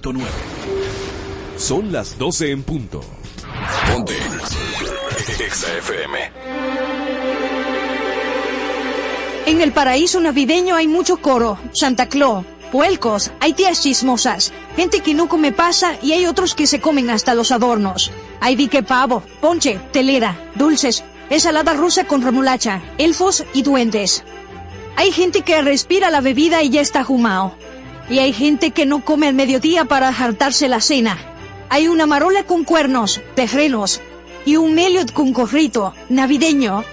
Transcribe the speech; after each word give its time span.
96.9. 0.00 0.26
Son 1.56 1.92
las 1.92 2.18
12 2.18 2.50
en 2.50 2.62
punto. 2.62 3.00
Ponte. 3.90 4.14
Exa 5.44 5.76
FM. 5.78 6.18
En 9.46 9.60
el 9.60 9.72
paraíso 9.72 10.20
navideño 10.20 10.76
hay 10.76 10.86
mucho 10.88 11.16
coro, 11.18 11.58
Santa 11.72 12.06
Claus, 12.06 12.44
puelcos, 12.70 13.30
hay 13.40 13.54
tías 13.54 13.80
chismosas, 13.80 14.52
gente 14.76 15.00
que 15.00 15.14
no 15.14 15.28
come 15.28 15.52
pasa 15.52 15.96
y 16.02 16.12
hay 16.12 16.26
otros 16.26 16.54
que 16.54 16.66
se 16.66 16.80
comen 16.80 17.08
hasta 17.10 17.34
los 17.34 17.50
adornos. 17.50 18.10
Hay 18.40 18.56
dique 18.56 18.82
pavo, 18.82 19.22
ponche, 19.40 19.80
telera, 19.90 20.36
dulces, 20.54 21.02
ensalada 21.30 21.72
rusa 21.72 22.04
con 22.04 22.22
remolacha, 22.22 22.82
elfos 22.98 23.44
y 23.54 23.62
duendes. 23.62 24.22
Hay 24.96 25.12
gente 25.12 25.42
que 25.42 25.62
respira 25.62 26.10
la 26.10 26.20
bebida 26.20 26.62
y 26.62 26.70
ya 26.70 26.80
está 26.80 27.04
jumao. 27.04 27.56
Y 28.10 28.20
hay 28.20 28.32
gente 28.32 28.70
que 28.70 28.86
no 28.86 29.04
come 29.04 29.28
al 29.28 29.34
mediodía 29.34 29.84
para 29.84 30.12
jartarse 30.12 30.68
la 30.68 30.80
cena. 30.80 31.18
Hay 31.68 31.88
una 31.88 32.06
marola 32.06 32.44
con 32.44 32.64
cuernos, 32.64 33.20
terrenos, 33.34 34.00
y 34.46 34.56
un 34.56 34.74
meliot 34.74 35.12
con 35.12 35.32
corrito, 35.32 35.94
navideño. 36.08 36.84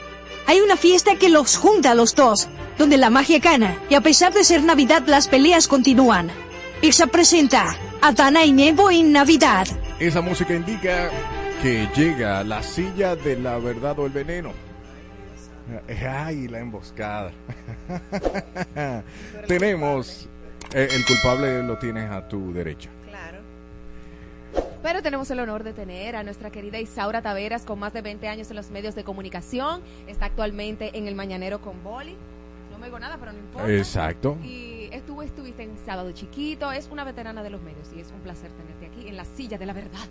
Hay 0.48 0.60
una 0.60 0.76
fiesta 0.76 1.16
que 1.16 1.30
los 1.30 1.56
junta 1.56 1.92
a 1.92 1.96
los 1.96 2.16
dos, 2.16 2.50
donde 2.78 2.98
la 2.98 3.10
magia 3.10 3.40
gana, 3.40 3.78
y 3.90 3.96
a 3.96 4.02
pesar 4.02 4.34
de 4.34 4.44
ser 4.44 4.64
Navidad 4.64 5.04
las 5.08 5.28
peleas 5.28 5.68
continúan. 5.68 6.30
Pizza 6.82 7.08
presenta 7.08 7.78
Atana 8.02 8.46
y 8.46 8.52
Nebo 8.52 8.92
en 8.92 9.14
Navidad. 9.14 9.68
Esa 10.00 10.22
música 10.22 10.54
indica 10.54 11.10
que 11.62 11.88
llega 11.96 12.44
la 12.44 12.62
silla 12.62 13.16
de 13.16 13.38
la 13.38 13.58
verdad 13.58 13.98
o 14.00 14.06
el 14.06 14.12
veneno. 14.12 14.52
Ay, 16.08 16.48
la 16.48 16.60
emboscada. 16.60 17.32
Tenemos, 19.48 20.30
eh, 20.76 20.90
el 20.92 21.06
culpable 21.06 21.64
lo 21.64 21.78
tienes 21.78 22.12
a 22.12 22.28
tu 22.28 22.52
derecha. 22.52 22.90
Claro. 23.08 23.40
Pero 24.84 25.02
tenemos 25.02 25.32
el 25.32 25.40
honor 25.40 25.64
de 25.64 25.72
tener 25.72 26.18
a 26.18 26.24
nuestra 26.24 26.52
querida 26.52 26.80
Isaura 26.80 27.22
Taveras 27.22 27.64
con 27.64 27.80
más 27.80 27.94
de 27.94 28.02
20 28.02 28.28
años 28.28 28.50
en 28.50 28.58
los 28.58 28.70
medios 28.72 28.94
de 28.94 29.06
comunicación. 29.06 29.82
Está 30.06 30.26
actualmente 30.26 30.98
en 30.98 31.08
el 31.08 31.16
Mañanero 31.16 31.62
con 31.62 31.82
Boli. 31.82 32.18
No 32.72 32.78
me 32.78 32.88
digo 32.88 33.00
nada, 33.00 33.18
pero 33.18 33.32
no 33.32 33.40
importa. 33.40 33.72
Exacto. 33.72 34.38
Y 34.44 34.90
estuvo, 34.92 35.24
estuviste 35.24 35.64
en 35.64 35.78
Sábado 35.86 36.12
Chiquito. 36.12 36.70
Es 36.74 36.90
una 36.92 37.06
veterana 37.06 37.42
de 37.42 37.52
los 37.52 37.62
medios 37.62 37.88
y 37.96 38.02
es 38.02 38.12
un 38.12 38.20
placer 38.20 38.52
tenerte 38.52 38.88
aquí 38.88 39.08
en 39.08 39.16
la 39.16 39.24
silla 39.24 39.58
de 39.58 39.66
la 39.66 39.74
verdad. 39.74 40.10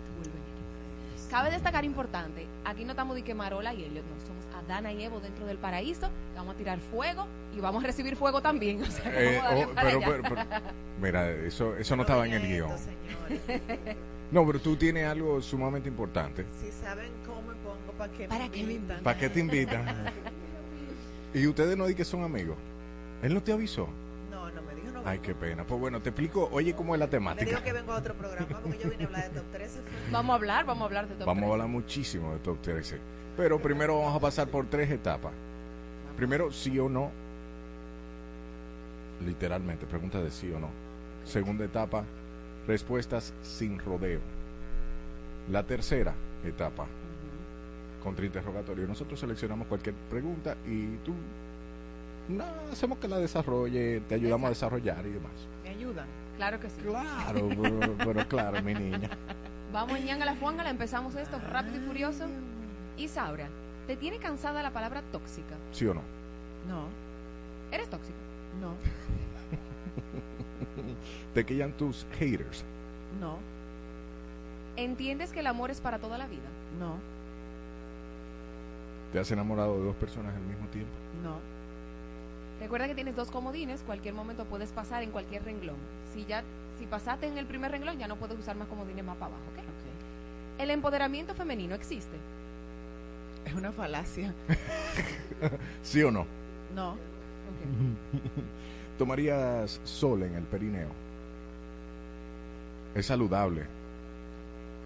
Cabe 1.29 1.51
destacar 1.51 1.83
importante, 1.83 2.47
aquí 2.63 2.85
no 2.85 2.91
estamos 2.91 3.15
de 3.15 3.23
que 3.23 3.33
Marola 3.33 3.73
y 3.73 3.83
Elliot, 3.83 4.05
no, 4.05 4.25
somos 4.25 4.44
Adana 4.59 4.91
y 4.91 5.03
Evo 5.03 5.19
dentro 5.19 5.45
del 5.45 5.57
paraíso, 5.57 6.09
vamos 6.35 6.55
a 6.55 6.57
tirar 6.57 6.79
fuego 6.79 7.27
y 7.55 7.59
vamos 7.59 7.83
a 7.83 7.87
recibir 7.87 8.15
fuego 8.15 8.41
también. 8.41 8.81
O 8.83 8.85
sea, 8.85 9.11
Eh, 9.13 9.39
vamos 9.43 9.65
oh, 9.65 9.71
pero, 9.75 9.99
pero- 9.99 10.21
pero- 10.23 10.61
mira, 11.01 11.29
eso, 11.31 11.75
eso 11.75 11.95
no 11.95 12.03
estaba 12.03 12.25
en 12.27 12.33
el 12.33 12.47
guion. 12.47 12.71
No, 14.31 14.45
pero 14.45 14.59
tú 14.59 14.75
tienes 14.75 15.05
algo 15.07 15.41
sumamente 15.41 15.87
importante. 15.87 16.45
Si 16.59 16.71
saben 16.71 17.11
cómo 17.25 17.41
me 17.43 17.53
pongo, 17.55 17.91
¿para 17.97 18.11
qué 18.11 18.27
¿Para 18.27 18.49
me 18.49 18.57
invitan? 18.57 19.03
¿Para 19.03 19.17
qué 19.19 19.29
te 19.29 19.39
invitan? 19.39 19.85
y 21.33 21.47
ustedes 21.47 21.77
no 21.77 21.85
di 21.85 21.95
que 21.95 22.03
son 22.05 22.23
amigos. 22.23 22.57
Él 23.21 23.33
no 23.33 23.41
te 23.43 23.53
avisó. 23.53 23.87
No, 24.31 24.49
no 24.51 24.61
me 24.63 24.75
dijo, 24.75 24.87
no. 24.91 25.01
Ay, 25.05 25.19
qué 25.19 25.35
pena. 25.35 25.63
Pues 25.65 25.79
bueno, 25.79 26.01
te 26.01 26.09
explico, 26.09 26.49
oye, 26.51 26.73
cómo 26.75 26.95
es 26.95 26.99
la 26.99 27.05
Me 27.05 27.11
temática. 27.11 27.45
dijo 27.51 27.63
que 27.63 27.71
vengo 27.73 27.91
a 27.93 27.97
otro 27.97 28.13
programa 28.15 28.59
porque 28.61 28.79
yo 28.83 28.89
vine 28.89 29.03
a 29.03 29.07
hablar 29.07 29.29
de 29.31 29.39
top 29.39 29.51
13. 29.51 29.73
fue. 29.81 30.11
Vamos 30.11 30.33
a 30.33 30.35
hablar, 30.35 30.65
vamos 30.65 30.81
a 30.81 30.85
hablar 30.85 31.07
de 31.07 31.15
todo. 31.15 31.25
Vamos 31.27 31.43
a 31.49 31.51
hablar 31.53 31.67
muchísimo 31.67 32.33
de 32.33 32.39
Top 32.39 32.61
13. 32.61 32.99
Pero 33.37 33.59
primero 33.59 33.99
vamos 33.99 34.15
a 34.15 34.19
pasar 34.19 34.47
por 34.47 34.65
tres 34.67 34.89
etapas. 34.89 35.33
Primero, 36.15 36.51
sí 36.51 36.79
o 36.79 36.87
no. 36.87 37.11
Literalmente, 39.25 39.85
pregunta 39.85 40.21
de 40.21 40.31
sí 40.31 40.51
o 40.51 40.59
no. 40.59 40.69
Segunda 41.25 41.65
etapa, 41.65 42.03
respuestas 42.67 43.33
sin 43.41 43.79
rodeo. 43.79 44.21
La 45.49 45.63
tercera 45.63 46.13
etapa, 46.45 46.85
contrainterrogatorio. 48.03 48.87
Nosotros 48.87 49.19
seleccionamos 49.19 49.67
cualquier 49.67 49.95
pregunta 50.09 50.55
y 50.65 50.97
tú 50.97 51.13
no, 52.27 52.43
hacemos 52.71 52.97
que 52.97 53.07
la 53.07 53.17
desarrolle, 53.19 54.01
te 54.01 54.15
ayudamos 54.15 54.47
a 54.47 54.49
desarrollar 54.49 55.05
y 55.05 55.11
demás. 55.11 55.31
Me 55.63 55.69
ayudan. 55.69 56.07
Claro 56.37 56.59
que 56.59 56.69
sí. 56.69 56.81
Claro, 56.81 57.49
pero, 57.49 57.95
pero 57.97 58.27
claro, 58.27 58.63
mi 58.63 58.73
niña. 58.73 59.09
Vamos, 59.71 59.99
ñanga 60.01 60.25
la 60.25 60.35
fuangala, 60.35 60.69
empezamos 60.69 61.15
esto 61.15 61.37
rápido 61.39 61.77
y 61.77 61.79
furioso. 61.81 62.25
Isaura, 62.97 63.47
¿te 63.87 63.95
tiene 63.95 64.17
cansada 64.19 64.63
la 64.63 64.71
palabra 64.71 65.01
tóxica? 65.11 65.55
¿Sí 65.71 65.85
o 65.85 65.93
no? 65.93 66.01
No, 66.67 66.87
¿Eres 67.71 67.89
tóxica? 67.89 68.17
no, 68.61 68.73
Te 71.33 71.45
quillan 71.45 71.73
tus 71.73 72.05
haters. 72.19 72.63
no, 73.19 73.37
¿Entiendes 74.77 75.31
que 75.31 75.39
el 75.39 75.47
amor 75.47 75.71
es 75.71 75.79
para 75.81 75.99
toda 75.99 76.17
la 76.17 76.27
vida? 76.27 76.47
no, 76.79 76.95
¿Te 79.11 79.19
has 79.19 79.31
enamorado 79.31 79.77
de 79.79 79.85
dos 79.85 79.95
personas 79.95 80.35
al 80.35 80.41
mismo 80.43 80.67
tiempo? 80.67 80.91
no. 81.23 81.37
Recuerda 82.59 82.87
que 82.87 82.95
tienes 82.95 83.17
dos 83.17 83.29
comodines, 83.31 83.81
cualquier 83.85 84.13
momento 84.13 84.45
puedes 84.45 84.71
pasar 84.71 85.03
en 85.03 85.11
cualquier 85.11 85.43
renglón. 85.43 85.75
Si 86.13 86.23
ya 86.23 86.41
si 86.79 86.85
pasaste 86.85 87.27
en 87.27 87.37
el 87.37 87.45
primer 87.45 87.69
renglón, 87.69 87.97
ya 87.99 88.07
no 88.07 88.15
puedes 88.15 88.39
usar 88.39 88.55
más 88.55 88.69
comodines 88.69 89.03
más 89.03 89.17
para 89.17 89.27
abajo, 89.33 89.43
¿ok? 89.51 89.59
Ok. 89.59 90.61
El 90.61 90.71
empoderamiento 90.71 91.35
femenino 91.35 91.75
existe. 91.75 92.15
Es 93.45 93.53
una 93.53 93.71
falacia. 93.71 94.33
¿Sí 95.83 96.01
o 96.03 96.11
no? 96.11 96.25
No. 96.73 96.97
¿Tomarías 98.97 99.79
sol 99.83 100.23
en 100.23 100.35
el 100.35 100.43
perineo? 100.43 100.89
Es 102.95 103.05
saludable. 103.07 103.65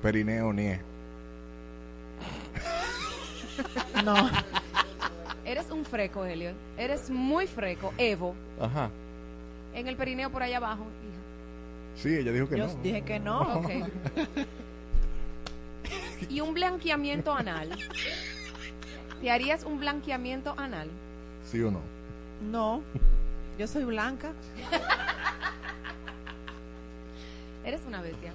Perineo 0.02 0.52
nie. 0.54 0.80
no. 4.04 4.30
Eres 5.46 5.70
un 5.72 5.86
freco, 5.86 6.26
Elliot. 6.26 6.56
Eres 6.78 7.10
muy 7.10 7.48
freco, 7.48 7.94
Evo. 7.98 8.36
Ajá. 8.60 8.90
En 9.74 9.88
el 9.88 9.96
perineo 9.96 10.30
por 10.32 10.44
allá 10.44 10.58
abajo, 10.58 10.84
hija. 10.84 11.20
Sí, 12.02 12.16
ella 12.16 12.32
dijo 12.32 12.48
que 12.50 12.58
Yo 12.58 12.68
no. 12.68 12.74
dije 12.82 13.02
que 13.04 13.20
no. 13.20 13.42
Ok. 13.60 13.70
y 16.30 16.42
un 16.42 16.54
blanqueamiento 16.54 17.34
anal. 17.34 17.78
¿Te 19.22 19.30
harías 19.30 19.64
un 19.64 19.80
blanqueamiento 19.80 20.54
anal? 20.58 20.90
¿Sí 21.46 21.62
o 21.62 21.72
no? 21.72 21.82
No. 22.50 22.82
Yo 23.58 23.68
soy 23.68 23.84
blanca. 23.84 24.32
Eres 27.66 27.82
una 27.86 28.02
bestia. 28.02 28.32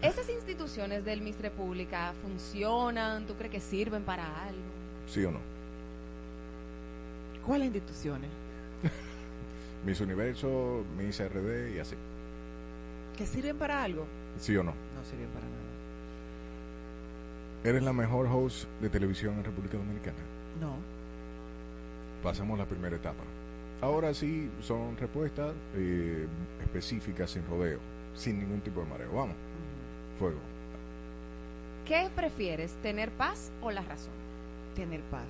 ¿Esas 0.00 0.28
instituciones 0.28 1.04
del 1.04 1.20
Miss 1.20 1.40
República 1.40 2.12
funcionan? 2.22 3.26
¿Tú 3.26 3.34
crees 3.34 3.52
que 3.52 3.60
sirven 3.60 4.04
para 4.04 4.24
algo? 4.44 4.60
¿Sí 5.08 5.24
o 5.24 5.32
no? 5.32 5.40
¿Cuáles 7.44 7.66
instituciones? 7.66 8.30
Miss 9.84 10.00
Universo, 10.00 10.84
Miss 10.96 11.20
RD 11.20 11.74
y 11.74 11.78
así. 11.80 11.96
¿Que 13.16 13.26
sirven 13.26 13.58
para 13.58 13.82
algo? 13.82 14.06
¿Sí 14.38 14.56
o 14.56 14.62
no? 14.62 14.70
No 14.70 15.04
sirven 15.04 15.28
para 15.30 15.46
nada. 15.46 15.71
¿Eres 17.64 17.82
la 17.84 17.92
mejor 17.92 18.26
host 18.26 18.66
de 18.80 18.88
televisión 18.88 19.34
en 19.38 19.44
República 19.44 19.78
Dominicana? 19.78 20.18
No. 20.60 20.74
Pasamos 22.20 22.58
la 22.58 22.66
primera 22.66 22.96
etapa. 22.96 23.22
Ahora 23.80 24.12
sí 24.14 24.50
son 24.60 24.96
respuestas 24.96 25.52
eh, 25.76 26.26
específicas, 26.60 27.30
sin 27.30 27.46
rodeo, 27.46 27.78
sin 28.14 28.40
ningún 28.40 28.60
tipo 28.62 28.80
de 28.80 28.86
mareo. 28.86 29.12
Vamos, 29.12 29.36
fuego. 30.18 30.38
¿Qué 31.86 32.08
prefieres, 32.16 32.72
tener 32.82 33.10
paz 33.10 33.52
o 33.62 33.70
la 33.70 33.82
razón? 33.82 34.12
Tener 34.74 35.00
paz. 35.02 35.28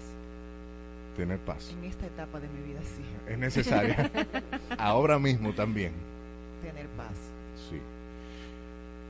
Tener 1.16 1.38
paz. 1.40 1.74
En 1.78 1.84
esta 1.84 2.06
etapa 2.06 2.40
de 2.40 2.48
mi 2.48 2.62
vida, 2.62 2.80
sí. 2.82 3.02
Es 3.30 3.38
necesaria. 3.38 4.10
Ahora 4.78 5.18
mismo 5.18 5.52
también. 5.52 5.92
Tener 6.62 6.86
paz. 6.88 7.16
Sí. 7.68 7.78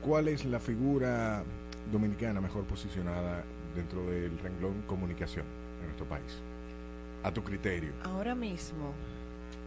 ¿Cuál 0.04 0.26
es 0.26 0.44
la 0.44 0.58
figura 0.58 1.44
dominicana 1.90 2.40
mejor 2.40 2.64
posicionada 2.64 3.44
dentro 3.74 4.04
del 4.04 4.38
renglón 4.38 4.82
comunicación 4.86 5.44
en 5.80 5.86
nuestro 5.86 6.06
país? 6.06 6.40
A 7.22 7.32
tu 7.32 7.42
criterio. 7.42 7.92
Ahora 8.04 8.34
mismo, 8.34 8.92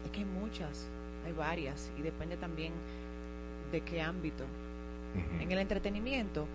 es 0.06 0.12
que 0.12 0.20
hay 0.20 0.26
muchas, 0.26 0.88
hay 1.26 1.34
varias, 1.34 1.90
y 1.98 2.02
depende 2.02 2.38
también 2.38 2.74
de 3.72 3.82
qué 3.82 4.02
ámbito. 4.02 4.44
En 5.40 5.52
el 5.52 5.60
entretenimiento, 5.60 6.46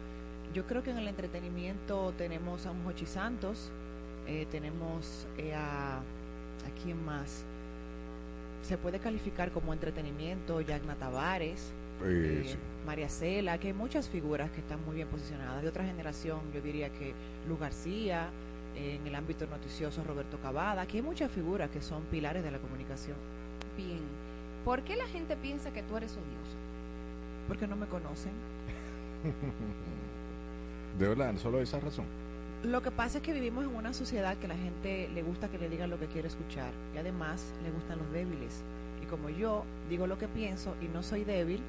yo 0.53 0.67
creo 0.67 0.83
que 0.83 0.91
en 0.91 0.99
el 0.99 1.09
entretenimiento 1.09 2.13
tenemos 2.19 2.67
a 2.67 2.71
un 2.71 2.85
Jochi 2.85 3.07
Santos, 3.07 3.71
eh, 4.27 4.47
tenemos 4.51 5.27
eh, 5.39 5.55
a, 5.55 5.97
a 5.99 6.83
quién 6.83 7.03
más. 7.05 7.45
Se 8.63 8.77
puede 8.77 8.99
calificar 8.99 9.51
como 9.51 9.73
entretenimiento, 9.73 10.61
Yagna 10.61 10.95
Tavares. 10.97 11.73
Eh, 12.05 12.43
eh, 12.45 12.49
sí. 12.51 12.59
María 12.87 13.09
Cela, 13.09 13.59
que 13.59 13.69
hay 13.69 13.75
muchas 13.75 14.09
figuras 14.09 14.51
que 14.51 14.61
están 14.61 14.85
muy 14.85 14.97
bien 14.97 15.09
posicionadas. 15.09 15.63
De 15.63 15.69
otra 15.69 15.85
generación, 15.85 16.41
yo 16.55 16.61
diría 16.61 16.91
que 16.91 17.15
Luz 17.49 17.61
García, 17.61 18.29
eh, 18.77 18.99
en 19.01 19.07
el 19.07 19.15
ámbito 19.15 19.47
noticioso 19.47 20.03
Roberto 20.05 20.39
Cavada, 20.39 20.87
que 20.87 20.99
hay 20.99 21.03
muchas 21.03 21.31
figuras 21.31 21.71
que 21.71 21.81
son 21.83 22.03
pilares 22.05 22.43
de 22.43 22.51
la 22.51 22.59
comunicación. 22.59 23.17
Bien. 23.77 24.01
¿Por 24.65 24.83
qué 24.83 24.97
la 24.97 25.07
gente 25.07 25.37
piensa 25.37 25.73
que 25.73 25.83
tú 25.83 25.97
eres 25.97 26.13
odioso? 26.13 26.57
Porque 27.49 27.67
no 27.67 27.77
me 27.77 27.87
conocen. 27.87 28.33
De 30.99 31.09
verdad, 31.09 31.37
solo 31.37 31.61
esa 31.61 31.81
razón. 31.81 32.05
Lo 32.63 32.83
que 32.83 32.91
pasa 32.91 33.19
es 33.19 33.25
que 33.25 33.33
vivimos 33.33 33.65
en 33.65 33.75
una 33.75 33.95
sociedad 33.95 34.37
que 34.37 34.47
la 34.47 34.57
gente 34.57 35.09
le 35.15 35.23
gusta 35.23 35.49
que 35.49 35.57
le 35.59 35.71
digan 35.71 35.89
lo 35.89 35.99
que 35.99 36.07
quiere 36.07 36.29
escuchar 36.29 36.71
y 36.95 36.99
además 36.99 37.43
le 37.65 37.71
gustan 37.71 37.99
los 37.99 38.13
débiles. 38.13 38.63
Y 39.03 39.07
como 39.07 39.31
yo 39.31 39.65
digo 39.89 40.07
lo 40.07 40.19
que 40.19 40.29
pienso 40.29 40.75
y 40.83 40.89
no 40.89 41.03
soy 41.03 41.25
débil, 41.25 41.61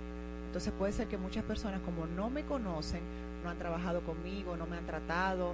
entonces 0.51 0.73
puede 0.77 0.91
ser 0.91 1.07
que 1.07 1.17
muchas 1.17 1.45
personas 1.45 1.79
como 1.79 2.05
no 2.05 2.29
me 2.29 2.43
conocen, 2.43 2.99
no 3.41 3.49
han 3.49 3.57
trabajado 3.57 4.01
conmigo, 4.01 4.57
no 4.57 4.67
me 4.67 4.75
han 4.75 4.85
tratado. 4.85 5.53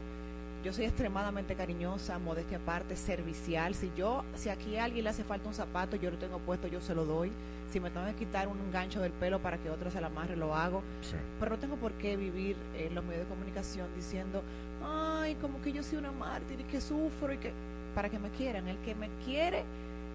Yo 0.63 0.73
soy 0.73 0.85
extremadamente 0.85 1.53
cariñosa, 1.53 2.17
modestia 2.17 2.57
aparte, 2.57 2.95
servicial. 2.95 3.75
Si 3.75 3.91
yo, 3.95 4.23
si 4.33 4.49
aquí 4.49 4.75
a 4.75 4.85
alguien 4.85 5.03
le 5.03 5.11
hace 5.11 5.23
falta 5.23 5.47
un 5.47 5.53
zapato, 5.53 5.97
yo 5.97 6.09
lo 6.09 6.17
tengo 6.17 6.39
puesto, 6.39 6.67
yo 6.67 6.81
se 6.81 6.95
lo 6.95 7.05
doy. 7.05 7.31
Si 7.71 7.79
me 7.79 7.91
tengo 7.91 8.07
que 8.07 8.15
quitar 8.15 8.47
un 8.47 8.71
gancho 8.71 8.99
del 8.99 9.11
pelo 9.11 9.37
para 9.39 9.59
que 9.59 9.69
otro 9.69 9.91
se 9.91 10.01
la 10.01 10.07
amarre, 10.07 10.35
lo 10.35 10.55
hago. 10.55 10.81
Sí. 11.03 11.15
Pero 11.39 11.51
no 11.51 11.59
tengo 11.59 11.75
por 11.75 11.91
qué 11.91 12.17
vivir 12.17 12.57
en 12.75 12.95
los 12.95 13.03
medios 13.03 13.25
de 13.25 13.29
comunicación 13.29 13.85
diciendo, 13.95 14.41
ay, 14.83 15.35
como 15.35 15.61
que 15.61 15.73
yo 15.73 15.83
soy 15.83 15.99
una 15.99 16.11
mártir 16.11 16.59
y 16.59 16.63
que 16.63 16.81
sufro 16.81 17.31
y 17.31 17.37
que 17.37 17.53
para 17.93 18.09
que 18.09 18.17
me 18.17 18.31
quieran. 18.31 18.67
El 18.67 18.79
que 18.79 18.95
me 18.95 19.09
quiere 19.23 19.63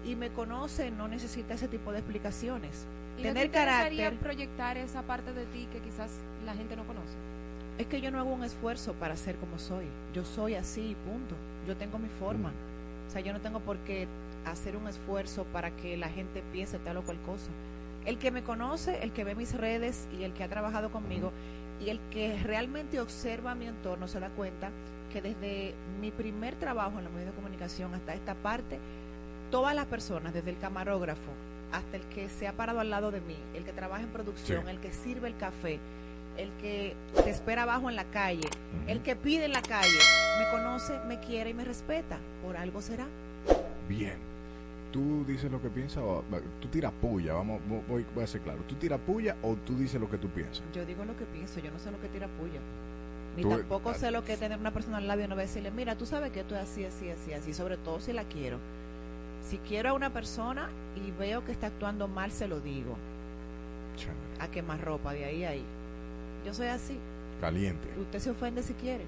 y 0.03 0.15
me 0.15 0.29
conoce 0.29 0.91
no 0.91 1.07
necesita 1.07 1.53
ese 1.53 1.67
tipo 1.67 1.91
de 1.91 1.99
explicaciones. 1.99 2.85
¿Y 3.17 3.21
no 3.21 3.27
te 3.29 3.33
Tener 3.33 3.45
interesaría 3.45 4.05
carácter 4.05 4.19
proyectar 4.19 4.77
esa 4.77 5.03
parte 5.03 5.33
de 5.33 5.45
ti 5.45 5.67
que 5.71 5.79
quizás 5.79 6.11
la 6.45 6.53
gente 6.53 6.75
no 6.75 6.83
conoce? 6.85 7.15
es 7.77 7.87
que 7.87 8.01
yo 8.01 8.11
no 8.11 8.19
hago 8.19 8.31
un 8.31 8.43
esfuerzo 8.43 8.93
para 8.93 9.15
ser 9.15 9.35
como 9.37 9.57
soy. 9.57 9.85
Yo 10.13 10.23
soy 10.25 10.55
así 10.55 10.95
punto. 11.05 11.35
Yo 11.67 11.75
tengo 11.75 11.97
mi 11.97 12.09
forma. 12.19 12.51
O 13.07 13.11
sea, 13.11 13.21
yo 13.21 13.33
no 13.33 13.41
tengo 13.41 13.59
por 13.59 13.77
qué 13.79 14.07
hacer 14.45 14.75
un 14.75 14.87
esfuerzo 14.87 15.45
para 15.45 15.71
que 15.71 15.97
la 15.97 16.09
gente 16.09 16.43
piense 16.51 16.77
tal 16.79 16.97
o 16.97 17.01
cual 17.01 17.17
cosa. 17.25 17.49
El 18.05 18.17
que 18.17 18.31
me 18.31 18.43
conoce, 18.43 19.01
el 19.01 19.11
que 19.11 19.23
ve 19.23 19.33
mis 19.33 19.53
redes 19.53 20.07
y 20.19 20.23
el 20.23 20.33
que 20.33 20.43
ha 20.43 20.49
trabajado 20.49 20.91
conmigo 20.91 21.31
y 21.83 21.89
el 21.89 21.99
que 22.11 22.37
realmente 22.43 22.99
observa 22.99 23.55
mi 23.55 23.65
entorno 23.65 24.07
se 24.07 24.19
da 24.19 24.29
cuenta 24.29 24.69
que 25.11 25.21
desde 25.21 25.73
mi 26.01 26.11
primer 26.11 26.55
trabajo 26.55 26.97
en 26.97 27.05
los 27.05 27.13
medios 27.13 27.31
de 27.31 27.35
comunicación 27.35 27.93
hasta 27.93 28.13
esta 28.13 28.35
parte, 28.35 28.79
todas 29.53 29.75
las 29.75 29.85
personas, 29.85 30.33
desde 30.33 30.49
el 30.49 30.57
camarógrafo 30.57 31.29
hasta 31.71 31.97
el 31.97 32.01
que 32.07 32.27
se 32.27 32.47
ha 32.47 32.53
parado 32.53 32.79
al 32.79 32.89
lado 32.89 33.11
de 33.11 33.21
mí, 33.21 33.35
el 33.53 33.63
que 33.63 33.71
trabaja 33.71 34.01
en 34.01 34.09
producción, 34.09 34.63
Sí. 34.65 34.71
el 34.71 34.79
que 34.79 34.91
sirve 34.91 35.27
el 35.27 35.37
café, 35.37 35.79
el 36.37 36.49
que 36.59 36.95
te 37.23 37.29
espera 37.29 37.61
abajo 37.61 37.87
en 37.87 37.95
la 37.95 38.05
calle, 38.05 38.49
el 38.87 39.01
que 39.03 39.15
pide 39.15 39.45
en 39.45 39.51
la 39.51 39.61
calle, 39.61 39.99
me 40.39 40.49
conoce, 40.57 40.93
me 41.07 41.19
quiere 41.19 41.51
y 41.51 41.53
me 41.53 41.63
respeta. 41.65 42.17
Por 42.43 42.57
algo 42.57 42.81
será. 42.81 43.05
Bien. 43.87 44.15
Tú 44.91 45.23
dices 45.27 45.51
lo 45.51 45.61
que 45.61 45.69
piensas 45.69 45.99
o 46.03 46.23
tú 46.59 46.67
tiras 46.69 46.91
puya, 46.99 47.33
vamos, 47.33 47.61
vo- 47.69 47.83
voy, 47.87 48.03
voy 48.15 48.23
a 48.23 48.27
ser 48.27 48.41
claro. 48.41 48.59
¿Tú 48.67 48.73
tiras 48.75 48.99
puya 49.05 49.35
o 49.43 49.53
tú 49.55 49.75
dices 49.75 50.01
lo 50.01 50.09
que 50.09 50.17
tú 50.17 50.29
piensas? 50.29 50.63
Yo 50.73 50.83
digo 50.85 51.05
lo 51.05 51.15
que 51.15 51.25
pienso, 51.25 51.59
yo 51.59 51.69
no 51.69 51.77
sé 51.77 51.91
lo 51.91 52.01
que 52.01 52.07
tira 52.09 52.27
puya. 52.27 52.59
Ni 53.35 53.43
Tú- 53.43 53.49
tampoco 53.49 53.91
ah. 53.91 53.93
sé 53.95 54.09
lo 54.09 54.23
que 54.23 54.33
es 54.33 54.39
tener 54.39 54.57
una 54.59 54.71
persona 54.71 54.97
al 54.97 55.07
lado 55.07 55.21
y 55.23 55.27
no 55.27 55.35
va 55.35 55.41
a 55.41 55.45
decirle, 55.45 55.69
mira, 55.69 55.95
tú 55.95 56.07
sabes 56.07 56.31
que 56.31 56.39
esto 56.39 56.55
es 56.55 56.61
así, 56.61 56.85
así, 56.85 57.09
así, 57.09 57.33
así, 57.33 57.53
sobre 57.53 57.77
todo 57.77 57.99
si 57.99 58.13
la 58.13 58.23
quiero. 58.23 58.57
Si 59.49 59.57
quiero 59.57 59.89
a 59.89 59.93
una 59.93 60.11
persona 60.11 60.69
y 60.95 61.11
veo 61.11 61.43
que 61.43 61.51
está 61.51 61.67
actuando 61.67 62.07
mal, 62.07 62.31
se 62.31 62.47
lo 62.47 62.59
digo. 62.59 62.95
A 64.39 64.47
quemar 64.47 64.81
ropa, 64.81 65.13
de 65.13 65.25
ahí 65.25 65.43
a 65.43 65.49
ahí. 65.49 65.63
Yo 66.45 66.53
soy 66.53 66.67
así. 66.67 66.97
Caliente. 67.41 67.87
Usted 67.99 68.19
se 68.19 68.29
ofende 68.29 68.63
si 68.63 68.73
quiere. 68.73 69.05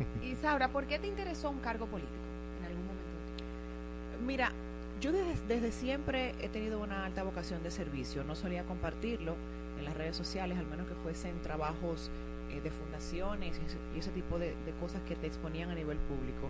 Y 0.22 0.34
Saura, 0.36 0.68
¿por 0.68 0.86
qué 0.86 0.98
te 0.98 1.06
interesó 1.06 1.50
un 1.50 1.58
cargo 1.58 1.84
político 1.84 2.14
en 2.60 2.66
algún 2.68 2.86
momento? 2.86 4.24
Mira, 4.26 4.50
yo 4.98 5.12
desde, 5.12 5.34
desde 5.46 5.72
siempre 5.72 6.34
he 6.40 6.48
tenido 6.48 6.80
una 6.80 7.04
alta 7.04 7.22
vocación 7.22 7.62
de 7.62 7.70
servicio. 7.70 8.24
No 8.24 8.34
solía 8.34 8.64
compartirlo 8.64 9.34
en 9.78 9.84
las 9.84 9.94
redes 9.94 10.16
sociales, 10.16 10.58
al 10.58 10.66
menos 10.66 10.86
que 10.88 10.94
fuesen 10.94 11.38
trabajos 11.42 12.10
eh, 12.50 12.62
de 12.62 12.70
fundaciones 12.70 13.58
y 13.62 13.66
ese, 13.66 13.76
y 13.94 13.98
ese 13.98 14.10
tipo 14.10 14.38
de, 14.38 14.54
de 14.64 14.72
cosas 14.80 15.02
que 15.06 15.16
te 15.16 15.26
exponían 15.26 15.68
a 15.68 15.74
nivel 15.74 15.98
público. 15.98 16.48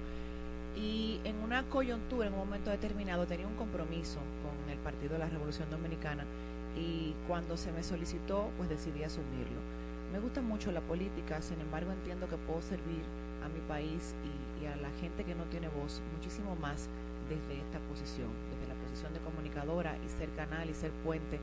Y 0.77 1.21
en 1.25 1.37
una 1.43 1.65
coyuntura, 1.69 2.29
en 2.29 2.33
un 2.33 2.41
momento 2.41 2.71
determinado, 2.71 3.27
tenía 3.27 3.47
un 3.47 3.57
compromiso 3.57 4.19
con 4.43 4.71
el 4.71 4.79
Partido 4.79 5.15
de 5.15 5.19
la 5.19 5.29
Revolución 5.29 5.69
Dominicana 5.71 6.25
y 6.77 7.15
cuando 7.27 7.57
se 7.57 7.73
me 7.73 7.83
solicitó, 7.83 8.51
pues 8.57 8.69
decidí 8.69 9.03
asumirlo. 9.03 9.61
Me 10.13 10.21
gusta 10.21 10.41
mucho 10.41 10.73
la 10.73 10.81
política, 10.81 11.43
sin 11.43 11.61
embargo 11.61 11.93
entiendo 11.93 12.29
que 12.29 12.37
puedo 12.37 12.63
servir 12.63 13.03
a 13.45 13.49
mi 13.49 13.61
país 13.69 14.15
y, 14.25 14.67
a 14.67 14.77
la 14.77 14.91
gente 15.01 15.25
que 15.25 15.35
no 15.35 15.45
tiene 15.45 15.69
voz 15.69 16.03
muchísimo 16.15 16.55
más 16.57 16.87
desde 17.31 17.61
esta 17.61 17.79
posición, 17.89 18.29
desde 18.53 18.69
la 18.69 18.79
posición 18.79 19.15
de 19.15 19.21
comunicadora 19.21 19.97
y 20.05 20.09
ser 20.11 20.29
canal 20.37 20.69
y 20.69 20.75
ser 20.75 20.91
puente 21.03 21.41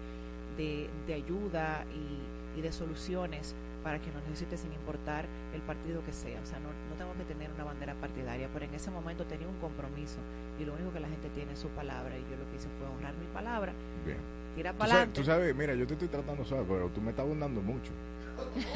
de 0.56 1.13
ayuda 1.13 1.83
y, 1.91 2.36
y 2.57 2.62
de 2.62 2.71
soluciones 2.71 3.54
para 3.83 4.00
que 4.00 4.12
nos 4.12 4.21
necesite 4.24 4.57
sin 4.57 4.74
importar 4.74 5.25
el 5.54 5.62
partido 5.62 6.04
que 6.04 6.12
sea. 6.12 6.42
O 6.42 6.45
sea, 6.45 6.59
no, 6.59 6.68
no 6.89 6.95
tengo 6.98 7.13
que 7.18 7.24
tener 7.31 7.50
una 7.51 7.63
bandera 7.63 7.94
partidaria, 7.95 8.49
pero 8.52 8.66
en 8.66 8.73
ese 8.73 8.92
momento 8.92 9.23
tenía 9.26 9.47
un 9.47 9.57
compromiso 9.59 10.18
y 10.59 10.66
lo 10.66 10.73
único 10.73 10.92
que 10.92 10.99
la 10.99 11.07
gente 11.07 11.30
tiene 11.30 11.54
es 11.54 11.59
su 11.59 11.69
palabra 11.69 12.18
y 12.18 12.21
yo 12.30 12.35
lo 12.35 12.49
que 12.49 12.57
hice 12.57 12.68
fue 12.80 12.87
honrar 12.87 13.14
mi 13.14 13.28
palabra, 13.33 13.71
Bien. 14.06 14.18
tirar 14.56 14.73
Tú 14.73 14.80
para 14.80 14.92
adelante. 14.92 15.21
tú 15.21 15.26
sabes, 15.26 15.56
mira, 15.56 15.73
yo 15.76 15.85
te 15.87 15.94
estoy 15.94 16.07
tratando 16.09 16.44
suave, 16.44 16.66
pero 16.68 16.90
tú 16.90 16.99
me 17.02 17.11
estás 17.11 17.23
abundando 17.23 17.61
mucho. 17.61 17.92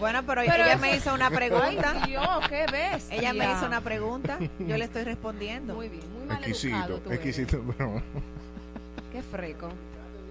Bueno, 0.00 0.22
pero, 0.26 0.42
Pero 0.42 0.54
ella 0.64 0.72
eso- 0.72 0.80
me 0.80 0.96
hizo 0.96 1.14
una 1.14 1.30
pregunta. 1.40 1.92
Ay, 2.02 2.10
Dios, 2.10 2.28
qué 2.48 2.66
ves. 2.70 3.06
Ella 3.10 3.32
me 3.32 3.50
hizo 3.50 3.64
una 3.66 3.80
pregunta, 3.80 4.38
yo 4.58 4.76
le 4.76 4.84
estoy 4.84 5.04
respondiendo. 5.04 5.74
Muy 5.74 5.88
bien, 5.88 6.02
muy 6.12 6.26
mal 6.26 6.38
Exquisito, 6.38 6.76
educado 6.76 6.98
tú 7.00 7.12
exquisito, 7.12 7.62
pero... 7.78 8.02
Qué 9.12 9.22
freco. 9.22 9.68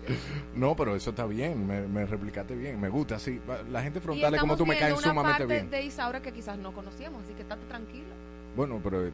No, 0.56 0.76
pero 0.76 0.96
eso 0.96 1.10
está 1.12 1.26
bien, 1.26 1.66
me, 1.66 1.82
me 1.88 2.06
replicaste 2.06 2.56
bien, 2.56 2.80
me 2.80 2.90
gusta, 2.90 3.18
sí. 3.20 3.40
La 3.72 3.82
gente 3.82 4.00
frontal 4.00 4.34
es 4.34 4.40
como 4.40 4.56
tú 4.58 4.66
me 4.66 4.78
caes 4.78 4.94
una 4.94 5.02
sumamente 5.10 5.40
parte 5.40 5.54
bien. 5.54 5.70
de 5.70 5.82
Isaura 5.84 6.22
que 6.22 6.32
quizás 6.32 6.58
no 6.58 6.72
conocíamos, 6.74 7.24
así 7.24 7.34
que 7.34 7.42
estate 7.42 7.66
tranquilo. 7.68 8.14
Bueno, 8.56 8.80
pero 8.84 9.06
eh, 9.08 9.12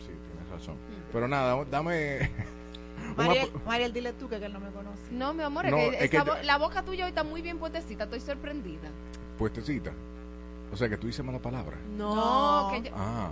sí, 0.00 0.06
tienes 0.30 0.50
razón. 0.50 0.74
Mm. 0.74 1.12
Pero 1.12 1.28
nada, 1.28 1.64
dame... 1.70 2.30
Mariel, 3.16 3.48
Mariel, 3.66 3.92
dile 3.92 4.12
tú 4.12 4.28
que 4.28 4.36
él 4.36 4.52
no 4.52 4.60
me 4.60 4.70
conoce. 4.70 5.00
No, 5.10 5.34
mi 5.34 5.42
amor, 5.42 5.68
No, 5.68 5.76
es 5.76 6.08
que, 6.10 6.16
es 6.16 6.22
esa 6.22 6.42
la 6.44 6.56
boca 6.58 6.82
tuya 6.84 7.04
hoy 7.04 7.08
está 7.10 7.24
muy 7.24 7.42
bien 7.42 7.58
puestecita, 7.58 8.04
estoy 8.04 8.20
sorprendida. 8.20 8.88
puestecita. 9.38 9.92
O 10.72 10.76
sea, 10.76 10.88
que 10.88 10.96
tú 10.96 11.06
dices 11.08 11.24
mala 11.24 11.38
palabra. 11.38 11.76
No, 11.96 12.14
No. 12.14 12.82
que 12.82 12.88
yo- 12.88 12.94
Ah. 12.96 13.30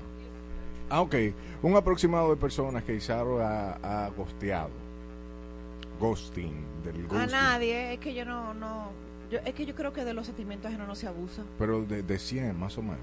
Ah, 0.90 1.00
ok. 1.02 1.14
Un 1.62 1.76
aproximado 1.76 2.30
de 2.30 2.36
personas 2.36 2.82
que 2.82 2.94
Isaro 2.94 3.40
ha, 3.42 3.74
ha 4.04 4.08
gosteado. 4.10 4.70
Ghosting, 6.00 6.64
del 6.84 7.06
A 7.16 7.26
nadie, 7.26 7.92
es 7.94 7.98
que 8.00 8.14
yo 8.14 8.24
no, 8.24 8.54
no, 8.54 8.90
yo, 9.30 9.38
es 9.44 9.54
que 9.54 9.66
yo 9.66 9.74
creo 9.74 9.92
que 9.92 10.04
de 10.04 10.14
los 10.14 10.26
sentimientos 10.26 10.68
ajenos 10.70 10.88
no 10.88 10.94
se 10.94 11.06
abusa. 11.06 11.42
Pero 11.58 11.82
de, 11.82 12.02
de 12.02 12.18
100, 12.18 12.58
más 12.58 12.76
o 12.78 12.82
menos. 12.82 12.98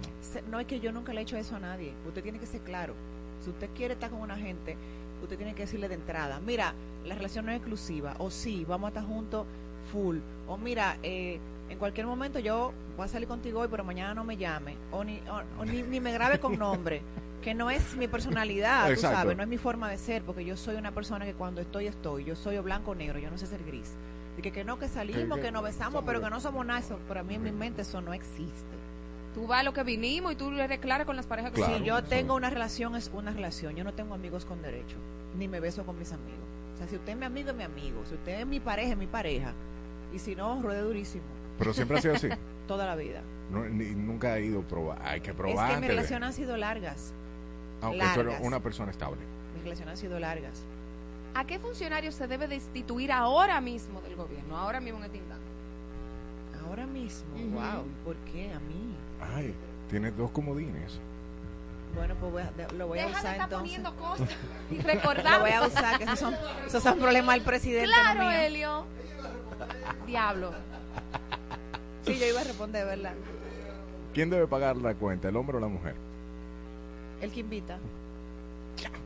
No 0.50 0.60
es 0.60 0.66
que 0.68 0.80
yo 0.80 0.92
nunca 0.92 1.14
le 1.14 1.20
he 1.22 1.24
hecho 1.24 1.38
eso 1.38 1.56
a 1.56 1.60
nadie. 1.60 1.94
Usted 2.08 2.24
tiene 2.24 2.40
que 2.40 2.46
ser 2.48 2.62
claro. 2.62 2.94
Si 3.44 3.50
usted 3.52 3.70
quiere 3.76 3.94
estar 3.94 4.10
con 4.10 4.20
una 4.22 4.36
gente, 4.36 4.76
usted 5.22 5.38
tiene 5.38 5.54
que 5.54 5.62
decirle 5.64 5.88
de 5.88 5.96
entrada, 5.96 6.40
mira, 6.46 6.74
la 7.06 7.16
relación 7.16 7.46
no 7.46 7.52
es 7.52 7.58
exclusiva, 7.58 8.16
o 8.18 8.30
sí, 8.32 8.66
vamos 8.68 8.88
a 8.88 8.90
estar 8.90 9.06
juntos 9.06 9.46
full, 9.92 10.18
o 10.48 10.58
mira, 10.58 10.98
eh, 11.04 11.40
en 11.70 11.78
cualquier 11.78 12.08
momento 12.08 12.40
yo 12.40 12.74
voy 12.98 13.06
a 13.06 13.08
salir 13.08 13.28
contigo 13.28 13.60
hoy, 13.62 13.68
pero 13.70 13.84
mañana 13.84 14.14
no 14.14 14.24
me 14.24 14.36
llame, 14.38 14.76
o 14.92 15.04
ni, 15.04 15.20
o- 15.30 15.62
o 15.62 15.66
ni, 15.66 15.82
ni 15.84 16.00
me 16.00 16.12
grabe 16.12 16.40
con 16.40 16.58
nombre, 16.60 17.02
que 17.42 17.54
no 17.54 17.70
es 17.70 17.96
mi 17.96 18.08
personalidad, 18.08 18.90
tú 18.94 19.00
sabes, 19.00 19.38
no 19.38 19.44
es 19.44 19.50
mi 19.50 19.58
forma 19.58 19.90
de 19.90 19.98
ser, 19.98 20.24
porque 20.24 20.44
yo 20.44 20.58
soy 20.58 20.76
una 20.76 20.92
persona 20.92 21.26
que 21.26 21.34
cuando 21.34 21.62
estoy, 21.62 21.88
estoy, 21.88 22.24
yo 22.26 22.36
soy 22.36 22.58
o 22.58 22.64
blanco 22.64 22.92
o 22.92 22.96
negro, 22.96 23.20
yo 23.20 23.30
no 23.32 23.38
sé 23.38 23.48
ser 23.48 23.64
gris. 23.64 23.94
Y 24.38 24.42
que, 24.42 24.52
que 24.52 24.64
no, 24.64 24.78
que 24.78 24.88
salimos, 24.88 25.38
Que- 25.38 25.42
que, 25.42 25.48
que 25.48 25.52
nos 25.52 25.64
besamos, 25.64 26.04
pero 26.06 26.22
que 26.22 26.30
no 26.30 26.40
somos 26.40 26.66
nada, 26.66 26.80
eso, 26.80 27.00
pero 27.08 27.22
a 27.22 27.24
mí 27.24 27.36
en 27.36 27.44
mi 27.44 27.52
mente 27.52 27.82
eso 27.84 28.02
no 28.02 28.14
existe. 28.14 28.76
tú 29.34 29.46
vas 29.48 29.60
a 29.60 29.64
lo 29.64 29.72
que 29.74 29.84
vinimos 29.84 30.32
y 30.34 30.36
tú 30.36 30.52
eres 30.52 30.80
clara 30.80 31.06
con 31.06 31.16
las 31.16 31.26
parejas 31.28 31.52
que 31.52 31.58
Claro. 31.62 31.78
Si 31.78 31.84
yo 31.84 32.04
tengo 32.04 32.34
es. 32.34 32.38
una 32.38 32.50
relación, 32.50 32.96
es 32.96 33.12
una 33.14 33.32
relación. 33.32 33.76
Yo 33.76 33.84
no 33.84 33.94
tengo 33.94 34.16
amigos 34.16 34.46
con 34.46 34.62
derecho, 34.64 34.98
ni 35.38 35.48
me 35.48 35.60
beso 35.60 35.86
con 35.86 35.98
mis 36.00 36.12
amigos. 36.12 36.40
O 36.74 36.78
sea, 36.78 36.88
si 36.88 36.96
usted 36.96 37.12
es 37.14 37.18
mi 37.18 37.26
amigo, 37.26 37.50
es 37.52 37.56
mi 37.56 37.64
amigo. 37.64 38.02
Si 38.10 38.16
usted 38.16 38.40
es 38.42 38.48
mi 38.48 38.60
pareja, 38.60 38.92
es 38.94 38.98
mi 38.98 39.06
pareja. 39.08 39.54
Y 40.14 40.18
si 40.20 40.36
no, 40.36 40.60
ruede 40.62 40.82
durísimo. 40.82 41.24
Pero 41.60 41.72
siempre 41.74 41.98
ha 41.98 42.02
sido 42.02 42.16
así. 42.16 42.30
Toda 42.68 42.86
la 42.88 42.96
vida. 42.96 43.22
No, 43.52 43.64
ni- 43.66 43.94
nunca 43.96 44.34
ha 44.34 44.40
ido 44.40 44.60
a 44.60 44.64
probar. 44.64 45.00
Hay 45.04 45.22
que 45.22 45.30
es 45.32 45.36
probar 45.36 45.56
que 45.56 45.62
antes 45.62 45.80
mis 45.82 45.88
de- 45.90 45.96
relaciones 45.96 46.28
han 46.28 46.34
sido 46.34 46.58
largas. 46.58 47.14
Aunque 47.82 47.98
largas. 48.00 48.42
una 48.42 48.60
persona 48.60 48.92
estable. 48.92 49.20
Mis 49.56 49.64
relaciones 49.64 49.92
han 49.94 49.98
sido 49.98 50.20
largas. 50.20 50.64
¿A 51.36 51.46
qué 51.46 51.60
funcionario 51.60 52.12
se 52.12 52.28
debe 52.28 52.48
destituir 52.48 53.12
ahora 53.12 53.62
mismo 53.62 54.02
del 54.02 54.16
gobierno? 54.16 54.58
Ahora 54.58 54.80
mismo 54.80 55.00
en 55.00 55.06
este 55.06 55.18
instante. 55.18 55.46
Ahora 56.68 56.86
mismo, 56.88 57.36
Ujú. 57.36 57.50
wow. 57.52 57.84
¿Por 58.04 58.16
qué 58.32 58.52
a 58.52 58.60
mí? 58.60 58.96
Ay, 59.36 59.54
tienes 59.90 60.18
dos 60.18 60.32
comodines. 60.32 61.00
Bueno, 61.96 62.16
pues 62.20 62.32
voy 62.32 62.42
a- 62.42 62.52
de- 62.52 62.74
lo 62.78 62.88
voy 62.88 63.00
a 63.00 63.04
Deja 63.08 63.14
de 63.16 63.20
usar 63.22 63.32
estar 63.34 63.46
entonces. 63.50 63.80
poniendo 63.80 63.96
cosas 63.96 64.30
y 64.72 64.76
Lo 64.82 64.84
recordando. 64.84 65.40
voy 65.42 65.52
a 65.52 65.62
usar, 65.64 65.98
que 65.98 66.04
esos 66.04 66.20
son, 66.20 66.36
esos 66.66 66.84
son 66.84 67.00
problemas 67.00 67.36
del 67.36 67.44
presidente. 67.46 67.88
no 67.88 67.94
Claro. 67.94 68.32
Helio. 68.32 68.86
Diablo. 70.06 70.52
Sí, 72.04 72.18
yo 72.20 72.26
iba 72.26 72.42
a 72.42 72.44
responder, 72.44 72.86
¿verdad? 72.86 73.14
¿Quién 74.14 74.30
debe 74.30 74.48
pagar 74.48 74.78
la 74.78 74.94
cuenta, 74.96 75.30
el 75.30 75.36
hombre 75.36 75.58
o 75.58 75.60
la 75.60 75.68
mujer? 75.68 75.96
El 77.22 77.32
que 77.32 77.40
invita. 77.40 77.78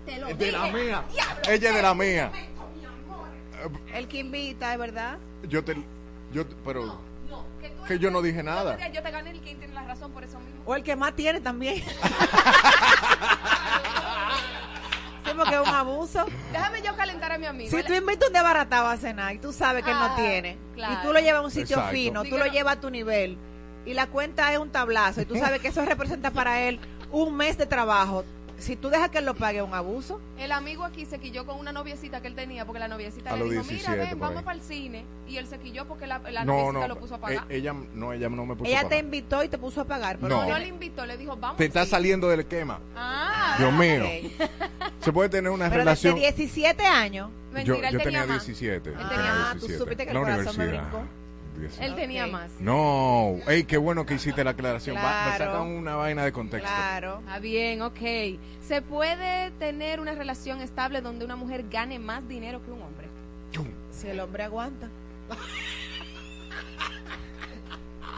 Te 0.06 0.18
lo 0.20 0.28
de 0.34 0.52
la 0.52 0.68
mía. 0.68 1.04
Ella 1.48 1.70
es 1.70 1.76
de 1.76 1.82
la 1.82 1.94
mía. 1.94 2.32
El 3.94 4.08
que 4.08 4.20
invita, 4.20 4.74
es 4.74 4.80
verdad. 4.80 5.18
Yo 5.48 5.64
te. 5.64 5.76
Yo, 6.34 6.46
te- 6.46 6.56
pero. 6.66 7.00
No, 7.30 7.46
que, 7.62 7.70
tú 7.70 7.84
Que 7.84 7.94
eres- 7.94 8.00
yo 8.04 8.12
no 8.12 8.22
dije 8.22 8.42
nada. 8.44 8.78
Yo, 8.78 8.94
yo 8.94 9.04
te 9.04 9.12
gané 9.12 9.32
el 9.32 9.40
quien 9.40 9.58
tiene 9.60 9.74
la 9.74 9.84
razón 9.84 10.12
por 10.12 10.24
eso 10.24 10.40
mismo. 10.40 10.62
O 10.66 10.76
el 10.76 10.84
que 10.84 10.96
más 10.96 11.16
tiene 11.16 11.40
también. 11.40 11.76
sí, 15.26 15.32
porque 15.38 15.54
es 15.56 15.62
un 15.62 15.68
abuso. 15.76 16.26
Déjame 16.52 16.82
yo 16.82 16.96
calentar 16.96 17.32
a 17.32 17.38
mi 17.38 17.46
amigo. 17.46 17.70
Si 17.70 17.84
tú 17.84 17.94
invitas 17.94 18.28
un 18.28 18.34
desbaratado 18.34 18.88
a 18.88 18.98
cenar 18.98 19.36
y 19.36 19.38
tú 19.38 19.54
sabes 19.54 19.84
que 19.84 19.92
él 19.92 19.98
no 19.98 20.06
Ah, 20.06 20.16
tiene, 20.16 20.58
claro. 20.76 20.94
y 20.94 20.98
tú 21.06 21.14
lo 21.14 21.20
llevas 21.20 21.42
a 21.42 21.46
un 21.46 21.52
sitio 21.52 21.76
Exacto. 21.78 21.92
fino, 21.92 22.24
tú 22.24 22.38
lo 22.38 22.46
llevas 22.48 22.78
a 22.78 22.82
tu 22.82 22.90
nivel, 22.90 23.38
y 23.86 23.94
la 23.94 24.08
cuenta 24.08 24.52
es 24.52 24.58
un 24.60 24.70
tablazo, 24.72 25.22
y 25.22 25.26
tú 25.26 25.36
sabes 25.36 25.62
que 25.62 25.68
eso 25.70 25.86
representa 25.86 26.32
para 26.32 26.62
él 26.62 26.80
un 27.12 27.36
mes 27.36 27.58
de 27.58 27.66
trabajo, 27.66 28.24
si 28.58 28.76
tú 28.76 28.90
dejas 28.90 29.10
que 29.10 29.18
él 29.18 29.26
lo 29.26 29.34
pague, 29.34 29.58
es 29.58 29.64
un 29.64 29.74
abuso. 29.74 30.22
El 30.38 30.52
amigo 30.52 30.84
aquí 30.84 31.06
se 31.08 31.18
quilló 31.18 31.48
con 31.48 31.58
una 31.58 31.72
noviecita 31.72 32.22
que 32.22 32.28
él 32.28 32.36
tenía 32.36 32.64
porque 32.64 32.78
la 32.80 32.88
noviecita 32.88 33.32
A 33.34 33.36
le 33.38 33.46
dijo, 33.46 33.64
17 33.64 33.90
mira, 33.92 34.10
ven, 34.12 34.20
vamos 34.20 34.38
ahí. 34.38 34.44
para 34.44 34.56
el 34.58 34.64
cine. 34.64 35.04
Y 35.28 35.38
él 35.38 35.48
se 35.48 35.58
quilló 35.58 35.88
porque 35.88 36.06
la, 36.06 36.20
la 36.20 36.46
no, 36.46 36.54
noviecita 36.54 36.80
no. 36.82 36.88
lo 36.94 37.00
puso 37.00 37.16
a 37.16 37.18
e- 37.18 37.22
pagar. 37.22 37.46
ella, 37.50 37.74
no, 37.96 38.14
ella 38.14 38.30
no 38.30 38.46
me 38.46 38.56
puso 38.56 38.68
a 38.68 38.70
Ella 38.70 38.80
te 38.82 38.90
pagar. 38.90 39.04
invitó 39.04 39.44
y 39.44 39.50
te 39.50 39.58
puso 39.58 39.82
a 39.82 39.86
pagar, 39.86 40.18
pero 40.22 40.38
No. 40.44 40.48
no 40.48 40.60
le 40.60 40.68
invitó, 40.68 41.06
le 41.08 41.18
dijo, 41.18 41.36
vamos 41.38 41.58
Te 41.58 41.66
está 41.66 41.82
cine". 41.86 41.90
saliendo 41.90 42.30
del 42.30 42.42
esquema. 42.42 42.80
Ah, 42.96 43.56
Dios 43.58 43.74
mío. 43.74 44.04
Se 45.00 45.12
puede 45.12 45.30
tener 45.30 45.52
una 45.52 45.66
Pero 45.68 45.80
relación. 45.80 46.14
de 46.16 46.22
17 46.22 46.86
años. 46.86 47.30
yo 47.32 47.54
mentira, 47.54 47.76
yo 47.78 47.84
él 47.98 48.04
tenía 48.04 48.04
tenía 48.04 48.26
más. 48.28 48.46
17. 48.46 48.90
Él 48.90 48.96
yo 48.96 49.02
tenía 49.02 49.10
tenía 49.18 49.34
más. 49.34 49.52
tú 49.54 49.68
17. 49.68 49.78
supiste 49.80 50.04
que 50.04 50.10
el 50.12 50.14
La 50.14 50.22
corazón 50.22 50.58
me 50.58 50.68
brincó. 50.68 51.02
17. 51.62 51.86
Él 51.86 51.96
tenía 51.96 52.28
más. 52.28 52.52
No, 52.60 53.38
ey, 53.48 53.64
qué 53.64 53.78
bueno 53.78 54.06
que 54.06 54.16
hiciste 54.16 54.44
la 54.44 54.52
aclaración. 54.52 54.98
Va- 54.98 55.02
me 55.32 55.36
Claro. 55.38 55.46
sacan 55.54 55.68
una 55.68 55.96
vaina 55.96 56.24
de 56.26 56.32
contexto. 56.32 56.68
Claro. 56.70 57.22
Ah, 57.28 57.40
bien, 57.40 57.82
ok. 57.82 58.00
¿Se 58.62 58.82
puede 58.82 59.52
tener 59.52 60.00
una 60.00 60.14
relación 60.14 60.62
estable 60.62 61.02
donde 61.02 61.24
una 61.26 61.36
mujer 61.36 61.66
gane 61.70 62.00
más 62.00 62.28
dinero 62.28 62.62
que 62.66 62.72
un 62.72 62.82
hombre? 62.82 63.08
Si 63.92 64.08
el 64.08 64.20
hombre 64.20 64.44
aguanta. 64.44 64.88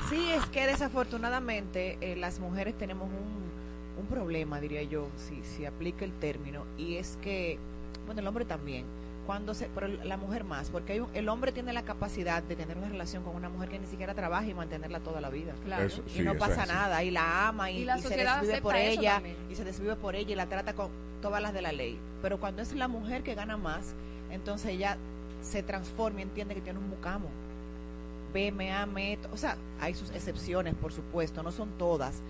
Sí, 0.09 0.29
es 0.31 0.45
que 0.47 0.67
desafortunadamente 0.67 1.97
eh, 2.01 2.15
las 2.15 2.39
mujeres 2.39 2.77
tenemos 2.77 3.07
un, 3.09 4.01
un 4.01 4.05
problema, 4.07 4.59
diría 4.59 4.83
yo, 4.83 5.07
si, 5.17 5.41
si 5.43 5.65
aplica 5.65 6.05
el 6.05 6.11
término, 6.11 6.65
y 6.77 6.95
es 6.97 7.17
que, 7.21 7.57
bueno, 8.05 8.21
el 8.21 8.27
hombre 8.27 8.45
también, 8.45 8.85
cuando 9.25 9.53
se, 9.53 9.67
pero 9.73 9.87
la 9.87 10.17
mujer 10.17 10.43
más, 10.43 10.69
porque 10.69 10.93
hay 10.93 10.99
un- 10.99 11.09
el 11.13 11.29
hombre 11.29 11.51
tiene 11.51 11.71
la 11.73 11.83
capacidad 11.83 12.43
de 12.43 12.55
tener 12.55 12.77
una 12.77 12.89
relación 12.89 13.23
con 13.23 13.35
una 13.35 13.49
mujer 13.49 13.69
que 13.69 13.79
ni 13.79 13.87
siquiera 13.87 14.13
trabaja 14.13 14.45
y 14.47 14.53
mantenerla 14.53 14.99
toda 14.99 15.21
la 15.21 15.29
vida. 15.29 15.53
Claro. 15.63 15.85
Eso- 15.85 16.03
Y 16.15 16.19
no 16.21 16.35
pasa 16.35 16.63
es 16.63 16.67
nada, 16.69 17.03
y 17.03 17.11
la 17.11 17.47
ama 17.47 17.71
y, 17.71 17.77
Y 17.79 17.85
la 17.85 17.97
y 17.97 18.01
se 18.01 18.15
desvive 18.15 18.61
por 18.61 18.75
ella, 18.75 19.13
también. 19.15 19.35
y 19.49 19.55
se 19.55 19.63
desvive 19.63 19.95
por 19.95 20.15
ella 20.15 20.31
y 20.31 20.35
la 20.35 20.47
trata 20.47 20.73
con 20.73 20.89
todas 21.21 21.41
las 21.41 21.53
de 21.53 21.61
la 21.61 21.71
ley. 21.71 21.97
Pero 22.21 22.39
cuando 22.39 22.61
es 22.61 22.73
la 22.73 22.87
mujer 22.87 23.23
que 23.23 23.33
gana 23.35 23.57
más, 23.57 23.93
entonces 24.31 24.71
ella 24.71 24.97
se 25.41 25.63
transforma 25.63 26.19
y 26.19 26.23
entiende 26.23 26.55
que 26.55 26.61
tiene 26.61 26.79
un 26.79 26.89
mucamo. 26.89 27.29
Ve, 28.33 28.51
me 28.51 28.71
ame, 28.73 29.19
o 29.31 29.37
sea, 29.37 29.57
hay 29.79 29.93
sus 29.93 30.09
excepciones, 30.11 30.73
por 30.75 30.91
supuesto, 30.91 31.43
no 31.43 31.51
son 31.51 31.69
todas. 31.77 32.21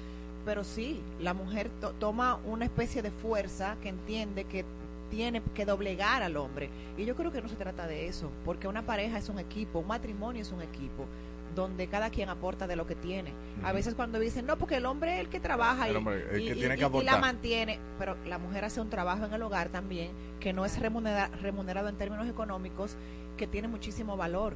Pero 0.45 0.65
sí, 0.65 0.99
la 1.21 1.33
mujer 1.33 1.69
to- 1.79 1.93
toma 1.93 2.37
una 2.45 2.65
especie 2.65 3.01
de 3.01 3.09
fuerza 3.11 3.77
que 3.81 3.87
entiende 3.89 4.43
que 4.43 4.65
tiene 5.13 5.43
que 5.53 5.63
doblegar 5.65 6.23
al 6.23 6.37
hombre. 6.37 6.69
Y 6.97 7.05
yo 7.05 7.15
creo 7.15 7.31
que 7.31 7.39
no 7.41 7.47
se 7.47 7.55
trata 7.55 7.85
de 7.85 8.07
eso, 8.07 8.31
porque 8.43 8.67
una 8.67 8.81
pareja 8.85 9.19
es 9.19 9.29
un 9.29 9.37
equipo, 9.37 9.79
un 9.79 9.87
matrimonio 9.87 10.41
es 10.41 10.51
un 10.51 10.61
equipo, 10.63 11.05
donde 11.53 11.85
cada 11.85 12.09
quien 12.09 12.29
aporta 12.29 12.65
de 12.65 12.75
lo 12.75 12.87
que 12.87 12.95
tiene. 12.95 13.31
A 13.63 13.71
veces 13.73 13.93
cuando 13.93 14.17
dicen, 14.17 14.47
no, 14.47 14.57
porque 14.57 14.77
el 14.77 14.87
hombre 14.87 15.13
es 15.15 15.19
el 15.19 15.29
que 15.29 15.39
trabaja 15.39 15.87
El 15.87 15.93
y, 15.93 15.97
hombre, 15.97 16.25
y- 16.41 16.47
que 16.47 16.53
y- 16.53 16.55
tiene 16.55 16.77
que 16.77 16.89
y- 16.99 17.03
la 17.03 17.17
mantiene, 17.19 17.79
pero 17.99 18.17
la 18.25 18.39
mujer 18.39 18.65
hace 18.65 18.81
un 18.81 18.89
trabajo 18.89 19.25
en 19.25 19.33
el 19.33 19.41
hogar 19.43 19.69
también 19.69 20.11
que 20.39 20.51
no 20.51 20.65
es 20.65 20.79
remunera- 20.81 21.29
remunerado 21.41 21.89
en 21.89 21.95
términos 21.95 22.27
económicos, 22.27 22.97
que 23.37 23.45
tiene 23.45 23.67
muchísimo 23.67 24.17
valor 24.17 24.55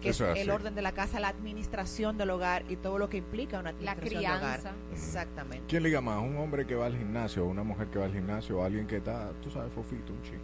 que 0.00 0.10
Eso 0.10 0.30
es 0.30 0.38
el 0.40 0.50
orden 0.50 0.74
de 0.74 0.82
la 0.82 0.92
casa, 0.92 1.18
la 1.20 1.28
administración 1.28 2.16
del 2.18 2.30
hogar 2.30 2.64
y 2.68 2.76
todo 2.76 2.98
lo 2.98 3.08
que 3.08 3.16
implica 3.18 3.58
una 3.58 3.72
La 3.72 3.92
administración 3.92 4.22
del 4.32 4.40
hogar. 4.42 4.60
crianza. 4.60 4.72
Exactamente. 4.92 5.64
¿Quién 5.68 5.82
liga 5.82 6.00
más? 6.00 6.18
¿Un 6.18 6.36
hombre 6.36 6.66
que 6.66 6.74
va 6.74 6.86
al 6.86 6.96
gimnasio 6.96 7.44
o 7.44 7.48
una 7.48 7.62
mujer 7.64 7.88
que 7.88 7.98
va 7.98 8.04
al 8.04 8.12
gimnasio 8.12 8.58
o 8.58 8.64
alguien 8.64 8.86
que 8.86 8.96
está, 8.98 9.30
tú 9.42 9.50
sabes, 9.50 9.72
fofito, 9.72 10.12
un 10.12 10.22
ching? 10.22 10.40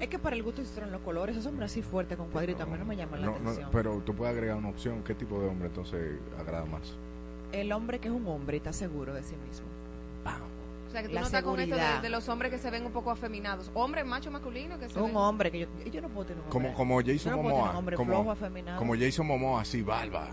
Es 0.00 0.08
que 0.08 0.18
para 0.18 0.34
el 0.34 0.42
gusto 0.42 0.64
se 0.64 0.86
los 0.86 1.00
colores, 1.02 1.36
esos 1.36 1.46
hombres 1.46 1.70
así 1.70 1.80
fuertes 1.82 2.18
con 2.18 2.28
cuadritos 2.30 2.62
a 2.62 2.66
mí 2.66 2.76
no 2.76 2.84
me 2.84 2.96
llaman 2.96 3.20
la 3.20 3.26
No, 3.26 3.32
no, 3.38 3.50
atención. 3.50 3.70
pero 3.72 4.00
tú 4.04 4.14
puedes 4.14 4.34
agregar 4.34 4.56
una 4.56 4.68
opción. 4.70 5.02
¿Qué 5.04 5.14
tipo 5.14 5.40
de 5.40 5.46
hombre 5.46 5.68
entonces 5.68 6.18
agrada 6.38 6.64
más? 6.64 6.96
El 7.52 7.70
hombre 7.72 8.00
que 8.00 8.08
es 8.08 8.14
un 8.14 8.26
hombre 8.26 8.56
y 8.56 8.58
está 8.58 8.72
seguro 8.72 9.14
de 9.14 9.22
sí 9.22 9.36
mismo. 9.48 9.66
O 10.92 10.94
sea, 10.94 11.00
que 11.02 11.08
tú 11.08 11.14
La 11.14 11.20
no 11.22 11.26
estás 11.26 11.42
con 11.42 11.58
esto 11.58 11.74
de, 11.74 11.80
seguridad. 11.80 12.02
de 12.02 12.10
los 12.10 12.28
hombres 12.28 12.50
que 12.52 12.58
se 12.58 12.70
ven 12.70 12.84
un 12.84 12.92
poco 12.92 13.10
afeminados. 13.10 13.70
Hombre, 13.72 14.04
macho, 14.04 14.30
masculino, 14.30 14.78
que 14.78 14.90
se 14.90 14.98
Un 14.98 15.06
ven- 15.06 15.16
hombre 15.16 15.50
que 15.50 15.60
yo, 15.60 15.66
yo 15.90 16.02
no 16.02 16.08
puedo 16.10 16.26
tener 16.26 16.40
un 16.44 16.50
hombre. 16.52 16.52
Como, 16.52 16.74
como 16.74 17.00
Jason 17.00 17.32
no 17.32 17.38
puedo 17.40 17.48
tener 17.48 17.52
un 17.54 17.58
Momoa. 17.60 17.78
hombre 17.78 17.96
Como, 17.96 18.12
flojo, 18.12 18.30
afeminado. 18.30 18.78
como 18.78 18.94
Jason 18.94 19.26
Momoa, 19.26 19.62
así, 19.62 19.80
barba. 19.80 20.28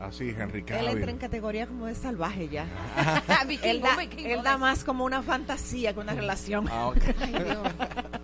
Así, 0.00 0.30
Henry 0.30 0.64
Él 0.68 0.86
entra 0.86 0.90
en 0.92 0.96
Cavill. 1.00 1.18
categoría 1.18 1.66
como 1.66 1.86
de 1.86 1.94
salvaje 1.96 2.48
ya. 2.48 2.66
Vikingo, 3.48 3.66
él 4.26 4.42
da, 4.42 4.52
él 4.54 4.58
más 4.60 4.84
como 4.84 5.04
una 5.04 5.22
fantasía 5.24 5.92
que 5.92 5.98
una 6.00 6.14
relación. 6.14 6.68
Ah, 6.72 6.86
ok. 6.88 6.96
Ay, 7.20 7.32
Dios. 7.32 7.58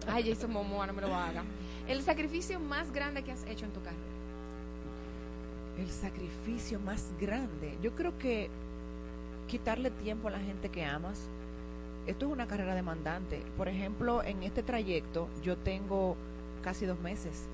Ay, 0.06 0.30
Jason 0.32 0.52
Momoa, 0.52 0.86
no 0.86 0.92
me 0.92 1.02
lo 1.02 1.12
haga. 1.14 1.42
El 1.88 2.00
sacrificio 2.02 2.60
más 2.60 2.92
grande 2.92 3.24
que 3.24 3.32
has 3.32 3.44
hecho 3.48 3.64
en 3.66 3.72
tu 3.72 3.80
carrera. 3.82 4.00
El 5.78 5.90
sacrificio 5.90 6.78
más 6.80 7.04
grande. 7.20 7.76
Yo 7.82 7.94
creo 7.94 8.16
que 8.18 8.48
quitarle 9.46 9.90
tiempo 9.90 10.28
a 10.28 10.32
la 10.32 10.40
gente 10.40 10.68
que 10.68 10.84
amas. 10.84 11.28
Esto 12.06 12.26
es 12.26 12.32
una 12.32 12.46
carrera 12.46 12.74
demandante. 12.74 13.42
Por 13.56 13.68
ejemplo, 13.68 14.22
en 14.22 14.42
este 14.42 14.62
trayecto 14.62 15.28
yo 15.42 15.56
tengo 15.56 16.16
casi 16.62 16.86
dos 16.86 16.98
meses. 17.00 17.48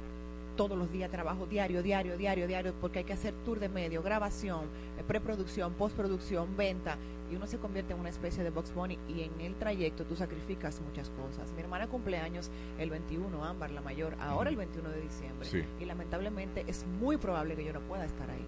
Todos 0.56 0.76
los 0.76 0.92
días 0.92 1.10
trabajo 1.10 1.46
diario, 1.46 1.82
diario, 1.82 2.18
diario, 2.18 2.46
diario, 2.46 2.74
porque 2.78 2.98
hay 3.00 3.04
que 3.06 3.14
hacer 3.14 3.32
tour 3.44 3.58
de 3.58 3.70
medio, 3.70 4.02
grabación, 4.02 4.64
eh, 4.98 5.04
preproducción, 5.06 5.72
postproducción, 5.72 6.54
venta, 6.56 6.98
y 7.30 7.36
uno 7.36 7.46
se 7.46 7.56
convierte 7.56 7.94
en 7.94 8.00
una 8.00 8.10
especie 8.10 8.44
de 8.44 8.50
box 8.50 8.74
bunny 8.74 8.98
y 9.08 9.22
en 9.22 9.40
el 9.40 9.54
trayecto 9.54 10.04
tú 10.04 10.14
sacrificas 10.14 10.82
muchas 10.82 11.08
cosas. 11.10 11.50
Mi 11.52 11.62
hermana 11.62 11.86
cumpleaños 11.86 12.50
el 12.78 12.90
21, 12.90 13.42
Ámbar, 13.42 13.70
la 13.70 13.80
mayor, 13.80 14.14
ahora 14.20 14.50
el 14.50 14.56
21 14.56 14.90
de 14.90 15.00
diciembre 15.00 15.48
Sí. 15.48 15.64
y 15.80 15.86
lamentablemente 15.86 16.64
es 16.66 16.84
muy 17.00 17.16
probable 17.16 17.56
que 17.56 17.64
yo 17.64 17.72
no 17.72 17.80
pueda 17.80 18.04
estar 18.04 18.28
ahí. 18.28 18.44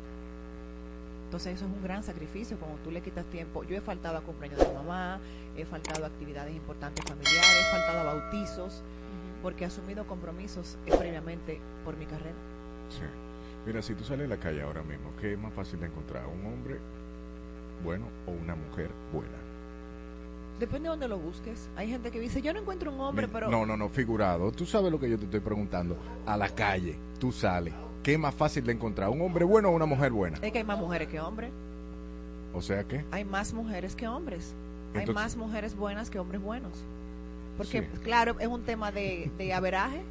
Entonces 1.24 1.54
eso 1.56 1.66
es 1.66 1.72
un 1.72 1.82
gran 1.82 2.02
sacrificio 2.04 2.56
cuando 2.58 2.78
tú 2.78 2.90
le 2.90 3.00
quitas 3.00 3.24
tiempo. 3.26 3.64
Yo 3.64 3.76
he 3.76 3.80
faltado 3.80 4.18
a 4.18 4.20
cumpleaños 4.20 4.60
de 4.60 4.72
mamá, 4.72 5.18
he 5.56 5.64
faltado 5.64 6.04
a 6.04 6.08
actividades 6.08 6.54
importantes 6.54 7.04
familiares, 7.04 7.66
he 7.66 7.70
faltado 7.76 8.00
a 8.00 8.14
bautizos, 8.14 8.82
porque 9.42 9.64
he 9.64 9.66
asumido 9.66 10.06
compromisos 10.06 10.78
eh, 10.86 10.96
previamente 10.96 11.60
por 11.84 11.96
mi 11.96 12.06
carrera. 12.06 12.36
Sí. 12.88 13.02
Mira, 13.66 13.82
si 13.82 13.94
tú 13.94 14.04
sales 14.04 14.26
a 14.26 14.28
la 14.28 14.36
calle 14.36 14.62
ahora 14.62 14.82
mismo, 14.82 15.10
¿qué 15.20 15.32
es 15.32 15.38
más 15.38 15.52
fácil 15.54 15.80
de 15.80 15.86
encontrar? 15.86 16.26
¿Un 16.26 16.46
hombre 16.46 16.78
bueno 17.82 18.06
o 18.26 18.30
una 18.30 18.54
mujer 18.54 18.90
buena? 19.12 19.38
Depende 20.60 20.84
de 20.84 20.90
donde 20.90 21.08
lo 21.08 21.18
busques. 21.18 21.68
Hay 21.74 21.88
gente 21.88 22.10
que 22.12 22.20
dice, 22.20 22.40
yo 22.42 22.52
no 22.52 22.60
encuentro 22.60 22.92
un 22.92 23.00
hombre, 23.00 23.26
Mi- 23.26 23.32
pero... 23.32 23.48
No, 23.50 23.66
no, 23.66 23.76
no, 23.76 23.88
figurado. 23.88 24.52
Tú 24.52 24.64
sabes 24.66 24.92
lo 24.92 25.00
que 25.00 25.10
yo 25.10 25.18
te 25.18 25.24
estoy 25.24 25.40
preguntando. 25.40 25.96
A 26.26 26.36
la 26.36 26.48
calle, 26.50 26.96
tú 27.18 27.32
sales. 27.32 27.74
¿Qué 28.04 28.12
es 28.14 28.18
más 28.18 28.34
fácil 28.34 28.64
de 28.64 28.72
encontrar? 28.72 29.08
¿Un 29.08 29.20
hombre 29.22 29.44
bueno 29.44 29.70
o 29.70 29.72
una 29.72 29.86
mujer 29.86 30.12
buena? 30.12 30.38
Es 30.42 30.52
que 30.52 30.58
hay 30.58 30.64
más 30.64 30.78
mujeres 30.78 31.08
que 31.08 31.18
hombres. 31.20 31.50
O 32.54 32.62
sea 32.62 32.84
que, 32.84 33.04
Hay 33.10 33.24
más 33.24 33.52
mujeres 33.52 33.96
que 33.96 34.06
hombres. 34.06 34.54
hay 34.94 35.06
más 35.06 35.36
mujeres 35.36 35.74
buenas 35.74 36.08
que 36.10 36.18
hombres 36.20 36.40
buenos. 36.40 36.70
Porque, 37.56 37.82
Sí. 37.82 37.86
claro, 38.04 38.36
es 38.38 38.46
un 38.46 38.62
tema 38.62 38.92
de, 38.92 39.30
de 39.38 39.52
averaje. 39.54 40.02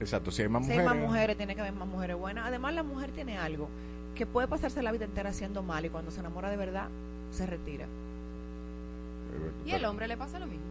exacto, 0.00 0.30
si 0.30 0.42
hay 0.42 0.48
más 0.48 0.64
Si 0.66 0.72
hay 0.72 0.78
mujeres. 0.78 1.00
más 1.00 1.08
mujeres, 1.10 1.36
tiene 1.36 1.54
que 1.56 1.60
haber 1.62 1.72
más 1.72 1.88
mujeres 1.88 2.16
buenas. 2.16 2.46
Además, 2.46 2.74
la 2.74 2.82
mujer 2.84 3.10
tiene 3.10 3.36
algo 3.38 3.68
que 4.14 4.26
puede 4.26 4.46
pasarse 4.46 4.82
la 4.82 4.92
vida 4.92 5.06
entera 5.06 5.30
haciendo 5.30 5.62
mal 5.62 5.84
y 5.84 5.88
cuando 5.88 6.10
se 6.10 6.20
enamora 6.20 6.50
de 6.50 6.56
verdad, 6.56 6.88
se 7.32 7.46
retira. 7.46 7.84
eh, 7.86 9.50
Y 9.66 9.72
el 9.72 9.84
hombre 9.84 10.06
le 10.08 10.16
pasa 10.16 10.38
lo 10.38 10.46
mismo. 10.46 10.64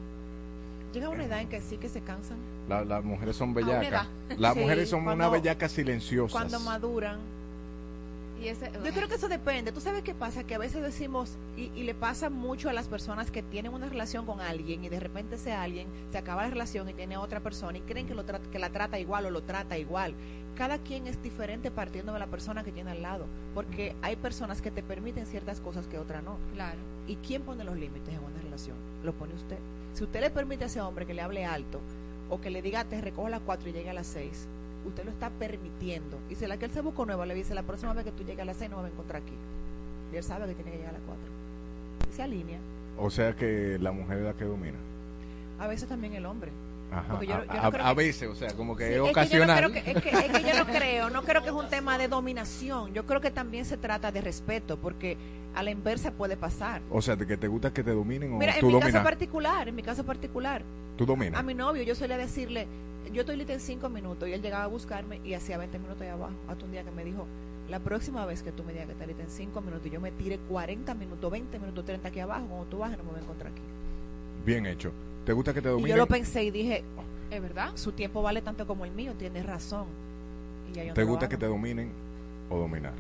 Llega 1.00 1.10
una 1.10 1.24
edad 1.26 1.42
en 1.42 1.48
que 1.50 1.62
sí 1.62 1.78
que 1.78 1.90
se 1.90 2.02
cansan. 2.02 2.38
La- 2.68 2.84
las 2.84 3.04
mujeres 3.04 3.36
son 3.36 3.54
bellacas. 3.54 4.08
Las 4.38 4.54
Sí, 4.56 4.60
mujeres 4.62 4.90
son 4.90 5.08
una 5.08 5.30
bellaca 5.30 5.70
silenciosas. 5.70 6.32
Cuando 6.32 6.60
maduran. 6.60 7.20
Y 8.42 8.50
ese, 8.50 8.72
Yo 8.86 8.92
creo 8.94 9.08
que 9.08 9.16
eso 9.16 9.28
depende. 9.30 9.72
¿Tú 9.72 9.82
sabes 9.82 10.04
qué 10.04 10.14
pasa? 10.14 10.44
Que 10.44 10.54
a 10.56 10.60
veces 10.60 10.84
decimos, 10.84 11.38
y, 11.56 11.72
y 11.76 11.84
le 11.84 11.96
pasa 11.96 12.30
mucho 12.30 12.70
a 12.70 12.74
las 12.74 12.88
personas 12.88 13.32
que 13.32 13.42
tienen 13.42 13.74
una 13.74 13.90
relación 13.90 14.28
con 14.28 14.42
alguien 14.42 14.84
y 14.84 14.90
de 14.90 15.00
repente 15.00 15.36
ese 15.36 15.54
alguien 15.54 15.88
se 16.12 16.20
acaba 16.20 16.44
la 16.44 16.50
relación 16.52 16.88
y 16.88 16.94
tiene 16.94 17.18
otra 17.18 17.40
persona 17.40 17.80
y 17.80 17.82
creen 17.82 18.06
que, 18.06 18.14
lo 18.14 18.24
tra- 18.26 18.40
que 18.52 18.60
la 18.60 18.70
trata 18.70 19.00
igual 19.00 19.26
o 19.26 19.32
lo 19.32 19.42
trata 19.42 19.78
igual. 19.80 20.14
Cada 20.56 20.78
quien 20.78 21.08
es 21.08 21.22
diferente 21.24 21.72
partiendo 21.72 22.14
de 22.14 22.20
la 22.20 22.28
persona 22.28 22.64
que 22.64 22.72
tiene 22.72 22.92
al 22.92 23.02
lado. 23.02 23.26
Porque 23.56 23.96
hay 24.04 24.16
personas 24.16 24.62
que 24.62 24.70
te 24.70 24.84
permiten 24.84 25.26
ciertas 25.26 25.60
cosas 25.60 25.88
que 25.88 25.98
otras 25.98 26.24
no. 26.24 26.38
Claro. 26.54 26.78
¿Y 27.08 27.16
quién 27.18 27.42
pone 27.42 27.64
los 27.64 27.76
límites 27.76 28.14
en 28.14 28.20
una 28.24 28.40
relación? 28.44 28.76
Lo 29.04 29.14
pone 29.14 29.34
usted. 29.34 29.58
Si 29.98 30.04
usted 30.04 30.22
le 30.22 30.30
permite 30.30 30.64
a 30.66 30.68
ese 30.68 30.80
hombre 30.80 31.06
que 31.08 31.14
le 31.16 31.22
hable 31.24 31.44
alto 31.44 31.80
o 32.30 32.40
que 32.40 32.52
le 32.52 32.62
diga 32.62 32.84
te 32.84 33.02
recojo 33.02 33.26
a 33.28 33.32
las 33.32 33.40
4 33.42 33.70
y 33.70 33.74
llegue 33.74 33.90
a 33.90 33.94
las 33.94 34.06
6, 34.08 34.48
usted 34.86 35.04
lo 35.06 35.10
está 35.12 35.32
permitiendo. 35.32 36.20
Y 36.30 36.36
si 36.36 36.46
la 36.46 36.58
que 36.58 36.66
él 36.66 36.72
se 36.72 36.82
buscó 36.82 37.06
nueva, 37.06 37.26
le 37.26 37.34
dice, 37.34 37.56
la 37.56 37.64
próxima 37.64 37.94
vez 37.94 38.06
que 38.06 38.12
tú 38.12 38.24
llegues 38.24 38.42
a 38.42 38.46
las 38.46 38.58
6 38.58 38.70
no 38.70 38.78
me 38.78 38.84
va 38.84 38.88
a 38.90 38.92
encontrar 38.92 39.22
aquí. 39.24 39.34
Y 40.14 40.18
él 40.18 40.24
sabe 40.24 40.46
que 40.48 40.54
tiene 40.54 40.70
que 40.72 40.78
llegar 40.78 40.92
a 40.94 40.98
las 41.00 41.02
4. 41.08 41.24
Y 42.12 42.16
se 42.16 42.22
alinea. 42.22 42.60
O 43.00 43.10
sea 43.10 43.36
que 43.36 43.78
la 43.80 43.92
mujer 43.92 44.20
es 44.20 44.24
la 44.26 44.34
que 44.34 44.46
domina. 44.46 44.78
A 45.60 45.66
veces 45.68 45.90
también 45.90 46.14
el 46.14 46.26
hombre. 46.28 46.52
Ajá. 46.92 47.20
Yo- 47.24 47.36
a, 47.36 47.46
yo 47.46 47.54
no 47.72 47.86
a- 47.88 47.90
que- 47.90 47.94
veces, 47.96 48.30
o 48.30 48.36
sea, 48.36 48.54
como 48.54 48.76
que 48.76 48.86
Sí, 48.88 48.94
es 48.94 48.96
es 48.96 49.02
que 49.02 49.04
yo 49.04 49.10
no 49.10 49.12
ocasional. 49.12 49.58
creo 49.58 49.72
que, 49.72 49.92
es 49.92 50.02
que 50.04 50.44
yo 50.44 50.58
no 50.64 50.66
creo, 50.72 51.10
no 51.10 51.24
creo 51.24 51.42
que 51.42 51.50
es 51.50 51.56
un 51.56 51.68
tema 51.70 51.98
de 51.98 52.08
dominación. 52.08 52.94
Yo 52.94 53.06
creo 53.06 53.20
que 53.20 53.32
también 53.32 53.66
se 53.66 53.78
trata 53.78 54.12
de 54.12 54.22
respeto, 54.22 54.78
porque 54.78 55.18
a 55.58 55.64
la 55.64 55.72
inversa 55.72 56.12
puede 56.12 56.38
pasar. 56.38 56.82
O 56.92 57.02
sea, 57.02 57.16
de 57.16 57.26
que 57.26 57.36
te 57.38 57.48
gusta 57.48 57.74
que 57.74 57.84
te 57.84 57.92
dominen 57.92 58.34
o 58.34 58.38
Mira, 58.38 58.54
en 58.54 58.60
tú 58.60 58.68
mi 58.68 58.74
caso 58.74 58.82
dominas. 58.86 59.04
particular, 59.04 59.68
en 59.68 59.76
mi 59.76 59.82
caso 59.84 60.04
particular, 60.06 60.62
Tú 60.98 61.06
dominas. 61.06 61.40
a 61.40 61.44
mi 61.44 61.54
novio 61.54 61.84
yo 61.84 61.96
solía 61.96 62.18
decirle, 62.18 62.68
yo 63.12 63.22
estoy 63.22 63.38
lista 63.38 63.54
en 63.54 63.60
5 63.60 63.90
minutos 63.90 64.28
y 64.30 64.34
él 64.34 64.42
llegaba 64.42 64.66
a 64.66 64.68
buscarme 64.68 65.20
y 65.24 65.34
hacía 65.34 65.58
20 65.58 65.80
minutos 65.80 66.02
ahí 66.04 66.10
abajo. 66.10 66.34
Hasta 66.48 66.64
un 66.66 66.72
día 66.72 66.84
que 66.84 66.92
me 66.92 67.04
dijo, 67.04 67.26
la 67.70 67.80
próxima 67.80 68.26
vez 68.26 68.44
que 68.44 68.52
tú 68.52 68.64
me 68.64 68.72
digas 68.72 68.86
que 68.88 68.94
estás 68.94 69.08
lista 69.08 69.24
en 69.24 69.30
5 69.30 69.62
minutos 69.62 69.88
y 69.88 69.90
yo 69.90 70.00
me 70.00 70.12
tire 70.12 70.38
40 70.50 70.94
minutos, 70.94 71.32
20 71.32 71.60
minutos, 71.60 71.86
30 71.86 72.08
aquí 72.08 72.20
abajo, 72.20 72.46
cuando 72.48 72.66
tú 72.68 72.78
bajes 72.78 72.98
no 72.98 73.04
me 73.06 73.10
voy 73.12 73.20
a 73.20 73.24
encontrar 73.24 73.52
aquí. 73.52 73.62
Bien 74.46 74.66
hecho. 74.66 74.92
¿Te 75.26 75.34
gusta 75.34 75.54
que 75.54 75.62
te 75.62 75.70
Y 75.70 75.72
dominen? 75.72 75.92
yo 75.92 75.98
lo 75.98 76.08
pensé 76.08 76.44
y 76.44 76.52
dije, 76.52 76.84
¿Es 77.32 77.42
verdad? 77.42 77.72
su 77.76 77.92
tiempo 77.94 78.22
vale 78.22 78.42
tanto 78.42 78.66
como 78.68 78.86
el 78.86 78.92
mío, 78.92 79.14
tienes 79.18 79.46
razón. 79.46 79.86
Y 80.72 80.92
¿Te 80.94 81.04
gusta 81.04 81.28
que 81.28 81.38
te 81.38 81.46
dominen 81.48 81.90
o 82.50 82.58
dominar? 82.58 82.94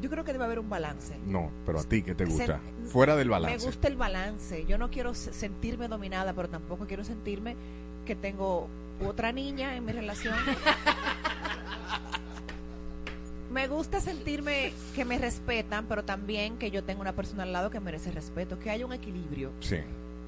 Yo 0.00 0.10
creo 0.10 0.24
que 0.24 0.32
debe 0.32 0.44
haber 0.44 0.58
un 0.58 0.68
balance. 0.68 1.16
No, 1.26 1.50
pero 1.64 1.80
a 1.80 1.84
ti, 1.84 2.02
¿qué 2.02 2.14
te 2.14 2.26
Se- 2.26 2.32
gusta? 2.32 2.60
Fuera 2.88 3.16
del 3.16 3.30
balance. 3.30 3.58
Me 3.58 3.64
gusta 3.64 3.88
el 3.88 3.96
balance. 3.96 4.64
Yo 4.66 4.78
no 4.78 4.90
quiero 4.90 5.14
se- 5.14 5.32
sentirme 5.32 5.88
dominada, 5.88 6.32
pero 6.34 6.48
tampoco 6.48 6.86
quiero 6.86 7.04
sentirme 7.04 7.56
que 8.04 8.14
tengo 8.14 8.68
otra 9.04 9.32
niña 9.32 9.74
en 9.76 9.84
mi 9.84 9.92
relación. 9.92 10.36
me 13.50 13.68
gusta 13.68 14.00
sentirme 14.00 14.72
que 14.94 15.04
me 15.04 15.18
respetan, 15.18 15.86
pero 15.86 16.04
también 16.04 16.58
que 16.58 16.70
yo 16.70 16.84
tengo 16.84 17.00
una 17.00 17.14
persona 17.14 17.44
al 17.44 17.52
lado 17.52 17.70
que 17.70 17.80
merece 17.80 18.10
respeto, 18.10 18.58
que 18.58 18.70
haya 18.70 18.84
un 18.84 18.92
equilibrio. 18.92 19.52
Sí. 19.60 19.78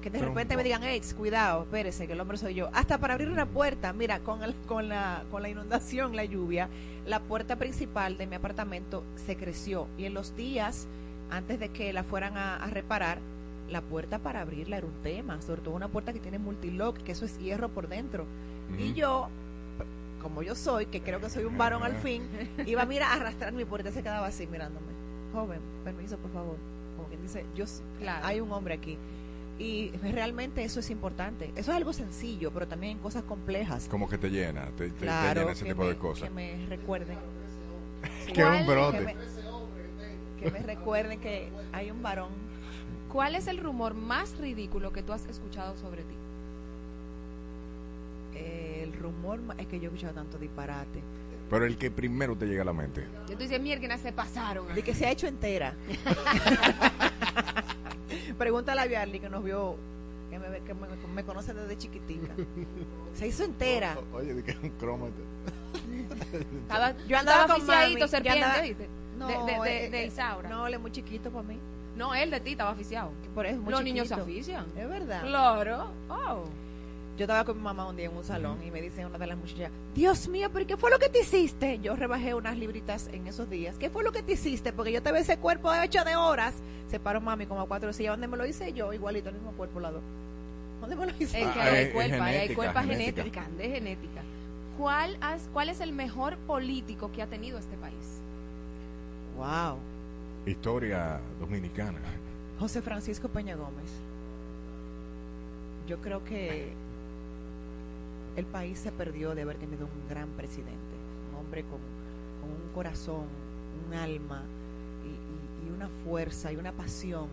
Que 0.01 0.09
de 0.09 0.19
Pero- 0.19 0.29
repente 0.29 0.55
me 0.55 0.63
digan, 0.63 0.83
ex, 0.83 1.13
cuidado, 1.13 1.63
espérese, 1.63 2.07
que 2.07 2.13
el 2.13 2.19
hombre 2.21 2.37
soy 2.37 2.53
yo. 2.53 2.69
Hasta 2.73 2.97
para 2.99 3.15
abrir 3.15 3.29
una 3.29 3.45
puerta, 3.45 3.91
mira, 3.93 4.19
con, 4.19 4.43
el- 4.43 4.55
con, 4.67 4.87
la, 4.87 5.23
con 5.29 5.41
la 5.41 5.49
inundación, 5.49 6.15
la 6.15 6.23
lluvia, 6.23 6.69
la 7.05 7.19
puerta 7.19 7.57
principal 7.57 8.17
de 8.17 8.25
mi 8.27 8.35
apartamento 8.35 9.03
se 9.25 9.35
creció. 9.35 9.87
Y 9.97 10.05
en 10.05 10.13
los 10.13 10.35
días, 10.37 10.87
antes 11.31 11.59
de 11.59 11.69
que 11.69 11.91
la 11.91 12.03
fueran 12.03 12.37
a, 12.37 12.55
a 12.55 12.67
reparar, 12.69 13.19
la 13.69 13.81
puerta 13.81 14.19
para 14.19 14.41
abrirla 14.41 14.77
era 14.77 14.87
un 14.87 15.03
tema. 15.03 15.41
Sobre 15.41 15.61
todo 15.61 15.75
una 15.75 15.89
puerta 15.89 16.13
que 16.13 16.19
tiene 16.19 16.39
multilock, 16.39 16.97
que 17.03 17.11
eso 17.11 17.25
es 17.25 17.37
hierro 17.37 17.67
por 17.69 17.87
dentro. 17.89 18.25
Y 18.77 18.93
yo, 18.93 19.27
como 20.21 20.41
yo 20.43 20.55
soy, 20.55 20.85
que 20.85 21.01
creo 21.01 21.19
que 21.19 21.29
soy 21.29 21.43
un 21.43 21.57
varón 21.57 21.83
al 21.83 21.95
fin, 21.97 22.23
iba 22.65 22.85
mira 22.85 23.09
a 23.09 23.13
arrastrar 23.15 23.51
mi 23.53 23.65
puerta 23.65 23.89
y 23.89 23.93
se 23.93 24.01
quedaba 24.01 24.27
así 24.27 24.47
mirándome. 24.47 24.87
Joven, 25.33 25.59
permiso, 25.83 26.17
por 26.17 26.31
favor. 26.31 26.55
Como 26.95 27.07
quien 27.09 27.21
dice, 27.21 27.45
yo, 27.55 27.65
Claro. 27.99 28.25
hay 28.25 28.39
un 28.39 28.51
hombre 28.51 28.73
aquí. 28.75 28.97
Y 29.59 29.91
realmente 30.01 30.63
eso 30.63 30.79
es 30.79 30.89
es 30.89 31.51
Eso 31.55 31.71
es 31.71 31.77
algo 31.77 31.91
sencillo, 31.91 32.49
pero 32.51 32.65
también 32.67 32.97
cosas 32.99 33.23
complejas. 33.23 33.87
Como 33.89 34.07
que 34.07 34.17
te 34.17 34.29
llena, 34.29 34.67
te, 34.77 34.85
te- 34.85 34.89
te 34.91 34.95
Claro, 34.99 35.41
llena 35.41 35.51
ese 35.51 35.65
que 35.65 35.71
tipo 35.71 35.83
me, 35.83 35.89
de 35.89 35.95
cosas. 35.97 36.29
que 36.29 36.33
me 36.35 36.65
recuerden. 36.67 37.17
Que 38.33 38.41
es 38.41 38.47
un 38.47 38.53
¿Cuál- 38.53 38.65
brote. 38.65 38.97
Que 38.99 39.03
me, 39.03 39.15
que 40.39 40.51
me 40.51 40.59
recuerden 40.59 41.19
que 41.19 41.49
hay 41.73 41.91
un 41.91 42.01
varón. 42.01 42.29
¿Cuál 43.11 43.35
es 43.35 43.47
el 43.47 43.57
rumor 43.57 43.93
más 43.95 44.37
ridículo 44.37 44.93
que 44.93 45.03
tú 45.03 45.11
has 45.11 45.25
escuchado 45.25 45.75
sobre 45.77 46.03
ti? 46.03 46.13
El 48.35 48.93
rumor 48.93 49.39
es 49.57 49.67
que 49.67 49.77
yo 49.79 49.85
he 49.85 49.87
escuchado 49.87 50.13
tanto 50.13 50.37
disparate. 50.37 51.01
Pero 51.49 51.65
el 51.65 51.77
que 51.77 51.89
primero 51.89 52.35
te 52.35 52.45
llega 52.45 52.61
a 52.61 52.65
la 52.65 52.73
mente. 52.73 53.05
Yo 53.27 53.35
tú 53.35 53.41
dices, 53.43 53.59
mierda, 53.59 53.97
se 53.97 54.11
pasaron. 54.11 54.73
De 54.75 54.83
que 54.83 54.93
se 54.93 55.07
ha 55.07 55.11
hecho 55.11 55.25
entera. 55.27 55.73
Pregúntale 58.37 58.81
a 58.81 58.85
Biarly 58.85 59.19
que 59.19 59.29
nos 59.29 59.43
vio, 59.43 59.75
que 60.29 60.39
me, 60.39 60.49
ve- 60.49 60.61
que 60.65 60.73
me, 60.73 60.87
me 61.13 61.23
conoce 61.23 61.53
desde 61.53 61.77
chiquitica. 61.77 62.33
Se 63.13 63.27
hizo 63.27 63.43
entera. 63.43 63.97
O- 64.13 64.17
Oye, 64.17 64.33
de 64.33 64.43
que 64.43 64.51
es 64.51 64.57
un 64.61 64.69
crómate. 64.71 65.21
Estaba, 66.61 66.93
Yo 67.07 67.17
andaba 67.17 67.43
con 67.47 67.51
aficiadito, 67.57 67.89
mami, 67.89 68.01
yo 68.01 68.07
serpiente, 68.07 68.43
andaba- 68.43 68.61
¿viste? 68.61 68.87
No, 69.17 69.27
de, 69.27 69.33
de, 69.53 69.59
de, 69.59 69.85
eh, 69.85 69.89
de 69.89 70.03
eh, 70.03 70.07
Isaura. 70.07 70.49
No, 70.49 70.67
él 70.67 70.73
es 70.75 70.79
muy 70.79 70.91
chiquito 70.91 71.29
para 71.29 71.43
mí. 71.43 71.57
No, 71.97 72.15
él 72.15 72.31
de 72.31 72.39
ti 72.39 72.51
estaba 72.51 72.71
aficiado. 72.71 73.11
que 73.21 73.29
Por 73.29 73.45
eso 73.45 73.55
es 73.55 73.61
muy 73.61 73.71
Los 73.71 73.83
niños 73.83 74.07
se 74.07 74.13
afician. 74.13 74.65
Es 74.77 74.87
verdad. 74.87 75.21
Claro. 75.23 75.91
Oh. 76.09 76.45
Yo 77.19 77.25
estaba 77.25 77.43
con 77.43 77.57
mi 77.57 77.63
mamá 77.63 77.85
un 77.85 77.97
día 77.97 78.05
en 78.05 78.15
un 78.15 78.23
salón 78.23 78.63
y 78.65 78.71
me 78.71 78.81
dice 78.81 79.05
una 79.05 79.17
de 79.17 79.27
las 79.27 79.37
muchachas, 79.37 79.71
Dios 79.93 80.29
mío, 80.29 80.49
pero 80.53 80.65
¿qué 80.65 80.77
fue 80.77 80.89
lo 80.89 80.97
que 80.99 81.09
te 81.09 81.19
hiciste? 81.19 81.77
Yo 81.79 81.93
rebajé 81.97 82.33
unas 82.33 82.57
libritas 82.57 83.09
en 83.11 83.27
esos 83.27 83.49
días. 83.49 83.75
¿Qué 83.77 83.89
fue 83.89 84.05
lo 84.05 84.13
que 84.13 84.23
te 84.23 84.31
hiciste? 84.33 84.71
Porque 84.71 84.93
yo 84.93 85.03
te 85.03 85.11
ve 85.11 85.19
ese 85.19 85.35
cuerpo 85.37 85.69
de 85.69 85.81
ocho 85.81 86.05
de 86.05 86.15
horas. 86.15 86.53
Se 86.89 86.97
paró 86.97 87.19
mami 87.19 87.45
como 87.45 87.59
a 87.59 87.67
cuatro 87.67 87.91
sillas. 87.91 88.13
¿Dónde 88.13 88.27
me 88.27 88.37
lo 88.37 88.45
hice 88.45 88.71
yo? 88.71 88.93
Igualito, 88.93 89.27
el 89.27 89.35
mismo 89.35 89.51
cuerpo 89.51 89.81
lado. 89.81 89.99
¿Dónde 90.79 90.95
me 90.95 91.07
lo 91.07 91.11
hice? 91.19 91.41
Es 91.41 91.47
que 91.51 91.59
Ah, 91.59 91.65
hay 91.73 91.83
es 91.87 91.93
cuerpa, 91.93 92.23
hay 92.25 92.33
genética, 92.35 92.55
cuerpa 92.55 92.83
genética. 92.83 93.23
genética, 93.23 93.47
de 93.57 93.69
genética. 93.69 94.21
¿Cuál, 94.77 95.17
has- 95.19 95.49
¿Cuál 95.51 95.67
es 95.67 95.81
el 95.81 95.91
mejor 95.91 96.37
político 96.37 97.11
que 97.11 97.21
ha 97.21 97.27
tenido 97.27 97.59
este 97.59 97.75
país? 97.75 98.21
Wow. 99.37 99.77
Historia 100.45 101.19
dominicana. 101.37 101.99
José 102.61 102.81
Francisco 102.81 103.27
Peña 103.27 103.57
Gómez. 103.57 103.91
Yo 105.85 105.97
creo 105.99 106.23
que 106.23 106.71
el 108.39 108.45
país 108.45 108.79
se 108.79 108.91
perdió 108.91 109.35
de 109.35 109.41
haber 109.41 109.57
tenido 109.57 109.85
un 109.85 110.09
gran 110.09 110.29
presidente, 110.29 110.95
un 111.31 111.39
hombre 111.39 111.63
con, 111.63 111.79
un 112.49 112.73
corazón, 112.73 113.25
un 113.87 113.93
alma 113.93 114.43
y, 115.05 115.71
una 115.75 115.89
fuerza 116.03 116.51
y 116.51 116.55
una 116.57 116.71
pasión 116.71 117.27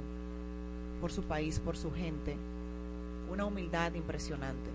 por 1.00 1.10
su 1.10 1.22
país, 1.22 1.58
por 1.60 1.76
su 1.76 1.90
gente, 1.92 2.36
una 3.30 3.44
humildad 3.44 3.94
impresionante. 3.94 4.70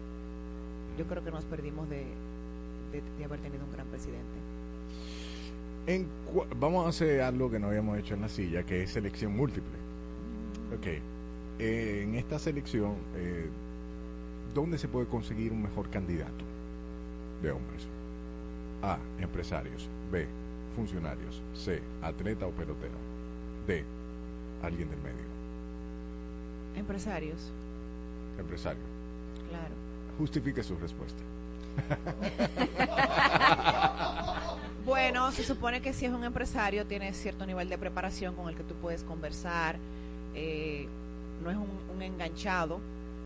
Yo 0.97 1.05
creo 1.05 1.23
que 1.23 1.31
nos 1.31 1.45
perdimos 1.45 1.89
de, 1.89 2.05
de- 2.91 3.25
haber 3.25 3.39
tenido 3.39 3.63
un 3.65 3.71
gran 3.71 3.87
presidente. 3.87 4.25
Vamos 6.59 6.85
a 6.85 6.89
hacer 6.89 7.21
algo 7.21 7.49
que 7.49 7.59
no 7.59 7.67
habíamos 7.67 7.97
hecho 7.97 8.13
en 8.13 8.21
la 8.21 8.29
silla, 8.29 8.63
que 8.63 8.83
es 8.83 8.91
selección 8.91 9.35
múltiple. 9.35 9.77
Ok. 10.77 10.87
Eh, 11.59 12.01
en 12.03 12.15
esta 12.15 12.39
selección, 12.39 12.95
eh, 13.15 13.49
¿dónde 14.53 14.77
se 14.77 14.87
puede 14.87 15.07
conseguir 15.07 15.51
un 15.51 15.61
mejor 15.61 15.89
candidato 15.89 16.45
de 17.41 17.51
hombres? 17.51 17.83
A. 18.81 18.97
Empresarios. 19.19 19.87
B. 20.11 20.25
Funcionarios. 20.75 21.41
C. 21.53 21.81
Atleta 22.01 22.47
o 22.47 22.51
pelotero. 22.51 22.93
D. 23.67 23.83
Alguien 24.63 24.89
del 24.89 24.99
medio. 24.99 25.31
Empresarios, 26.75 27.51
Empresario. 28.39 28.81
claro. 29.49 29.73
Justifique 30.17 30.63
su 30.63 30.75
respuesta. 30.77 31.21
Bueno, 34.83 35.31
se 35.31 35.43
supone 35.43 35.81
que 35.81 35.93
si 35.93 36.05
es 36.05 36.11
un 36.11 36.23
empresario 36.23 36.85
tiene 36.87 37.13
cierto 37.13 37.45
nivel 37.45 37.69
de 37.69 37.77
preparación 37.77 38.33
con 38.35 38.49
el 38.49 38.55
que 38.55 38.63
tú 38.63 38.73
puedes 38.75 39.03
conversar, 39.03 39.77
eh, 40.33 40.87
no 41.43 41.51
es 41.51 41.57
un, 41.57 41.67
un 41.95 42.01
enganchado 42.01 42.79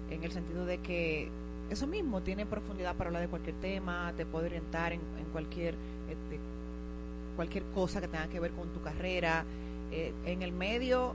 en 0.10 0.24
el 0.24 0.32
sentido 0.32 0.66
de 0.66 0.78
que 0.80 1.30
eso 1.70 1.88
mismo 1.88 2.22
tiene 2.22 2.46
profundidad 2.46 2.96
para 2.96 3.10
hablar 3.10 3.24
de 3.24 3.28
cualquier 3.28 3.56
tema, 3.58 4.14
te 4.16 4.26
puede 4.26 4.48
orientar 4.48 4.94
en, 4.94 5.02
en 5.20 5.26
cualquier 5.32 5.76
este, 6.10 6.40
cualquier 7.36 7.64
cosa 7.74 8.02
que 8.02 8.08
tenga 8.08 8.28
que 8.28 8.40
ver 8.40 8.52
con 8.52 8.70
tu 8.70 8.82
carrera. 8.82 9.46
Eh, 9.92 10.14
en 10.26 10.42
el 10.42 10.52
medio, 10.52 11.14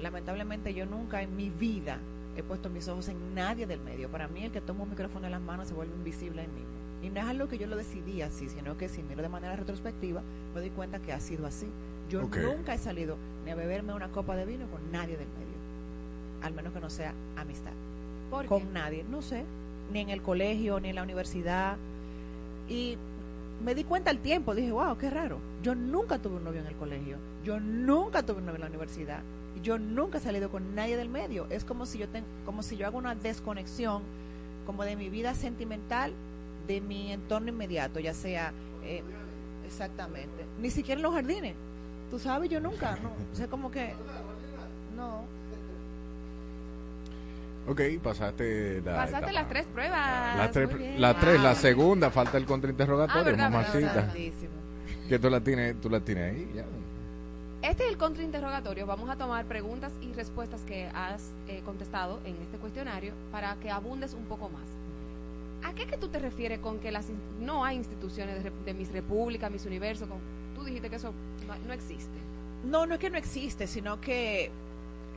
lamentablemente 0.00 0.74
yo 0.74 0.86
nunca 0.86 1.22
en 1.22 1.34
mi 1.36 1.50
vida 1.50 1.98
he 2.36 2.42
puesto 2.42 2.70
mis 2.70 2.88
ojos 2.88 3.08
en 3.08 3.34
nadie 3.34 3.66
del 3.66 3.80
medio. 3.80 4.08
Para 4.08 4.28
mí 4.28 4.44
el 4.44 4.52
que 4.52 4.60
toma 4.60 4.84
un 4.84 4.90
micrófono 4.90 5.26
en 5.26 5.32
las 5.32 5.40
manos 5.40 5.68
se 5.68 5.74
vuelve 5.74 5.94
invisible 5.94 6.42
en 6.42 6.54
mí. 6.54 6.62
Y 7.02 7.10
no 7.10 7.20
es 7.20 7.26
algo 7.26 7.48
que 7.48 7.58
yo 7.58 7.66
lo 7.66 7.76
decidí 7.76 8.22
así, 8.22 8.48
sino 8.48 8.76
que 8.76 8.88
si 8.88 9.02
miro 9.02 9.22
de 9.22 9.28
manera 9.28 9.56
retrospectiva, 9.56 10.22
me 10.54 10.60
doy 10.60 10.70
cuenta 10.70 11.00
que 11.00 11.12
ha 11.12 11.18
sido 11.18 11.46
así. 11.46 11.66
Yo 12.08 12.22
nunca 12.22 12.74
he 12.74 12.78
salido 12.78 13.16
ni 13.44 13.50
a 13.50 13.54
beberme 13.56 13.92
una 13.92 14.08
copa 14.08 14.36
de 14.36 14.44
vino 14.44 14.66
con 14.68 14.92
nadie 14.92 15.16
del 15.16 15.26
medio. 15.26 15.52
Al 16.42 16.52
menos 16.52 16.72
que 16.72 16.80
no 16.80 16.90
sea 16.90 17.12
amistad. 17.36 17.72
¿Por 18.32 18.42
qué? 18.42 18.48
Con 18.48 18.72
nadie, 18.72 19.04
no 19.08 19.22
sé. 19.22 19.44
Ni 19.92 20.00
en 20.00 20.08
el 20.10 20.22
colegio, 20.22 20.80
ni 20.80 20.88
en 20.88 20.96
la 20.96 21.02
universidad. 21.02 21.76
Y 22.68 22.96
me 23.64 23.74
di 23.74 23.84
cuenta 23.84 24.10
al 24.10 24.18
tiempo, 24.18 24.54
dije, 24.54 24.72
wow, 24.72 24.96
qué 24.98 25.10
raro. 25.10 25.38
Yo 25.62 25.74
nunca 25.74 26.18
tuve 26.18 26.36
un 26.36 26.44
novio 26.44 26.60
en 26.60 26.66
el 26.66 26.74
colegio. 26.76 27.16
Yo 27.44 27.60
nunca 27.60 28.22
tuve 28.24 28.38
un 28.38 28.46
novio 28.46 28.56
en 28.56 28.62
la 28.62 28.66
universidad. 28.68 29.20
Yo 29.62 29.78
nunca 29.78 30.18
he 30.18 30.20
salido 30.20 30.50
con 30.50 30.74
nadie 30.74 30.96
del 30.96 31.08
medio. 31.08 31.46
Es 31.50 31.64
como 31.64 31.86
si 31.86 31.98
yo, 31.98 32.08
ten- 32.08 32.24
como 32.46 32.62
si 32.62 32.76
yo 32.76 32.86
hago 32.86 32.98
una 32.98 33.14
desconexión 33.14 34.02
como 34.66 34.82
de 34.84 34.96
mi 34.96 35.08
vida 35.10 35.34
sentimental 35.34 36.12
de 36.66 36.80
mi 36.80 37.12
entorno 37.12 37.48
inmediato, 37.50 38.00
ya 38.00 38.14
sea 38.14 38.52
eh, 38.84 39.02
exactamente, 39.66 40.44
ni 40.60 40.70
siquiera 40.70 40.98
en 40.98 41.02
los 41.02 41.12
jardines. 41.14 41.54
Tú 42.10 42.18
sabes, 42.18 42.48
yo 42.48 42.60
nunca, 42.60 42.96
no, 43.02 43.10
o 43.32 43.36
sea, 43.36 43.48
como 43.48 43.70
que 43.70 43.92
no. 44.96 45.22
Ok, 47.68 47.80
pasaste 48.02 48.82
la 48.84 48.94
Pasaste 48.96 49.16
etapa. 49.18 49.32
las 49.32 49.48
tres 49.48 49.66
pruebas. 49.66 50.36
Las 50.36 50.50
tres, 50.50 50.68
la, 50.98 51.14
tres, 51.18 51.40
la 51.40 51.50
Ah. 51.50 51.54
segunda, 51.54 52.10
falta 52.10 52.36
el 52.36 52.44
contrainterrogatorio, 52.44 53.34
Ah, 53.38 53.48
mamacita. 53.50 54.12
Que 55.08 55.18
tú 55.18 55.30
la 55.30 55.40
tienes, 55.40 55.80
tú 55.80 55.88
la 55.88 56.00
tienes 56.00 56.32
ahí, 56.34 56.50
ya. 56.54 56.64
Este 57.62 57.84
es 57.84 57.90
el 57.90 57.96
contrainterrogatorio. 57.98 58.86
Vamos 58.86 59.08
a 59.08 59.14
tomar 59.16 59.44
preguntas 59.44 59.92
y 60.00 60.12
respuestas 60.12 60.62
que 60.62 60.88
has 60.94 61.30
eh, 61.46 61.62
contestado 61.64 62.18
en 62.24 62.34
este 62.42 62.58
cuestionario 62.58 63.12
para 63.30 63.54
que 63.56 63.70
abundes 63.70 64.14
un 64.14 64.24
poco 64.24 64.48
más. 64.48 64.64
¿A 65.62 65.72
qué 65.74 65.86
que 65.86 65.96
tú 65.96 66.08
te 66.08 66.18
refieres 66.18 66.58
con 66.58 66.80
que 66.80 66.90
las 66.90 67.06
no 67.40 67.64
hay 67.64 67.76
instituciones 67.76 68.42
de, 68.42 68.50
de 68.64 68.74
Miss 68.74 68.90
República, 68.90 69.48
Miss 69.48 69.64
Universo? 69.66 70.08
Con, 70.08 70.18
tú 70.56 70.64
dijiste 70.64 70.90
que 70.90 70.96
eso 70.96 71.12
no, 71.46 71.54
no 71.68 71.72
existe. 71.72 72.18
No, 72.64 72.86
no 72.86 72.94
es 72.94 73.00
que 73.00 73.10
no 73.10 73.18
existe, 73.18 73.68
sino 73.68 74.00
que 74.00 74.50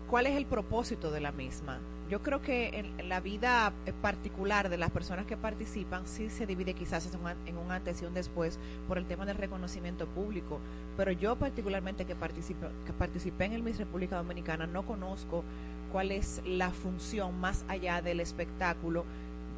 cuál 0.08 0.28
es 0.28 0.36
el 0.38 0.46
propósito 0.46 1.10
de 1.10 1.22
la 1.22 1.32
misma. 1.32 1.80
Yo 2.10 2.22
creo 2.22 2.42
que 2.42 2.80
en, 2.80 3.10
la 3.10 3.20
vida 3.20 3.74
eh, 3.86 3.94
particular 4.02 4.70
de 4.70 4.78
las 4.78 4.92
personas 4.92 5.26
que 5.26 5.38
participan 5.38 6.06
sí 6.06 6.30
se 6.30 6.46
divide 6.46 6.76
quizás 6.76 7.10
en 7.46 7.58
un, 7.58 7.72
antes 7.72 8.02
y 8.02 8.06
un 8.06 8.14
después 8.14 8.60
por 8.88 8.98
el 8.98 9.06
tema 9.06 9.26
del 9.26 9.38
reconocimiento 9.38 10.06
público. 10.08 10.60
Pero 10.98 11.12
yo 11.12 11.36
particularmente 11.36 12.06
que 12.06 12.16
participé, 12.16 12.68
que 12.86 12.94
participé 12.94 13.46
en 13.46 13.54
el 13.54 13.64
Miss 13.64 13.80
República 13.80 14.18
Dominicana 14.18 14.68
no 14.68 14.86
conozco 14.86 15.44
cuál 15.92 16.12
es 16.12 16.42
la 16.46 16.70
función 16.70 17.40
más 17.40 17.66
allá 17.68 18.02
del 18.02 18.20
espectáculo 18.20 19.04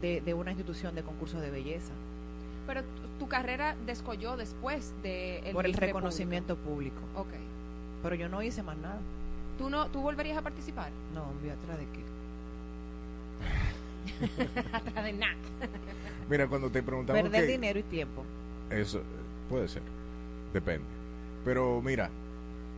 de, 0.01 0.21
de 0.21 0.33
una 0.33 0.51
institución 0.51 0.95
de 0.95 1.03
concursos 1.03 1.41
de 1.41 1.51
belleza. 1.51 1.91
Pero 2.65 2.83
tu, 3.17 3.27
carrera 3.27 3.75
descolló 3.85 4.37
después 4.37 4.93
de 5.01 5.49
por 5.53 5.65
el 5.65 5.71
Miss 5.71 5.79
reconocimiento 5.79 6.55
público. 6.55 6.99
República. 7.13 7.21
Ok. 7.21 7.47
Pero 8.03 8.15
yo 8.15 8.29
no 8.29 8.41
hice 8.41 8.61
más 8.61 8.77
nada. 8.77 8.99
¿Tú, 9.57 9.69
no, 9.69 9.87
¿Tú 9.87 10.01
volverías 10.01 10.37
a 10.37 10.41
participar? 10.41 10.91
No, 11.13 11.25
voy 11.41 11.49
atrás 11.49 11.79
de 11.79 11.85
qué. 11.85 12.06
Atrás 14.73 15.03
de 15.05 15.13
nada. 15.13 15.35
Mira, 16.29 16.47
cuando 16.47 16.69
te 16.69 16.81
preguntamos 16.83 17.21
Perder 17.21 17.45
que- 17.45 17.51
dinero 17.51 17.79
y 17.79 17.83
tiempo. 17.83 18.23
Eso 18.69 19.01
puede 19.49 19.67
ser, 19.67 19.81
depende. 20.53 20.85
Pero 21.45 21.81
mira, 21.81 22.09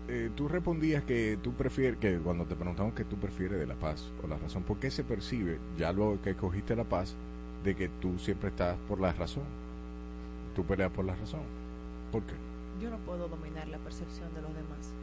eh, 0.08 0.30
tú 0.36 0.48
respondías 0.48 1.04
que 1.04 1.38
tú 1.42 1.54
prefieres, 1.54 1.98
que 2.00 2.18
cuando 2.20 2.46
te 2.46 2.56
preguntamos 2.56 2.94
que 2.94 3.04
tú 3.06 3.16
prefieres 3.16 3.60
de 3.60 3.66
la 3.66 3.76
paz 3.76 4.12
o 4.24 4.28
la 4.28 4.38
razón, 4.38 4.64
¿por 4.64 4.78
qué 4.78 4.92
se 4.92 5.04
percibe, 5.04 5.58
ya 5.78 5.92
luego 5.92 6.22
que 6.22 6.36
cogiste 6.36 6.76
la 6.76 6.84
paz, 6.84 7.16
de 7.64 7.76
que 7.76 7.90
tú 7.90 8.20
siempre 8.20 8.50
estás 8.50 8.78
por 8.88 9.00
la 9.00 9.12
razón? 9.14 9.44
Tú 10.56 10.64
peleas 10.66 10.92
por 10.92 11.06
la 11.06 11.16
razón. 11.16 11.42
¿Por 12.12 12.22
qué? 12.24 12.34
Yo 12.82 12.90
no 12.90 12.98
puedo 13.00 13.28
dominar 13.28 13.68
la 13.68 13.78
percepción 13.80 14.34
de 14.36 14.42
los 14.42 14.54
demás. 14.54 14.94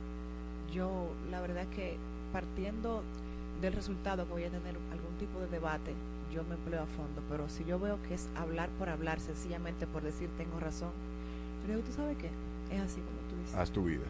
Yo, 0.73 1.11
la 1.31 1.41
verdad 1.41 1.63
es 1.65 1.69
que 1.77 1.97
partiendo 2.33 3.03
del 3.61 3.73
resultado 3.73 4.25
que 4.27 4.33
voy 4.33 4.45
a 4.45 4.51
tener 4.51 4.77
algún 5.17 5.19
tipo 5.19 5.41
de 5.41 5.47
debate, 5.49 5.95
yo 6.33 6.45
me 6.45 6.55
empleo 6.55 6.83
a 6.83 6.87
fondo. 6.87 7.23
Pero 7.29 7.49
si 7.49 7.65
yo 7.65 7.79
veo 7.79 7.99
que 8.09 8.15
es 8.15 8.29
hablar 8.37 8.69
por 8.79 8.89
hablar, 8.89 9.21
sencillamente 9.21 9.87
por 9.87 10.03
decir 10.03 10.29
tengo 10.37 10.61
razón, 10.61 10.91
yo 11.63 11.75
digo, 11.75 11.87
¿tú 11.87 11.93
sabes 11.93 12.17
qué? 12.19 12.31
Es 12.71 12.81
así 12.81 13.01
como 13.01 13.19
tú 13.29 13.37
dices. 13.41 13.55
Haz 13.55 13.71
tu 13.71 13.85
vida. 13.85 14.05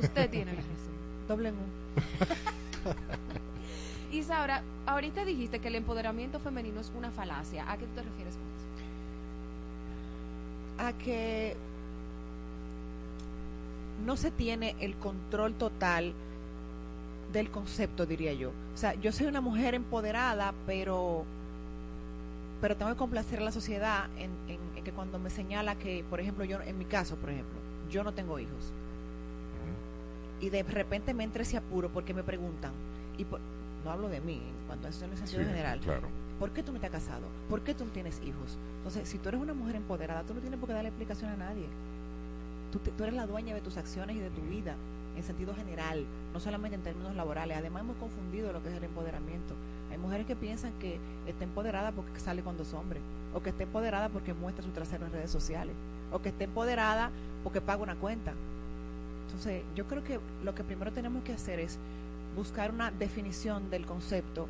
Usted 0.00 0.30
tiene 0.30 0.52
la 0.52 0.60
razón. 0.60 0.92
Doble 1.28 1.48
en 1.50 1.54
un. 1.54 1.70
Isaura, 4.12 4.62
ahorita 4.86 5.24
dijiste 5.24 5.60
que 5.60 5.68
el 5.68 5.76
empoderamiento 5.76 6.38
femenino 6.38 6.80
es 6.80 6.92
una 6.96 7.10
falacia. 7.10 7.70
¿A 7.70 7.78
qué 7.78 7.86
tú 7.86 7.94
te 7.94 8.02
refieres 8.02 8.34
con 8.34 8.42
eso? 8.44 8.62
a 10.78 10.92
que 10.94 11.54
no 14.04 14.16
se 14.16 14.32
tiene 14.32 14.74
el 14.80 14.96
control 14.96 15.54
total 15.54 16.12
del 17.32 17.50
concepto, 17.50 18.04
diría 18.06 18.32
yo. 18.34 18.50
O 18.74 18.76
sea, 18.76 18.94
yo 18.94 19.10
soy 19.12 19.26
una 19.26 19.40
mujer 19.40 19.74
empoderada, 19.74 20.52
pero 20.66 21.24
pero 22.60 22.76
tengo 22.76 22.92
que 22.92 22.96
complacer 22.96 23.40
a 23.40 23.42
la 23.42 23.50
sociedad 23.50 24.06
en, 24.18 24.30
en- 24.48 24.60
en 24.76 24.84
que 24.84 24.92
cuando 24.92 25.18
me 25.18 25.30
señala 25.30 25.74
que, 25.74 26.04
por 26.08 26.20
ejemplo, 26.20 26.44
yo, 26.44 26.60
en 26.62 26.78
mi 26.78 26.84
caso, 26.84 27.16
por 27.16 27.30
ejemplo, 27.30 27.58
yo 27.90 28.04
no 28.04 28.12
tengo 28.14 28.38
hijos. 28.38 28.72
Y 30.40 30.48
de 30.50 30.62
repente 30.62 31.14
me 31.14 31.24
entra 31.24 31.42
ese 31.42 31.56
apuro 31.56 31.88
porque 31.88 32.14
me 32.14 32.22
preguntan, 32.22 32.72
y 33.18 33.24
por- 33.24 33.40
no 33.84 33.90
hablo 33.90 34.08
de 34.08 34.20
mí, 34.20 34.40
cuando 34.68 34.86
eso 34.88 34.98
es 34.98 35.02
en 35.04 35.10
el 35.10 35.18
sentido 35.18 35.42
Sí, 35.42 35.48
general, 35.48 35.80
Claro. 35.80 36.08
¿por 36.38 36.50
qué 36.50 36.62
tú 36.62 36.72
no 36.72 36.78
te 36.80 36.86
has 36.86 36.92
casado? 36.92 37.22
¿Por 37.48 37.62
qué 37.62 37.74
tú 37.74 37.84
no 37.84 37.90
tienes 37.90 38.20
hijos? 38.24 38.56
Entonces, 38.78 39.08
si 39.08 39.18
tú 39.18 39.28
eres 39.28 39.40
una 39.40 39.54
mujer 39.54 39.76
empoderada, 39.76 40.22
tú 40.22 40.34
no 40.34 40.40
tienes 40.40 40.58
por 40.60 40.68
qué 40.68 40.74
darle 40.74 40.88
explicación 40.90 41.30
a 41.30 41.36
nadie. 41.36 41.66
Tú, 42.72 42.78
te- 42.78 42.90
tú 42.92 43.02
eres 43.04 43.14
la 43.16 43.26
dueña 43.26 43.54
de 43.54 43.60
tus 43.60 43.76
acciones 43.76 44.16
y 44.16 44.20
de 44.20 44.30
tu 44.30 44.40
vida, 44.42 44.74
en 45.16 45.22
sentido 45.22 45.54
general, 45.54 46.04
no 46.32 46.40
solamente 46.40 46.76
en 46.76 46.82
términos 46.82 47.14
laborales. 47.16 47.56
Además, 47.56 47.82
hemos 47.82 47.96
confundido 47.96 48.52
lo 48.52 48.62
que 48.62 48.70
es 48.70 48.74
el 48.76 48.84
empoderamiento. 48.84 49.54
Hay 49.90 49.98
mujeres 49.98 50.26
que 50.26 50.36
piensan 50.36 50.72
que 50.80 50.98
está 51.26 51.44
empoderada 51.44 51.92
porque 51.92 52.18
sale 52.20 52.42
con 52.42 52.56
dos 52.56 52.72
hombres, 52.74 53.02
o 53.34 53.42
que 53.42 53.50
está 53.50 53.62
empoderada 53.64 54.08
porque 54.08 54.32
muestra 54.34 54.64
su 54.64 54.70
trasero 54.70 55.06
en 55.06 55.12
redes 55.12 55.30
sociales, 55.30 55.74
o 56.12 56.20
que 56.22 56.30
está 56.30 56.44
empoderada 56.44 57.10
porque 57.44 57.60
paga 57.60 57.82
una 57.82 57.94
cuenta. 57.96 58.32
Entonces, 59.26 59.62
yo 59.74 59.86
creo 59.86 60.02
que 60.04 60.18
lo 60.44 60.54
que 60.54 60.64
primero 60.64 60.92
tenemos 60.92 61.22
que 61.24 61.32
hacer 61.32 61.58
es 61.58 61.78
buscar 62.36 62.70
una 62.70 62.90
definición 62.90 63.70
del 63.70 63.84
concepto 63.86 64.46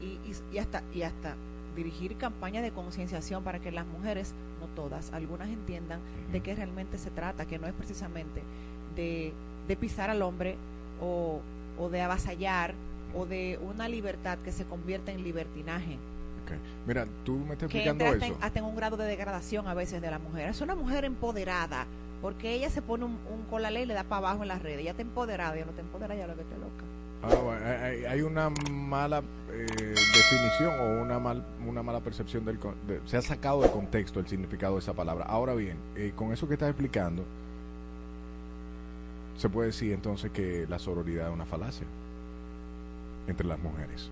y, 0.00 0.06
y- 0.28 0.54
y 0.54 0.58
hasta 0.58 0.82
y 0.94 1.02
hasta 1.02 1.34
dirigir 1.74 2.16
campañas 2.16 2.62
de 2.62 2.70
concienciación 2.70 3.42
para 3.44 3.58
que 3.58 3.70
las 3.70 3.86
mujeres, 3.86 4.32
no 4.60 4.66
todas, 4.68 5.12
algunas 5.12 5.48
entiendan 5.50 6.00
de 6.32 6.40
qué 6.40 6.54
realmente 6.54 6.96
se 6.96 7.10
trata, 7.10 7.44
que 7.46 7.58
no 7.58 7.66
es 7.66 7.74
precisamente 7.74 8.42
de, 8.94 9.32
de 9.68 9.76
pisar 9.76 10.10
al 10.10 10.22
hombre 10.22 10.56
o, 11.00 11.40
o 11.78 11.88
de 11.88 12.00
avasallar 12.02 12.74
o 13.14 13.26
de 13.26 13.58
una 13.62 13.88
libertad 13.88 14.38
que 14.44 14.52
se 14.52 14.64
convierte 14.64 15.12
en 15.12 15.22
libertinaje, 15.24 15.96
Ok. 16.44 16.52
Mira, 16.86 17.06
tú 17.24 17.32
me 17.38 17.54
estás 17.54 17.68
que 17.68 17.78
explicando 17.78 18.04
en, 18.04 18.22
eso. 18.22 18.38
hasta 18.40 18.58
en 18.60 18.64
un 18.66 18.76
grado 18.76 18.96
de 18.96 19.04
degradación 19.06 19.66
a 19.66 19.74
veces 19.74 20.00
de 20.00 20.08
la 20.10 20.20
mujer. 20.20 20.48
Es 20.50 20.60
una 20.60 20.76
mujer 20.76 21.04
empoderada, 21.04 21.86
porque 22.22 22.54
ella 22.54 22.70
se 22.70 22.82
pone 22.82 23.04
un, 23.04 23.12
un 23.12 23.42
con 23.50 23.62
la 23.62 23.70
ley 23.72 23.82
y 23.82 23.86
le 23.86 23.94
da 23.94 24.04
para 24.04 24.18
abajo 24.28 24.42
en 24.42 24.48
las 24.48 24.62
redes. 24.62 24.78
Ella 24.80 24.90
está 24.92 25.02
empoderada, 25.02 25.56
ella 25.56 25.64
no 25.64 25.70
está 25.70 25.82
empoderada, 25.82 26.14
ya 26.20 26.26
lo 26.28 26.36
que 26.36 26.42
está 26.42 26.54
loca. 26.56 26.84
Ah, 27.24 27.42
bueno, 27.42 27.66
hay, 27.66 28.04
hay 28.04 28.20
una 28.22 28.50
mala 28.70 29.22
eh, 29.50 29.66
definición 30.14 30.78
o 30.78 31.02
una 31.02 31.18
mal, 31.18 31.44
una 31.66 31.82
mala 31.82 31.98
percepción 32.00 32.44
del 32.44 32.58
de- 32.86 33.00
se 33.06 33.16
ha 33.16 33.22
sacado 33.22 33.62
de 33.62 33.70
contexto 33.70 34.20
el 34.20 34.28
significado 34.28 34.74
de 34.74 34.80
esa 34.80 34.92
palabra. 34.92 35.24
Ahora 35.24 35.54
bien, 35.54 35.76
eh, 35.96 36.12
con 36.14 36.32
eso 36.32 36.46
que 36.46 36.54
estás 36.54 36.68
explicando, 36.68 37.24
se 39.36 39.48
puede 39.48 39.68
decir 39.68 39.92
entonces 39.92 40.30
que 40.30 40.66
la 40.68 40.78
sororidad 40.78 41.28
es 41.28 41.34
una 41.34 41.46
falacia 41.46 41.86
entre 43.26 43.46
las 43.46 43.58
mujeres. 43.58 44.10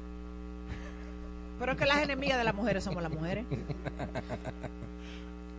Pero 1.59 1.77
que 1.77 1.87
las 1.87 2.03
enemigas 2.03 2.39
de 2.39 2.45
las 2.45 2.55
mujeres 2.55 2.85
somos 2.85 3.03
las 3.03 3.13
mujeres. 3.13 3.45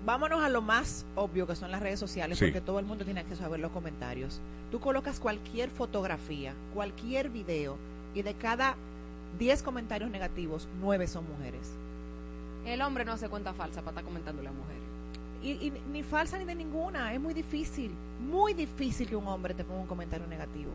Vámonos 0.06 0.44
a 0.44 0.50
lo 0.50 0.62
más 0.62 1.04
obvio 1.16 1.48
que 1.48 1.56
son 1.56 1.72
las 1.72 1.82
redes 1.82 2.00
sociales, 2.00 2.38
Sí. 2.38 2.46
porque 2.46 2.62
todo 2.62 2.78
el 2.80 2.86
mundo 2.86 3.06
tiene 3.06 3.22
acceso 3.22 3.44
a 3.44 3.48
ver 3.48 3.60
los 3.60 3.72
comentarios. 3.72 4.40
Tú 4.72 4.80
colocas 4.80 5.20
cualquier 5.20 5.70
fotografía, 5.72 6.54
cualquier 6.76 7.30
video, 7.30 7.78
y 8.14 8.22
de 8.22 8.36
cada 8.36 8.76
10 9.40 9.64
comentarios 9.64 10.12
negativos, 10.12 10.68
9 10.80 11.08
son 11.08 11.26
mujeres. 11.28 11.72
El 12.66 12.82
hombre 12.82 13.04
no 13.04 13.14
hace 13.14 13.30
cuenta 13.30 13.54
falsa 13.54 13.82
para 13.82 13.92
estar 13.92 14.04
comentando 14.04 14.44
la 14.44 14.52
mujer. 14.52 14.76
Y, 15.46 15.52
y 15.68 15.74
ni 15.92 16.02
falsa 16.02 16.38
ni 16.40 16.46
de 16.46 16.56
ninguna, 16.56 17.14
es 17.14 17.20
muy 17.22 17.34
difícil, 17.34 17.92
muy 18.20 18.54
difícil 18.56 19.08
que 19.08 19.16
un 19.16 19.28
hombre 19.28 19.54
te 19.54 19.64
ponga 19.64 19.82
un 19.82 19.88
comentario 19.88 20.26
negativo. 20.28 20.72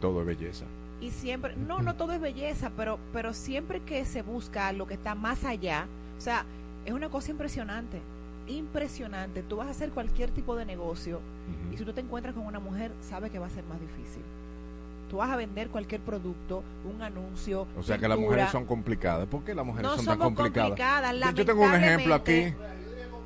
Todo 0.00 0.20
es 0.20 0.26
belleza. 0.26 0.66
y 1.00 1.10
siempre, 1.10 1.54
no, 1.56 1.80
no 1.80 1.94
todo 1.94 2.12
es 2.12 2.20
belleza, 2.20 2.70
pero, 2.76 2.98
pero 3.12 3.32
siempre 3.32 3.80
que 3.80 4.04
se 4.04 4.22
busca 4.22 4.72
lo 4.72 4.86
que 4.86 4.94
está 4.94 5.14
más 5.14 5.44
allá, 5.44 5.86
o 6.18 6.20
sea, 6.20 6.44
es 6.84 6.92
una 6.92 7.08
cosa 7.08 7.30
impresionante, 7.30 8.00
impresionante. 8.46 9.42
Tú 9.42 9.56
vas 9.56 9.68
a 9.68 9.70
hacer 9.70 9.90
cualquier 9.90 10.30
tipo 10.32 10.54
de 10.56 10.64
negocio 10.66 11.20
y 11.72 11.76
si 11.78 11.84
tú 11.84 11.92
te 11.92 12.00
encuentras 12.00 12.34
con 12.34 12.44
una 12.46 12.58
mujer, 12.60 12.92
sabes 13.00 13.30
que 13.30 13.38
va 13.38 13.46
a 13.46 13.50
ser 13.50 13.64
más 13.64 13.80
difícil. 13.80 14.22
Tú 15.08 15.16
vas 15.18 15.30
a 15.30 15.36
vender 15.36 15.68
cualquier 15.70 16.00
producto, 16.02 16.62
un 16.84 17.00
anuncio. 17.00 17.66
O 17.78 17.82
sea 17.82 17.96
que 17.96 18.06
las 18.08 18.18
mujeres 18.18 18.50
son 18.50 18.66
complicadas. 18.66 19.26
¿Por 19.26 19.42
qué 19.44 19.54
las 19.54 19.64
mujeres 19.64 19.90
no 19.90 19.96
son 19.96 20.04
tan 20.04 20.18
complicadas? 20.18 20.68
complicadas. 20.70 21.34
Yo 21.34 21.46
tengo 21.46 21.62
un 21.62 21.74
ejemplo 21.74 22.14
aquí. 22.14 22.52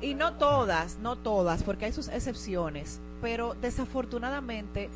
Y 0.03 0.13
no 0.15 0.33
todas, 0.33 0.97
no 0.99 1.15
todas, 1.15 1.63
porque 1.63 1.85
hay 1.85 1.93
sus 1.93 2.09
excepciones, 2.09 2.99
pero 3.21 3.55
desafortunadamente 3.61 4.89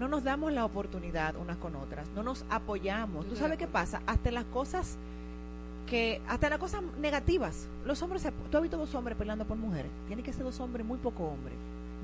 no 0.00 0.08
nos 0.08 0.24
damos 0.24 0.52
la 0.52 0.64
oportunidad 0.64 1.36
unas 1.36 1.56
con 1.58 1.76
otras, 1.76 2.06
no 2.14 2.22
nos 2.22 2.44
apoyamos. 2.50 3.26
¿Tú 3.28 3.36
sabes 3.36 3.58
qué 3.58 3.66
pasa? 3.66 4.00
Hasta 4.06 4.28
en 4.30 4.34
las 4.34 4.44
cosas 4.46 4.96
que, 5.86 6.20
hasta 6.28 6.46
en 6.46 6.50
las 6.50 6.58
cosas 6.60 6.82
negativas, 7.00 7.66
los 7.84 8.00
hombres, 8.02 8.22
se, 8.22 8.32
tú 8.50 8.56
has 8.56 8.62
visto 8.62 8.76
dos 8.78 8.94
hombres 8.94 9.16
peleando 9.16 9.44
por 9.44 9.56
mujeres, 9.56 9.90
tienen 10.06 10.24
que 10.24 10.32
ser 10.32 10.42
dos 10.44 10.58
hombres 10.60 10.84
muy 10.86 10.98
poco 10.98 11.24
hombres. 11.24 11.54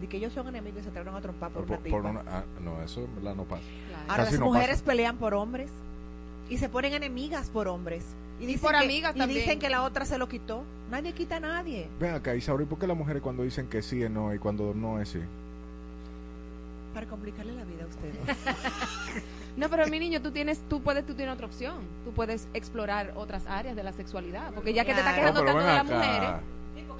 De 0.00 0.08
que 0.08 0.16
ellos 0.16 0.32
son 0.32 0.48
enemigos 0.48 0.80
y 0.80 0.84
se 0.84 0.90
trajeron 0.90 1.14
a 1.14 1.20
trompar 1.20 1.50
por, 1.52 1.62
Por- 1.64 1.70
una 1.70 1.76
por 1.78 1.84
tipa. 1.84 2.10
una- 2.10 2.22
ah, 2.26 2.44
no, 2.60 2.82
eso 2.82 3.00
en 3.04 3.14
verdad 3.14 3.36
no 3.36 3.44
pasa. 3.44 3.62
Claro. 3.88 4.02
Ahora 4.10 4.16
Casi 4.24 4.32
las 4.32 4.40
no 4.40 4.46
mujeres 4.46 4.76
pasa. 4.80 4.84
pelean 4.84 5.16
por 5.16 5.34
hombres 5.34 5.70
y 6.50 6.58
se 6.58 6.68
ponen 6.68 6.92
enemigas 6.92 7.48
por 7.50 7.68
hombres. 7.68 8.04
Y, 8.42 8.46
dicen 8.46 8.61
por 8.62 8.72
que- 8.72 8.78
amigas 8.85 9.14
y 9.14 9.18
también. 9.20 9.40
dicen 9.40 9.59
que 9.59 9.70
la 9.70 9.83
otra 9.83 10.05
se 10.05 10.18
lo 10.18 10.28
quitó. 10.28 10.64
Nadie 10.90 11.12
quita 11.12 11.37
a 11.37 11.40
nadie. 11.40 11.88
Ven 12.00 12.14
acá, 12.14 12.35
Isaura, 12.35 12.64
¿y 12.64 12.66
por 12.66 12.78
qué 12.78 12.87
las 12.87 12.96
mujeres 12.96 13.22
cuando 13.22 13.42
dicen 13.44 13.68
que 13.68 13.81
sí 13.83 14.02
es 14.02 14.11
no 14.11 14.35
y 14.35 14.38
cuando 14.38 14.74
no 14.74 15.00
es 15.00 15.09
sí? 15.11 15.20
Para 16.92 17.07
complicarle 17.07 17.52
la 17.55 17.64
vida 17.64 17.85
a 17.85 17.87
ustedes. 17.87 19.24
No, 19.55 19.68
pero 19.68 19.87
mi 19.87 19.98
niño, 19.98 20.22
tú 20.22 20.31
tienes, 20.31 20.62
tú 20.70 20.81
puedes, 20.81 21.05
tú 21.05 21.12
tienes 21.12 21.35
otra 21.35 21.44
opción. 21.44 21.74
Tú 22.07 22.12
puedes 22.12 22.48
explorar 22.55 23.12
otras 23.16 23.46
áreas 23.46 23.76
de 23.76 23.83
la 23.83 23.92
sexualidad. 23.92 24.50
Porque 24.55 24.72
ya 24.72 24.83
que 24.87 24.94
te 24.94 25.00
está 25.00 25.12
Claro. 25.12 25.35
quejando 25.35 25.40
No, 25.44 25.46
tanto 25.46 25.68
de 25.68 25.74
las 25.74 25.85
mujeres, 25.85 26.28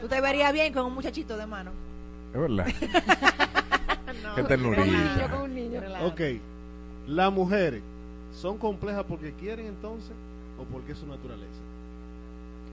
Tú 0.03 0.09
te 0.09 0.21
verías 0.21 0.53
bien 0.53 0.71
con 0.75 0.85
un 0.85 0.93
muchachito 0.93 1.39
de 1.39 1.47
mano. 1.47 1.71
Es 2.35 2.39
verdad. 2.41 2.67
No, 4.23 4.35
Qué 4.35 4.43
con 4.43 4.67
un 4.67 4.71
niño, 4.71 4.77
ternurita. 4.77 5.31
con 5.31 5.43
un 5.43 5.55
niño. 5.55 5.81
relajo. 5.81 6.07
Ok, 6.09 6.21
las 7.07 7.33
mujeres 7.33 7.83
son 8.39 8.59
complejas 8.59 9.05
porque 9.09 9.33
quieren 9.33 9.67
entonces 9.67 10.13
o 10.59 10.65
porque 10.65 10.93
es 10.93 10.99
su 10.99 11.07
naturaleza. 11.07 11.61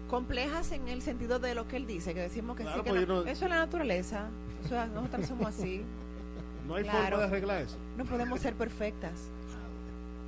complejas 0.10 0.72
en 0.72 0.88
el 0.88 1.04
sentido 1.04 1.38
de 1.38 1.54
lo 1.54 1.68
que 1.68 1.78
él 1.78 1.86
dice, 1.86 2.16
que 2.16 2.22
decimos 2.22 2.58
que 2.58 2.64
Claro, 2.64 2.80
sí, 2.80 2.84
que 2.84 2.90
pues 2.90 3.08
no. 3.08 3.22
eso 3.26 3.46
es 3.46 3.50
la 3.52 3.58
naturaleza. 3.58 4.28
Eso 4.66 4.82
es- 4.82 4.90
nosotros 4.90 5.28
somos 5.28 5.48
así. 5.48 5.84
No 6.68 6.76
hay 6.76 6.84
Claro. 6.84 7.00
forma 7.02 7.18
de 7.18 7.24
arreglar 7.26 7.62
eso. 7.62 7.78
No 7.96 8.06
podemos 8.06 8.40
ser 8.40 8.56
perfectas. 8.56 9.12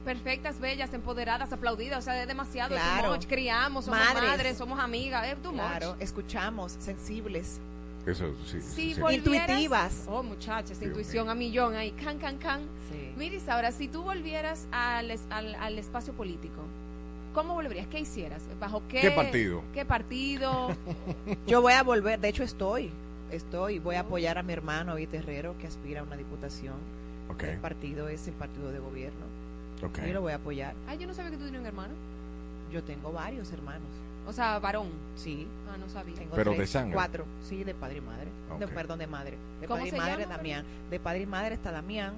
Perfectas, 0.05 0.59
bellas, 0.59 0.93
empoderadas, 0.93 1.51
aplaudidas, 1.53 1.99
o 1.99 2.01
sea, 2.03 2.21
es 2.21 2.27
demasiado. 2.27 2.69
Claro. 2.75 3.07
too 3.09 3.13
much. 3.15 3.25
Criamos, 3.27 3.85
somos 3.85 3.99
Madres. 3.99 4.29
madres, 4.29 4.57
somos 4.57 4.79
amigas, 4.79 5.27
es 5.27 5.41
too 5.41 5.51
much. 5.51 5.61
Claro, 5.61 5.95
escuchamos, 5.99 6.73
sensibles. 6.79 7.59
Eso 8.05 8.33
sí. 8.47 8.61
Si 8.61 8.93
sí. 8.95 9.01
Intuitivas. 9.11 10.05
Oh, 10.07 10.23
muchachas, 10.23 10.79
Dios 10.79 10.89
intuición 10.89 11.25
mío. 11.25 11.31
a 11.31 11.35
millón 11.35 11.75
ahí, 11.75 11.91
can, 11.91 12.17
can, 12.17 12.37
can. 12.37 12.61
Sí. 12.91 13.13
Miris, 13.15 13.47
ahora, 13.47 13.71
si 13.71 13.87
tú 13.87 14.01
volvieras 14.03 14.67
al, 14.71 15.11
es- 15.11 15.25
al, 15.29 15.53
al 15.55 15.77
espacio 15.77 16.13
político, 16.13 16.61
¿cómo 17.33 17.53
volverías? 17.53 17.87
¿Qué 17.87 17.99
hicieras? 17.99 18.41
¿Bajo 18.59 18.83
qué? 18.87 19.01
¿Qué 19.01 19.11
partido? 19.11 19.63
¿Qué 19.73 19.85
partido? 19.85 20.69
Yo 21.47 21.61
voy 21.61 21.73
a 21.73 21.83
volver, 21.83 22.19
de 22.19 22.29
hecho 22.29 22.43
estoy, 22.43 22.89
estoy, 23.31 23.79
voy 23.79 23.95
a 23.95 24.01
apoyar 24.01 24.37
a 24.37 24.43
mi 24.43 24.53
hermano 24.53 24.95
Vite 24.95 25.17
Herrero 25.17 25.55
que 25.59 25.67
aspira 25.67 26.01
a 26.01 26.03
una 26.03 26.15
diputación. 26.17 26.75
El 27.39 27.57
partido 27.59 28.09
es 28.09 28.27
el 28.27 28.33
partido 28.33 28.71
de 28.71 28.79
gobierno. 28.79 29.25
Yo 30.05 30.13
lo 30.13 30.21
voy 30.21 30.33
a 30.33 30.35
apoyar. 30.35 30.75
Ay, 30.87 30.97
yo 30.99 31.07
no 31.07 31.13
sabía 31.13 31.31
que 31.31 31.37
tú 31.37 31.43
tenías 31.45 31.61
un 31.61 31.67
hermano. 31.67 31.93
Yo 32.71 32.83
tengo 32.83 33.11
varios 33.11 33.51
hermanos. 33.51 33.87
O 34.27 34.33
sea, 34.33 34.59
varón. 34.59 34.89
Sí, 35.15 35.47
Ah, 35.73 35.77
no 35.77 35.89
sabía. 35.89 36.13
tengo 36.15 36.35
Pero 36.35 36.51
tres, 36.51 36.59
de 36.59 36.67
sangre. 36.67 36.93
cuatro. 36.93 37.25
Sí, 37.47 37.63
de 37.63 37.73
padre 37.73 37.97
y 37.97 38.01
madre. 38.01 38.27
De- 38.59 38.67
perdón, 38.67 38.99
de 38.99 39.07
madre. 39.07 39.37
De 39.59 39.65
¿Cómo 39.67 39.77
padre 39.79 39.87
y 39.87 39.91
se 39.91 39.97
madre, 39.97 40.23
llama, 40.23 40.35
Damián. 40.37 40.65
De 40.91 40.99
padre 40.99 41.21
y 41.21 41.25
madre 41.25 41.55
está 41.55 41.71
Damián. 41.71 42.13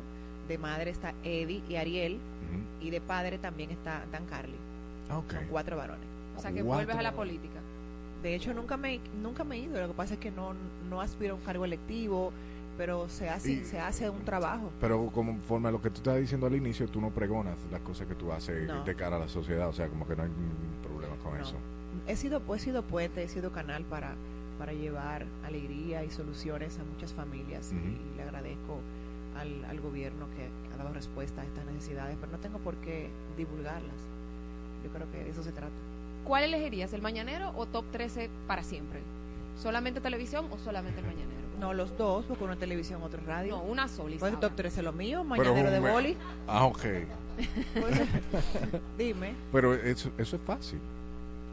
De 0.47 0.58
madre 0.58 0.89
está 0.91 1.13
Eddie 1.23 1.62
y 1.69 1.76
Ariel. 1.78 2.17
Y 2.82 2.89
de 2.89 2.99
padre 2.99 3.38
también 3.38 3.69
está 3.71 4.04
Dan 4.12 4.26
Carly. 4.26 4.56
Ah, 5.13 5.17
ok. 5.19 5.32
Son 5.34 5.45
cuatro 5.49 5.78
varones. 5.78 6.06
O 6.38 6.41
sea, 6.41 6.52
que 6.52 6.63
vuelves 6.63 6.95
a 6.95 7.02
la 7.02 7.12
política. 7.13 7.60
De 8.21 8.36
hecho, 8.36 8.54
nunca 8.54 8.78
me, 8.78 8.99
nunca 9.21 9.43
me 9.43 9.56
he 9.56 9.60
ido. 9.60 9.80
Lo 9.82 9.88
que 9.89 9.93
pasa 9.93 10.13
es 10.15 10.19
que 10.19 10.32
no, 10.32 10.54
no 10.89 11.02
aspiro 11.02 11.34
a 11.34 11.38
un 11.38 11.43
cargo 11.43 11.65
electivo, 11.65 12.32
pero 12.78 13.08
se 13.10 13.30
hace, 13.30 13.52
Y- 13.52 13.65
se 13.65 13.80
hace 13.80 14.10
un 14.10 14.23
trabajo. 14.23 14.71
Pero 14.80 15.06
conforme 15.12 15.69
a 15.69 15.71
lo 15.71 15.82
que 15.82 15.89
tú 15.89 15.97
estás 15.97 16.17
diciendo 16.17 16.47
al 16.47 16.56
inicio, 16.56 16.88
tú 16.88 16.99
no 17.02 17.10
pregonas 17.12 17.56
las 17.71 17.82
cosas 17.82 18.08
que 18.08 18.15
tú 18.15 18.32
haces 18.32 18.67
No. 18.67 18.84
de 18.84 18.95
cara 18.95 19.17
a 19.17 19.19
la 19.19 19.28
sociedad, 19.28 19.67
o 19.67 19.73
sea, 19.73 19.88
como 19.89 20.08
que 20.08 20.15
no 20.15 20.23
hay 20.23 20.30
problema 20.82 21.15
con 21.17 21.38
No. 21.38 21.43
eso. 21.43 21.56
He 22.08 22.15
sido, 22.15 22.41
he 22.56 22.60
sido 22.60 22.82
puente, 22.82 23.21
he 23.23 23.28
sido 23.28 23.52
canal 23.52 23.84
para, 23.84 24.15
para 24.58 24.73
llevar 24.73 25.26
alegría 25.45 26.04
y 26.04 26.10
soluciones 26.10 26.80
a 26.80 26.84
muchas 26.84 27.13
familias 27.13 27.71
y, 27.71 28.15
le 28.17 28.23
agradezco 28.23 28.80
al, 29.38 29.65
al 29.65 29.80
gobierno 29.82 30.26
que 30.36 30.49
ha 30.73 30.78
dado 30.78 30.93
respuesta 30.93 31.41
a 31.41 31.45
estas 31.45 31.65
necesidades, 31.65 32.17
pero 32.19 32.32
no 32.32 32.39
tengo 32.39 32.58
por 32.60 32.76
qué 32.78 33.10
divulgarlas. 33.38 33.93
Yo 34.84 34.89
creo 34.89 35.10
que 35.12 35.24
de 35.24 35.30
eso 35.30 35.43
se 35.43 35.52
trata. 35.52 35.72
¿Cuál 36.26 36.43
elegirías, 36.43 36.93
el 36.93 37.02
mañanero 37.02 37.52
o 37.56 37.65
top 37.65 37.86
13 37.91 38.30
para 38.48 38.63
siempre? 38.63 39.00
¿Solamente 39.62 40.02
televisión 40.02 40.48
o 40.52 40.58
solamente 40.58 41.00
el 41.00 41.06
mañanero? 41.06 41.34
No, 41.60 41.74
los 41.74 41.98
dos, 41.98 42.26
porque 42.26 42.43
uno 42.43 42.54
es 42.54 42.60
televisión, 42.60 43.02
otro 43.04 43.19
es 43.22 43.26
radio. 43.26 43.58
No, 43.58 43.63
una 43.63 43.88
sola. 43.88 44.15
pues 44.19 44.32
Isabel. 44.34 44.39
top 44.39 44.56
13 44.56 44.82
lo 44.84 44.91
mío, 44.93 45.19
Pero 45.30 45.43
mañanero 45.54 45.72
de 45.72 45.80
boli. 45.80 46.17
Ah, 46.48 46.65
ok. 46.65 46.80
Pues, 47.74 48.02
dime, 48.98 49.34
Pero 49.52 49.74
eso, 49.74 50.10
eso 50.17 50.36
es 50.36 50.41
fácil. 50.43 50.80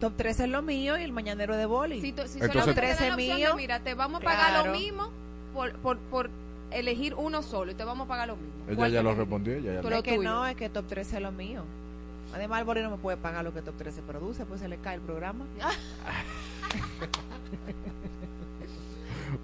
top 0.00 0.14
13 0.16 0.44
es 0.44 0.48
lo 0.50 0.62
mío 0.62 0.96
y 0.98 1.02
el 1.02 1.12
mañanero 1.12 1.56
de 1.56 1.66
boli. 1.66 1.96
Si, 1.96 2.00
si 2.02 2.08
Entonces- 2.08 2.40
solamente 2.52 2.80
te 2.80 2.86
dan 2.86 2.96
13 2.96 3.08
la 3.08 3.14
opción 3.14 3.28
de, 3.36 3.44
mío. 3.44 3.56
mira, 3.56 3.80
te 3.80 3.94
vamos 3.94 4.20
a 4.22 4.24
pagar 4.24 4.48
Claro. 4.50 4.72
lo 4.72 4.78
mismo 4.78 5.10
por, 5.54 5.72
por, 5.78 5.98
por 5.98 6.30
elegir 6.70 7.14
uno 7.14 7.42
solo 7.42 7.72
y 7.72 7.74
te 7.74 7.84
vamos 7.84 8.06
a 8.06 8.08
pagar 8.08 8.28
lo 8.28 8.36
mismo. 8.36 8.52
Ella 8.68 8.76
¿Cuál 8.76 8.92
ya 8.92 9.02
lo 9.02 9.14
respondió, 9.14 9.54
ella 9.54 9.74
ya 9.74 9.82
lo- 9.82 9.96
es 9.96 10.02
que 10.02 10.16
tuyo. 10.16 10.30
no, 10.30 10.46
es 10.46 10.56
que 10.56 10.68
top 10.70 10.86
13 10.86 11.16
es 11.16 11.22
lo 11.22 11.32
mío. 11.32 11.62
Además, 12.32 12.60
el 12.60 12.64
boli 12.64 12.82
no 12.82 12.90
me 12.90 12.96
puede 12.98 13.16
pagar 13.16 13.44
lo 13.44 13.52
que 13.52 13.62
top 13.62 13.76
13 13.76 14.02
produce, 14.02 14.44
pues 14.46 14.60
se 14.60 14.68
le 14.68 14.78
cae 14.78 14.96
el 14.96 15.00
programa. 15.00 15.44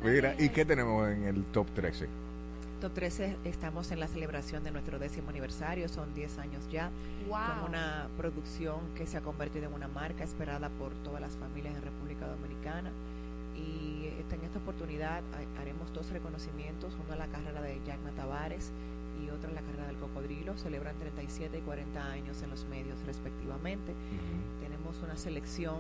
Mira, 0.03 0.35
¿y 0.39 0.49
qué 0.51 0.65
tenemos 0.65 1.09
en 1.09 1.25
el 1.25 1.45
top 1.47 1.67
13? 1.75 2.09
Top 2.81 2.93
13 2.93 3.37
estamos 3.45 3.91
en 3.91 4.01
la 4.01 4.07
celebración 4.09 4.63
de 4.63 4.71
nuestro 4.71 4.99
décimo 4.99 5.31
aniversario, 5.31 5.89
son 5.89 6.13
10 6.15 6.39
años 6.39 6.69
ya, 6.71 6.91
Wow. 7.29 7.39
con 7.61 7.71
una 7.71 8.09
producción 8.17 8.81
que 8.95 9.07
se 9.07 9.17
ha 9.17 9.21
convertido 9.23 9.67
en 9.67 9.73
una 9.73 9.89
marca 9.89 10.23
esperada 10.25 10.69
por 10.69 10.93
todas 11.03 11.21
las 11.21 11.33
familias 11.37 11.75
en 11.75 11.83
República 11.83 12.27
Dominicana. 12.27 12.91
Y 13.57 14.09
esta- 14.21 14.35
en 14.37 14.43
esta 14.43 14.59
oportunidad 14.59 15.23
ha- 15.35 15.61
haremos 15.63 15.93
dos 15.95 16.11
reconocimientos, 16.11 16.95
uno 17.03 17.15
a 17.15 17.17
la 17.17 17.27
carrera 17.29 17.63
de 17.63 17.81
Jackma 17.87 18.11
Tavares 18.11 18.71
y 19.25 19.31
otro 19.31 19.51
a 19.51 19.55
la 19.55 19.61
carrera 19.61 19.87
del 19.87 19.97
Cocodrilo. 19.97 20.57
Celebran 20.57 20.97
37 20.99 21.59
y 21.59 21.61
40 21.61 22.13
años 22.13 22.43
en 22.43 22.51
los 22.51 22.65
medios 22.67 22.99
respectivamente. 23.07 23.93
Tenemos 24.61 25.03
una 25.03 25.17
selección 25.17 25.77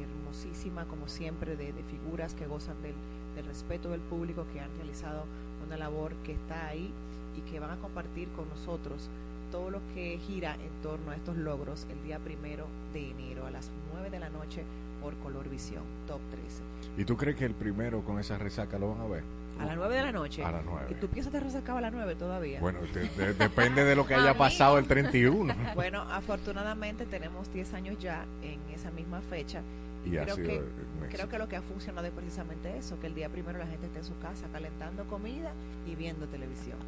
hermosísima, 0.00 0.84
como 0.86 1.08
siempre, 1.08 1.56
de, 1.56 1.72
de 1.72 1.82
figuras 1.84 2.34
que 2.34 2.46
gozan 2.46 2.80
del, 2.82 2.94
del 3.34 3.44
respeto 3.46 3.90
del 3.90 4.00
público, 4.00 4.46
que 4.52 4.60
han 4.60 4.74
realizado 4.76 5.24
una 5.66 5.76
labor 5.76 6.14
que 6.24 6.32
está 6.32 6.68
ahí 6.68 6.92
y 7.36 7.50
que 7.50 7.60
van 7.60 7.70
a 7.70 7.76
compartir 7.76 8.28
con 8.30 8.48
nosotros 8.48 9.08
todo 9.50 9.70
lo 9.70 9.80
que 9.94 10.18
gira 10.18 10.54
en 10.54 10.82
torno 10.82 11.10
a 11.10 11.16
estos 11.16 11.36
logros 11.36 11.86
el 11.90 12.02
día 12.04 12.18
primero 12.18 12.66
de 12.92 13.10
enero 13.10 13.46
a 13.46 13.50
las 13.50 13.70
9 13.92 14.10
de 14.10 14.20
la 14.20 14.30
noche 14.30 14.64
por 15.02 15.14
Color 15.16 15.48
Visión, 15.48 15.82
Top 16.06 16.20
13. 16.30 16.62
¿Y 16.96 17.04
tú 17.04 17.16
crees 17.16 17.36
que 17.36 17.46
el 17.46 17.54
primero 17.54 18.02
con 18.02 18.20
esa 18.20 18.38
resaca 18.38 18.78
lo 18.78 18.90
van 18.90 19.00
a 19.00 19.06
ver? 19.06 19.24
A 19.60 19.64
las 19.66 19.76
9 19.76 19.94
de 19.94 20.02
la 20.02 20.12
noche. 20.12 20.42
A 20.44 20.50
las 20.50 20.64
9. 20.64 20.86
¿Y 20.90 20.94
tú 20.94 21.08
piensas 21.08 21.32
que 21.32 21.40
resacaba 21.40 21.78
a 21.78 21.82
las 21.82 21.92
9 21.92 22.14
todavía? 22.16 22.60
Bueno, 22.60 22.80
de- 22.94 23.08
de- 23.08 23.34
depende 23.34 23.84
de 23.84 23.94
lo 23.94 24.06
que 24.06 24.14
haya 24.14 24.34
pasado 24.38 24.78
el 24.78 24.86
31. 24.86 25.54
Bueno, 25.74 26.02
afortunadamente 26.10 27.06
tenemos 27.06 27.52
10 27.52 27.74
años 27.74 27.98
ya 27.98 28.24
en 28.42 28.58
esa 28.74 28.90
misma 28.90 29.20
fecha 29.20 29.60
Y 30.06 30.16
ha 30.16 30.24
creo 30.24 30.36
que-. 30.36 30.62
Creo 31.10 31.28
que 31.28 31.38
lo 31.38 31.48
que 31.48 31.56
ha 31.56 31.62
funcionado 31.62 32.06
es 32.06 32.12
precisamente 32.12 32.76
eso, 32.78 32.98
que 33.00 33.06
el 33.08 33.14
día 33.14 33.28
primero 33.28 33.58
la 33.58 33.66
gente 33.66 33.86
esté 33.86 33.98
en 33.98 34.04
su 34.04 34.16
casa 34.18 34.46
calentando 34.52 35.04
comida 35.04 35.52
y 35.86 35.94
viendo 35.96 36.26
televisión. 36.26 36.78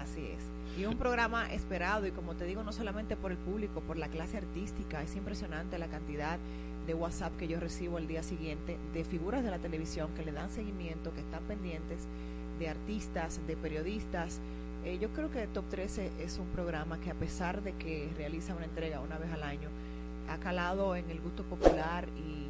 Así 0.00 0.24
es. 0.26 0.80
Y 0.80 0.86
un 0.86 0.96
programa 0.96 1.52
esperado 1.52 2.06
y 2.06 2.12
como 2.12 2.34
te 2.34 2.44
digo, 2.44 2.62
no 2.62 2.72
solamente 2.72 3.16
por 3.16 3.32
el 3.32 3.36
público, 3.38 3.80
por 3.80 3.96
la 3.98 4.08
clase 4.08 4.38
artística. 4.38 5.02
Es 5.02 5.14
impresionante 5.16 5.78
la 5.78 5.88
cantidad 5.88 6.38
de 6.90 6.94
WhatsApp 6.94 7.36
que 7.36 7.46
yo 7.46 7.60
recibo 7.60 7.98
el 7.98 8.08
día 8.08 8.24
siguiente 8.24 8.76
de 8.92 9.04
figuras 9.04 9.44
de 9.44 9.50
la 9.52 9.60
televisión 9.60 10.10
que 10.16 10.24
le 10.24 10.32
dan 10.32 10.50
seguimiento, 10.50 11.14
que 11.14 11.20
están 11.20 11.44
pendientes 11.44 12.00
de 12.58 12.68
artistas, 12.68 13.40
de 13.46 13.56
periodistas. 13.56 14.40
Eh, 14.84 14.98
yo 15.00 15.08
creo 15.10 15.30
que 15.30 15.46
Top 15.46 15.68
13 15.70 16.10
es 16.18 16.38
un 16.38 16.48
programa 16.48 16.98
que 17.00 17.12
a 17.12 17.14
pesar 17.14 17.62
de 17.62 17.74
que 17.74 18.10
realiza 18.16 18.56
una 18.56 18.64
entrega 18.64 18.98
una 18.98 19.18
vez 19.18 19.30
al 19.30 19.44
año, 19.44 19.68
ha 20.28 20.38
calado 20.38 20.96
en 20.96 21.08
el 21.10 21.20
gusto 21.20 21.44
popular 21.44 22.08
y, 22.16 22.48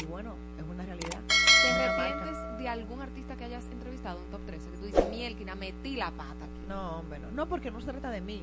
y 0.00 0.06
bueno, 0.06 0.36
es 0.56 0.64
una 0.72 0.84
realidad. 0.84 1.20
¿Te 1.26 1.72
marca. 1.72 1.94
arrepientes 1.96 2.58
de 2.58 2.68
algún 2.68 3.00
artista 3.00 3.34
que 3.34 3.44
hayas 3.44 3.64
entrevistado 3.72 4.20
en 4.20 4.30
top 4.30 4.40
13? 4.46 4.70
Que 4.70 4.76
tú 4.76 4.84
dices, 4.84 5.10
mielquina, 5.10 5.56
metí 5.56 5.96
la 5.96 6.12
pata 6.12 6.44
aquí. 6.44 6.68
No, 6.68 6.98
hombre, 7.00 7.18
no. 7.18 7.32
No, 7.32 7.48
porque 7.48 7.72
no 7.72 7.80
se 7.80 7.90
trata 7.90 8.10
de 8.10 8.20
mí. 8.20 8.40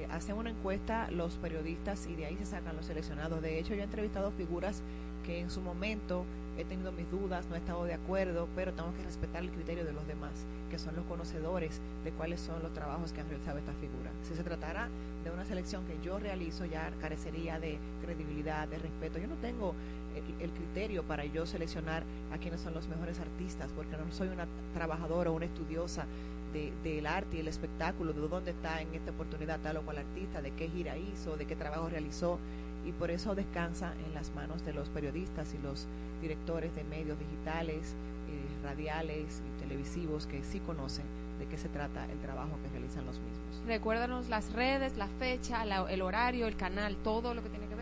Eh, 0.00 0.06
hacen 0.10 0.36
una 0.36 0.50
encuesta 0.50 1.10
los 1.10 1.34
periodistas 1.34 2.06
y 2.06 2.14
de 2.14 2.26
ahí 2.26 2.36
se 2.36 2.46
sacan 2.46 2.76
los 2.76 2.86
seleccionados. 2.86 3.42
De 3.42 3.58
hecho, 3.58 3.74
yo 3.74 3.80
he 3.80 3.84
entrevistado 3.84 4.30
figuras 4.30 4.82
que 5.24 5.40
en 5.40 5.50
su 5.50 5.60
momento 5.60 6.24
he 6.56 6.64
tenido 6.64 6.92
mis 6.92 7.10
dudas, 7.10 7.46
no 7.48 7.54
he 7.54 7.58
estado 7.58 7.84
de 7.84 7.94
acuerdo, 7.94 8.48
pero 8.54 8.72
tengo 8.72 8.94
que 8.94 9.02
respetar 9.02 9.42
el 9.42 9.50
criterio 9.50 9.84
de 9.84 9.92
los 9.92 10.06
demás, 10.06 10.32
que 10.70 10.78
son 10.78 10.96
los 10.96 11.04
conocedores 11.04 11.80
de 12.04 12.10
cuáles 12.12 12.40
son 12.40 12.62
los 12.62 12.72
trabajos 12.72 13.12
que 13.12 13.20
han 13.20 13.28
realizado 13.28 13.58
estas 13.58 13.76
figuras. 13.76 14.12
Si 14.22 14.34
se 14.34 14.42
tratara 14.42 14.88
de 15.24 15.30
una 15.30 15.44
selección 15.44 15.84
que 15.86 15.98
yo 16.02 16.18
realizo, 16.18 16.64
ya 16.64 16.90
carecería 17.00 17.60
de 17.60 17.78
credibilidad, 18.02 18.66
de 18.68 18.78
respeto. 18.78 19.18
Yo 19.18 19.28
no 19.28 19.36
tengo 19.36 19.74
el, 20.16 20.44
el 20.44 20.50
criterio 20.50 21.02
para 21.02 21.24
yo 21.26 21.46
seleccionar 21.46 22.04
a 22.32 22.38
quienes 22.38 22.60
son 22.60 22.72
los 22.72 22.88
mejores 22.88 23.20
artistas, 23.20 23.70
porque 23.76 23.96
no 23.96 24.10
soy 24.12 24.28
una 24.28 24.46
trabajadora 24.74 25.30
o 25.30 25.34
una 25.34 25.46
estudiosa 25.46 26.06
de- 26.52 26.72
del 26.82 27.06
arte 27.06 27.36
y 27.36 27.40
el 27.40 27.48
espectáculo, 27.48 28.12
de 28.12 28.20
dónde 28.28 28.50
está 28.50 28.80
en 28.80 28.94
esta 28.94 29.10
oportunidad 29.10 29.60
tal 29.60 29.76
o 29.78 29.82
cual 29.82 29.98
artista, 29.98 30.40
de 30.42 30.50
qué 30.52 30.68
gira 30.68 30.96
hizo, 30.96 31.36
de 31.36 31.46
qué 31.46 31.56
trabajo 31.56 31.88
realizó, 31.88 32.38
y 32.86 32.92
por 32.92 33.10
eso 33.10 33.34
descansa 33.34 33.92
en 34.06 34.14
las 34.14 34.34
manos 34.34 34.64
de 34.64 34.72
los 34.72 34.88
periodistas 34.88 35.52
y 35.54 35.58
los 35.58 35.86
directores 36.22 36.74
de 36.74 36.84
medios 36.84 37.18
digitales, 37.18 37.94
eh, 38.28 38.64
radiales 38.64 39.42
y 39.46 39.60
televisivos 39.62 40.26
que 40.26 40.42
sí 40.44 40.60
conocen 40.60 41.04
de 41.38 41.46
qué 41.46 41.56
se 41.58 41.68
trata 41.68 42.04
el 42.10 42.18
trabajo 42.20 42.50
que 42.62 42.68
realizan 42.70 43.04
los 43.06 43.18
mismos. 43.18 43.62
Recuérdanos 43.66 44.28
las 44.28 44.52
redes, 44.52 44.96
la 44.96 45.08
fecha, 45.08 45.62
el 45.90 46.02
horario, 46.02 46.46
el 46.46 46.56
canal, 46.56 46.96
todo 47.02 47.34
lo 47.34 47.42
que 47.42 47.48
tiene 47.48 47.66
que 47.66 47.74
ver 47.74 47.79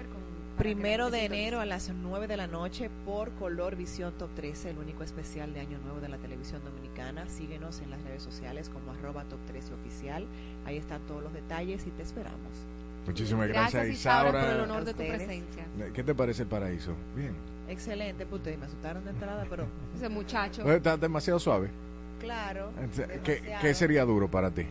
Primero 0.59 1.11
de 1.13 1.25
enero 1.25 1.61
a 1.61 1.65
las 1.67 1.89
9 1.89 2.27
de 2.27 2.37
la 2.37 2.49
noche 2.49 2.91
por 3.07 3.31
Color 3.35 3.77
Visión 3.77 4.13
Top 4.19 4.29
13, 4.35 4.71
el 4.71 4.79
único 4.79 5.05
especial 5.05 5.55
de 5.55 5.61
Año 5.61 5.79
Nuevo 5.79 6.01
de 6.01 6.09
la 6.09 6.17
televisión 6.17 6.61
dominicana. 6.65 7.29
Síguenos 7.29 7.81
en 7.81 7.91
las 7.91 8.03
redes 8.03 8.25
sociales 8.25 8.69
como 8.69 8.91
arroba 8.91 9.23
Top 9.25 9.39
13 9.47 9.75
oficial. 9.75 10.27
Ahí 10.67 10.77
están 10.77 11.01
todos 11.07 11.23
los 11.23 11.33
detalles 11.33 11.87
y 11.87 11.91
te 11.91 12.03
esperamos. 12.03 12.41
Muchísimas 13.07 13.47
gracias, 13.47 13.73
Gracias, 13.85 14.01
Isaura, 14.01 14.41
por 14.41 14.51
el 14.51 14.61
honor 14.63 14.85
de 14.85 14.95
tu 14.95 15.07
presencia. 15.07 15.65
¿Qué 15.95 16.03
te 16.03 16.15
parece 16.15 16.43
el 16.43 16.49
paraíso? 16.49 16.93
Bien. 17.15 17.35
Excelente, 17.69 18.27
pues 18.27 18.41
ustedes 18.41 18.59
me 18.59 18.67
asustaron 18.67 19.05
de 19.05 19.11
entrada, 19.11 19.47
pero 19.49 19.65
Ese 19.97 20.09
muchacho. 20.09 20.63
Bueno, 20.63 20.79
Está 20.79 20.97
demasiado 20.97 21.39
suave. 21.39 21.71
claro. 22.19 22.73
¿Qué, 23.23 23.37
demasiado. 23.37 23.61
qué 23.63 23.75
sería 23.75 24.05
duro 24.05 24.29
para 24.29 24.51
ti? 24.51 24.67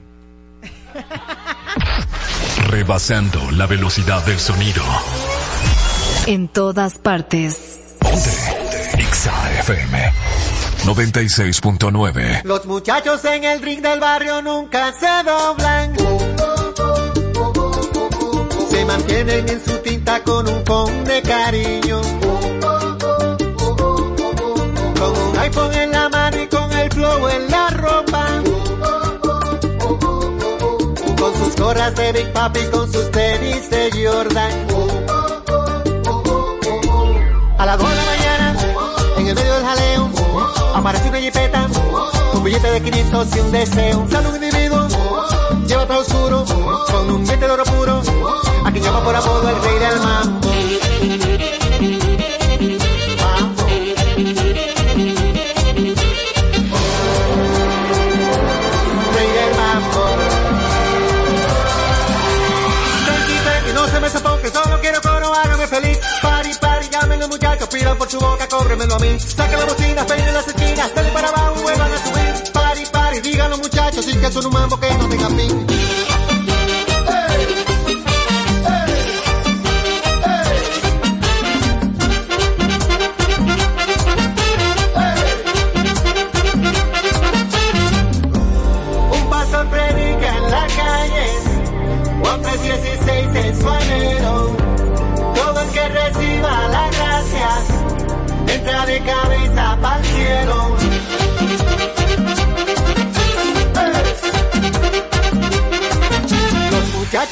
Rebasando 2.68 3.50
la 3.52 3.66
velocidad 3.66 4.26
del 4.26 4.40
sonido. 4.40 4.84
En 6.26 6.50
todas 6.50 6.98
partes. 6.98 7.80
Ponte. 8.00 8.30
Exa 8.98 9.32
FM 9.62 10.12
96.9. 10.84 12.44
Los 12.44 12.66
muchachos 12.66 13.24
en 13.24 13.46
el 13.46 13.62
ring 13.62 13.82
del 13.82 14.02
barrio 14.02 14.42
nunca 14.42 14.92
se 14.92 15.24
doblan. 15.24 15.96
Se 18.70 18.84
mantienen 18.84 19.48
en 19.48 19.66
su 19.66 19.78
tinta 19.78 20.22
con 20.24 20.48
un 20.50 20.64
con 20.64 21.06
de 21.06 21.22
cariño. 21.22 22.02
Sus 31.48 31.56
gorras 31.56 31.96
de 31.96 32.12
Big 32.12 32.34
Papi, 32.34 32.60
con 32.72 32.92
sus 32.92 33.10
tenis 33.12 33.70
de 33.70 33.90
Jordan. 33.92 34.52
A 37.58 37.66
las 37.66 37.78
2 37.78 37.90
de 37.90 37.96
la 37.96 38.06
mañana, 38.06 38.56
en 39.18 39.28
el 39.28 39.36
medio 39.36 39.54
del 39.54 39.64
jaleo, 39.64 40.10
aparece 40.76 41.10
una 41.10 41.20
jipeta, 41.20 41.68
un 42.34 42.44
billete 42.44 42.72
de 42.72 42.82
500 42.82 43.36
y 43.36 43.40
un 43.40 43.52
deseo. 43.52 44.00
Un 44.00 44.36
individuo, 44.36 44.88
lleva 45.68 45.88
todo 45.88 46.00
oscuro, 46.00 46.46
con 46.92 47.12
un 47.12 47.22
billete 47.22 47.46
de 47.46 47.52
oro 47.52 47.64
puro, 47.64 48.02
a 48.66 48.72
quien 48.72 48.84
llama 48.84 49.04
por 49.04 49.16
apodo 49.16 49.50
el 49.50 49.62
rey 49.62 49.80
del. 49.80 50.00
Mambo. 50.00 50.47
Su 68.18 68.26
boca, 68.26 68.48
cóbremelo 68.48 68.96
a 68.96 69.00
mí. 69.00 69.20
Saca 69.20 69.58
la 69.58 69.66
bocina, 69.66 70.06
peinen 70.06 70.34
las 70.34 70.48
esquinas, 70.48 70.96
dale 70.96 71.10
para 71.12 71.28
abajo, 71.30 71.62
vuelvan 71.62 71.92
a 71.92 71.98
subir. 71.98 72.52
Pari, 72.54 72.86
pari, 72.92 73.20
digan 73.22 73.50
los 73.52 73.60
muchachos, 73.60 74.06
sí 74.06 74.18
que 74.18 74.32
son 74.32 74.46
un 74.46 74.54
mambo 74.54 74.80
que 74.80 74.94
no 74.96 75.10
tenga 75.10 75.30
fin. 75.30 75.67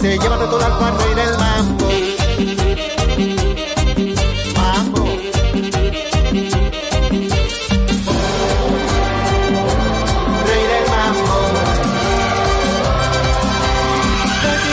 se 0.00 0.16
lleva 0.16 0.38
todo 0.38 0.64
al 0.64 0.78
cual 0.78 0.94
rey 0.98 1.14
del 1.14 1.38
mambo. 1.38 1.88
Mambo. 4.54 5.04
rey 10.46 10.64
del 10.72 10.86
mambo. 10.88 11.36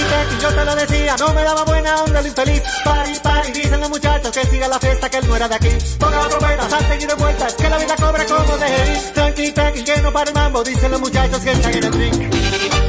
Tranqui, 0.09 0.41
yo 0.41 0.49
te 0.49 0.65
lo 0.65 0.75
decía, 0.75 1.15
no 1.17 1.33
me 1.33 1.43
daba 1.43 1.63
buena 1.65 2.03
onda 2.03 2.19
el 2.19 2.27
infeliz. 2.27 2.61
Pari, 2.83 3.19
pari, 3.23 3.51
dicen 3.51 3.79
los 3.79 3.89
muchachos 3.89 4.31
que 4.31 4.45
siga 4.45 4.67
la 4.67 4.79
fiesta, 4.79 5.09
que 5.09 5.17
él 5.17 5.27
no 5.27 5.35
era 5.35 5.47
de 5.47 5.55
aquí. 5.55 5.69
Ponga 5.99 6.21
la 6.21 6.29
trompeta, 6.29 6.69
salten 6.69 7.01
y 7.01 7.05
de 7.05 7.13
vueltas, 7.15 7.53
que 7.55 7.69
la 7.69 7.77
vida 7.77 7.95
cobra 7.95 8.25
como 8.25 8.57
de. 8.57 9.11
Tranqui, 9.13 9.51
tranqui, 9.53 9.83
que 9.83 10.01
no 10.01 10.13
para 10.13 10.29
el 10.29 10.35
mambo, 10.35 10.63
dicen 10.63 10.91
los 10.91 11.01
muchachos 11.01 11.39
que 11.39 11.51
están 11.51 11.75
en 11.75 11.83
el 11.83 11.93
ring. 11.93 12.85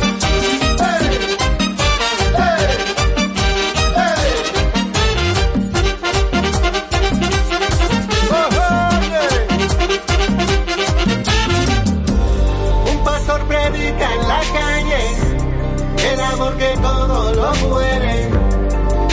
Amor 16.36 16.56
que 16.58 16.76
todo 16.82 17.34
lo 17.34 17.54
muere. 17.68 18.28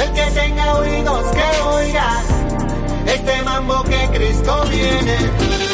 El 0.04 0.14
que 0.14 0.32
tenga 0.32 0.76
oídos 0.76 1.26
que 1.32 1.62
oiga 1.62 2.22
este 3.06 3.42
mambo 3.44 3.84
que 3.84 4.10
Cristo 4.12 4.66
viene. 4.70 5.73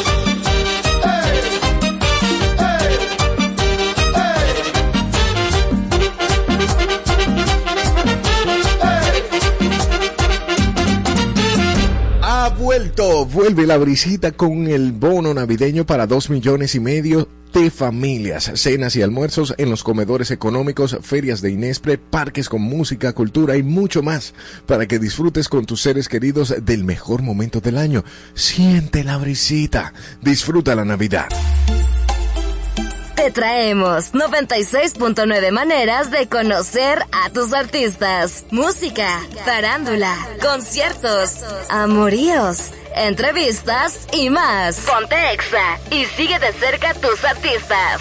Vuelve 12.96 13.66
la 13.66 13.78
brisita 13.78 14.32
con 14.32 14.66
el 14.66 14.92
bono 14.92 15.32
navideño 15.32 15.86
para 15.86 16.06
dos 16.06 16.28
millones 16.28 16.74
y 16.74 16.80
medio 16.80 17.28
de 17.52 17.70
familias, 17.70 18.50
cenas 18.54 18.96
y 18.96 19.02
almuerzos 19.02 19.54
en 19.58 19.70
los 19.70 19.84
comedores 19.84 20.30
económicos, 20.30 20.98
ferias 21.00 21.40
de 21.40 21.50
Inespre, 21.50 21.98
parques 21.98 22.48
con 22.48 22.62
música, 22.62 23.12
cultura 23.12 23.56
y 23.56 23.62
mucho 23.62 24.02
más 24.02 24.34
para 24.66 24.86
que 24.86 24.98
disfrutes 24.98 25.48
con 25.48 25.66
tus 25.66 25.80
seres 25.80 26.08
queridos 26.08 26.54
del 26.62 26.84
mejor 26.84 27.22
momento 27.22 27.60
del 27.60 27.78
año. 27.78 28.04
Siente 28.34 29.04
la 29.04 29.16
brisita, 29.18 29.94
disfruta 30.20 30.74
la 30.74 30.84
Navidad. 30.84 31.28
Te 33.20 33.30
traemos 33.30 34.14
96.9 34.14 35.50
maneras 35.50 36.10
de 36.10 36.26
conocer 36.26 37.04
a 37.12 37.28
tus 37.28 37.52
artistas. 37.52 38.46
Música, 38.50 39.20
farándula, 39.44 40.16
conciertos, 40.40 41.44
amoríos, 41.68 42.70
entrevistas 42.96 44.06
y 44.14 44.30
más. 44.30 44.78
Ponte 44.86 45.32
Exa 45.34 45.78
y 45.90 46.06
sigue 46.06 46.38
de 46.38 46.50
cerca 46.54 46.90
a 46.90 46.94
tus 46.94 47.22
artistas. 47.22 48.00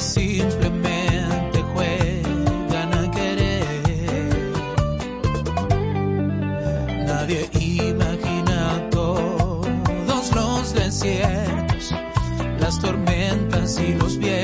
simplemente 0.00 1.62
juegan 1.74 2.94
a 2.94 3.10
querer. 3.10 3.64
Nadie 7.06 7.48
imagina 7.52 8.88
todos 8.90 10.34
los 10.34 10.74
desiertos, 10.74 11.94
las 12.60 12.80
tormentas 12.80 13.78
y 13.80 13.94
los 13.94 14.18
vientos. 14.18 14.37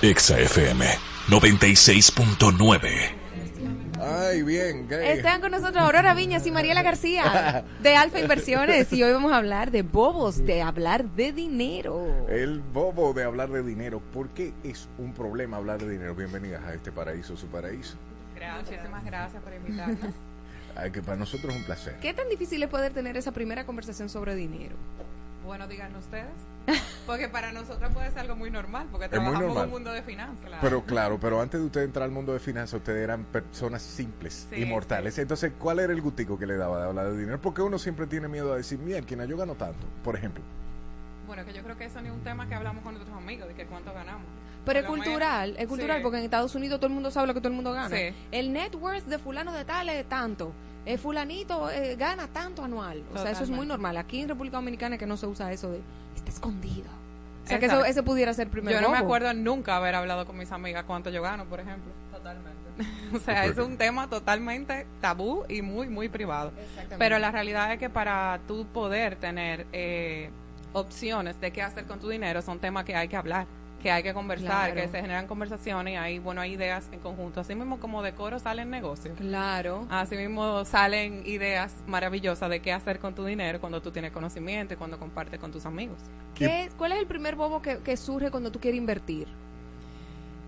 Ponte 0.00 0.12
Exa 0.12 0.40
FM 0.40 0.86
96.9. 1.28 2.88
Ay, 4.00 4.42
bien, 4.42 4.88
gay. 4.88 5.18
Están 5.18 5.42
con 5.42 5.50
nosotros 5.50 5.76
Aurora 5.76 6.14
Viñas 6.14 6.46
y 6.46 6.50
Mariela 6.50 6.82
García 6.82 7.66
de 7.82 7.96
Alfa 7.96 8.18
Inversiones 8.18 8.90
y 8.94 9.02
hoy 9.02 9.12
vamos 9.12 9.30
a 9.32 9.36
hablar 9.36 9.70
de 9.70 9.82
bobos, 9.82 10.46
de 10.46 10.62
hablar 10.62 11.04
de 11.04 11.34
dinero. 11.34 12.26
El 12.30 12.60
bobo 12.60 13.12
de 13.12 13.24
hablar 13.24 13.50
de 13.50 13.62
dinero. 13.62 14.00
¿Por 14.00 14.30
qué 14.30 14.54
es 14.64 14.88
un 14.96 15.12
problema 15.12 15.58
hablar 15.58 15.80
de 15.80 15.90
dinero? 15.90 16.14
Bienvenidas 16.14 16.64
a 16.64 16.72
este 16.72 16.90
paraíso, 16.90 17.36
su 17.36 17.48
paraíso. 17.48 17.98
Gracias, 18.34 18.70
muchísimas 18.70 19.04
gracias 19.04 19.42
por 19.42 19.52
invitarnos. 19.52 20.14
Ay, 20.76 20.92
que 20.92 21.02
para 21.02 21.18
nosotros 21.18 21.52
es 21.52 21.60
un 21.60 21.66
placer. 21.66 21.96
¿Qué 22.00 22.14
tan 22.14 22.30
difícil 22.30 22.62
es 22.62 22.70
poder 22.70 22.94
tener 22.94 23.18
esa 23.18 23.32
primera 23.32 23.66
conversación 23.66 24.08
sobre 24.08 24.34
dinero? 24.34 24.76
bueno, 25.44 25.66
díganlo 25.66 25.98
ustedes. 25.98 26.49
Porque 27.10 27.28
para 27.28 27.50
nosotros 27.50 27.92
puede 27.92 28.08
ser 28.10 28.20
algo 28.20 28.36
muy 28.36 28.52
normal, 28.52 28.86
porque 28.88 29.06
Es 29.06 29.10
trabajamos 29.10 29.40
en 29.40 29.46
normal. 29.48 29.64
un 29.66 29.70
mundo 29.72 29.92
de 29.92 30.00
finanzas. 30.02 30.48
Pero 30.60 30.84
claro, 30.84 31.18
pero 31.18 31.40
antes 31.40 31.58
de 31.58 31.66
usted 31.66 31.82
entrar 31.82 32.04
al 32.04 32.12
mundo 32.12 32.32
de 32.32 32.38
finanzas, 32.38 32.74
ustedes 32.74 33.02
eran 33.02 33.24
personas 33.24 33.82
simples 33.82 34.46
Sí, 34.48 34.62
y 34.62 34.64
mortales. 34.64 35.18
Entonces, 35.18 35.52
¿cuál 35.58 35.80
era 35.80 35.92
el 35.92 36.00
gustico 36.00 36.38
que 36.38 36.46
le 36.46 36.56
daba 36.56 36.80
de 36.80 36.86
hablar 36.86 37.10
de 37.10 37.18
dinero? 37.18 37.40
Porque 37.40 37.62
uno 37.62 37.80
siempre 37.80 38.06
tiene 38.06 38.28
miedo 38.28 38.52
a 38.52 38.58
decir, 38.58 38.78
mira, 38.78 39.00
quien 39.02 39.26
yo 39.26 39.36
gano 39.36 39.56
tanto, 39.56 39.88
por 40.04 40.14
ejemplo. 40.14 40.40
Bueno, 41.26 41.44
que 41.44 41.52
yo 41.52 41.64
creo 41.64 41.76
que 41.76 41.86
eso 41.86 42.00
ni 42.00 42.06
es 42.10 42.14
un 42.14 42.20
tema 42.20 42.48
que 42.48 42.54
hablamos 42.54 42.84
con 42.84 42.94
nuestros 42.94 43.16
amigos, 43.16 43.48
de 43.48 43.54
que 43.54 43.66
cuánto 43.66 43.92
ganamos. 43.92 44.26
Pero 44.64 44.78
es 44.78 44.86
cultural, 44.86 45.56
es 45.58 45.66
cultural 45.66 45.96
sí. 45.96 46.02
porque 46.04 46.18
en 46.18 46.24
Estados 46.24 46.54
Unidos 46.54 46.78
todo 46.78 46.86
el 46.86 46.92
mundo 46.92 47.10
sabe 47.10 47.26
lo 47.26 47.34
que 47.34 47.40
todo 47.40 47.48
el 47.48 47.56
mundo 47.56 47.72
gana. 47.72 47.88
Sí. 47.96 48.14
El 48.30 48.52
net 48.52 48.72
worth 48.76 49.06
de 49.06 49.18
fulano 49.18 49.52
de 49.52 49.64
tal 49.64 49.88
es 49.88 50.08
tanto. 50.08 50.52
El 50.86 50.96
fulanito 50.96 51.70
eh, 51.70 51.96
gana 51.96 52.28
tanto 52.28 52.62
anual. 52.62 53.02
O 53.12 53.18
sea, 53.18 53.32
eso 53.32 53.42
es 53.42 53.50
muy 53.50 53.66
normal. 53.66 53.96
Aquí 53.96 54.20
en 54.20 54.28
República 54.28 54.58
Dominicana 54.58 54.96
que 54.96 55.06
no 55.06 55.16
se 55.16 55.26
usa 55.26 55.50
eso 55.52 55.72
de 55.72 55.80
está 56.14 56.30
escondido. 56.30 56.99
O 57.56 57.60
sea, 57.60 57.82
que 57.84 57.90
eso, 57.90 58.04
pudiera 58.04 58.32
ser 58.34 58.46
el 58.46 58.50
primer 58.50 58.74
Yo 58.74 58.80
no 58.80 58.90
me 58.90 58.98
acuerdo 58.98 59.32
nunca 59.34 59.76
haber 59.76 59.94
hablado 59.94 60.26
con 60.26 60.36
mis 60.38 60.50
amigas 60.52 60.84
cuánto 60.84 61.10
yo 61.10 61.22
gano, 61.22 61.44
por 61.46 61.60
ejemplo. 61.60 61.92
Totalmente. 62.12 62.60
o 63.14 63.18
sea, 63.18 63.44
es 63.44 63.58
un 63.58 63.76
tema 63.76 64.08
totalmente 64.08 64.86
tabú 65.00 65.44
y 65.48 65.62
muy, 65.62 65.88
muy 65.88 66.08
privado. 66.08 66.52
Exactamente. 66.56 66.96
Pero 66.98 67.18
la 67.18 67.30
realidad 67.30 67.72
es 67.72 67.78
que 67.78 67.90
para 67.90 68.40
tú 68.46 68.66
poder 68.66 69.16
tener 69.16 69.66
eh, 69.72 70.30
opciones 70.72 71.40
de 71.40 71.50
qué 71.50 71.62
hacer 71.62 71.84
con 71.84 71.98
tu 71.98 72.08
dinero, 72.08 72.42
son 72.42 72.58
temas 72.58 72.84
que 72.84 72.94
hay 72.94 73.08
que 73.08 73.16
hablar, 73.16 73.46
que 73.82 73.90
hay 73.90 74.02
que 74.02 74.12
conversar, 74.14 74.72
Claro. 74.72 74.74
que 74.74 74.88
se 74.88 75.00
generan 75.00 75.26
conversaciones 75.26 75.94
y 75.94 75.96
hay, 75.96 76.18
bueno, 76.18 76.40
hay 76.40 76.52
ideas 76.52 76.88
en 76.92 77.00
conjunto. 77.00 77.40
Así 77.40 77.54
mismo 77.54 77.80
como 77.80 78.02
de 78.02 78.12
coro 78.12 78.38
salen 78.38 78.70
negocios. 78.70 79.16
Claro. 79.18 79.86
Así 79.90 80.16
mismo 80.16 80.64
salen 80.64 81.22
ideas 81.26 81.74
maravillosas 81.86 82.50
de 82.50 82.60
qué 82.60 82.72
hacer 82.72 82.98
con 83.00 83.14
tu 83.14 83.24
dinero 83.24 83.60
cuando 83.60 83.80
tú 83.80 83.90
tienes 83.90 84.12
conocimiento 84.12 84.74
y 84.74 84.76
cuando 84.76 84.98
compartes 84.98 85.40
con 85.40 85.50
tus 85.50 85.64
amigos. 85.66 85.98
¿Qué- 86.34 86.70
¿Cuál 86.76 86.92
es 86.92 86.98
el 86.98 87.06
primer 87.06 87.36
bobo 87.36 87.62
que, 87.62 87.78
que 87.78 87.96
surge 87.96 88.30
cuando 88.30 88.50
tú 88.52 88.60
quieres 88.60 88.78
invertir? 88.78 89.26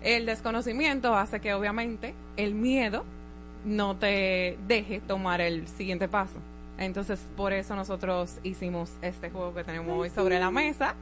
El 0.01 0.25
desconocimiento 0.25 1.15
hace 1.15 1.39
que 1.39 1.53
obviamente 1.53 2.13
el 2.37 2.53
miedo 2.53 3.05
no 3.65 3.95
te 3.95 4.57
deje 4.67 4.99
tomar 4.99 5.39
el 5.41 5.67
siguiente 5.67 6.07
paso. 6.07 6.35
Entonces, 6.77 7.19
por 7.37 7.53
eso 7.53 7.75
nosotros 7.75 8.37
hicimos 8.43 8.91
este 9.01 9.29
juego 9.29 9.53
que 9.53 9.63
tenemos 9.63 9.97
hoy 9.97 10.09
sobre 10.09 10.39
la 10.39 10.51
mesa. 10.51 10.95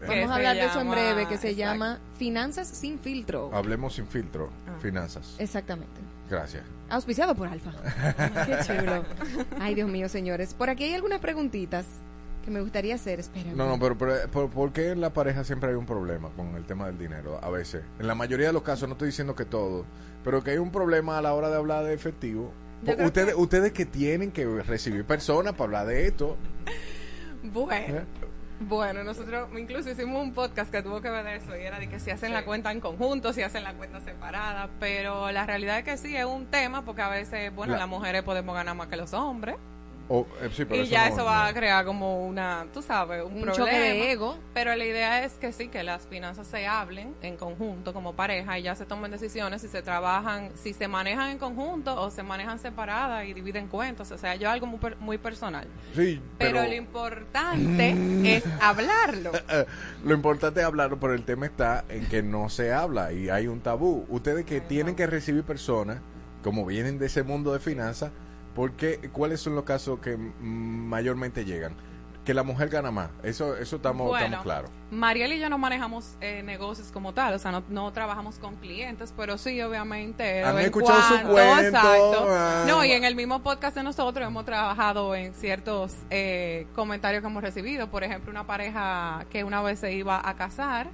Que 0.00 0.06
Vamos 0.06 0.30
a 0.30 0.34
hablar 0.36 0.56
de 0.56 0.64
eso 0.66 0.80
en 0.80 0.90
breve, 0.90 1.26
que 1.28 1.38
se 1.38 1.50
exacto. 1.50 1.72
llama 1.72 1.98
Finanzas 2.18 2.68
sin 2.68 2.98
filtro. 2.98 3.50
Hablemos 3.52 3.94
sin 3.94 4.06
filtro, 4.06 4.50
Ah. 4.66 4.78
finanzas. 4.80 5.36
Exactamente. 5.38 6.00
Gracias. 6.28 6.64
Auspiciado 6.90 7.34
por 7.34 7.48
Alfa. 7.48 7.72
Qué 8.46 8.58
chulo. 8.66 9.04
Ay, 9.60 9.74
Dios 9.74 9.88
mío, 9.88 10.08
señores. 10.08 10.54
Por 10.54 10.70
aquí 10.70 10.84
hay 10.84 10.94
algunas 10.94 11.20
preguntitas 11.20 11.86
que 12.44 12.50
me 12.50 12.60
gustaría 12.60 12.94
hacer. 12.94 13.20
Espera. 13.20 13.52
No, 13.54 13.66
no, 13.66 13.78
pero, 13.78 13.96
pero 13.96 14.28
¿por, 14.30 14.50
por 14.50 14.72
qué 14.72 14.90
en 14.90 15.00
la 15.00 15.12
pareja 15.12 15.42
siempre 15.44 15.70
hay 15.70 15.74
un 15.76 15.86
problema 15.86 16.28
con 16.30 16.54
el 16.56 16.64
tema 16.64 16.86
del 16.86 16.98
dinero? 16.98 17.38
A 17.42 17.50
veces. 17.50 17.82
En 17.98 18.06
la 18.06 18.14
mayoría 18.14 18.48
de 18.48 18.52
los 18.52 18.62
casos, 18.62 18.88
no 18.88 18.92
estoy 18.94 19.08
diciendo 19.08 19.34
que 19.34 19.44
todo, 19.44 19.84
pero 20.24 20.42
que 20.44 20.52
hay 20.52 20.58
un 20.58 20.70
problema 20.70 21.18
a 21.18 21.22
la 21.22 21.32
hora 21.34 21.48
de 21.48 21.56
hablar 21.56 21.84
de 21.84 21.94
efectivo. 21.94 22.52
Ustedes, 23.04 23.34
ustedes 23.36 23.72
que 23.72 23.86
tienen 23.86 24.30
que 24.30 24.44
recibir 24.62 25.04
personas 25.04 25.54
para 25.54 25.64
hablar 25.64 25.86
de 25.86 26.06
esto. 26.06 26.36
Bueno, 27.42 27.98
¿eh? 27.98 28.04
Bueno, 28.60 29.04
nosotros 29.04 29.48
incluso 29.58 29.90
hicimos 29.90 30.22
un 30.22 30.32
podcast 30.32 30.70
que 30.70 30.82
tuvo 30.82 31.00
que 31.02 31.10
ver 31.10 31.24
de 31.24 31.36
eso 31.36 31.54
y 31.56 31.60
era 31.60 31.78
de 31.78 31.88
que 31.88 32.00
si 32.00 32.10
hacen 32.10 32.32
la 32.32 32.44
cuenta 32.44 32.72
en 32.72 32.80
conjunto, 32.80 33.32
si 33.32 33.42
hacen 33.42 33.62
la 33.64 33.74
cuenta 33.74 34.00
separada, 34.00 34.70
pero 34.80 35.30
la 35.30 35.44
realidad 35.46 35.78
es 35.78 35.84
que 35.84 35.96
sí 35.98 36.16
es 36.16 36.24
un 36.24 36.46
tema 36.46 36.82
porque 36.82 37.02
a 37.02 37.08
veces, 37.10 37.54
bueno, 37.54 37.74
La- 37.74 37.80
las 37.80 37.88
mujeres 37.88 38.22
podemos 38.22 38.54
ganar 38.54 38.74
más 38.74 38.88
que 38.88 38.96
los 38.96 39.12
hombres. 39.12 39.56
O, 40.08 40.24
eh, 40.40 40.48
sí, 40.52 40.64
pero 40.64 40.82
y 40.84 40.86
ya 40.86 41.08
no- 41.08 41.14
eso 41.16 41.24
va 41.24 41.46
a 41.48 41.52
crear 41.52 41.84
como 41.84 42.24
una, 42.26 42.66
tú 42.72 42.80
sabes, 42.80 43.24
un, 43.24 43.32
Un 43.32 43.42
problema. 43.42 43.56
choque 43.56 43.76
de 43.78 44.12
ego. 44.12 44.38
Pero 44.54 44.74
la 44.76 44.84
idea 44.84 45.24
es 45.24 45.32
que 45.34 45.52
sí, 45.52 45.66
que 45.66 45.82
las 45.82 46.06
finanzas 46.06 46.46
se 46.46 46.64
hablen 46.66 47.12
en 47.22 47.36
conjunto 47.36 47.92
como 47.92 48.14
pareja 48.14 48.56
y 48.58 48.62
ya 48.62 48.76
se 48.76 48.86
tomen 48.86 49.10
decisiones 49.10 49.62
si 49.62 49.68
se 49.68 49.82
trabajan, 49.82 50.50
si 50.54 50.72
se 50.74 50.86
manejan 50.86 51.30
en 51.30 51.38
conjunto 51.38 52.00
o 52.00 52.10
se 52.12 52.22
manejan 52.22 52.60
separadas 52.60 53.26
y 53.26 53.34
dividen 53.34 53.66
cuentos. 53.66 54.10
O 54.12 54.18
sea, 54.18 54.36
yo 54.36 54.48
algo 54.48 54.66
muy, 54.66 54.78
muy 55.00 55.18
personal. 55.18 55.66
Sí, 55.96 56.20
Pero, 56.38 56.58
pero, 56.58 56.68
lo 56.68 56.74
importante 56.74 57.96
es 58.36 58.44
hablarlo. 58.60 59.32
Eh, 59.48 59.66
lo 60.04 60.14
importante 60.14 60.60
es 60.60 60.66
hablarlo, 60.66 60.98
pero 61.00 61.14
el 61.14 61.24
tema 61.24 61.46
está 61.46 61.84
en 61.88 62.06
que 62.06 62.22
no 62.22 62.48
se 62.48 62.72
habla 62.72 63.12
y 63.12 63.28
hay 63.28 63.48
un 63.48 63.60
tabú. 63.60 64.06
Ustedes 64.08 64.44
que 64.44 64.60
tienen 64.60 64.94
que 64.94 65.06
recibir 65.06 65.42
personas, 65.42 65.98
como 66.44 66.64
vienen 66.64 66.98
de 66.98 67.06
ese 67.06 67.22
mundo 67.24 67.52
de 67.52 67.58
finanzas, 67.58 68.12
porque 68.56 69.08
¿cuáles 69.12 69.40
son 69.40 69.54
los 69.54 69.62
casos 69.64 70.00
que 70.00 70.16
mayormente 70.16 71.44
llegan? 71.44 71.74
Que 72.24 72.34
la 72.34 72.42
mujer 72.42 72.68
gana 72.70 72.90
más. 72.90 73.10
Eso 73.22 73.56
eso 73.56 73.76
estamos, 73.76 74.08
Bueno, 74.08 74.24
estamos 74.24 74.42
claros. 74.44 74.70
Mariel 74.90 75.32
y 75.34 75.38
yo 75.38 75.48
no 75.48 75.58
manejamos 75.58 76.16
eh, 76.20 76.42
negocios 76.42 76.90
como 76.90 77.14
tal, 77.14 77.34
o 77.34 77.38
sea, 77.38 77.52
no, 77.52 77.62
no 77.68 77.92
trabajamos 77.92 78.40
con 78.40 78.56
clientes, 78.56 79.14
pero 79.16 79.38
sí, 79.38 79.62
obviamente. 79.62 80.42
Han 80.42 80.58
escuchado 80.58 81.00
su 81.02 81.08
cuando, 81.22 81.30
cuento, 81.32 81.62
exacto. 81.62 82.26
ah. 82.28 82.64
No, 82.66 82.84
y 82.84 82.90
en 82.90 83.04
el 83.04 83.14
mismo 83.14 83.44
podcast 83.44 83.76
de 83.76 83.84
nosotros 83.84 84.26
hemos 84.26 84.44
trabajado 84.44 85.14
en 85.14 85.34
ciertos 85.34 85.94
eh, 86.10 86.66
comentarios 86.74 87.20
que 87.22 87.28
hemos 87.28 87.42
recibido. 87.44 87.88
Por 87.92 88.02
ejemplo, 88.02 88.32
una 88.32 88.44
pareja 88.44 89.24
que 89.30 89.44
una 89.44 89.62
vez 89.62 89.78
se 89.78 89.92
iba 89.92 90.20
a 90.28 90.34
casar 90.34 90.88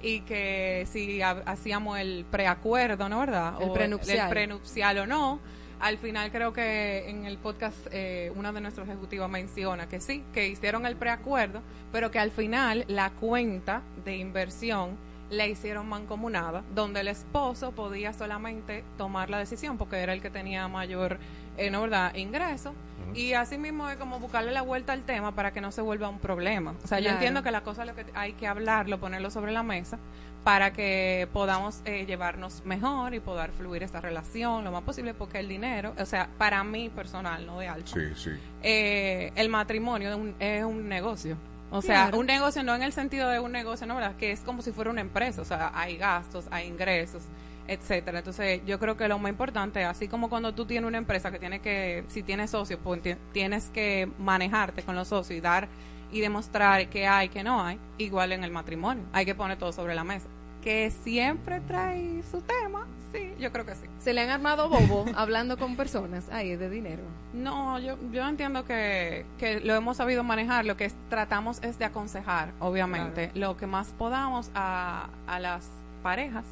y 0.00 0.20
que 0.20 0.86
si 0.90 1.20
ha- 1.20 1.42
hacíamos 1.44 1.98
el 1.98 2.24
preacuerdo, 2.30 3.10
¿no 3.10 3.18
verdad? 3.18 3.54
El 3.60 3.68
O 3.68 3.72
prenupcial. 3.74 4.20
el 4.20 4.28
prenupcial 4.30 4.98
o 5.00 5.06
no. 5.06 5.40
Al 5.80 5.98
final 5.98 6.30
creo 6.32 6.52
que 6.52 7.08
en 7.08 7.24
el 7.24 7.38
podcast 7.38 7.86
eh, 7.92 8.32
una 8.34 8.52
de 8.52 8.60
nuestros 8.60 8.88
ejecutivos 8.88 9.30
menciona 9.30 9.88
que 9.88 10.00
sí, 10.00 10.24
que 10.32 10.48
hicieron 10.48 10.86
el 10.86 10.96
preacuerdo, 10.96 11.62
pero 11.92 12.10
que 12.10 12.18
al 12.18 12.32
final 12.32 12.84
la 12.88 13.10
cuenta 13.10 13.82
de 14.04 14.16
inversión 14.16 14.96
la 15.30 15.46
hicieron 15.46 15.88
mancomunada, 15.88 16.64
donde 16.74 17.00
el 17.00 17.08
esposo 17.08 17.72
podía 17.72 18.12
solamente 18.12 18.82
tomar 18.96 19.30
la 19.30 19.38
decisión 19.38 19.78
porque 19.78 19.98
era 19.98 20.12
el 20.12 20.22
que 20.22 20.30
tenía 20.30 20.66
mayor, 20.68 21.18
eh, 21.56 21.70
¿no 21.70 21.82
verdad?, 21.82 22.14
ingreso. 22.14 22.74
Y 23.14 23.32
así 23.32 23.56
mismo 23.56 23.88
es 23.88 23.96
como 23.96 24.18
buscarle 24.18 24.52
la 24.52 24.62
vuelta 24.62 24.92
al 24.92 25.02
tema 25.02 25.34
para 25.34 25.52
que 25.52 25.60
no 25.60 25.72
se 25.72 25.80
vuelva 25.80 26.08
un 26.08 26.18
problema. 26.18 26.74
O 26.84 26.86
sea, 26.86 27.00
yo 27.00 27.10
entiendo 27.10 27.42
que 27.42 27.50
la 27.50 27.62
cosa 27.62 27.84
lo 27.84 27.94
que 27.94 28.04
hay 28.14 28.34
que 28.34 28.46
hablarlo, 28.46 28.98
ponerlo 28.98 29.30
sobre 29.30 29.52
la 29.52 29.62
mesa 29.62 29.98
para 30.44 30.72
que 30.72 31.28
podamos 31.32 31.80
eh, 31.84 32.06
llevarnos 32.06 32.62
mejor 32.64 33.12
y 33.14 33.20
poder 33.20 33.50
fluir 33.52 33.82
esta 33.82 34.00
relación 34.00 34.64
lo 34.64 34.72
más 34.72 34.82
posible 34.82 35.12
porque 35.12 35.38
el 35.38 35.48
dinero, 35.48 35.94
o 35.98 36.06
sea, 36.06 36.28
para 36.38 36.64
mí 36.64 36.88
personal, 36.88 37.44
no 37.46 37.58
de 37.58 37.68
Sí, 37.84 38.00
sí. 38.16 38.30
eh, 38.62 39.32
el 39.36 39.48
matrimonio 39.48 40.08
es 40.10 40.16
un, 40.16 40.34
es 40.38 40.64
un 40.64 40.88
negocio. 40.88 41.36
O 41.70 41.82
sea, 41.82 42.04
Claro. 42.04 42.18
un 42.20 42.26
negocio 42.26 42.62
no 42.62 42.74
en 42.74 42.82
el 42.82 42.92
sentido 42.94 43.28
de 43.28 43.40
un 43.40 43.52
negocio, 43.52 43.86
no, 43.86 43.96
¿verdad? 43.96 44.16
Que 44.16 44.32
es 44.32 44.40
como 44.40 44.62
si 44.62 44.72
fuera 44.72 44.90
una 44.90 45.02
empresa, 45.02 45.42
o 45.42 45.44
sea, 45.44 45.70
hay 45.74 45.98
gastos, 45.98 46.46
hay 46.50 46.66
ingresos, 46.66 47.22
etcétera. 47.66 48.20
Entonces, 48.20 48.62
yo 48.64 48.78
creo 48.78 48.96
que 48.96 49.06
lo 49.06 49.18
más 49.18 49.28
importante, 49.30 49.84
así 49.84 50.08
como 50.08 50.30
cuando 50.30 50.54
tú 50.54 50.64
tienes 50.64 50.88
una 50.88 50.96
empresa 50.96 51.30
que 51.30 51.38
tiene 51.38 51.60
que, 51.60 52.04
si 52.08 52.22
tienes 52.22 52.52
socios, 52.52 52.80
pues 52.82 53.02
ti- 53.02 53.16
tienes 53.34 53.68
que 53.68 54.08
manejarte 54.18 54.82
con 54.82 54.94
los 54.96 55.08
socios 55.08 55.36
y 55.36 55.42
dar 55.42 55.68
y 56.10 56.20
demostrar 56.20 56.88
que 56.88 57.06
hay, 57.06 57.28
que 57.28 57.42
no 57.42 57.62
hay, 57.62 57.78
igual 57.98 58.32
en 58.32 58.44
el 58.44 58.50
matrimonio. 58.50 59.04
Hay 59.12 59.24
que 59.26 59.34
poner 59.34 59.58
todo 59.58 59.72
sobre 59.72 59.94
la 59.94 60.04
mesa. 60.04 60.28
Que 60.62 60.90
siempre 60.90 61.60
trae 61.60 62.22
su 62.30 62.40
tema, 62.40 62.86
sí, 63.12 63.32
yo 63.38 63.52
creo 63.52 63.64
que 63.64 63.74
sí. 63.76 63.86
Se 64.00 64.12
le 64.12 64.22
han 64.22 64.30
armado 64.30 64.68
bobo 64.68 65.04
hablando 65.16 65.56
con 65.56 65.76
personas 65.76 66.28
ahí 66.30 66.56
de 66.56 66.68
dinero. 66.68 67.02
No, 67.32 67.78
yo, 67.78 67.96
yo 68.10 68.26
entiendo 68.28 68.64
que, 68.64 69.24
que 69.38 69.60
lo 69.60 69.74
hemos 69.74 69.96
sabido 69.98 70.24
manejar. 70.24 70.64
Lo 70.66 70.76
que 70.76 70.86
es- 70.86 70.96
tratamos 71.10 71.62
es 71.62 71.78
de 71.78 71.84
aconsejar, 71.84 72.52
obviamente, 72.58 73.30
lo 73.34 73.56
que 73.56 73.66
más 73.66 73.88
podamos 73.96 74.50
a, 74.54 75.08
a 75.26 75.38
las 75.38 75.68
parejas. 76.02 76.44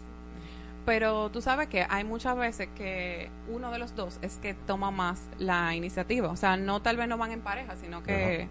Pero 0.85 1.31
tú 1.31 1.43
sabes 1.43 1.67
que 1.67 1.85
hay 1.91 2.05
muchas 2.05 2.37
veces 2.37 2.69
que 2.77 3.29
uno 3.49 3.73
de 3.73 3.79
los 3.81 3.97
dos 3.97 4.19
es 4.23 4.37
que 4.39 4.55
toma 4.55 4.93
más 4.93 5.21
la 5.39 5.75
iniciativa. 5.75 6.29
O 6.31 6.37
sea, 6.37 6.57
no 6.57 6.81
tal 6.81 6.97
vez 6.97 7.09
no 7.09 7.19
van 7.19 7.33
en 7.33 7.41
pareja, 7.41 7.75
sino 7.77 8.03
que... 8.05 8.49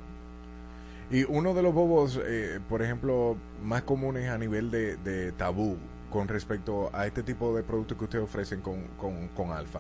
Y 1.11 1.23
uno 1.23 1.53
de 1.53 1.61
los 1.61 1.73
bobos, 1.73 2.19
eh, 2.23 2.59
por 2.67 2.81
ejemplo, 2.81 3.37
más 3.63 3.83
comunes 3.83 4.29
a 4.29 4.37
nivel 4.37 4.71
de, 4.71 4.97
de 4.97 5.31
tabú 5.33 5.77
con 6.09 6.27
respecto 6.27 6.89
a 6.93 7.05
este 7.05 7.23
tipo 7.23 7.55
de 7.55 7.63
productos 7.63 7.97
que 7.97 8.03
ustedes 8.05 8.23
ofrecen 8.23 8.61
con, 8.61 8.83
con, 8.97 9.27
con 9.29 9.51
Alfa, 9.51 9.79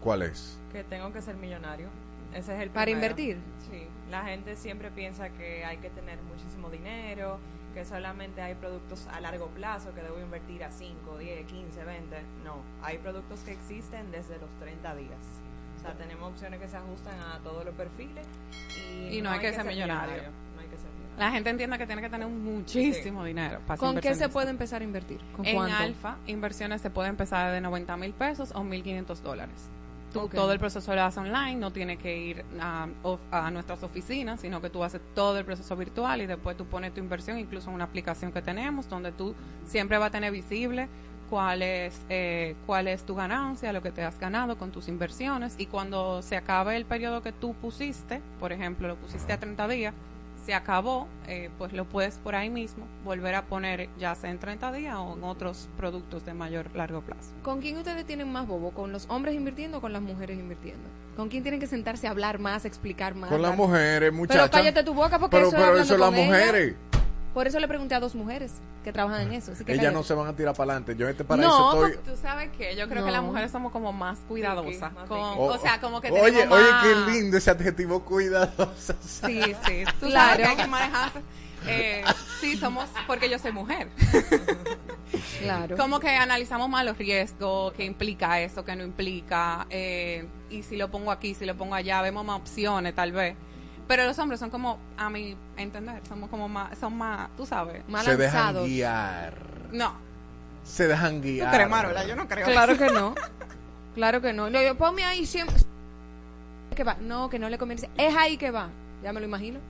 ¿cuál 0.00 0.22
es? 0.22 0.58
Que 0.72 0.82
tengo 0.82 1.12
que 1.12 1.20
ser 1.20 1.36
millonario. 1.36 1.88
Ese 2.34 2.54
es 2.56 2.62
el 2.62 2.70
¿Para 2.70 2.86
primero. 2.86 3.06
invertir? 3.06 3.36
Sí. 3.70 3.86
La 4.10 4.24
gente 4.24 4.56
siempre 4.56 4.90
piensa 4.90 5.28
que 5.28 5.64
hay 5.64 5.76
que 5.76 5.90
tener 5.90 6.18
muchísimo 6.22 6.70
dinero, 6.70 7.38
que 7.74 7.84
solamente 7.84 8.40
hay 8.40 8.54
productos 8.54 9.06
a 9.08 9.20
largo 9.20 9.46
plazo, 9.48 9.94
que 9.94 10.02
debo 10.02 10.18
invertir 10.18 10.64
a 10.64 10.70
5, 10.70 11.18
10, 11.18 11.46
15, 11.46 11.84
20. 11.84 12.16
No, 12.44 12.56
hay 12.82 12.98
productos 12.98 13.40
que 13.40 13.52
existen 13.52 14.10
desde 14.10 14.38
los 14.38 14.50
30 14.60 14.94
días. 14.96 15.40
O 15.82 15.84
sea, 15.84 15.94
tenemos 15.94 16.30
opciones 16.30 16.60
que 16.60 16.68
se 16.68 16.76
ajustan 16.76 17.18
a 17.20 17.38
todos 17.38 17.64
los 17.64 17.74
perfiles 17.74 18.24
y, 19.10 19.16
Y 19.16 19.22
no 19.22 19.30
hay 19.30 19.40
que 19.40 19.52
ser 19.52 19.64
millonario. 19.64 20.22
No 20.54 20.60
hay 20.60 20.68
que 20.68 20.76
ser 20.76 20.90
millonario. 20.90 21.18
La 21.18 21.30
gente 21.32 21.50
entiende 21.50 21.76
que 21.76 21.86
tiene 21.86 22.02
que 22.02 22.08
tener 22.08 22.28
muchísimo 22.28 23.24
dinero. 23.24 23.58
para 23.66 23.78
¿Con 23.78 23.98
qué 23.98 24.14
se 24.14 24.28
puede 24.28 24.50
empezar 24.50 24.80
a 24.80 24.84
invertir? 24.84 25.20
¿Con 25.36 25.44
en 25.44 25.56
cuánto? 25.56 25.76
Alfa, 25.76 26.18
inversiones 26.28 26.80
se 26.80 26.90
puede 26.90 27.08
empezar 27.08 27.52
de 27.52 27.60
90 27.60 27.96
mil 27.96 28.12
pesos 28.12 28.52
o 28.52 28.60
1.500 28.60 29.20
dólares. 29.22 29.70
Tú 30.12 30.28
todo 30.28 30.52
el 30.52 30.58
proceso 30.58 30.94
lo 30.94 31.02
haces 31.02 31.18
online, 31.18 31.56
no 31.56 31.72
tienes 31.72 31.98
que 31.98 32.16
ir 32.16 32.44
a, 32.60 32.86
a 33.30 33.50
nuestras 33.50 33.82
oficinas, 33.82 34.40
sino 34.40 34.60
que 34.60 34.68
tú 34.68 34.84
haces 34.84 35.00
todo 35.14 35.38
el 35.38 35.44
proceso 35.44 35.74
virtual 35.74 36.20
y 36.20 36.26
después 36.26 36.56
tú 36.56 36.66
pones 36.66 36.92
tu 36.92 37.00
inversión, 37.00 37.38
incluso 37.38 37.70
en 37.70 37.76
una 37.76 37.84
aplicación 37.84 38.30
que 38.30 38.42
tenemos, 38.42 38.88
donde 38.88 39.10
tú 39.10 39.34
siempre 39.66 39.96
vas 39.96 40.08
a 40.08 40.10
tener 40.10 40.30
visible 40.30 40.88
cuál 41.32 41.62
es, 41.62 41.98
eh, 42.10 42.56
cuál 42.66 42.88
es 42.88 43.04
tu 43.04 43.14
ganancia, 43.14 43.72
lo 43.72 43.80
que 43.80 43.90
te 43.90 44.04
has 44.04 44.20
ganado 44.20 44.58
con 44.58 44.70
tus 44.70 44.86
inversiones 44.86 45.54
y 45.56 45.64
cuando 45.64 46.20
se 46.20 46.36
acabe 46.36 46.76
el 46.76 46.84
periodo 46.84 47.22
que 47.22 47.32
tú 47.32 47.54
pusiste, 47.54 48.20
por 48.38 48.52
ejemplo, 48.52 48.86
lo 48.86 48.96
pusiste 48.96 49.32
a 49.32 49.40
30 49.40 49.66
días, 49.68 49.94
se 50.44 50.52
acabó, 50.52 51.08
eh, 51.26 51.48
pues 51.56 51.72
lo 51.72 51.86
puedes 51.86 52.18
por 52.18 52.34
ahí 52.34 52.50
mismo 52.50 52.86
volver 53.02 53.34
a 53.34 53.46
poner 53.46 53.88
ya 53.98 54.14
sea 54.14 54.28
en 54.28 54.40
30 54.40 54.72
días 54.72 54.94
o 54.98 55.16
en 55.16 55.24
otros 55.24 55.70
productos 55.78 56.26
de 56.26 56.34
mayor 56.34 56.66
largo 56.74 57.00
plazo. 57.00 57.30
¿Con 57.42 57.62
quién 57.62 57.78
ustedes 57.78 58.04
tienen 58.04 58.30
más 58.30 58.46
bobo? 58.46 58.72
¿Con 58.72 58.92
los 58.92 59.06
hombres 59.08 59.34
invirtiendo 59.34 59.78
o 59.78 59.80
con 59.80 59.94
las 59.94 60.02
mujeres 60.02 60.38
invirtiendo? 60.38 60.84
¿Con 61.16 61.30
quién 61.30 61.42
tienen 61.42 61.60
que 61.60 61.66
sentarse 61.66 62.08
a 62.08 62.10
hablar 62.10 62.40
más, 62.40 62.66
explicar 62.66 63.14
más? 63.14 63.30
Con 63.30 63.40
las 63.40 63.56
mujeres, 63.56 64.12
muchachas. 64.12 64.50
Pero 64.50 64.64
cállate 64.64 64.84
tu 64.84 64.92
boca 64.92 65.18
porque 65.18 65.34
Pero, 65.34 65.48
eso 65.48 65.56
es 65.56 65.62
pero 65.62 65.68
hablando 65.70 65.94
eso 65.94 65.94
es 65.94 66.00
las 66.00 66.12
ella. 66.12 66.76
Por 67.34 67.46
eso 67.46 67.58
le 67.60 67.66
pregunté 67.68 67.94
a 67.94 68.00
dos 68.00 68.14
mujeres 68.14 68.60
que 68.84 68.92
trabajan 68.92 69.22
en 69.22 69.32
eso. 69.32 69.52
Así 69.52 69.64
que 69.64 69.72
Ellas 69.72 69.92
no 69.92 70.02
se 70.02 70.12
van 70.12 70.26
a 70.28 70.36
tirar 70.36 70.54
para 70.54 70.72
adelante. 70.72 70.94
Yo 70.96 71.06
en 71.06 71.12
este 71.12 71.24
paraíso 71.24 71.48
No, 71.74 71.86
estoy... 71.86 72.04
tú 72.04 72.20
sabes 72.20 72.50
que 72.50 72.76
yo 72.76 72.86
creo 72.88 73.00
No. 73.00 73.06
que 73.06 73.12
las 73.12 73.22
mujeres 73.22 73.50
somos 73.50 73.72
como 73.72 73.92
más 73.92 74.18
cuidadosas. 74.28 74.92
más 74.92 75.08
con- 75.08 75.18
Oh, 75.18 75.46
o 75.46 75.58
sea, 75.58 75.80
como 75.80 76.00
que 76.02 76.10
Oye, 76.10 76.30
tenemos 76.32 76.58
oye, 76.58 76.70
más- 76.70 76.82
qué 76.84 77.12
lindo 77.12 77.36
ese 77.38 77.50
adjetivo 77.50 78.04
cuidadoso. 78.04 78.94
Sí, 79.00 79.40
sí. 79.66 79.84
Tú 80.00 80.06
Claro. 80.08 80.30
sabes 80.30 80.36
que 80.36 80.44
hay 80.44 80.56
que 80.56 80.66
manejarse. 80.66 81.20
Eh, 81.66 82.04
sí, 82.40 82.56
somos, 82.56 82.86
porque 83.06 83.30
yo 83.30 83.38
soy 83.38 83.52
mujer. 83.52 83.88
Claro. 85.40 85.76
Como 85.76 86.00
que 86.00 86.08
analizamos 86.10 86.68
más 86.68 86.84
los 86.84 86.98
riesgos, 86.98 87.72
qué 87.74 87.84
implica 87.84 88.40
eso, 88.40 88.64
qué 88.64 88.74
no 88.76 88.82
implica, 88.84 89.66
eh, 89.70 90.26
y 90.50 90.62
si 90.62 90.76
lo 90.76 90.90
pongo 90.90 91.10
aquí, 91.12 91.34
si 91.34 91.44
lo 91.46 91.56
pongo 91.56 91.74
allá, 91.74 92.02
vemos 92.02 92.24
más 92.24 92.36
opciones 92.40 92.94
tal 92.94 93.12
vez. 93.12 93.36
Pero 93.88 94.04
los 94.04 94.18
hombres 94.18 94.40
son 94.40 94.50
como, 94.50 94.78
a 94.96 95.10
mi 95.10 95.36
entender, 95.56 96.00
somos 96.08 96.30
como 96.30 96.48
más, 96.48 96.78
son 96.78 96.96
más, 96.96 97.28
tú 97.36 97.44
sabes, 97.46 97.86
Más 97.88 98.04
se 98.04 98.16
dejan 98.16 98.34
lanzados. 98.44 98.66
guiar. 98.68 99.34
no. 99.72 99.94
Se 100.64 100.86
dejan 100.86 101.16
¿Tú 101.16 101.22
guiar. 101.28 101.52
crees, 101.52 101.68
Marola? 101.68 102.06
Yo 102.06 102.14
no 102.14 102.28
creo. 102.28 102.46
Claro 102.46 102.76
que 102.78 102.86
no. 102.90 103.14
Claro 103.94 104.22
que 104.22 104.32
no. 104.32 104.48
No, 104.48 104.62
yo, 104.62 104.74
ponme 104.78 105.04
ahí 105.04 105.26
siempre. 105.26 105.56
que 106.74 106.82
va? 106.84 106.94
No, 107.00 107.28
que 107.28 107.38
no 107.38 107.50
le 107.50 107.58
conviene. 107.58 107.90
Es 107.98 108.14
ahí 108.16 108.38
que 108.38 108.50
va. 108.50 108.70
Ya 109.02 109.12
me 109.12 109.20
lo 109.20 109.26
imagino. 109.26 109.60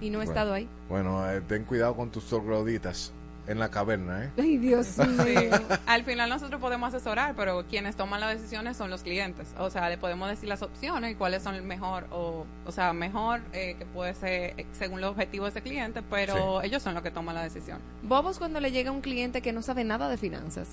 Y 0.00 0.08
no 0.08 0.14
he 0.18 0.24
Bueno. 0.24 0.30
estado 0.30 0.54
ahí. 0.54 0.66
Bueno, 0.88 1.28
eh, 1.30 1.42
ten 1.42 1.64
cuidado 1.64 1.94
con 1.94 2.10
tus 2.10 2.24
trogloditas 2.26 3.12
en 3.46 3.58
la 3.58 3.70
caverna, 3.70 4.24
¿eh? 4.24 4.30
Ay, 4.38 4.56
Dios 4.58 4.86
Sí. 4.86 5.02
mío. 5.06 5.50
Al 5.86 6.04
final 6.04 6.28
nosotros 6.28 6.60
podemos 6.60 6.92
asesorar, 6.92 7.34
pero 7.36 7.64
quienes 7.66 7.96
toman 7.96 8.20
las 8.20 8.36
decisiones 8.38 8.76
son 8.76 8.90
los 8.90 9.02
clientes. 9.02 9.54
O 9.58 9.70
sea, 9.70 9.88
le 9.88 9.98
podemos 9.98 10.28
decir 10.28 10.48
las 10.48 10.62
opciones 10.62 11.12
y 11.12 11.14
cuáles 11.14 11.42
son 11.42 11.54
el 11.54 11.62
mejor, 11.62 12.06
o, 12.10 12.44
o 12.66 12.72
sea, 12.72 12.92
mejor 12.92 13.40
eh, 13.52 13.76
que 13.78 13.86
puede 13.86 14.14
ser 14.14 14.54
eh, 14.58 14.66
según 14.72 15.00
los 15.00 15.10
objetivos 15.10 15.52
de 15.54 15.60
ese 15.60 15.68
cliente, 15.68 16.02
pero 16.02 16.62
ellos 16.62 16.82
son 16.82 16.94
los 16.94 17.02
que 17.02 17.10
toman 17.10 17.34
la 17.34 17.42
decisión. 17.42 17.78
Bobos 18.02 18.38
cuando 18.38 18.60
le 18.60 18.70
llega 18.72 18.90
un 18.90 19.00
cliente 19.00 19.40
que 19.42 19.52
no 19.52 19.62
sabe 19.62 19.84
nada 19.84 20.08
de 20.08 20.16
finanzas. 20.16 20.68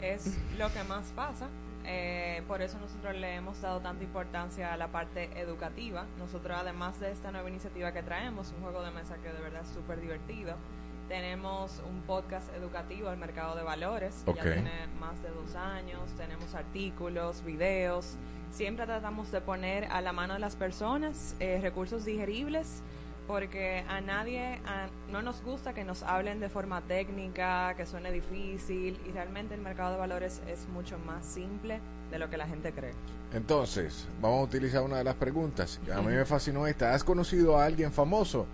Es 0.00 0.36
lo 0.58 0.72
que 0.72 0.82
más 0.84 1.06
pasa. 1.14 1.46
Eh, 1.84 2.42
por 2.46 2.62
eso 2.62 2.78
nosotros 2.78 3.16
le 3.16 3.34
hemos 3.34 3.60
dado 3.60 3.80
tanta 3.80 4.04
importancia 4.04 4.72
a 4.72 4.76
la 4.76 4.88
parte 4.88 5.30
educativa. 5.40 6.04
Nosotros, 6.18 6.56
además 6.60 6.98
de 7.00 7.10
esta 7.10 7.32
nueva 7.32 7.48
iniciativa 7.48 7.92
que 7.92 8.02
traemos, 8.04 8.52
un 8.56 8.62
juego 8.62 8.82
de 8.82 8.92
mesa 8.92 9.16
que 9.16 9.32
de 9.32 9.40
verdad 9.40 9.62
es 9.62 9.68
súper 9.74 10.00
divertido, 10.00 10.54
tenemos 11.08 11.82
un 11.88 12.00
podcast 12.02 12.52
educativo 12.54 13.08
al 13.08 13.16
mercado 13.18 13.56
de 13.56 13.62
valores, 13.62 14.22
que 14.24 14.30
Ok. 14.30 14.36
ya 14.38 14.42
tiene 14.44 14.70
más 15.00 15.22
de 15.22 15.30
dos 15.30 15.54
años, 15.54 16.00
tenemos 16.16 16.54
artículos, 16.54 17.44
videos. 17.44 18.16
Siempre 18.50 18.86
tratamos 18.86 19.30
de 19.32 19.40
poner 19.40 19.84
a 19.86 20.00
la 20.00 20.12
mano 20.12 20.34
de 20.34 20.40
las 20.40 20.56
personas 20.56 21.36
eh, 21.40 21.58
recursos 21.62 22.04
digeribles 22.04 22.82
porque 23.26 23.84
a 23.88 24.00
nadie 24.00 24.60
a- 24.66 24.88
no 25.10 25.22
nos 25.22 25.42
gusta 25.42 25.72
que 25.72 25.84
nos 25.84 26.02
hablen 26.02 26.40
de 26.40 26.48
forma 26.48 26.80
técnica, 26.82 27.74
que 27.76 27.86
suene 27.86 28.10
difícil 28.10 28.98
y 29.06 29.12
realmente 29.12 29.54
el 29.54 29.60
mercado 29.60 29.92
de 29.92 29.98
valores 29.98 30.42
es 30.48 30.68
mucho 30.68 30.98
más 30.98 31.24
simple 31.24 31.80
de 32.10 32.18
lo 32.18 32.28
que 32.28 32.36
la 32.36 32.46
gente 32.46 32.72
cree. 32.72 32.92
Entonces, 33.32 34.06
vamos 34.20 34.40
a 34.40 34.42
utilizar 34.42 34.82
una 34.82 34.96
de 34.98 35.04
las 35.04 35.14
preguntas. 35.14 35.80
A 35.94 36.00
mí 36.02 36.08
me 36.08 36.24
fascinó 36.26 36.66
esta. 36.66 36.92
¿Has 36.94 37.04
conocido 37.04 37.56
a 37.56 37.64
alguien 37.64 37.92
famoso? 37.92 38.46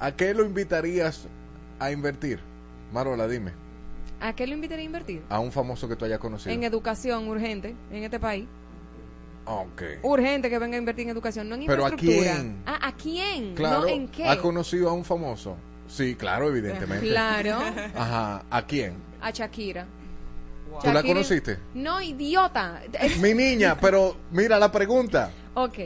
¿A 0.00 0.10
qué 0.12 0.32
lo 0.34 0.44
invitarías 0.44 1.28
a 1.78 1.90
invertir? 1.90 2.40
Marola, 2.92 3.26
dime. 3.28 3.52
¿A 4.20 4.34
qué 4.34 4.46
lo 4.46 4.54
invitaría 4.54 4.82
a 4.82 4.86
invertir? 4.86 5.22
A 5.28 5.38
un 5.38 5.52
famoso 5.52 5.88
que 5.88 5.96
tú 5.96 6.04
hayas 6.04 6.18
conocido. 6.18 6.52
En 6.52 6.64
educación 6.64 7.28
urgente 7.28 7.74
en 7.90 8.04
este 8.04 8.18
país. 8.18 8.46
Ok. 9.44 9.82
Urgente 10.02 10.50
que 10.50 10.58
venga 10.58 10.76
a 10.76 10.78
invertir 10.78 11.04
en 11.04 11.10
educación, 11.10 11.48
no 11.48 11.54
en 11.54 11.66
¿Pero 11.66 11.86
a 11.86 11.90
infraestructura. 11.90 12.34
quién? 12.34 12.62
Ah, 12.66 12.88
¿a 12.88 12.92
quién? 12.92 13.54
Claro. 13.54 13.80
¿No 13.80 13.86
en 13.86 14.08
qué? 14.08 14.26
¿Has 14.26 14.38
conocido 14.38 14.90
a 14.90 14.92
un 14.92 15.04
famoso? 15.04 15.56
Sí, 15.86 16.14
claro, 16.16 16.48
evidentemente. 16.50 17.06
Claro. 17.08 17.58
Ajá. 17.94 18.44
¿A 18.50 18.66
quién? 18.66 18.94
A 19.20 19.30
Shakira. 19.30 19.86
¿Tú 20.82 20.92
la 20.92 21.02
conociste? 21.02 21.58
No, 21.74 22.00
idiota. 22.00 22.82
Mi 23.20 23.32
niña, 23.34 23.78
pero 23.80 24.16
mira 24.32 24.58
la 24.58 24.70
pregunta. 24.70 25.30
Ok. 25.54 25.78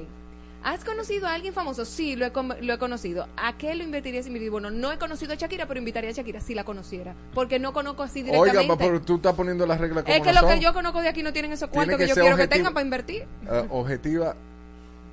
¿Has 0.65 0.85
conocido 0.85 1.27
a 1.27 1.35
alguien 1.35 1.53
famoso? 1.53 1.85
Sí, 1.85 2.15
lo 2.15 2.27
he, 2.27 2.33
lo 2.63 2.73
he 2.73 2.79
conocido. 2.79 3.27
¿A 3.37 3.57
qué 3.57 3.75
lo 3.75 3.83
invitarías 3.83 4.27
a 4.27 4.29
invertir? 4.29 4.51
Bueno, 4.51 4.71
no 4.71 4.93
he 4.93 4.99
conocido 4.99 5.33
a 5.33 5.37
Shakira, 5.37 5.67
pero 5.67 5.79
invitaría 5.79 6.11
a 6.11 6.13
Shakira 6.13 6.41
si 6.41 6.55
la 6.55 6.65
conociera. 6.65 7.15
Porque 7.35 7.59
no 7.59 7.73
conozco 7.73 8.03
así 8.03 8.23
directamente. 8.23 8.59
Oiga, 8.59 8.77
pero 8.77 9.01
tú 9.01 9.17
estás 9.17 9.35
poniendo 9.35 9.67
las 9.67 9.81
reglas 9.81 10.05
como 10.05 10.15
es 10.15 10.23
que 10.23 10.33
no 10.33 10.41
lo 10.41 10.49
que 10.49 10.61
yo 10.61 10.73
conozco 10.73 11.01
de 11.01 11.09
aquí 11.09 11.23
no 11.23 11.33
tienen 11.33 11.53
esos 11.53 11.71
Tiene 11.71 11.87
cuartos 11.87 11.99
que 11.99 12.05
que, 12.05 12.09
yo 12.11 12.15
quiero 12.15 12.37
que 12.37 12.49
tengan 12.49 12.73
para 12.73 12.85
invertir. 12.85 13.27
Eh, 13.51 13.67
objetiva 13.71 14.37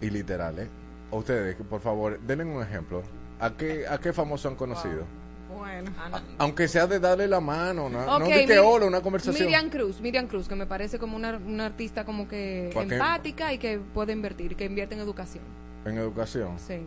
y 0.01 0.09
literal, 0.09 0.59
¿eh? 0.59 0.69
Ustedes, 1.11 1.55
que 1.55 1.63
por 1.63 1.81
favor, 1.81 2.19
denle 2.19 2.45
un 2.45 2.61
ejemplo. 2.61 3.01
¿A 3.39 3.51
qué, 3.51 3.87
a 3.87 3.97
qué 3.97 4.13
famoso 4.13 4.49
han 4.49 4.55
conocido? 4.55 5.05
Bueno. 5.49 5.91
Aunque 6.37 6.67
sea 6.67 6.85
de 6.87 6.99
darle 6.99 7.27
la 7.27 7.39
mano, 7.39 7.89
no, 7.89 8.05
no 8.05 8.25
Ok, 8.25 8.31
de 8.33 8.45
que 8.45 8.59
hola, 8.59 8.85
una 8.85 9.01
conversación. 9.01 9.45
Miriam 9.45 9.69
Cruz, 9.69 9.99
Miriam 9.99 10.27
Cruz, 10.27 10.47
que 10.47 10.55
me 10.55 10.65
parece 10.65 10.99
como 10.99 11.15
una, 11.15 11.37
una 11.37 11.65
artista 11.65 12.05
como 12.05 12.27
que 12.27 12.69
¿Pa' 12.73 12.85
qué? 12.85 12.95
empática 12.95 13.51
y 13.53 13.57
que 13.57 13.79
puede 13.79 14.13
invertir, 14.13 14.55
que 14.55 14.65
invierte 14.65 14.95
en 14.95 15.01
educación. 15.01 15.43
En 15.85 15.97
educación. 15.97 16.57
Sí. 16.59 16.79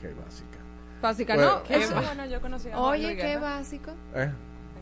Qué 0.00 0.08
básica. 0.12 0.58
Básica, 1.02 1.34
Pues, 1.34 1.46
¿no? 1.46 1.62
Qué 1.64 1.76
Eso- 1.76 1.94
bueno, 1.94 2.26
yo 2.26 2.40
conocí 2.40 2.68
a 2.68 2.76
Juan 2.76 2.90
Oye, 2.92 3.02
Luis 3.04 3.16
qué 3.16 3.26
Guerra. 3.26 3.40
básico. 3.40 3.90
¿Eh? 4.14 4.30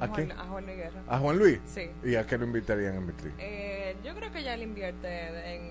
¿A 0.00 0.06
Juan- 0.06 0.12
quién? 0.26 0.32
A 0.32 0.44
Juan 0.44 0.64
Luis 0.66 0.76
Guerra. 0.76 1.02
¿A 1.08 1.18
Juan 1.18 1.38
Luis? 1.38 1.58
Sí. 1.66 1.90
¿Y 2.04 2.14
a 2.16 2.26
qué 2.26 2.36
lo 2.38 2.44
invitarían 2.44 2.92
a 2.94 2.96
invertir? 2.96 3.32
Eh, 3.38 3.96
yo 4.04 4.14
creo 4.14 4.30
que 4.32 4.42
ya 4.42 4.54
él 4.54 4.62
invierte 4.62 5.54
en, 5.54 5.62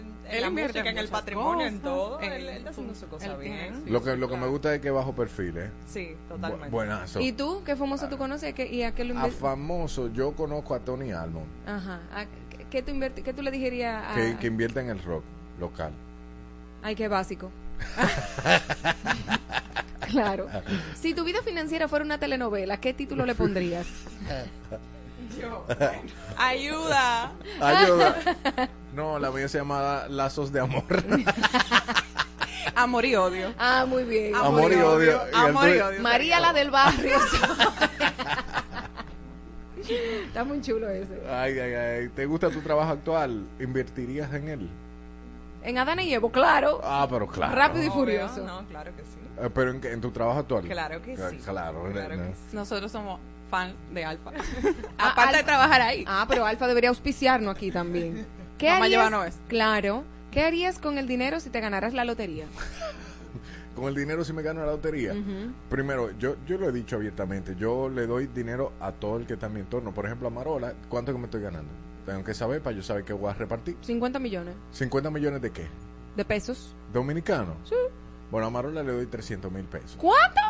en, 0.00 0.34
Él 0.34 0.40
la 0.42 0.48
invierte 0.48 0.78
música, 0.80 0.90
en 0.90 0.98
el 0.98 1.08
patrimonio, 1.08 1.66
en 1.66 1.80
todo. 1.80 2.20
en 2.20 2.32
Él, 2.32 2.48
él 2.48 2.56
está 2.58 2.70
haciendo 2.70 2.94
su 2.94 3.06
cosa 3.08 3.26
él 3.26 3.36
tiene 3.40 3.70
bien. 3.70 3.82
lo 3.86 4.02
que, 4.02 4.16
lo 4.16 4.28
que 4.28 4.36
me 4.36 4.46
gusta 4.46 4.74
es 4.74 4.80
que 4.80 4.90
bajo 4.90 5.14
perfil, 5.14 5.56
¿eh? 5.58 5.70
Sí, 5.88 6.14
totalmente. 6.28 6.66
Bu- 6.68 6.70
buenazo. 6.70 7.20
¿Y 7.20 7.32
tú? 7.32 7.62
¿Qué 7.64 7.76
famoso 7.76 8.08
tú 8.08 8.16
conoces 8.18 8.54
¿Qué- 8.54 8.66
y 8.72 8.82
a 8.82 8.94
qué 8.94 9.04
lo 9.04 9.18
A 9.18 9.28
famoso, 9.28 10.12
yo 10.12 10.32
conozco 10.32 10.74
a 10.74 10.80
Tony 10.80 11.12
Almond, 11.12 11.46
Ajá. 11.66 12.00
¿A 12.14 12.24
qué- 12.24 12.64
¿Qué 12.70 12.82
tú, 12.82 12.92
qué 13.24 13.32
tú 13.34 13.42
le 13.42 13.50
dijerías 13.50 14.04
a...? 14.10 14.14
que, 14.14 14.36
que 14.38 14.46
invierte 14.46 14.80
en 14.80 14.90
el 14.90 15.02
rock 15.02 15.24
local. 15.58 15.92
Ay, 16.82 16.94
qué 16.94 17.08
básico. 17.08 17.50
claro. 20.08 20.46
Si 20.94 21.14
tu 21.14 21.24
vida 21.24 21.42
financiera 21.42 21.88
fuera 21.88 22.04
una 22.04 22.18
telenovela, 22.18 22.78
¿qué 22.78 22.94
título 22.94 23.26
le 23.26 23.34
pondrías? 23.34 23.86
Ayuda. 26.36 27.32
Ayuda. 27.60 28.16
No, 28.92 29.20
la 29.20 29.30
mía 29.30 29.46
se 29.46 29.58
llama 29.58 30.08
Lazos 30.08 30.50
de 30.50 30.58
Amor. 30.58 30.82
Amor 32.74 33.04
y 33.04 33.14
odio. 33.14 33.54
Ah, 33.56 33.86
muy 33.86 34.02
bien. 34.02 34.34
Amor 34.34 34.72
y 34.72 34.80
odio. 34.80 35.20
Amor 35.32 35.68
y 35.68 35.78
odio. 35.78 36.02
María 36.02 36.40
la 36.40 36.52
del 36.52 36.72
barrio. 36.72 37.16
Está 40.26 40.42
muy 40.42 40.60
chulo 40.60 40.90
ese. 40.90 41.22
Ay, 41.30 41.56
ay, 41.56 41.74
ay. 41.74 42.08
¿Te 42.08 42.26
gusta 42.26 42.50
tu 42.50 42.60
trabajo 42.62 42.90
actual? 42.90 43.46
¿Invertirías 43.60 44.34
en 44.34 44.48
él? 44.48 44.70
En 45.62 45.78
Adana 45.78 46.02
y 46.02 46.12
Evo, 46.12 46.32
claro. 46.32 46.80
Ah, 46.82 47.06
pero 47.08 47.28
claro. 47.28 47.54
Rápido 47.54 47.84
y 47.84 47.90
furioso. 47.90 48.44
No, 48.44 48.66
claro 48.66 48.90
que 48.96 49.02
sí. 49.02 49.18
Eh, 49.40 49.50
pero 49.54 49.70
en, 49.70 50.00
tu 50.00 50.10
trabajo 50.10 50.40
actual. 50.40 50.64
Claro 50.64 51.00
que 51.00 51.16
sí. 51.16 51.36
Claro, 51.44 51.84
Claro 51.92 52.16
que 52.16 52.34
sí. 52.34 52.56
Nosotros 52.56 52.90
somos 52.90 53.20
fan 53.50 53.74
de 53.92 54.04
Alfa. 54.04 54.30
Ah, 54.98 55.10
Aparte 55.12 55.38
de 55.38 55.42
trabajar 55.44 55.80
ahí. 55.80 56.04
Ah, 56.06 56.26
pero 56.28 56.44
Alfa 56.46 56.66
debería 56.66 56.90
auspiciarnos 56.90 57.54
aquí 57.54 57.70
también. 57.70 58.26
¿Qué 58.58 58.68
a 58.68 58.76
harías? 58.76 58.90
llevarnos 58.90 59.26
eso. 59.26 59.38
Claro. 59.48 60.04
¿Qué 60.30 60.42
harías 60.44 60.78
con 60.78 60.98
el 60.98 61.08
dinero 61.08 61.40
si 61.40 61.50
te 61.50 61.60
ganaras 61.60 61.92
la 61.94 62.04
lotería? 62.04 62.46
Con 63.74 63.86
el 63.88 63.94
dinero 63.94 64.24
si 64.24 64.32
me 64.32 64.42
gano 64.42 64.60
la 64.60 64.72
lotería. 64.72 65.12
Ujú. 65.12 65.52
Primero, 65.70 66.10
yo, 66.18 66.36
yo 66.46 66.58
lo 66.58 66.68
he 66.68 66.72
dicho 66.72 66.96
abiertamente. 66.96 67.56
Yo 67.58 67.88
le 67.88 68.06
doy 68.06 68.26
dinero 68.26 68.72
a 68.80 68.92
todo 68.92 69.16
el 69.16 69.26
que 69.26 69.34
está 69.34 69.46
en 69.46 69.54
mi 69.54 69.60
entorno. 69.60 69.92
Por 69.92 70.04
ejemplo, 70.06 70.28
a 70.28 70.30
Marola, 70.30 70.74
¿cuánto 70.88 71.12
que 71.12 71.18
me 71.18 71.24
estoy 71.24 71.40
ganando? 71.42 71.70
Tengo 72.04 72.22
que 72.24 72.34
saber 72.34 72.60
para 72.62 72.76
yo 72.76 72.82
saber 72.82 73.04
que 73.04 73.12
voy 73.12 73.30
a 73.30 73.34
repartir. 73.34 73.76
50 73.80 74.18
millones 74.18 74.54
¿50 74.78 75.10
millones 75.10 75.40
de 75.42 75.50
qué? 75.50 75.66
de 76.16 76.24
pesos. 76.24 76.74
¿Dominicanos? 76.92 77.54
Sí. 77.64 77.74
Bueno, 78.30 78.46
a 78.46 78.50
Marola 78.50 78.82
le 78.84 78.92
doy 78.92 79.06
300 79.06 79.50
mil 79.50 79.64
pesos. 79.64 79.96
¿Cuánto? 79.98 80.40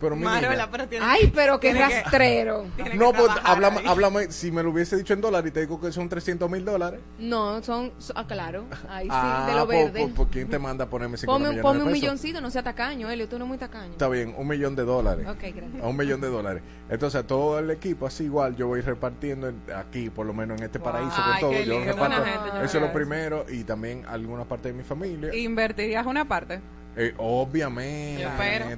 Pero 0.00 0.16
mi 0.16 0.24
Marola, 0.24 0.50
niña- 0.52 0.68
pero 0.70 0.88
tiene 0.88 1.04
Ay, 1.06 1.30
pero 1.34 1.60
qué 1.60 1.72
tiene 1.72 1.88
que- 1.88 2.00
rastrero. 2.02 2.64
que 2.76 2.94
No, 2.94 3.12
pues 3.12 3.30
háblame, 3.44 3.82
háblame, 3.86 4.30
si 4.32 4.50
me 4.50 4.62
lo 4.62 4.70
hubiese 4.70 4.96
dicho 4.96 5.12
en 5.12 5.20
dólares 5.20 5.50
y 5.50 5.52
te 5.52 5.60
digo 5.60 5.78
que 5.80 5.92
son 5.92 6.08
300 6.08 6.48
mil 6.50 6.64
dólares. 6.64 7.00
No, 7.18 7.62
son, 7.62 7.92
so- 7.98 8.12
ah, 8.16 8.26
claro, 8.26 8.64
ahí 8.88 9.04
sí, 9.06 9.10
ah, 9.12 9.44
de 9.48 9.54
lo 9.56 9.66
pues, 9.66 9.84
verde. 9.92 10.00
pues, 10.02 10.12
pues, 10.14 10.28
¿quién 10.32 10.48
te 10.48 10.58
manda 10.58 10.84
a 10.84 10.88
ponerme 10.88 11.16
50 11.18 11.26
Ponme, 11.36 11.48
millones 11.50 11.62
ponme 11.62 11.78
de 11.80 11.84
un 11.84 11.92
milloncito, 11.92 12.40
no 12.40 12.50
sea 12.50 12.62
tacaño, 12.62 13.10
Elio, 13.10 13.28
tú 13.28 13.38
no 13.38 13.44
es 13.44 13.48
muy 13.48 13.58
tacaño. 13.58 13.92
Está 13.92 14.08
bien, 14.08 14.34
un 14.38 14.46
millón 14.48 14.74
de 14.76 14.84
dólares. 14.84 15.26
Ok, 15.28 15.40
gracias. 15.54 15.82
A 15.82 15.86
un 15.88 15.96
millón 15.96 16.20
de 16.22 16.28
dólares. 16.28 16.62
Entonces, 16.88 17.20
a 17.20 17.26
todo 17.26 17.58
el 17.58 17.70
equipo, 17.70 18.06
así 18.06 18.24
igual, 18.24 18.56
yo 18.56 18.68
voy 18.68 18.80
repartiendo 18.80 19.48
en- 19.48 19.60
aquí, 19.76 20.08
por 20.08 20.24
lo 20.24 20.32
menos 20.32 20.58
en 20.58 20.64
este 20.64 20.78
paraíso, 20.80 21.12
Ay, 21.16 21.40
con 21.42 21.50
todo. 21.50 21.60
Yo 21.60 21.74
lindo, 21.74 21.92
reparto. 21.92 21.98
buena 22.16 22.24
gente, 22.32 22.48
yo 22.58 22.64
Eso 22.64 22.78
es 22.78 22.82
lo 22.84 22.92
primero. 22.92 23.44
Y 23.50 23.64
también 23.64 24.04
alguna 24.08 24.44
parte 24.44 24.68
de 24.68 24.74
mi 24.74 24.84
familia. 24.84 25.34
¿Invertirías 25.34 26.06
una 26.06 26.24
parte? 26.26 26.60
Eh, 26.98 27.14
obviamente. 27.16 28.26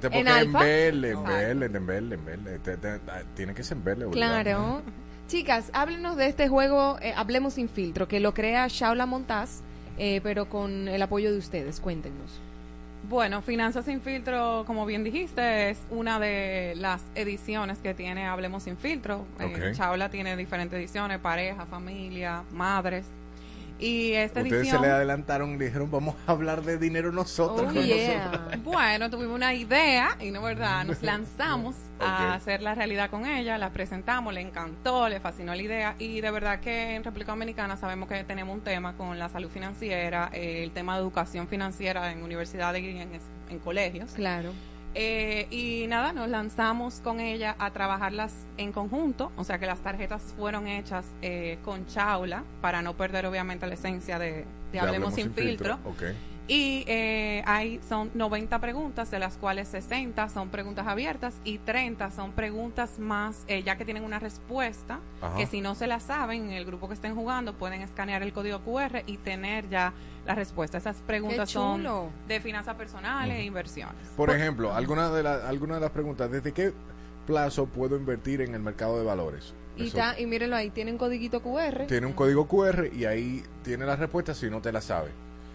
Porque 0.03 0.19
¿En 0.19 0.29
en 0.29 0.53
verle, 0.53 1.11
en 1.13 1.25
verle, 1.25 1.67
en 1.67 1.87
verle, 1.87 2.15
en 2.17 2.25
verle. 2.25 2.59
Te- 2.59 2.77
te- 2.77 2.99
te- 2.99 3.25
Tiene 3.35 3.55
que 3.55 3.63
ser 3.63 3.79
en 3.79 3.85
verle. 3.85 4.07
Claro. 4.11 4.83
Chicas, 5.29 5.71
háblenos 5.73 6.17
de 6.17 6.27
este 6.27 6.49
juego 6.49 6.99
eh, 7.01 7.15
Hablemos 7.17 7.55
sin 7.55 7.69
filtro, 7.69 8.09
que 8.09 8.21
lo 8.21 8.35
crea 8.35 8.67
Shaula 8.69 9.07
Montaz, 9.07 9.61
eh, 9.97 10.21
pero 10.23 10.49
con 10.49 10.87
el 10.89 11.01
apoyo 11.01 11.33
de 11.33 11.39
ustedes. 11.39 11.81
Cuéntenos. 11.81 12.41
Bueno, 13.09 13.41
Finanzas 13.41 13.87
sin 13.87 14.03
filtro, 14.03 14.65
como 14.67 14.85
bien 14.85 15.03
dijiste, 15.03 15.71
es 15.71 15.79
una 15.91 16.21
de 16.21 16.75
las 16.77 17.01
ediciones 17.15 17.79
que 17.79 17.95
tiene 17.95 18.27
Hablemos 18.27 18.65
sin 18.65 18.77
filtro. 18.77 19.25
Eh, 19.39 19.45
Ok. 19.71 19.77
Chaula 19.77 20.11
tiene 20.11 20.37
diferentes 20.37 20.79
ediciones, 20.79 21.19
pareja, 21.21 21.65
familia, 21.65 22.43
madres. 22.53 23.07
Y 23.81 24.13
esta 24.13 24.41
Ustedes 24.41 24.63
edición... 24.63 24.83
se 24.83 24.87
le 24.87 24.93
adelantaron 24.93 25.55
y 25.55 25.59
le 25.59 25.67
dijeron, 25.67 25.91
vamos 25.91 26.15
a 26.27 26.33
hablar 26.33 26.63
de 26.63 26.79
dinero 26.79 27.13
nosotros. 27.13 27.73
Oh, 27.75 27.81
yeah. 27.81 28.25
nosotros. 28.25 28.63
Bueno, 28.63 29.11
tuvimos 29.11 29.35
una 29.35 29.55
idea 29.55 30.17
y 30.21 30.31
no 30.31 30.43
verdad, 30.43 30.85
nos 30.87 31.03
lanzamos 31.03 31.77
a 31.99 32.35
hacer 32.35 32.63
la 32.63 32.75
realidad 32.75 33.11
con 33.11 33.27
ella, 33.27 33.59
la 33.59 33.71
presentamos, 33.71 34.33
le 34.33 34.41
encantó, 34.41 35.09
le 35.09 35.21
fascinó 35.21 35.55
la 35.55 35.63
idea 35.63 35.95
y 35.99 36.21
de 36.21 36.31
verdad 36.31 36.61
que 36.61 36.95
en 36.95 37.05
República 37.05 37.33
Dominicana 37.33 37.77
sabemos 37.77 38.09
que 38.09 38.23
tenemos 38.25 38.55
un 38.55 38.63
tema 38.63 38.97
con 38.97 39.19
la 39.19 39.29
salud 39.29 39.51
financiera, 39.51 40.31
eh, 40.33 40.63
el 40.63 40.73
tema 40.73 40.95
de 40.95 41.03
educación 41.03 41.49
financiera 41.49 42.11
en 42.13 42.23
universidades 42.23 42.83
y 42.83 42.99
en, 42.99 43.11
en 43.49 43.59
colegios. 43.59 44.13
Claro. 44.13 44.53
Eh, 44.95 45.47
y 45.51 45.87
nada, 45.87 46.13
nos 46.13 46.29
lanzamos 46.29 47.01
con 47.01 47.21
ella 47.21 47.55
a 47.59 47.71
trabajarlas 47.71 48.33
en 48.57 48.73
conjunto, 48.73 49.31
o 49.37 49.45
sea 49.45 49.59
que 49.59 49.67
las 49.67 49.79
tarjetas 49.81 50.35
fueron 50.37 50.67
hechas 50.67 51.07
eh, 51.23 51.59
con 51.65 51.87
chaula 51.87 52.43
para 52.61 52.83
no 52.83 52.95
perder 52.95 53.27
obviamente 53.27 53.67
la 53.67 53.75
esencia 53.75 54.19
de, 54.19 54.45
Hablemos 54.79 55.15
sin, 55.15 55.33
filtro. 55.33 55.79
Ok. 55.85 56.03
Y 56.53 56.83
eh, 56.89 57.45
hay, 57.47 57.79
son 57.89 58.11
90 58.15 58.59
preguntas, 58.59 59.09
de 59.13 59.21
las 59.21 59.37
cuales 59.37 59.69
60 59.69 60.29
son 60.31 60.49
preguntas 60.49 60.85
abiertas 60.89 61.33
y 61.45 61.59
30 61.59 62.11
son 62.11 62.33
preguntas 62.33 62.99
más, 62.99 63.45
eh, 63.47 63.63
ya 63.63 63.77
que 63.77 63.85
tienen 63.85 64.03
una 64.03 64.19
respuesta, 64.19 64.99
Ajá. 65.21 65.37
que 65.37 65.47
si 65.47 65.61
no 65.61 65.77
se 65.77 65.87
la 65.87 66.01
saben, 66.01 66.47
en 66.47 66.51
el 66.51 66.65
grupo 66.65 66.89
que 66.89 66.95
estén 66.95 67.15
jugando, 67.15 67.55
pueden 67.55 67.83
escanear 67.83 68.25
el 68.25 68.33
código 68.33 68.59
QR 68.65 69.05
y 69.07 69.19
tener 69.19 69.69
ya 69.69 69.93
la 70.27 70.35
respuesta. 70.35 70.79
Esas 70.79 70.97
preguntas 71.07 71.49
son 71.51 71.85
de 72.27 72.41
finanzas 72.41 72.75
personales 72.75 73.37
e 73.39 73.45
inversiones. 73.45 73.95
Por 74.17 74.31
ejemplo, 74.31 74.75
alguna 74.75 75.09
de, 75.09 75.23
la- 75.23 75.49
alguna 75.49 75.77
de 75.77 75.83
las 75.83 75.91
preguntas, 75.91 76.33
¿desde 76.33 76.51
qué 76.51 76.73
plazo 77.29 77.67
puedo 77.67 77.97
invertir 77.97 78.41
en 78.41 78.57
el 78.57 78.61
mercado 78.61 78.99
de 78.99 79.05
valores. 79.05 79.55
Y, 79.77 79.91
ta- 79.91 80.19
y 80.19 80.27
mírenlo 80.27 80.57
ahí, 80.57 80.71
tiene 80.71 80.91
un 80.91 80.99
codiguito 80.99 81.41
QR. 81.43 81.87
tiene 81.87 82.09
un 82.09 82.13
código 82.13 82.49
QR 82.49 82.89
y 82.93 83.05
ahí 83.05 83.45
tiene 83.63 83.87
la 83.87 83.95
respuesta 83.95 84.35
si 84.35 84.51
no 84.51 84.61
te 84.61 84.73
la 84.73 84.81
sabe. 84.81 85.11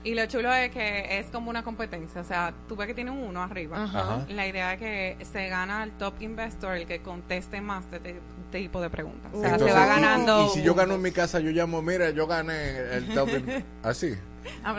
Y 0.06 0.14
lo 0.14 0.26
chulo 0.28 0.54
es 0.54 0.70
que 0.72 1.20
es 1.20 1.26
como 1.32 1.50
una 1.50 1.64
competencia. 1.64 2.22
O 2.22 2.24
sea, 2.24 2.54
tú 2.68 2.76
ves 2.76 2.86
que 2.88 2.94
tiene 2.94 3.10
un 3.12 3.18
uno 3.24 3.42
arriba. 3.42 3.84
Ajá. 3.86 4.26
La 4.30 4.46
idea 4.48 4.74
es 4.74 4.80
que 4.80 5.18
se 5.26 5.50
gana 5.50 5.84
el 5.84 5.92
top 5.94 6.22
investor, 6.22 6.76
el 6.78 6.86
que 6.86 7.02
conteste 7.02 7.60
más 7.60 7.90
de 7.90 7.98
este 7.98 8.22
tipo 8.52 8.80
de 8.80 8.90
preguntas. 8.92 9.32
O 9.34 9.42
sea, 9.42 9.50
Entonces, 9.54 9.74
se 9.76 9.80
va 9.80 9.86
y- 9.88 9.90
ganando. 9.90 10.46
Y, 10.46 10.50
si 10.50 10.62
yo 10.62 10.76
gano 10.76 10.94
en 10.94 11.02
mi 11.02 11.12
casa, 11.12 11.40
yo 11.40 11.50
llamo, 11.50 11.82
mira, 11.82 12.12
yo 12.12 12.28
gané 12.28 12.78
el 12.94 13.14
top. 13.16 13.30
in- 13.30 13.66
Así. 13.84 14.16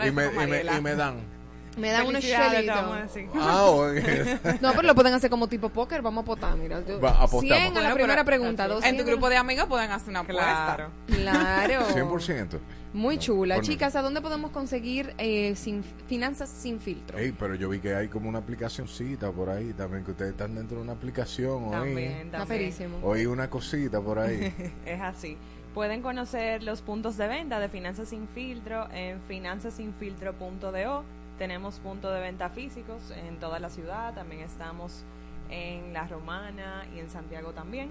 Y 0.05 0.11
me, 0.11 0.25
y, 0.27 0.47
me, 0.47 0.61
y 0.63 0.81
me 0.81 0.95
dan. 0.95 1.15
Me 1.77 1.91
dan 1.91 2.07
unos 2.07 2.21
chelitos. 2.23 2.63
te 2.63 2.67
vamos 2.71 2.97
a 2.97 3.01
decir. 3.01 3.29
Ah, 3.35 3.65
oye. 3.65 4.39
No, 4.61 4.71
pero 4.71 4.81
lo 4.83 4.95
pueden 4.95 5.13
hacer 5.13 5.29
como 5.29 5.47
tipo 5.47 5.69
póker. 5.69 6.01
Vamos 6.01 6.21
a 6.21 6.23
apostar, 6.23 6.55
mira. 6.55 6.81
Yo- 6.87 6.99
Va, 7.01 7.09
apostamos. 7.11 7.41
100 7.43 7.53
a 7.53 7.65
la 7.65 7.79
Bueno, 7.81 7.95
primera 7.95 8.23
pregunta. 8.23 8.63
En 8.63 8.69
200. 8.69 9.05
tu 9.05 9.11
grupo 9.11 9.29
de 9.29 9.37
amigos 9.37 9.65
pueden 9.67 9.91
hacer 9.91 10.09
una 10.09 10.21
apuesta. 10.21 10.89
Claro. 11.07 11.85
100%. 11.93 12.59
Muy 12.97 13.19
chula. 13.19 13.61
Chicas, 13.61 13.95
¿a 13.95 14.01
dónde 14.01 14.21
podemos 14.21 14.49
conseguir 14.49 15.13
eh, 15.19 15.55
sin, 15.55 15.83
finanzas 15.83 16.49
sin 16.49 16.79
filtro? 16.79 17.15
Ey, 17.15 17.31
pero 17.31 17.53
yo 17.53 17.69
vi 17.69 17.79
que 17.79 17.93
hay 17.93 18.07
como 18.07 18.27
una 18.27 18.39
aplicacioncita 18.39 19.31
por 19.31 19.51
ahí 19.51 19.71
también, 19.73 20.03
que 20.03 20.11
ustedes 20.11 20.31
están 20.31 20.55
dentro 20.55 20.77
de 20.77 20.83
una 20.83 20.93
aplicación. 20.93 21.69
También, 21.69 22.31
también. 22.31 22.73
oí 23.03 23.27
una 23.27 23.51
cosita 23.51 24.01
por 24.01 24.17
ahí. 24.17 24.51
es 24.85 24.99
así. 24.99 25.37
Pueden 25.75 26.01
conocer 26.01 26.63
los 26.63 26.81
puntos 26.81 27.17
de 27.17 27.27
venta 27.27 27.59
de 27.59 27.69
Finanzas 27.69 28.09
Sin 28.09 28.27
Filtro 28.29 28.87
en 28.91 29.21
finanzasinfiltro.do. 29.27 31.03
Tenemos 31.37 31.75
puntos 31.77 32.11
de 32.11 32.19
venta 32.19 32.49
físicos 32.49 33.11
en 33.11 33.37
toda 33.37 33.59
la 33.59 33.69
ciudad. 33.69 34.15
También 34.15 34.41
estamos 34.41 35.03
en 35.51 35.93
La 35.93 36.07
Romana 36.07 36.87
y 36.95 36.99
en 36.99 37.11
Santiago 37.11 37.51
también. 37.51 37.89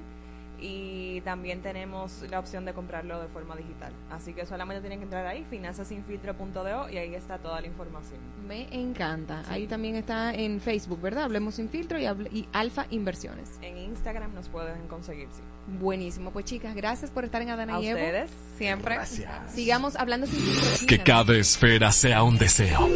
Y 0.58 1.20
también 1.22 1.60
tenemos 1.60 2.22
la 2.30 2.38
opción 2.38 2.64
de 2.64 2.72
comprarlo 2.72 3.20
de 3.20 3.28
forma 3.28 3.56
digital. 3.56 3.92
Así 4.10 4.32
que 4.32 4.46
solamente 4.46 4.80
tienen 4.80 4.98
que 5.00 5.04
entrar 5.04 5.26
ahí, 5.26 5.44
finanzasinfiltro.do, 5.50 6.88
y 6.90 6.96
ahí 6.96 7.14
está 7.14 7.38
toda 7.38 7.60
la 7.60 7.66
información. 7.66 8.18
Me 8.46 8.66
encanta. 8.74 9.42
Sí. 9.44 9.50
Ahí 9.52 9.66
también 9.66 9.96
está 9.96 10.32
en 10.34 10.60
Facebook, 10.60 11.00
¿verdad? 11.00 11.24
Hablemos 11.24 11.56
sin 11.56 11.68
filtro 11.68 11.98
y, 11.98 12.04
y 12.06 12.48
Alfa 12.52 12.86
Inversiones. 12.90 13.50
En 13.62 13.76
Instagram 13.78 14.34
nos 14.34 14.48
pueden 14.48 14.86
conseguir, 14.88 15.28
sí. 15.32 15.42
Buenísimo. 15.78 16.30
Pues 16.30 16.44
chicas, 16.44 16.74
gracias 16.74 17.10
por 17.10 17.24
estar 17.24 17.42
en 17.42 17.50
Adana 17.50 17.76
A 17.76 17.82
y 17.82 17.88
Evo. 17.88 17.98
ustedes. 18.00 18.30
Siempre. 18.56 18.94
Gracias. 18.94 19.52
Sigamos 19.52 19.96
hablando 19.96 20.26
sin 20.26 20.38
filtro. 20.38 20.86
Que 20.86 20.98
cada 21.02 21.36
esfera 21.36 21.90
sea 21.92 22.22
un 22.22 22.38
deseo. 22.38 22.88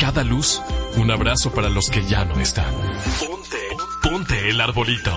Cada 0.00 0.24
luz, 0.24 0.60
un 0.96 1.10
abrazo 1.10 1.52
para 1.52 1.68
los 1.68 1.88
que 1.90 2.02
ya 2.04 2.24
no 2.24 2.40
están. 2.40 2.72
Ponte, 3.20 3.58
ponte 4.02 4.50
el 4.50 4.60
arbolito. 4.60 5.12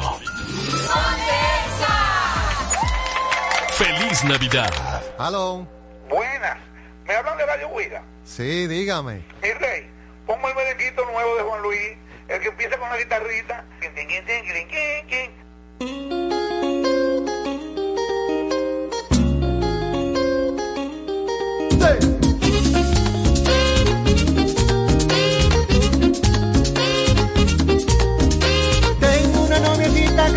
¡Feliz 3.77 4.23
Navidad! 4.23 4.71
Aló. 5.19 5.67
Buenas. 6.09 6.57
¿Me 7.05 7.15
hablan 7.15 7.37
de 7.37 7.45
Radio 7.45 7.69
Huida? 7.69 8.01
Sí, 8.23 8.65
dígame. 8.67 9.23
Mi 9.41 9.51
rey, 9.53 9.89
pongo 10.25 10.49
el 10.49 10.55
merenguito 10.55 11.05
nuevo 11.05 11.35
de 11.35 11.43
Juan 11.43 11.61
Luis, 11.61 11.97
el 12.27 12.41
que 12.41 12.47
empieza 12.47 12.77
con 12.77 12.89
la 12.89 12.97
guitarrita. 12.97 13.65
Quin, 13.79 15.37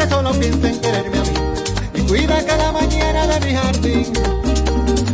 que 0.01 0.09
solo 0.09 0.32
piensa 0.32 0.68
en 0.68 0.80
quererme 0.80 1.18
a 1.18 1.22
mí 1.22 1.30
y 1.94 2.01
cuida 2.09 2.42
cada 2.46 2.72
mañana 2.72 3.26
de 3.26 3.46
mi 3.46 3.55
jardín. 3.55 4.12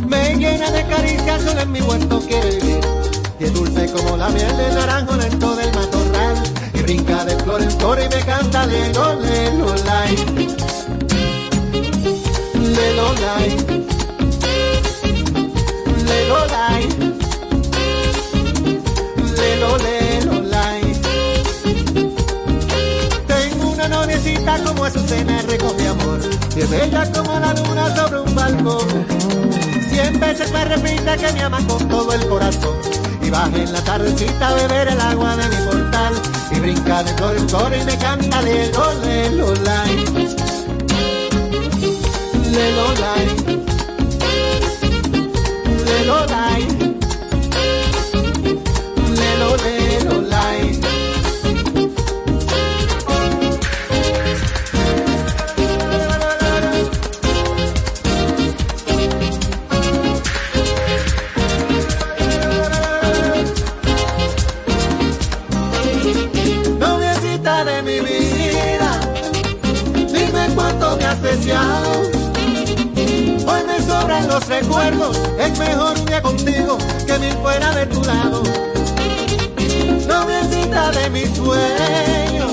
Me 0.06 0.36
llena 0.36 0.70
de 0.70 0.86
caricias, 0.86 1.42
solo 1.42 1.60
en 1.60 1.72
mi 1.72 1.80
huerto 1.80 2.20
quiere 2.20 2.50
vivir. 2.50 2.80
Y 3.40 3.44
es 3.44 3.52
dulce 3.52 3.90
como 3.90 4.16
la 4.16 4.28
miel 4.28 4.56
de 4.56 4.74
naranjo 4.74 5.16
lento 5.16 5.56
del 5.56 5.74
matorral. 5.74 6.36
Y 6.72 6.82
brinca 6.82 7.24
de 7.24 7.36
flor 7.36 7.62
en 7.62 7.70
flor 7.72 7.98
y 7.98 8.14
me 8.14 8.24
canta 8.24 8.66
lelo, 8.66 9.20
lelo, 9.20 9.74
lai. 9.86 10.16
Lelo, 12.54 13.12
lai. 13.14 13.56
Lelo, 16.06 16.46
lai. 16.46 17.15
Noviecita 24.56 24.64
como 24.64 24.84
Azucena 24.84 25.42
rico 25.42 25.74
mi 25.78 25.86
amor. 25.86 26.20
Y 26.56 26.60
es 26.60 26.70
bella 26.70 27.10
como 27.12 27.38
la 27.38 27.52
luna 27.54 27.96
sobre 27.96 28.20
un 28.20 28.34
balcón. 28.34 29.06
Cien 29.90 30.20
veces 30.20 30.52
me 30.52 30.64
repite 30.64 31.16
que 31.16 31.32
me 31.32 31.42
ama 31.42 31.58
con 31.66 31.88
todo 31.88 32.12
el 32.12 32.26
corazón. 32.28 32.76
Y 33.22 33.30
baja 33.30 33.56
en 33.56 33.72
la 33.72 33.82
tardecita 33.82 34.48
a 34.48 34.54
beber 34.54 34.88
el 34.88 35.00
agua 35.00 35.36
de 35.36 35.48
mi 35.48 35.56
portal. 35.66 36.14
Y 36.52 36.60
brinca 36.60 37.02
de 37.02 37.14
flor 37.14 37.36
en 37.36 37.48
flor 37.48 37.72
y 37.74 37.84
me 37.84 37.98
canta 37.98 38.42
lelo, 38.42 38.92
lelo, 39.04 39.54
lai 39.64 39.96
Lelo, 42.52 42.94
lai 42.94 43.26
Lelo, 45.84 46.26
lai 46.26 46.95
Hoy 71.48 71.54
me 73.68 73.80
sobran 73.80 74.26
los 74.26 74.44
recuerdos, 74.48 75.16
es 75.38 75.56
mejor 75.56 75.96
un 75.96 76.04
día 76.04 76.20
contigo 76.20 76.76
que 77.06 77.18
mil 77.20 77.32
fuera 77.34 77.72
de 77.72 77.86
tu 77.86 78.02
lado. 78.02 78.42
Noviecita 80.08 80.90
de 80.90 81.10
mis 81.10 81.36
sueños, 81.36 82.52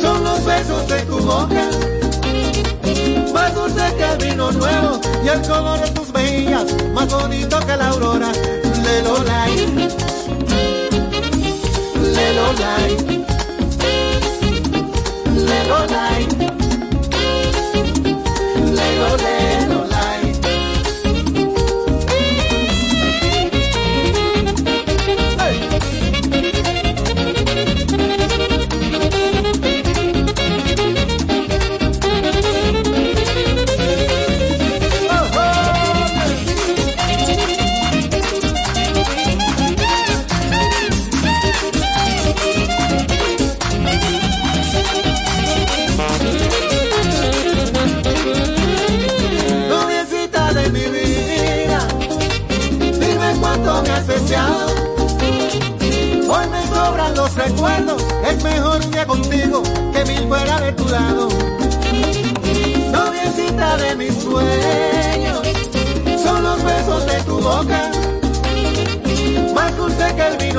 son 0.00 0.24
los 0.24 0.44
besos 0.44 0.88
de 0.88 1.02
tu 1.02 1.18
boca. 1.20 1.70
Más 3.32 3.54
dulce 3.54 3.94
que 3.96 4.04
el 4.04 4.18
vino 4.30 4.50
nuevo 4.50 5.00
y 5.24 5.28
el 5.28 5.40
color 5.42 5.80
de 5.80 5.90
tus 5.92 6.12
mejillas, 6.12 6.64
más 6.92 7.08
bonito 7.12 7.60
que 7.60 7.76
la 7.76 7.90
aurora. 7.90 8.32
Lelo, 8.82 9.22
lai. 9.22 9.54
Lelo. 12.12 12.52
Lelo. 15.46 16.59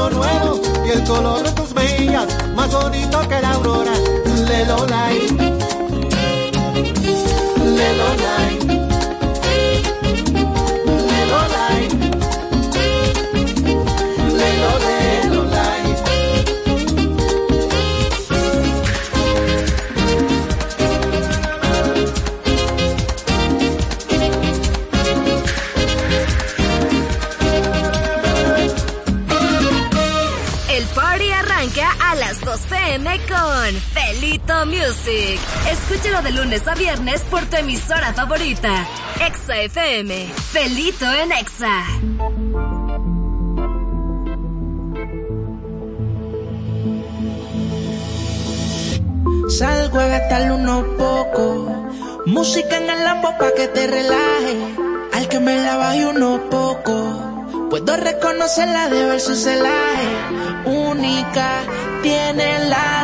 Nuevo 0.10 0.62
y 0.86 0.90
el 0.90 1.04
color 1.04 1.44
de 1.44 1.52
tus 1.52 1.74
mejillas, 1.74 2.28
más 2.56 2.72
bonito 2.72 3.20
que 3.28 3.42
la 3.42 3.52
aurora. 3.52 3.94
Lelo, 4.48 4.86
lai. 4.88 5.51
Escúchalo 35.72 36.22
de 36.22 36.32
lunes 36.32 36.68
a 36.68 36.76
viernes 36.76 37.22
por 37.32 37.46
tu 37.46 37.56
emisora 37.56 38.12
favorita. 38.14 38.86
Exa 39.26 39.56
FM. 39.56 40.28
Felito 40.52 41.06
en 41.06 41.32
Exa. 41.32 41.86
Salgo 49.50 50.00
a 50.00 50.08
gastarle 50.08 50.52
unos 50.52 50.84
poco, 50.98 51.90
Música 52.26 52.76
en 52.76 52.90
el 52.90 53.04
lambo 53.06 53.30
pa' 53.40 53.54
que 53.56 53.70
te 53.70 53.88
relaje. 53.88 54.58
Al 55.14 55.30
que 55.30 55.40
me 55.40 55.56
la 55.56 55.78
baje 55.78 56.06
unos 56.06 56.42
pocos. 56.52 57.18
Puedo 57.70 57.96
reconocerla 57.96 58.90
de 58.90 59.06
ver 59.06 59.22
su 59.22 59.36
celaje. 59.36 60.10
Única, 60.66 61.62
tiene 62.02 62.66
la 62.68 63.01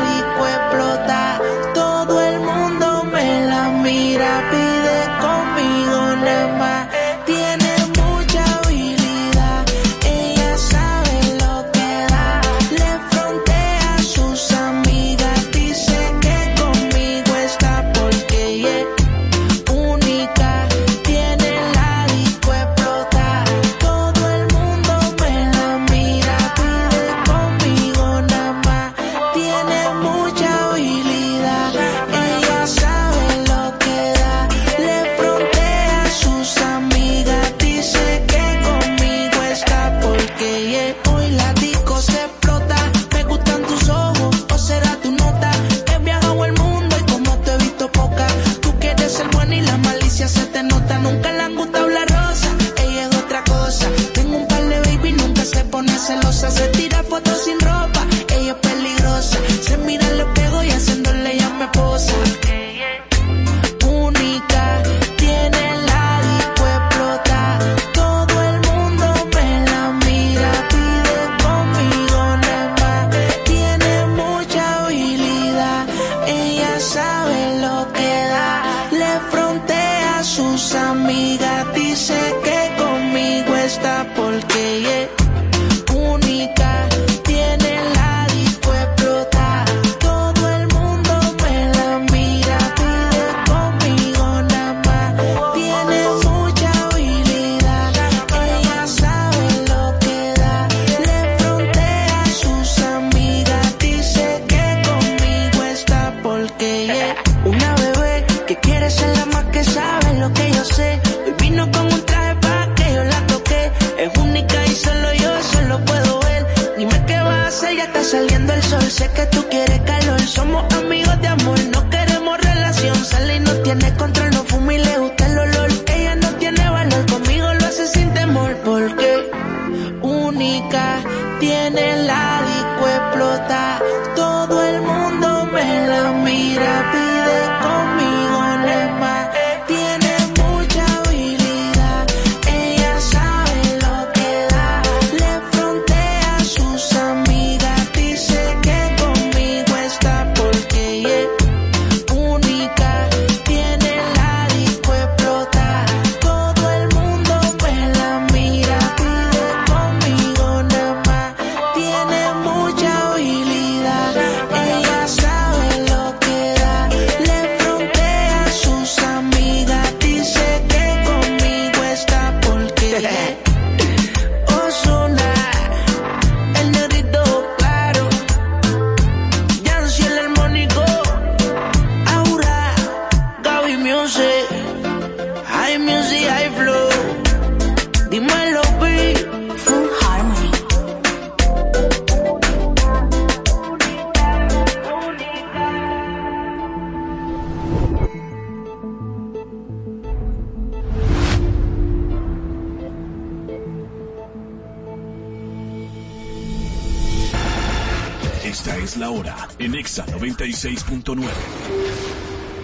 109. 211.07 211.33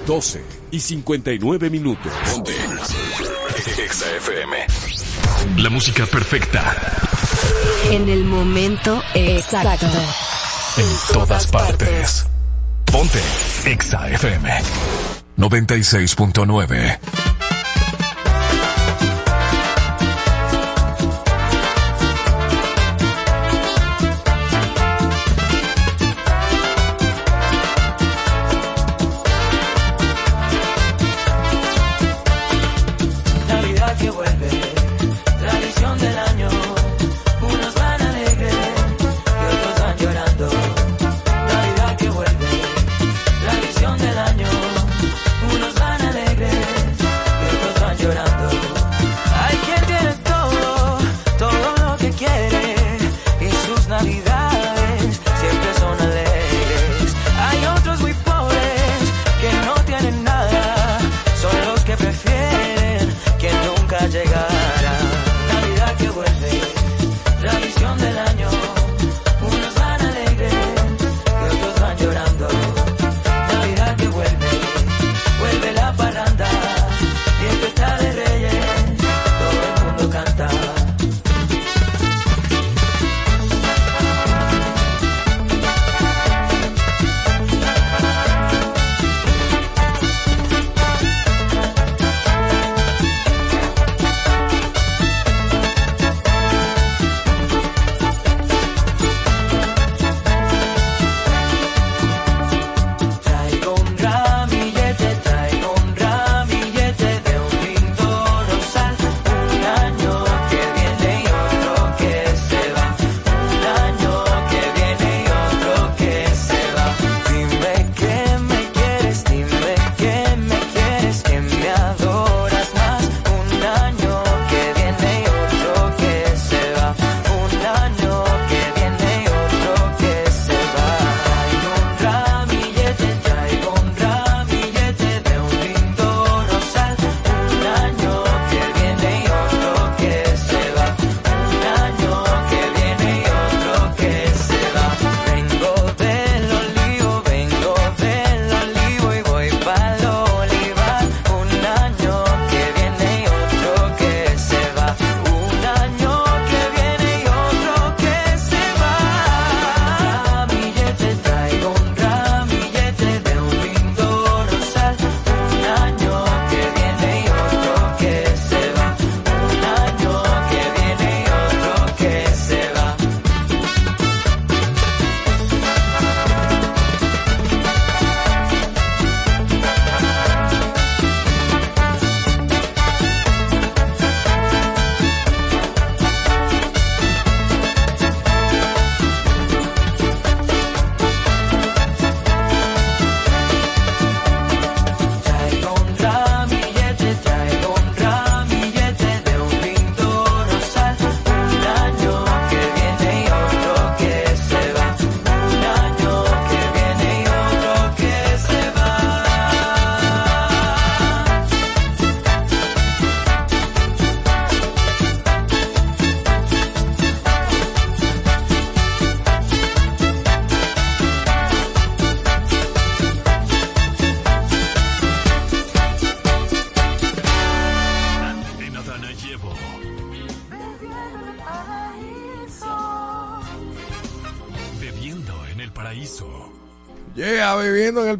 12 0.05 0.43
y 0.71 0.79
59 0.81 1.69
minutos. 1.69 2.11
Ponte. 2.29 2.51
Exa 3.81 4.05
FM. 4.17 4.57
La 5.59 5.69
música 5.69 6.05
perfecta. 6.05 6.75
En 7.89 8.09
el 8.09 8.25
momento 8.25 9.01
exacto. 9.13 9.85
En, 10.75 11.13
todas 11.13 11.47
partes. 11.47 11.87
partes. 11.87 12.27
Ponte. 12.85 13.21
Exa 13.65 14.09
FM. 14.09 14.49
96.9. 15.37 16.99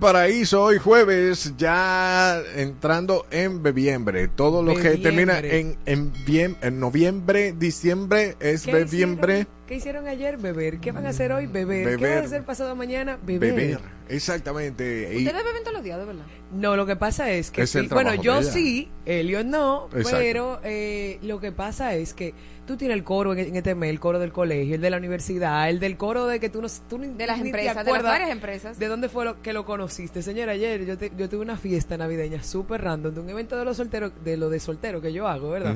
viviendo 0.04 0.20
en 0.20 0.26
el 0.26 0.34
paraíso 0.34 0.64
hoy 0.64 0.78
jueves, 0.78 1.54
ya 1.58 2.42
entrando 2.56 3.26
en 3.32 3.64
bebiembre. 3.64 4.28
Todo 4.28 4.62
lo 4.64 4.76
que 4.76 4.98
termina 4.98 5.40
en, 5.40 5.78
en, 5.86 6.12
bien- 6.26 6.58
en 6.62 6.80
noviembre, 6.80 7.54
diciembre 7.58 8.36
es 8.40 8.64
¿Qué 8.64 8.74
bebiembre. 8.74 9.34
hicieron? 9.34 9.63
¿Qué 9.74 9.78
hicieron 9.78 10.08
ayer? 10.08 10.38
Beber. 10.38 10.78
¿Qué 10.80 10.92
van 10.92 11.08
a 11.08 11.10
hacer 11.10 11.32
hoy? 11.32 11.48
Beber. 11.48 11.84
¿Qué 11.84 11.96
Beber. 11.96 12.10
van 12.16 12.24
a 12.24 12.28
hacer 12.28 12.44
pasado 12.44 12.76
mañana? 12.76 13.18
Beber. 13.24 13.56
Beber. 13.56 13.80
Exactamente. 14.08 15.10
Y- 15.12 15.26
Ustedes 15.26 15.44
beben 15.44 15.64
todos 15.64 15.74
los 15.74 15.84
días, 15.84 15.98
de 15.98 16.06
verdad. 16.06 16.26
No, 16.54 16.76
lo 16.76 16.86
que 16.86 16.96
pasa 16.96 17.32
es 17.32 17.50
que 17.50 17.64
Es 17.64 17.74
el 17.76 17.88
sí, 17.88 17.94
bueno, 17.94 18.14
yo 18.14 18.44
sí, 18.44 18.90
Elio 19.08 19.44
no, 19.44 19.88
Exacto. 19.96 20.18
pero 20.20 20.60
eh, 20.64 21.18
lo 21.24 21.40
que 21.40 21.52
pasa 21.52 21.96
es 21.96 22.14
que 22.14 22.36
tú 22.68 22.78
tienes 22.78 22.96
el 22.98 23.04
coro 23.04 23.34
en, 23.34 23.40
en 23.40 23.56
este 23.56 23.74
mes, 23.74 23.90
el 23.90 24.00
coro 24.00 24.20
del 24.20 24.32
colegio, 24.32 24.76
el 24.76 24.82
de 24.82 24.90
la 24.92 24.98
universidad, 24.98 25.68
el 25.68 25.80
del 25.80 25.98
coro 25.98 26.28
de 26.28 26.40
que 26.40 26.50
tú 26.50 26.62
no 26.62 26.68
tú 26.88 27.00
ni- 27.00 27.08
De 27.08 27.26
las 27.26 27.38
ni 27.38 27.44
te 27.46 27.50
empresas, 27.50 27.84
de 27.84 27.92
las 27.92 28.04
varias 28.04 28.30
empresas. 28.30 28.78
¿De 28.78 28.88
dónde 28.88 29.10
fue 29.10 29.26
lo, 29.26 29.42
que 29.42 29.54
lo 29.54 29.66
conociste? 29.66 30.22
Señora, 30.22 30.52
ayer 30.52 30.86
yo, 30.86 30.98
te- 31.00 31.12
yo 31.18 31.28
tuve 31.30 31.42
una 31.42 31.58
fiesta 31.58 31.98
navideña 31.98 32.44
súper 32.44 32.82
random 32.84 33.16
de 33.16 33.22
un 33.22 33.30
evento 33.32 33.58
de 33.58 33.66
los 33.66 33.78
solteros, 33.78 34.12
de 34.24 34.38
lo 34.38 34.52
de 34.52 34.60
soltero 34.60 35.02
que 35.02 35.12
yo 35.12 35.28
hago, 35.28 35.50
¿verdad? 35.50 35.74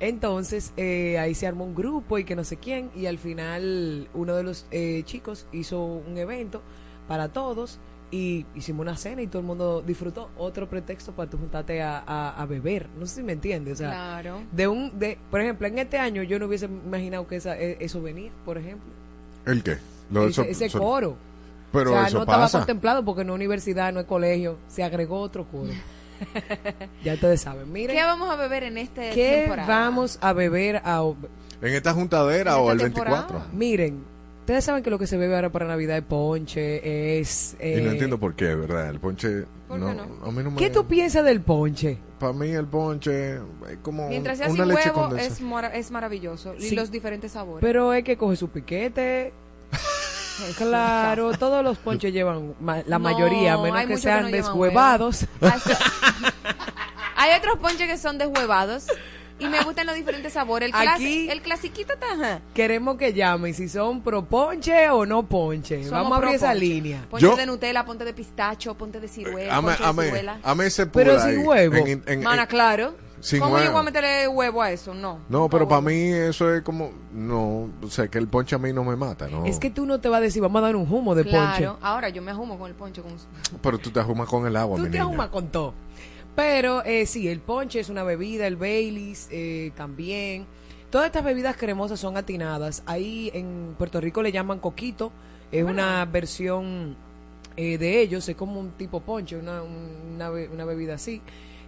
Entonces, 0.00 0.72
eh, 0.76 1.18
ahí 1.18 1.34
se 1.34 1.46
armó 1.46 1.64
un 1.64 1.74
grupo 1.74 2.18
y 2.18 2.24
que 2.24 2.34
no 2.36 2.44
sé 2.44 2.56
quién, 2.56 2.90
y 2.94 3.06
al 3.06 3.18
final 3.18 4.08
uno 4.14 4.34
de 4.34 4.42
los 4.42 4.66
eh, 4.70 5.02
chicos 5.04 5.46
hizo 5.52 5.82
un 5.84 6.18
evento 6.18 6.62
para 7.08 7.28
todos 7.28 7.78
y 8.10 8.44
hicimos 8.54 8.82
una 8.82 8.96
cena 8.96 9.22
y 9.22 9.26
todo 9.26 9.40
el 9.40 9.46
mundo 9.46 9.82
disfrutó. 9.86 10.30
Otro 10.36 10.68
pretexto 10.68 11.12
para 11.12 11.30
tú 11.30 11.38
juntarte 11.38 11.80
a, 11.82 11.98
a- 12.06 12.40
a 12.40 12.46
beber. 12.46 12.88
No 12.98 13.06
sé 13.06 13.16
si 13.16 13.22
me 13.22 13.32
entiendes. 13.32 13.74
O 13.74 13.76
sea, 13.78 13.90
Claro. 13.90 14.40
de 14.52 14.68
un, 14.68 14.98
de, 14.98 15.18
por 15.30 15.40
ejemplo, 15.40 15.66
en 15.66 15.78
este 15.78 15.98
año 15.98 16.22
yo 16.22 16.38
no 16.38 16.46
hubiese 16.46 16.66
imaginado 16.66 17.26
que 17.26 17.36
esa, 17.36 17.58
e- 17.58 17.78
eso 17.80 18.00
venía, 18.02 18.30
por 18.44 18.58
ejemplo. 18.58 18.90
¿El 19.46 19.62
qué? 19.62 19.78
Lo- 20.10 20.26
ese 20.26 20.42
eso- 20.42 20.64
ese 20.66 20.78
coro. 20.78 21.16
Pero 21.72 21.90
o 21.90 21.94
sea, 21.94 22.06
eso 22.06 22.18
no 22.18 22.22
estaba 22.22 22.48
contemplado 22.50 23.04
porque 23.04 23.24
no 23.24 23.32
es 23.32 23.36
universidad, 23.36 23.92
no 23.92 23.98
es 24.00 24.06
colegio. 24.06 24.58
Se 24.68 24.84
agregó 24.84 25.18
otro 25.18 25.44
coro. 25.50 25.72
Ya 27.04 27.14
ustedes 27.14 27.40
saben. 27.40 27.72
Miren, 27.72 27.96
¿Qué 27.96 28.02
vamos 28.02 28.30
a 28.30 28.36
beber 28.36 28.62
en 28.64 28.78
este 28.78 29.10
¿qué 29.10 29.40
temporada? 29.40 29.68
vamos 29.68 30.18
a 30.20 30.32
beber 30.32 30.76
a, 30.84 31.02
En 31.62 31.74
esta 31.74 31.92
juntadera 31.92 32.58
o 32.58 32.70
el 32.72 32.78
24. 32.78 33.44
Miren, 33.52 34.04
ustedes 34.40 34.64
saben 34.64 34.82
que 34.82 34.90
lo 34.90 34.98
que 34.98 35.06
se 35.06 35.16
bebe 35.16 35.34
ahora 35.34 35.50
para 35.50 35.66
Navidad 35.66 35.96
es 35.98 36.04
ponche, 36.04 37.18
es... 37.18 37.56
Y 37.60 37.64
no 37.80 37.88
eh, 37.88 37.92
entiendo 37.92 38.18
por 38.18 38.34
qué, 38.34 38.54
¿verdad? 38.54 38.90
El 38.90 39.00
ponche. 39.00 39.44
No, 39.68 39.88
A 39.88 40.30
mí 40.30 40.42
no 40.44 40.50
me. 40.52 40.56
¿Qué 40.56 40.70
tú 40.70 40.86
piensas 40.86 41.24
del 41.24 41.40
ponche? 41.40 41.98
Para 42.20 42.32
mí 42.32 42.48
el 42.50 42.66
ponche 42.66 43.34
es 43.34 43.40
como 43.82 44.08
Mientras 44.08 44.38
sea 44.38 44.48
una 44.48 44.64
sin 44.64 44.68
leche 44.74 44.88
huevo, 44.90 45.00
condensada. 45.08 45.34
es, 45.34 45.40
mara- 45.40 45.74
es 45.74 45.90
maravilloso. 45.90 46.54
Y 46.58 46.70
los 46.76 46.90
diferentes 46.92 47.32
sabores. 47.32 47.60
Pero 47.60 47.92
es 47.92 48.04
que 48.04 48.16
coge 48.16 48.36
su 48.36 48.48
piquete. 48.50 49.32
Claro, 50.58 51.32
todos 51.38 51.62
los 51.64 51.78
ponches 51.78 52.12
llevan, 52.12 52.54
la 52.86 52.98
mayoría, 52.98 53.54
a 53.54 53.58
menos 53.58 53.84
que 53.84 53.96
sean 53.98 54.22
no 54.24 54.28
deshuevados. 54.30 55.26
Hay 57.16 57.36
otros 57.38 57.58
ponches 57.58 57.88
que 57.88 57.96
son 57.98 58.18
deshuevados. 58.18 58.86
Y 59.36 59.46
me 59.48 59.60
gustan 59.64 59.86
los 59.86 59.96
diferentes 59.96 60.32
sabores. 60.32 60.68
El, 60.68 60.74
clasi- 60.74 61.28
el 61.28 61.42
clasiquito 61.42 61.94
está... 61.94 62.06
ajá. 62.12 62.40
Queremos 62.54 62.96
que 62.96 63.12
llamen 63.12 63.52
si 63.52 63.68
son 63.68 64.00
pro 64.00 64.24
ponche 64.24 64.88
o 64.90 65.04
no 65.04 65.24
ponche. 65.24 65.82
Somos 65.82 65.90
Vamos 65.90 66.12
a 66.12 66.16
abrir 66.18 66.34
esa 66.36 66.50
ponche. 66.52 66.60
línea. 66.64 67.04
Ponche 67.10 67.26
Yo- 67.26 67.34
de 67.36 67.46
Nutella, 67.46 67.84
ponte 67.84 68.04
de 68.04 68.12
pistacho, 68.14 68.74
ponte 68.76 69.00
de 69.00 69.08
ciruela, 69.08 69.56
Ame, 69.56 69.74
ponche 69.74 69.92
de 70.02 70.04
ciruela. 70.06 70.38
ame 70.44 70.66
ese 70.66 70.86
Pero 70.86 71.20
sin 71.20 71.44
huevo. 71.44 71.74
En- 71.74 71.86
en- 71.88 72.02
en- 72.06 72.22
Mana, 72.22 72.46
claro. 72.46 72.94
Sin 73.24 73.40
¿Cómo 73.40 73.58
yo 73.58 73.70
voy 73.72 73.80
a 73.80 73.82
meterle 73.84 74.28
huevo 74.28 74.60
a 74.60 74.70
eso? 74.70 74.92
No. 74.92 75.20
No, 75.30 75.48
pero 75.48 75.66
para 75.66 75.80
mí 75.80 75.94
eso 76.12 76.52
es 76.54 76.60
como. 76.60 76.90
No, 77.10 77.70
o 77.82 77.88
sea, 77.88 78.06
que 78.08 78.18
el 78.18 78.28
ponche 78.28 78.54
a 78.54 78.58
mí 78.58 78.70
no 78.70 78.84
me 78.84 78.96
mata, 78.96 79.28
¿no? 79.28 79.46
Es 79.46 79.58
que 79.58 79.70
tú 79.70 79.86
no 79.86 79.98
te 79.98 80.10
vas 80.10 80.18
a 80.18 80.20
decir, 80.20 80.42
vamos 80.42 80.58
a 80.60 80.66
dar 80.66 80.76
un 80.76 80.86
humo 80.92 81.14
de 81.14 81.24
Claro. 81.24 81.72
ponche. 81.72 81.86
Ahora 81.86 82.10
yo 82.10 82.20
me 82.20 82.32
ajumo 82.32 82.58
con 82.58 82.68
el 82.68 82.74
ponche. 82.76 83.00
Con... 83.00 83.12
Pero 83.62 83.78
tú 83.78 83.90
te 83.90 83.98
ajumas 84.00 84.28
con 84.28 84.46
el 84.46 84.54
agua, 84.56 84.76
Tú 84.76 84.82
mi 84.82 84.88
te 84.88 84.98
niña. 84.98 85.04
ahumas 85.04 85.28
con 85.30 85.48
todo. 85.48 85.72
Pero 86.36 86.84
eh, 86.84 87.06
sí, 87.06 87.28
el 87.28 87.40
ponche 87.40 87.80
es 87.80 87.88
una 87.88 88.02
bebida, 88.02 88.46
el 88.46 88.56
Baileys 88.56 89.28
eh, 89.30 89.72
también. 89.74 90.46
Todas 90.90 91.06
estas 91.06 91.24
bebidas 91.24 91.56
cremosas 91.56 91.98
son 91.98 92.18
atinadas. 92.18 92.82
Ahí 92.84 93.30
en 93.32 93.74
Puerto 93.78 94.00
Rico 94.02 94.22
le 94.22 94.32
llaman 94.32 94.58
coquito. 94.58 95.12
Es 95.50 95.64
una 95.64 96.04
versión 96.04 96.96
eh, 97.56 97.78
de 97.78 98.00
ellos. 98.02 98.28
Es 98.28 98.36
como 98.36 98.60
un 98.60 98.72
tipo 98.72 99.00
ponche, 99.00 99.36
una, 99.36 99.62
una 99.62 100.64
bebida 100.66 100.94
así. 100.94 101.22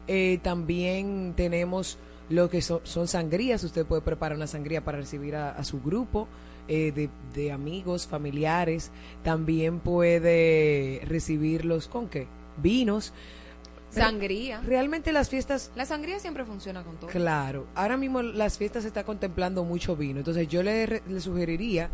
Eh, 0.08 0.38
también 0.42 1.34
tenemos 1.36 1.98
lo 2.28 2.50
que 2.50 2.62
son, 2.62 2.80
son 2.84 3.08
sangrías. 3.08 3.62
Usted 3.64 3.86
puede 3.86 4.02
preparar 4.02 4.36
una 4.36 4.46
sangría 4.46 4.84
para 4.84 4.98
recibir 4.98 5.36
a, 5.36 5.50
a 5.50 5.64
su 5.64 5.80
grupo 5.80 6.28
eh, 6.68 6.92
de, 6.92 7.10
de 7.34 7.52
amigos, 7.52 8.06
familiares. 8.06 8.90
También 9.22 9.80
puede 9.80 11.00
recibirlos 11.04 11.88
con 11.88 12.08
qué? 12.08 12.26
Vinos. 12.56 13.12
Sangría. 13.90 14.60
Realmente 14.60 15.10
las 15.12 15.30
fiestas 15.30 15.70
La 15.74 15.86
sangría 15.86 16.18
siempre 16.18 16.44
funciona 16.44 16.82
con 16.82 16.96
todo. 16.96 17.08
Claro, 17.08 17.66
ahora 17.74 17.96
mismo 17.96 18.20
las 18.20 18.58
fiestas 18.58 18.82
se 18.82 18.88
está 18.88 19.04
contemplando 19.04 19.64
mucho 19.64 19.96
vino, 19.96 20.18
entonces 20.18 20.48
yo 20.48 20.62
le, 20.62 21.02
le 21.08 21.20
sugeriría 21.20 21.88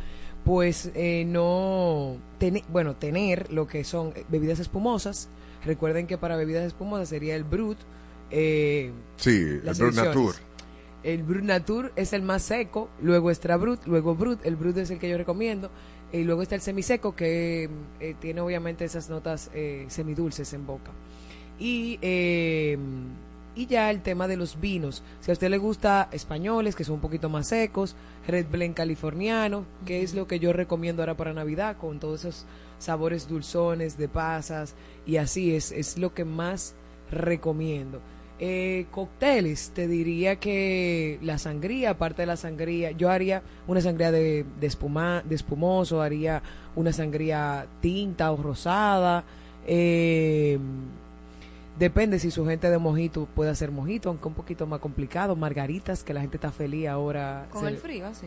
pues 0.45 0.91
eh, 0.95 1.25
no 1.27 2.17
tener, 2.39 2.65
bueno, 2.69 2.97
tener 2.97 3.53
lo 3.53 3.69
que 3.69 3.85
son 3.85 4.13
eh, 4.17 4.25
bebidas 4.29 4.59
espumosas. 4.59 5.29
Recuerden 5.65 6.09
que 6.09 6.19
para 6.19 6.35
bebidas 6.37 6.65
espumosas 6.65 7.09
sería 7.09 7.37
el 7.37 7.45
Brut. 7.45 7.79
Eh, 8.33 8.91
Sí, 9.17 9.31
el 9.31 9.65
las 9.65 9.79
Brut 9.79 9.91
ediciones. 9.91 10.17
Natur. 10.17 10.35
El 11.05 11.23
Brut 11.23 11.43
Natur 11.43 11.93
es 11.97 12.13
el 12.13 12.23
más 12.23 12.43
seco, 12.43 12.89
luego 13.01 13.31
está 13.31 13.57
Brut, 13.57 13.81
luego 13.87 14.15
Brut, 14.15 14.45
el 14.45 14.57
Brut 14.57 14.77
es 14.79 14.91
el 14.91 14.99
que 14.99 15.09
yo 15.09 15.19
recomiendo, 15.19 15.71
y 16.13 16.23
luego 16.25 16.43
está 16.43 16.55
el 16.55 16.61
semiseco 16.61 17.15
que 17.17 17.69
eh, 18.01 18.15
tiene 18.21 18.41
obviamente 18.41 18.85
esas 18.85 19.09
notas 19.11 19.51
eh, 19.55 19.85
semidulces 19.89 20.53
en 20.53 20.67
boca. 20.67 20.91
Y, 21.59 21.99
eh, 22.03 22.79
y 23.55 23.67
ya 23.67 23.91
el 23.91 24.01
tema 24.03 24.29
de 24.29 24.37
los 24.37 24.61
vinos. 24.61 25.03
Si 25.21 25.31
a 25.31 25.35
usted 25.35 25.51
le 25.51 25.59
gusta 25.59 26.09
españoles, 26.13 26.75
que 26.75 26.85
son 26.85 26.97
un 26.97 27.01
poquito 27.01 27.29
más 27.29 27.49
secos, 27.49 27.97
Red 28.27 28.47
Blend 28.51 28.75
californiano, 28.75 29.65
que 29.87 30.03
es 30.03 30.15
lo 30.15 30.27
que 30.27 30.39
yo 30.39 30.53
recomiendo 30.53 31.03
ahora 31.03 31.17
para 31.17 31.33
Navidad, 31.33 31.77
con 31.79 31.99
todos 31.99 32.25
esos 32.25 32.47
sabores 32.79 33.29
dulzones 33.29 33.99
de 33.99 34.09
pasas, 34.09 34.75
y 35.07 35.17
así 35.17 35.55
es, 35.55 35.73
es 35.73 35.99
lo 35.99 36.15
que 36.15 36.25
más 36.25 36.75
recomiendo. 37.11 38.01
Eh, 38.45 38.87
cócteles, 38.91 39.71
te 39.73 39.87
diría 39.87 40.35
que 40.35 41.17
la 41.23 41.39
sangría, 41.39 41.91
aparte 41.91 42.23
de 42.23 42.27
la 42.27 42.37
sangría, 42.37 42.91
yo 42.91 43.09
haría 43.09 43.41
una 43.69 43.81
sangría 43.81 44.11
de, 44.11 44.45
de, 44.59 44.67
espuma, 44.67 45.23
de 45.25 45.37
espumoso, 45.37 46.03
haría 46.03 46.43
una 46.75 46.93
sangría 46.93 47.69
tinta 47.81 48.33
o 48.33 48.37
rosada. 48.37 49.23
Eh, 49.65 50.59
depende 51.79 52.19
si 52.19 52.33
su 52.33 52.45
gente 52.45 52.69
de 52.69 52.79
mojito 52.79 53.29
puede 53.33 53.53
hacer 53.53 53.71
mojito, 53.71 54.09
aunque 54.09 54.27
un 54.27 54.35
poquito 54.35 54.67
más 54.67 54.81
complicado. 54.81 55.37
Margaritas, 55.37 56.03
que 56.03 56.13
la 56.13 56.21
gente 56.21 56.37
está 56.37 56.51
feliz 56.51 56.89
ahora. 56.89 57.47
Con 57.53 57.69
el 57.69 57.77
frío, 57.77 58.09
así. 58.09 58.27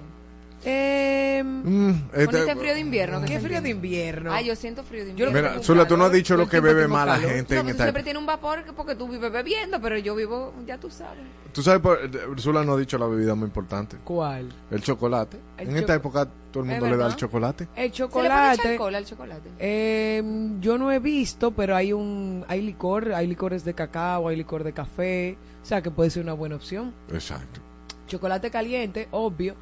Eh, 0.63 1.43
Mm, 1.43 1.89
este- 2.13 2.39
este 2.39 2.55
frío 2.55 2.73
de 2.73 2.79
invierno. 2.79 3.21
que 3.21 3.27
¿Qué 3.27 3.39
frío 3.39 3.61
de 3.61 3.69
invierno? 3.69 4.31
Ay, 4.31 4.45
yo 4.45 4.55
siento 4.55 4.83
frío 4.83 5.03
de 5.03 5.11
invierno. 5.11 5.33
Mira, 5.33 5.61
Zula, 5.61 5.87
tú 5.87 5.97
no 5.97 6.05
has 6.05 6.11
dicho 6.11 6.35
lo 6.37 6.47
que 6.47 6.59
bebe 6.59 6.87
más 6.87 7.05
la 7.07 7.17
gente 7.17 7.55
No, 7.55 7.61
en 7.61 7.69
esta 7.69 7.83
siempre 7.83 8.03
tiene 8.03 8.19
un 8.19 8.25
vapor 8.25 8.63
que- 8.63 8.73
porque 8.73 8.95
tú 8.95 9.07
vives 9.07 9.31
bebiendo, 9.31 9.79
pero 9.81 9.97
yo 9.97 10.15
vivo, 10.15 10.53
ya 10.65 10.77
tú 10.77 10.89
sabes. 10.89 11.23
Tú 11.53 11.61
sabes, 11.63 11.81
por, 11.81 11.99
Zula 12.39 12.63
no 12.63 12.73
ha 12.73 12.77
dicho 12.77 12.97
la 12.97 13.05
bebida 13.07 13.33
muy 13.35 13.45
importante. 13.47 13.97
¿Cuál? 14.03 14.49
El 14.71 14.81
chocolate. 14.81 15.37
El 15.57 15.69
en 15.69 15.77
esta 15.77 15.95
época 15.95 16.27
todo 16.51 16.63
el 16.63 16.69
mundo 16.69 16.87
le 16.87 16.97
da 16.97 17.07
el 17.07 17.15
chocolate. 17.15 17.67
El 17.75 17.91
¿Se 17.93 18.03
le 18.03 18.07
pone 18.09 18.25
chocolate. 18.29 18.95
al 18.95 19.05
chocolate? 19.05 19.49
Eh, 19.59 20.23
yo 20.61 20.77
no 20.77 20.91
he 20.91 20.99
visto, 20.99 21.51
pero 21.51 21.75
hay 21.75 21.93
un 21.93 22.43
hay 22.47 22.61
licor, 22.61 23.13
hay 23.13 23.27
licores 23.27 23.63
de 23.65 23.73
cacao, 23.73 24.27
hay 24.27 24.35
licor 24.35 24.63
de 24.63 24.73
café, 24.73 25.37
o 25.61 25.65
sea 25.65 25.81
que 25.81 25.91
puede 25.91 26.09
ser 26.09 26.23
una 26.23 26.33
buena 26.33 26.55
opción. 26.55 26.93
Exacto. 27.11 27.61
Chocolate 28.07 28.51
caliente, 28.51 29.07
obvio, 29.11 29.55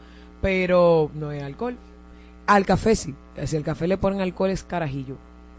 pero 0.43 1.09
no 1.15 1.31
es 1.31 1.41
alcohol. 1.41 1.75
Al 2.45 2.65
café 2.65 2.95
sí, 2.95 3.15
si 3.45 3.55
al 3.57 3.63
café 3.63 3.87
le 3.87 3.97
ponen 3.97 4.21
alcohol 4.21 4.51
es 4.51 4.63
carajillo. 4.63 5.15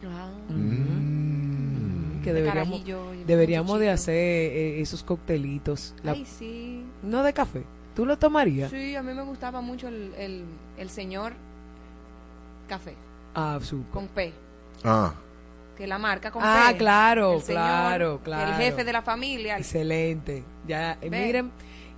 Ah. 0.07 0.29
Mm. 0.53 2.21
Que 2.23 2.33
De 2.33 2.41
deberíamos, 2.43 2.69
carajillo 2.81 3.15
y 3.15 3.25
deberíamos 3.25 3.81
de 3.81 3.91
hacer 3.91 4.15
eh, 4.15 4.81
esos 4.81 5.03
coctelitos. 5.03 5.95
La- 6.03 6.13
Ay, 6.13 6.25
sí. 6.27 6.85
no 7.03 7.23
de 7.23 7.33
café. 7.33 7.65
¿Tú 7.97 8.07
lo 8.07 8.19
tomarías? 8.19 8.71
Sí, 8.71 8.95
a 8.97 9.03
mí 9.03 9.13
me 9.15 9.23
gustaba 9.23 9.61
mucho 9.61 9.89
el, 9.89 10.13
el, 10.19 10.45
el 10.79 10.91
señor 10.91 11.33
café, 12.69 12.95
Ah, 13.35 13.59
súper. 13.63 13.91
con 13.91 14.09
P. 14.09 14.33
Ah, 14.85 15.15
Que 15.77 15.87
la 15.87 15.99
marca 15.99 16.31
con 16.31 16.43
Ah, 16.45 16.69
P. 16.73 16.79
claro, 16.79 17.35
El 17.35 17.43
señor, 17.43 17.63
claro, 17.63 18.21
claro. 18.25 18.51
El 18.53 18.57
jefe 18.59 18.85
de 18.85 18.93
la 18.93 19.03
familia. 19.03 19.57
Excelente. 19.59 20.45
Ya, 20.67 20.99
eh, 21.01 21.11
miren. 21.11 21.51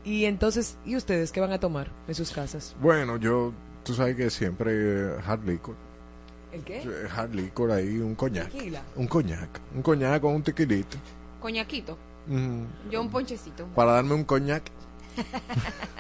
Y 0.07 0.24
entonces, 0.24 0.78
¿y 0.87 0.95
ustedes 0.95 1.33
qué 1.33 1.41
van 1.41 1.53
a 1.53 1.59
tomar 1.59 1.91
en 2.07 2.15
sus 2.15 2.31
casas? 2.31 2.77
bueno, 2.81 3.16
yo, 3.16 3.53
tú 3.85 3.93
sabes 3.93 4.15
que 4.15 4.31
siempre 4.31 4.70
eh, 4.73 5.16
hard 5.27 5.45
liquor. 5.45 5.74
¿El 6.53 6.62
qué? 6.62 6.78
Eh, 6.78 7.09
Hard 7.15 7.35
liquor 7.35 7.73
ahí, 7.73 7.99
un 7.99 8.15
coñac. 8.15 8.51
Tequila. 8.51 8.83
Un 8.95 9.09
coñac. 9.09 9.61
Un 9.74 9.83
coñac 9.83 10.23
con 10.23 10.35
un 10.37 10.43
tequilito. 10.45 10.97
Coñaquito. 11.41 11.99
Mm. 12.28 12.62
Yo 12.91 13.01
un 13.01 13.11
ponchecito. 13.11 13.66
Para 13.74 13.93
darme 13.93 14.15
un 14.15 14.24
coñac. 14.24 14.62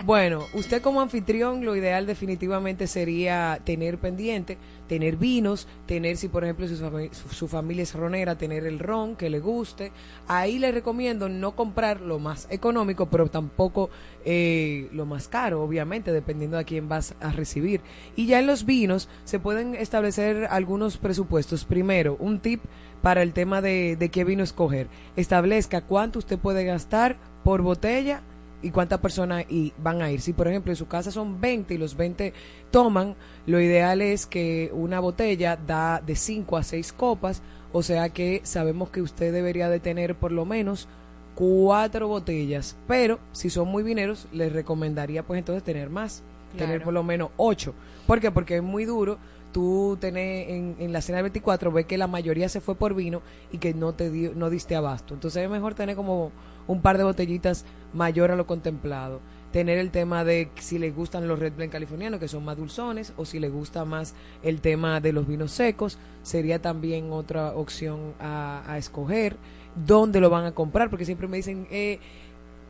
Bueno, 0.04 0.44
usted 0.54 0.82
como 0.82 1.00
anfitrión, 1.00 1.64
lo 1.64 1.74
ideal 1.74 2.06
definitivamente 2.06 2.86
sería 2.86 3.60
tener 3.64 3.98
pendiente, 3.98 4.56
tener 4.88 5.16
vinos, 5.16 5.66
tener, 5.86 6.16
si 6.16 6.28
por 6.28 6.44
ejemplo 6.44 6.68
su, 6.68 6.76
fami- 6.76 7.12
su- 7.12 7.28
su 7.30 7.48
familia 7.48 7.82
es 7.82 7.94
ronera, 7.94 8.36
tener 8.38 8.66
el 8.66 8.78
ron 8.78 9.16
que 9.16 9.30
le 9.30 9.40
guste. 9.40 9.90
Ahí 10.28 10.58
le 10.60 10.70
recomiendo 10.70 11.28
no 11.28 11.56
comprar 11.56 12.00
lo 12.00 12.18
más 12.20 12.46
económico, 12.50 13.06
pero 13.06 13.26
tampoco 13.28 13.90
eh, 14.24 14.88
lo 14.92 15.06
más 15.06 15.26
caro, 15.28 15.62
obviamente, 15.62 16.12
dependiendo 16.12 16.56
de 16.56 16.64
quién 16.64 16.88
vas 16.88 17.14
a 17.20 17.32
recibir. 17.32 17.80
Y 18.14 18.26
ya 18.26 18.38
en 18.38 18.46
los 18.46 18.64
vinos 18.64 19.08
se 19.24 19.40
pueden 19.40 19.74
establecer 19.74 20.46
algunos 20.50 20.98
presupuestos. 20.98 21.64
Primero, 21.64 22.16
un 22.20 22.38
tip 22.38 22.62
para 23.02 23.22
el 23.22 23.32
tema 23.32 23.60
de 23.60 24.10
qué 24.12 24.22
vino 24.24 24.44
escoger. 24.44 24.86
Establezca 25.16 25.80
cuánto 25.80 26.20
usted 26.20 26.38
puede 26.38 26.64
gastar 26.64 27.16
por 27.42 27.62
botella 27.62 28.22
y 28.66 28.72
cuántas 28.72 28.98
personas 28.98 29.44
y 29.48 29.72
van 29.78 30.02
a 30.02 30.10
ir. 30.10 30.20
Si, 30.20 30.32
por 30.32 30.48
ejemplo, 30.48 30.72
en 30.72 30.76
su 30.76 30.88
casa 30.88 31.12
son 31.12 31.40
20 31.40 31.72
y 31.74 31.78
los 31.78 31.96
20 31.96 32.32
toman, 32.72 33.14
lo 33.46 33.60
ideal 33.60 34.02
es 34.02 34.26
que 34.26 34.70
una 34.72 34.98
botella 34.98 35.56
da 35.56 36.02
de 36.04 36.16
5 36.16 36.56
a 36.56 36.64
6 36.64 36.92
copas, 36.92 37.42
o 37.72 37.84
sea 37.84 38.08
que 38.08 38.40
sabemos 38.42 38.90
que 38.90 39.02
usted 39.02 39.32
debería 39.32 39.68
de 39.68 39.78
tener 39.78 40.16
por 40.16 40.32
lo 40.32 40.44
menos 40.44 40.88
cuatro 41.36 42.08
botellas, 42.08 42.76
pero 42.88 43.20
si 43.30 43.50
son 43.50 43.68
muy 43.68 43.84
vineros, 43.84 44.26
les 44.32 44.52
recomendaría 44.52 45.22
pues 45.22 45.38
entonces 45.38 45.62
tener 45.62 45.88
más, 45.88 46.24
tener 46.58 46.82
por 46.82 46.92
lo 46.92 47.04
menos 47.04 47.30
ocho. 47.36 47.72
¿Por 48.04 48.18
qué? 48.20 48.32
Porque 48.32 48.56
es 48.56 48.62
muy 48.64 48.84
duro 48.84 49.18
tú 49.52 49.96
tener 50.00 50.50
en, 50.50 50.76
en 50.78 50.92
la 50.92 51.00
cena 51.00 51.16
del 51.18 51.24
24, 51.24 51.72
ves 51.72 51.86
que 51.86 51.98
la 51.98 52.06
mayoría 52.06 52.48
se 52.48 52.60
fue 52.60 52.74
por 52.74 52.94
vino 52.94 53.22
y 53.52 53.58
que 53.58 53.74
no 53.74 53.94
te 53.94 54.10
dio, 54.10 54.32
no 54.34 54.50
diste 54.50 54.76
abasto. 54.76 55.14
Entonces 55.14 55.42
es 55.42 55.50
mejor 55.50 55.74
tener 55.74 55.96
como 55.96 56.32
un 56.66 56.82
par 56.82 56.98
de 56.98 57.04
botellitas 57.04 57.64
mayor 57.92 58.30
a 58.30 58.36
lo 58.36 58.46
contemplado. 58.46 59.20
Tener 59.52 59.78
el 59.78 59.90
tema 59.90 60.24
de 60.24 60.50
si 60.56 60.78
les 60.78 60.94
gustan 60.94 61.28
los 61.28 61.38
Red 61.38 61.54
Blend 61.54 61.72
californianos, 61.72 62.20
que 62.20 62.28
son 62.28 62.44
más 62.44 62.56
dulzones, 62.56 63.14
o 63.16 63.24
si 63.24 63.38
les 63.38 63.52
gusta 63.52 63.84
más 63.84 64.14
el 64.42 64.60
tema 64.60 65.00
de 65.00 65.12
los 65.12 65.26
vinos 65.26 65.52
secos, 65.52 65.98
sería 66.22 66.60
también 66.60 67.10
otra 67.12 67.54
opción 67.54 68.14
a, 68.20 68.62
a 68.66 68.76
escoger. 68.76 69.36
¿Dónde 69.74 70.20
lo 70.20 70.30
van 70.30 70.46
a 70.46 70.52
comprar? 70.52 70.90
Porque 70.90 71.04
siempre 71.04 71.28
me 71.28 71.36
dicen, 71.36 71.66
eh, 71.70 72.00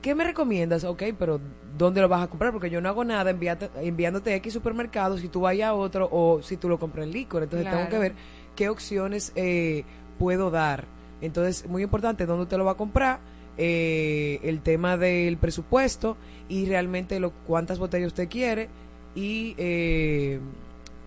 ¿qué 0.02 0.14
me 0.14 0.24
recomiendas? 0.24 0.84
Ok, 0.84 1.02
pero 1.18 1.40
¿dónde 1.76 2.00
lo 2.00 2.08
vas 2.08 2.22
a 2.22 2.28
comprar? 2.28 2.52
Porque 2.52 2.70
yo 2.70 2.80
no 2.80 2.88
hago 2.88 3.04
nada 3.04 3.30
enviate- 3.32 3.70
enviándote 3.82 4.34
X 4.36 4.52
supermercados 4.52 5.20
si 5.20 5.28
tú 5.28 5.40
vayas 5.42 5.68
a 5.68 5.74
otro 5.74 6.08
o 6.10 6.40
si 6.42 6.56
tú 6.56 6.68
lo 6.68 6.78
compras 6.78 7.06
en 7.06 7.12
licor. 7.12 7.42
Entonces 7.42 7.66
tengo 7.76 7.88
que 7.90 7.98
ver 7.98 8.14
qué 8.54 8.68
opciones 8.68 9.32
eh, 9.36 9.84
puedo 10.18 10.50
dar. 10.50 10.84
Entonces, 11.20 11.66
muy 11.68 11.82
importante, 11.82 12.26
¿dónde 12.26 12.44
usted 12.44 12.56
lo 12.58 12.64
va 12.64 12.72
a 12.72 12.76
comprar? 12.76 13.18
Eh, 13.58 14.38
el 14.42 14.60
tema 14.60 14.96
del 14.98 15.38
presupuesto 15.38 16.16
y 16.48 16.66
realmente 16.66 17.18
lo 17.20 17.30
cuántas 17.46 17.78
botellas 17.78 18.08
usted 18.08 18.28
quiere 18.28 18.68
y 19.14 19.54
eh, 19.56 20.40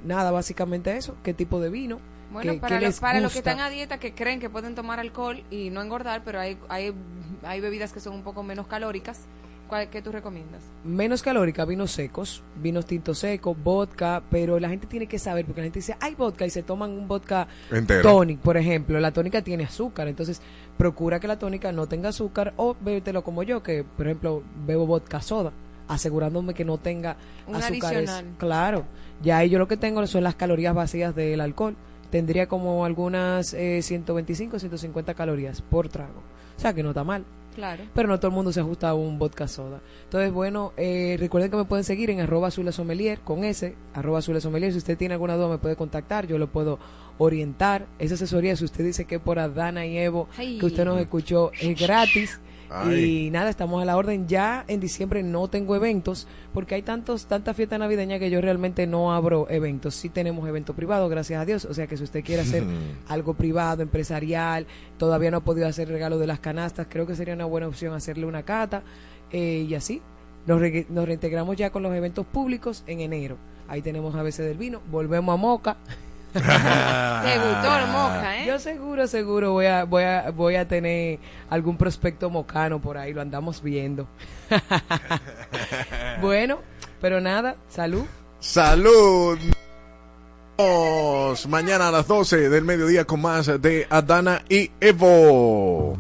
nada, 0.03 0.32
básicamente 0.32 0.98
eso, 0.98 1.16
qué 1.24 1.34
tipo 1.36 1.60
de 1.61 1.70
vino. 1.70 1.99
Bueno, 2.32 2.53
qué- 2.53 2.60
para, 2.60 2.76
los, 2.76 2.84
les 2.84 2.99
para 2.99 3.20
los 3.22 3.34
que 3.34 3.40
están 3.40 3.60
a 3.60 3.70
dieta 3.70 3.99
que 3.99 4.14
creen 4.14 4.40
que 4.40 4.49
pueden 4.49 4.74
tomar 4.76 4.99
alcohol 4.99 5.44
y 5.52 5.70
no 5.70 5.82
engordar, 5.82 6.24
pero 6.24 6.40
hay, 6.40 6.57
hay, 6.70 6.91
hay 7.44 7.60
bebidas 7.61 7.94
que 7.94 7.99
son 7.99 8.14
un 8.16 8.24
poco 8.24 8.44
menos 8.44 8.68
calóricas, 8.68 9.22
¿cuál, 9.68 9.90
¿qué 9.90 10.02
tú 10.02 10.11
recomiendas? 10.11 10.61
menos 10.84 11.22
calórica, 11.22 11.66
vinos 11.66 11.91
secos, 11.91 12.41
vinos 12.61 12.86
tintos 12.86 13.20
secos, 13.20 13.56
vodka, 13.64 14.24
pero 14.32 14.60
la 14.60 14.70
gente 14.70 14.88
tiene 14.88 15.07
que 15.07 15.20
saber, 15.20 15.45
porque 15.45 15.61
la 15.61 15.66
gente 15.66 15.80
dice, 15.80 15.95
hay 15.99 16.16
vodka 16.16 16.45
y 16.45 16.49
se 16.49 16.64
toman 16.64 16.91
un 16.91 17.07
vodka 17.07 17.48
Entero. 17.72 18.02
tonic, 18.02 18.40
por 18.40 18.57
ejemplo. 18.57 18.99
La 18.99 19.11
tónica 19.11 19.41
tiene 19.41 19.66
azúcar, 19.66 20.07
entonces 20.07 20.41
procura 20.78 21.20
que 21.20 21.28
la 21.28 21.38
tónica 21.38 21.72
no 21.72 21.88
tenga 21.88 22.10
azúcar 22.10 22.53
o 22.57 22.76
bébetelo 22.80 23.24
como 23.24 23.44
yo, 23.44 23.61
que 23.61 23.84
por 23.84 24.07
ejemplo 24.07 24.41
bebo 24.66 24.88
vodka 24.88 25.22
soda, 25.22 25.52
asegurándome 25.88 26.53
que 26.53 26.64
no 26.66 26.78
tenga 26.78 27.18
Un 27.48 27.56
azúcares. 27.57 27.84
adicional. 28.10 28.26
Claro, 28.38 28.86
ya 29.22 29.38
ahí 29.40 29.49
yo 29.49 29.60
lo 29.60 29.68
que 29.68 29.78
tengo 29.78 30.06
son 30.07 30.24
las 30.24 30.36
calorías 30.36 30.74
vacías 30.74 31.14
del 31.16 31.41
alcohol. 31.41 31.76
Tendría 32.10 32.48
como 32.48 32.86
algunas 32.86 33.53
eh, 33.53 33.82
125, 33.84 34.57
150 34.57 35.14
calorías 35.14 35.61
por 35.61 35.90
trago. 35.90 36.24
O 36.60 36.61
sea 36.61 36.73
que 36.73 36.84
no 36.84 36.90
está 36.90 37.06
mal 37.06 37.23
Claro. 37.56 37.86
pero 37.94 38.10
no 38.10 38.19
todo 38.19 38.27
el 38.27 38.36
mundo 38.36 38.52
se 38.52 38.60
ajusta 38.60 38.90
a 38.90 38.94
un 38.94 39.18
vodka 39.18 39.48
soda. 39.48 39.80
Entonces, 40.03 40.34
bueno, 40.34 40.73
eh, 40.76 41.15
recuerden 41.18 41.49
que 41.49 41.56
me 41.56 41.64
pueden 41.64 41.86
seguir 41.86 42.10
en 42.10 42.19
arroba 42.19 42.52
Sommelier, 42.52 43.19
con 43.22 43.45
ese, 43.45 43.76
arroba 43.94 44.22
Sommelier. 44.22 44.73
Si 44.73 44.77
usted 44.77 44.98
tiene 44.98 45.14
alguna 45.14 45.36
duda 45.36 45.48
me 45.48 45.57
puede 45.57 45.77
contactar, 45.77 46.27
yo 46.27 46.38
lo 46.38 46.48
puedo 46.48 46.80
orientar. 47.18 47.86
Esa 47.98 48.15
asesoría, 48.15 48.57
si 48.57 48.65
usted 48.65 48.84
dice 48.84 49.06
que 49.06 49.19
por 49.19 49.40
Adana 49.40 49.86
y 49.86 49.98
Evo, 49.98 50.27
Ay. 50.38 50.57
que 50.57 50.65
usted 50.65 50.84
nos 50.84 50.99
escuchó, 50.99 51.52
es 51.61 51.80
gratis. 51.80 52.40
Ay. 52.69 53.27
Y 53.27 53.31
nada, 53.31 53.49
estamos 53.49 53.81
a 53.81 53.85
la 53.85 53.97
orden. 53.97 54.27
Ya 54.27 54.63
en 54.67 54.79
diciembre 54.79 55.23
no 55.23 55.47
tengo 55.47 55.75
eventos 55.75 56.27
porque 56.53 56.75
hay 56.75 56.81
tantos 56.83 57.25
tanta 57.25 57.53
fiesta 57.53 57.77
navideña 57.77 58.19
que 58.19 58.29
yo 58.29 58.41
realmente 58.41 58.85
no 58.87 59.13
abro 59.13 59.47
eventos. 59.49 59.95
Sí 59.95 60.09
tenemos 60.09 60.47
eventos 60.47 60.75
privados, 60.75 61.09
gracias 61.09 61.41
a 61.41 61.45
Dios. 61.45 61.65
O 61.65 61.73
sea 61.73 61.87
que 61.87 61.97
si 61.97 62.03
usted 62.03 62.23
quiere 62.23 62.41
hacer 62.43 62.63
algo 63.07 63.33
privado, 63.33 63.81
empresarial, 63.81 64.67
todavía 64.97 65.31
no 65.31 65.37
ha 65.37 65.43
podido 65.43 65.67
hacer 65.67 65.87
regalo 65.89 66.17
de 66.19 66.27
las 66.27 66.39
canastas, 66.39 66.87
creo 66.89 67.07
que 67.07 67.15
sería 67.15 67.33
una 67.33 67.45
buena 67.45 67.67
opción 67.67 67.93
hacerle 67.93 68.25
una 68.25 68.43
cata 68.43 68.83
eh, 69.31 69.65
y 69.67 69.73
así. 69.75 70.01
Nos, 70.45 70.59
re- 70.61 70.85
nos 70.89 71.05
reintegramos 71.05 71.55
ya 71.57 71.69
con 71.69 71.83
los 71.83 71.93
eventos 71.93 72.25
públicos 72.25 72.83
en 72.87 73.01
enero. 73.01 73.37
Ahí 73.67 73.81
tenemos 73.81 74.15
a 74.15 74.23
veces 74.23 74.47
del 74.47 74.57
vino, 74.57 74.81
volvemos 74.89 75.33
a 75.33 75.37
Moca. 75.37 75.77
Te 76.34 76.39
gustó 76.41 77.77
el 77.77 77.88
moca, 77.88 78.38
¿eh? 78.38 78.45
Yo 78.47 78.60
seguro, 78.60 79.07
seguro 79.07 79.51
voy 79.53 79.65
a, 79.65 79.84
voy 79.84 80.03
a, 80.03 80.31
voy 80.31 80.56
a 80.56 80.68
tener 80.68 81.19
algún 81.49 81.77
prospecto 81.77 82.30
mocano 82.30 82.80
por 82.80 82.97
ahí, 82.97 83.14
lo 83.14 83.22
andamos 83.22 83.61
viendo. 83.61 84.07
bueno, 86.22 86.60
pero 87.01 87.19
nada, 87.19 87.56
salud. 87.68 88.06
Salud. 88.39 89.39
Mañana 91.47 91.88
a 91.88 91.91
las 91.91 92.07
12 92.07 92.49
del 92.49 92.65
mediodía 92.65 93.06
con 93.06 93.22
más 93.22 93.47
de 93.61 93.88
Adana 93.89 94.43
y 94.49 94.69
Evo. 94.81 95.97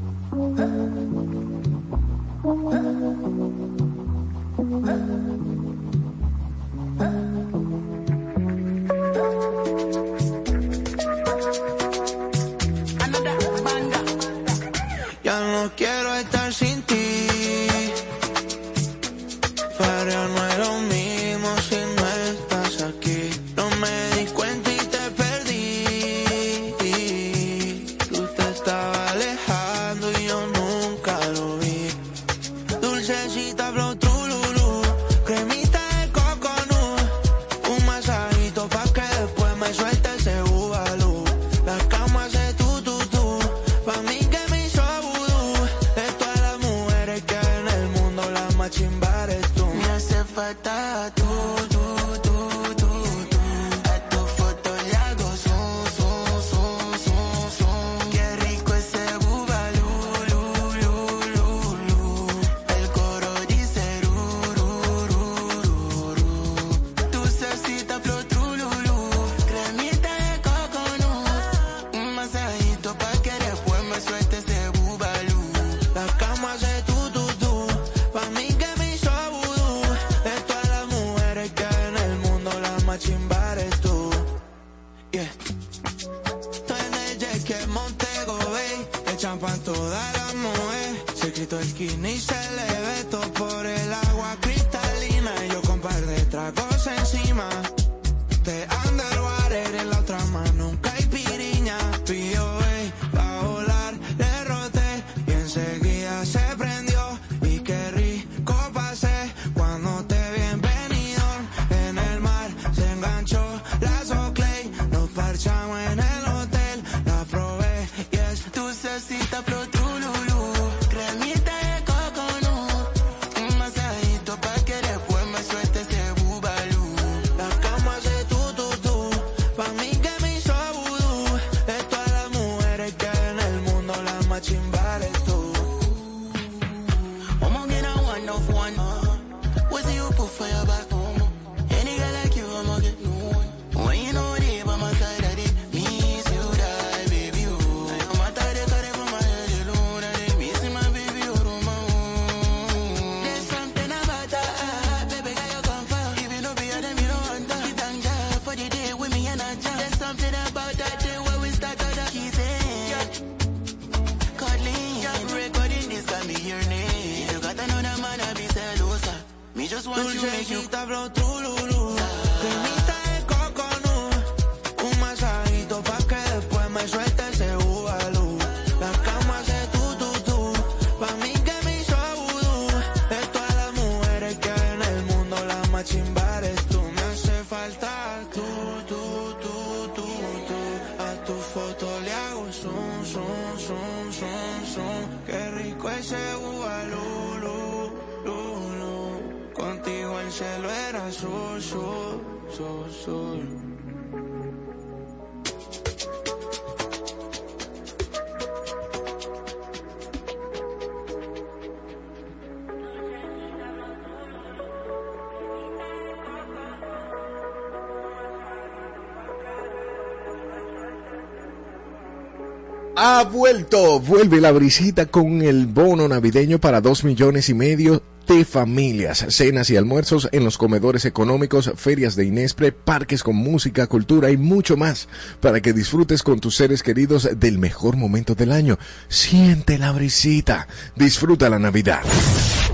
Vuelve 224.09 224.41
la 224.41 224.51
brisita 224.51 225.05
con 225.05 225.43
el 225.43 225.67
bono 225.67 226.07
navideño 226.07 226.57
para 226.57 226.81
dos 226.81 227.03
millones 227.03 227.47
y 227.49 227.53
medio 227.53 228.01
de 228.27 228.43
familias, 228.43 229.23
cenas 229.29 229.69
y 229.69 229.77
almuerzos 229.77 230.27
en 230.31 230.43
los 230.43 230.57
comedores 230.57 231.05
económicos, 231.05 231.71
ferias 231.75 232.15
de 232.15 232.25
Inespre, 232.25 232.71
parques 232.71 233.21
con 233.21 233.35
música, 233.35 233.85
cultura 233.85 234.31
y 234.31 234.37
mucho 234.37 234.77
más 234.77 235.07
para 235.41 235.61
que 235.61 235.73
disfrutes 235.73 236.23
con 236.23 236.39
tus 236.39 236.55
seres 236.55 236.81
queridos 236.81 237.29
del 237.39 237.59
mejor 237.59 237.97
momento 237.97 238.33
del 238.33 238.51
año. 238.51 238.79
Siente 239.09 239.77
la 239.77 239.91
brisita, 239.91 240.67
disfruta 240.95 241.47
la 241.47 241.59
Navidad. 241.59 242.01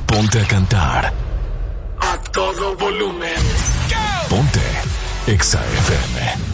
Ponte 0.05 0.39
a 0.39 0.47
cantar 0.47 1.11
a 1.99 2.17
todo 2.31 2.77
volumen. 2.77 3.35
Ponte 4.29 4.61
Exa 5.27 5.59
FM. 5.59 6.44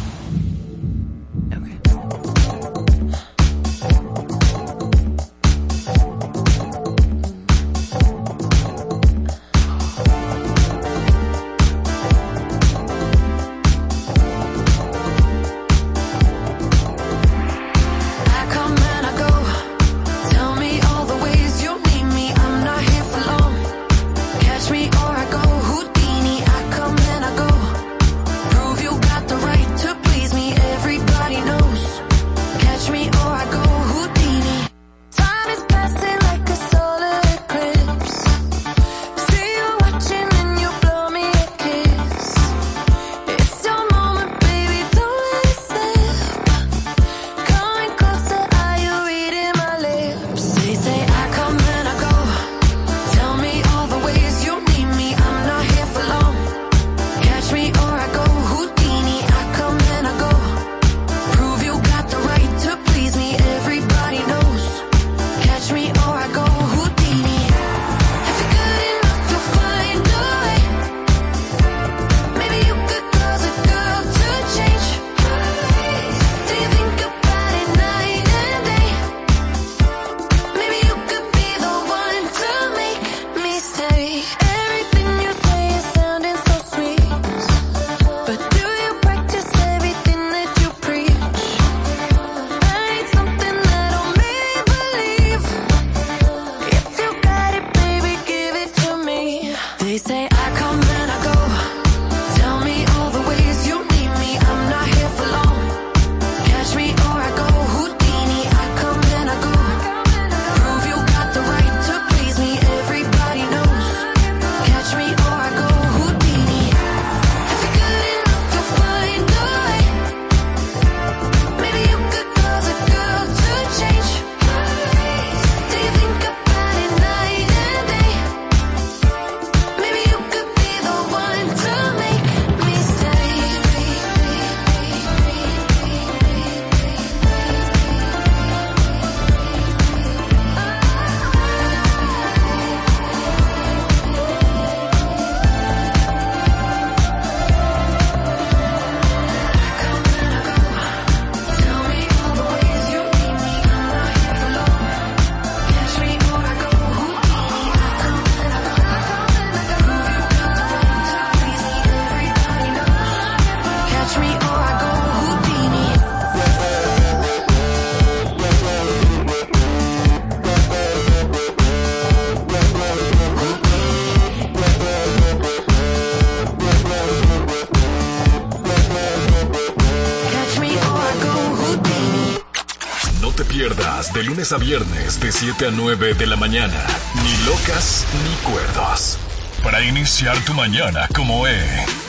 a 184.54 184.58
viernes 184.58 185.20
de 185.20 185.32
7 185.32 185.68
a 185.68 185.72
9 185.72 186.14
de 186.14 186.28
la 186.28 186.36
mañana. 186.36 186.86
Ni 187.16 187.46
locas 187.46 188.06
ni 188.24 188.36
cuerdas 188.52 189.18
Para 189.64 189.82
iniciar 189.82 190.38
tu 190.44 190.54
mañana 190.54 191.08
como 191.16 191.48
E. 191.48 191.58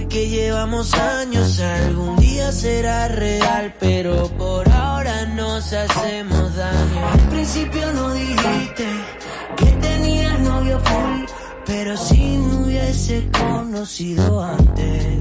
que 0.00 0.26
llevamos 0.26 0.94
años 0.94 1.60
algún 1.60 2.16
día 2.16 2.50
será 2.50 3.08
real 3.08 3.74
pero 3.78 4.26
por 4.38 4.66
ahora 4.70 5.26
nos 5.26 5.70
hacemos 5.70 6.56
daño. 6.56 7.08
Al 7.12 7.28
principio 7.28 7.92
no 7.92 8.14
dijiste 8.14 8.86
que 9.54 9.66
tenías 9.66 10.40
novio 10.40 10.80
full 10.80 11.26
pero 11.66 11.94
si 11.98 12.38
me 12.38 12.64
hubiese 12.64 13.28
conocido 13.38 14.42
antes 14.42 15.11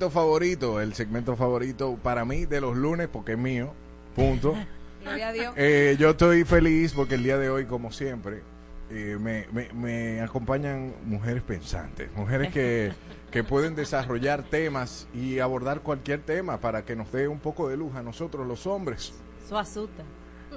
segmento 0.00 0.10
favorito, 0.18 0.80
el 0.80 0.94
segmento 0.94 1.36
favorito 1.36 1.98
para 2.02 2.24
mí 2.24 2.46
de 2.46 2.62
los 2.62 2.74
lunes 2.74 3.06
porque 3.12 3.32
es 3.32 3.38
mío, 3.38 3.74
punto. 4.16 4.54
Gloria 5.02 5.28
a 5.28 5.32
Dios. 5.32 5.54
Eh, 5.58 5.96
yo 5.98 6.10
estoy 6.10 6.44
feliz 6.44 6.94
porque 6.94 7.16
el 7.16 7.22
día 7.22 7.36
de 7.36 7.50
hoy, 7.50 7.66
como 7.66 7.92
siempre, 7.92 8.42
eh, 8.90 9.18
me, 9.20 9.46
me- 9.52 9.70
me 9.74 10.20
acompañan 10.22 10.94
mujeres 11.04 11.42
pensantes, 11.42 12.10
mujeres 12.16 12.50
que, 12.50 12.92
que 13.30 13.44
pueden 13.44 13.74
desarrollar 13.74 14.42
temas 14.42 15.06
y 15.12 15.38
abordar 15.38 15.80
cualquier 15.80 16.22
tema 16.22 16.58
para 16.60 16.82
que 16.86 16.96
nos 16.96 17.12
dé 17.12 17.28
un 17.28 17.38
poco 17.38 17.68
de 17.68 17.76
luz 17.76 17.94
a 17.94 18.02
nosotros 18.02 18.46
los 18.46 18.66
hombres. 18.66 19.12
Eso 19.44 19.58
asusta. 19.58 20.02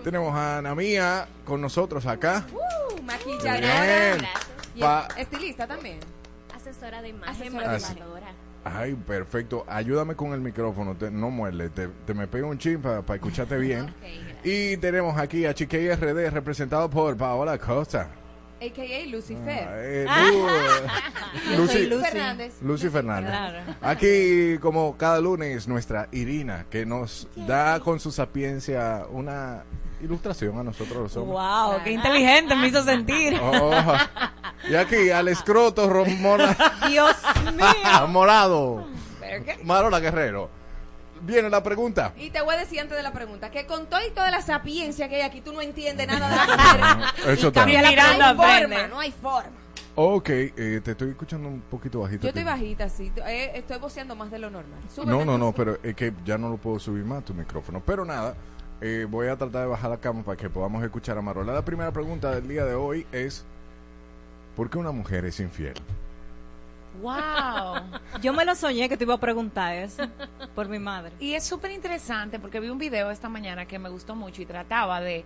Tenemos 0.06 0.34
a 0.34 0.60
Ana 0.60 0.74
Mía 0.74 1.28
con 1.44 1.60
nosotros 1.60 2.06
acá. 2.06 2.46
Uh, 2.54 3.02
maquilladora. 3.02 3.82
Bien. 4.16 4.26
Y 4.76 4.80
Pa- 4.80 5.10
estilista 5.18 5.68
también. 5.68 6.00
Asesora 6.56 7.02
de 7.02 7.10
imagen, 7.10 7.48
Asesora 7.58 7.74
de. 7.74 8.43
Ay, 8.66 8.94
perfecto. 8.96 9.66
Ayúdame 9.68 10.16
con 10.16 10.34
el 10.34 10.40
micrófono, 10.40 10.96
te- 10.96 11.12
no 11.12 11.30
muerde, 11.30 11.70
te, 11.70 11.90
te 12.06 12.14
me 12.14 12.28
pego 12.28 12.48
un 12.50 12.58
chin 12.58 12.82
para 12.82 13.00
escucharte 13.16 13.58
bien. 13.58 13.94
y 14.44 14.78
tenemos 14.78 15.18
aquí 15.18 15.46
a 15.46 15.54
Chique 15.54 15.94
RD 15.96 16.30
representado 16.32 16.90
por 16.90 17.18
Paola 17.18 17.58
Costa. 17.58 18.08
A.K.A. 18.62 19.08
Lucifer. 19.12 19.68
Eh, 19.74 20.06
Ah. 20.08 20.30
Lu- 21.58 21.68
Yo 21.68 21.90
Lucy, 21.90 21.90
Fernández. 22.02 22.62
Lucy 22.62 22.88
Fernández. 22.90 23.30
Claro. 23.32 23.60
Aquí, 23.82 24.58
como 24.62 24.96
cada 24.96 25.20
lunes, 25.20 25.68
nuestra 25.68 26.08
Irina, 26.14 26.66
que 26.70 26.86
nos 26.86 27.28
da 27.36 27.82
con 27.82 28.00
su 28.00 28.10
sapiencia 28.12 29.06
una 29.12 29.64
ilustración 30.04 30.58
a 30.60 30.64
nosotros 30.64 31.04
los 31.04 31.18
hombres. 31.18 31.40
Wow, 31.40 31.84
qué 31.84 31.92
inteligente 31.92 32.56
me 32.56 32.68
hizo 32.68 32.84
sentir. 32.84 33.40
Oh, 33.42 33.72
y 34.70 34.76
aquí, 34.76 35.10
al 35.10 35.28
escroto 35.30 35.90
Romona 35.90 36.56
Dios 36.90 37.16
mío. 37.56 38.08
Morado. 38.10 38.86
Marola 39.64 40.00
Guerrero. 40.00 40.50
Viene 41.22 41.50
la 41.50 41.64
pregunta. 41.64 42.14
Y 42.18 42.32
te 42.32 42.42
voy 42.42 42.54
a 42.56 42.58
decir 42.58 42.82
antes 42.82 42.98
de 42.98 43.04
la 43.04 43.14
pregunta 43.14 43.50
que 43.50 43.66
con 43.66 43.88
todo 43.88 44.02
y 44.06 44.12
toda 44.12 44.30
la 44.30 44.42
sapiencia 44.42 45.08
que 45.08 45.16
hay 45.16 45.22
aquí, 45.22 45.40
tú 45.40 45.54
no 45.54 45.62
entiendes 45.62 46.06
nada 46.06 46.30
de 46.30 46.36
la 46.36 46.96
mujer. 47.18 47.30
Eso 47.40 47.52
Mirando 47.66 48.34
no 48.34 48.44
hay 48.44 48.62
forma, 48.62 48.88
no 48.88 49.00
hay 49.00 49.12
forma. 49.12 49.64
Ok, 49.96 50.30
eh, 50.30 50.82
te 50.84 50.92
estoy 50.92 51.12
escuchando 51.12 51.48
un 51.48 51.62
poquito 51.62 52.02
bajito. 52.02 52.24
Yo 52.24 52.28
a 52.28 52.30
estoy 52.30 52.44
bajita, 52.44 52.90
sí. 52.90 53.12
Eh, 53.28 53.52
estoy 53.56 53.78
voceando 53.78 54.16
más 54.16 54.32
de 54.32 54.40
lo 54.40 54.50
normal. 54.50 54.80
Súbeme 54.94 55.12
No, 55.12 55.24
no, 55.24 55.38
no, 55.38 55.52
pero 55.54 55.78
es 55.84 55.96
que 55.96 56.12
ya 56.26 56.38
no 56.38 56.50
lo 56.50 56.58
puedo 56.58 56.80
subir 56.80 57.06
más 57.06 57.24
tu 57.24 57.34
micrófono. 57.36 57.82
Pero 57.86 58.04
nada, 58.04 58.36
eh, 58.82 59.08
voy 59.10 59.28
a 59.28 59.38
tratar 59.38 59.62
de 59.62 59.68
bajar 59.68 59.90
la 59.90 59.98
cama 59.98 60.24
para 60.24 60.38
que 60.38 60.50
podamos 60.50 60.84
escuchar 60.84 61.18
a 61.18 61.22
Marola. 61.22 61.54
La 61.54 61.66
primera 61.66 61.92
pregunta 61.92 62.32
del 62.32 62.48
día 62.48 62.66
de 62.66 62.76
hoy 62.76 63.06
es: 63.12 63.46
¿por 64.56 64.70
qué 64.70 64.78
una 64.78 64.92
mujer 64.92 65.26
es 65.26 65.40
infiel? 65.40 65.76
Wow. 67.02 68.00
Yo 68.22 68.34
me 68.34 68.46
lo 68.46 68.56
soñé 68.56 68.88
que 68.88 68.98
te 68.98 69.04
iba 69.04 69.16
a 69.16 69.20
preguntar 69.20 69.76
eso 69.76 70.04
por 70.54 70.70
mi 70.70 70.80
madre. 70.80 71.12
Y 71.20 71.34
es 71.34 71.44
súper 71.44 71.72
interesante 71.72 72.40
porque 72.40 72.60
vi 72.60 72.70
un 72.70 72.78
video 72.78 73.10
esta 73.10 73.30
mañana 73.30 73.66
que 73.66 73.80
me 73.80 73.90
gustó 73.90 74.16
mucho 74.16 74.42
y 74.42 74.46
trataba 74.46 75.02
de 75.02 75.26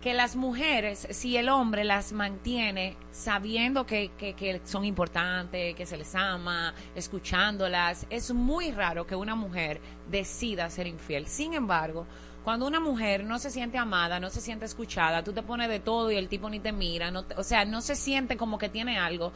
que 0.00 0.14
las 0.14 0.36
mujeres, 0.36 1.08
si 1.10 1.36
el 1.36 1.48
hombre 1.48 1.82
las 1.82 2.12
mantiene 2.12 2.96
sabiendo 3.10 3.84
que, 3.84 4.12
que, 4.16 4.34
que 4.34 4.60
son 4.64 4.84
importantes, 4.84 5.74
que 5.74 5.86
se 5.86 5.96
les 5.96 6.14
ama, 6.14 6.72
escuchándolas, 6.94 8.06
es 8.08 8.32
muy 8.32 8.70
raro 8.70 9.06
que 9.06 9.16
una 9.16 9.34
mujer 9.34 9.80
decida 10.08 10.70
ser 10.70 10.86
infiel. 10.86 11.26
Sin 11.26 11.52
embargo, 11.52 12.06
cuando 12.48 12.66
una 12.66 12.80
mujer 12.80 13.24
no 13.24 13.38
se 13.38 13.50
siente 13.50 13.76
amada, 13.76 14.18
no 14.20 14.30
se 14.30 14.40
siente 14.40 14.64
escuchada, 14.64 15.22
tú 15.22 15.34
te 15.34 15.42
pones 15.42 15.68
de 15.68 15.80
todo 15.80 16.10
y 16.10 16.16
el 16.16 16.28
tipo 16.30 16.48
ni 16.48 16.60
te 16.60 16.72
mira, 16.72 17.10
no 17.10 17.22
te- 17.22 17.34
o 17.34 17.44
sea, 17.44 17.66
no 17.66 17.82
se 17.82 17.94
siente 17.94 18.38
como 18.38 18.56
que 18.56 18.70
tiene 18.70 18.98
algo, 18.98 19.32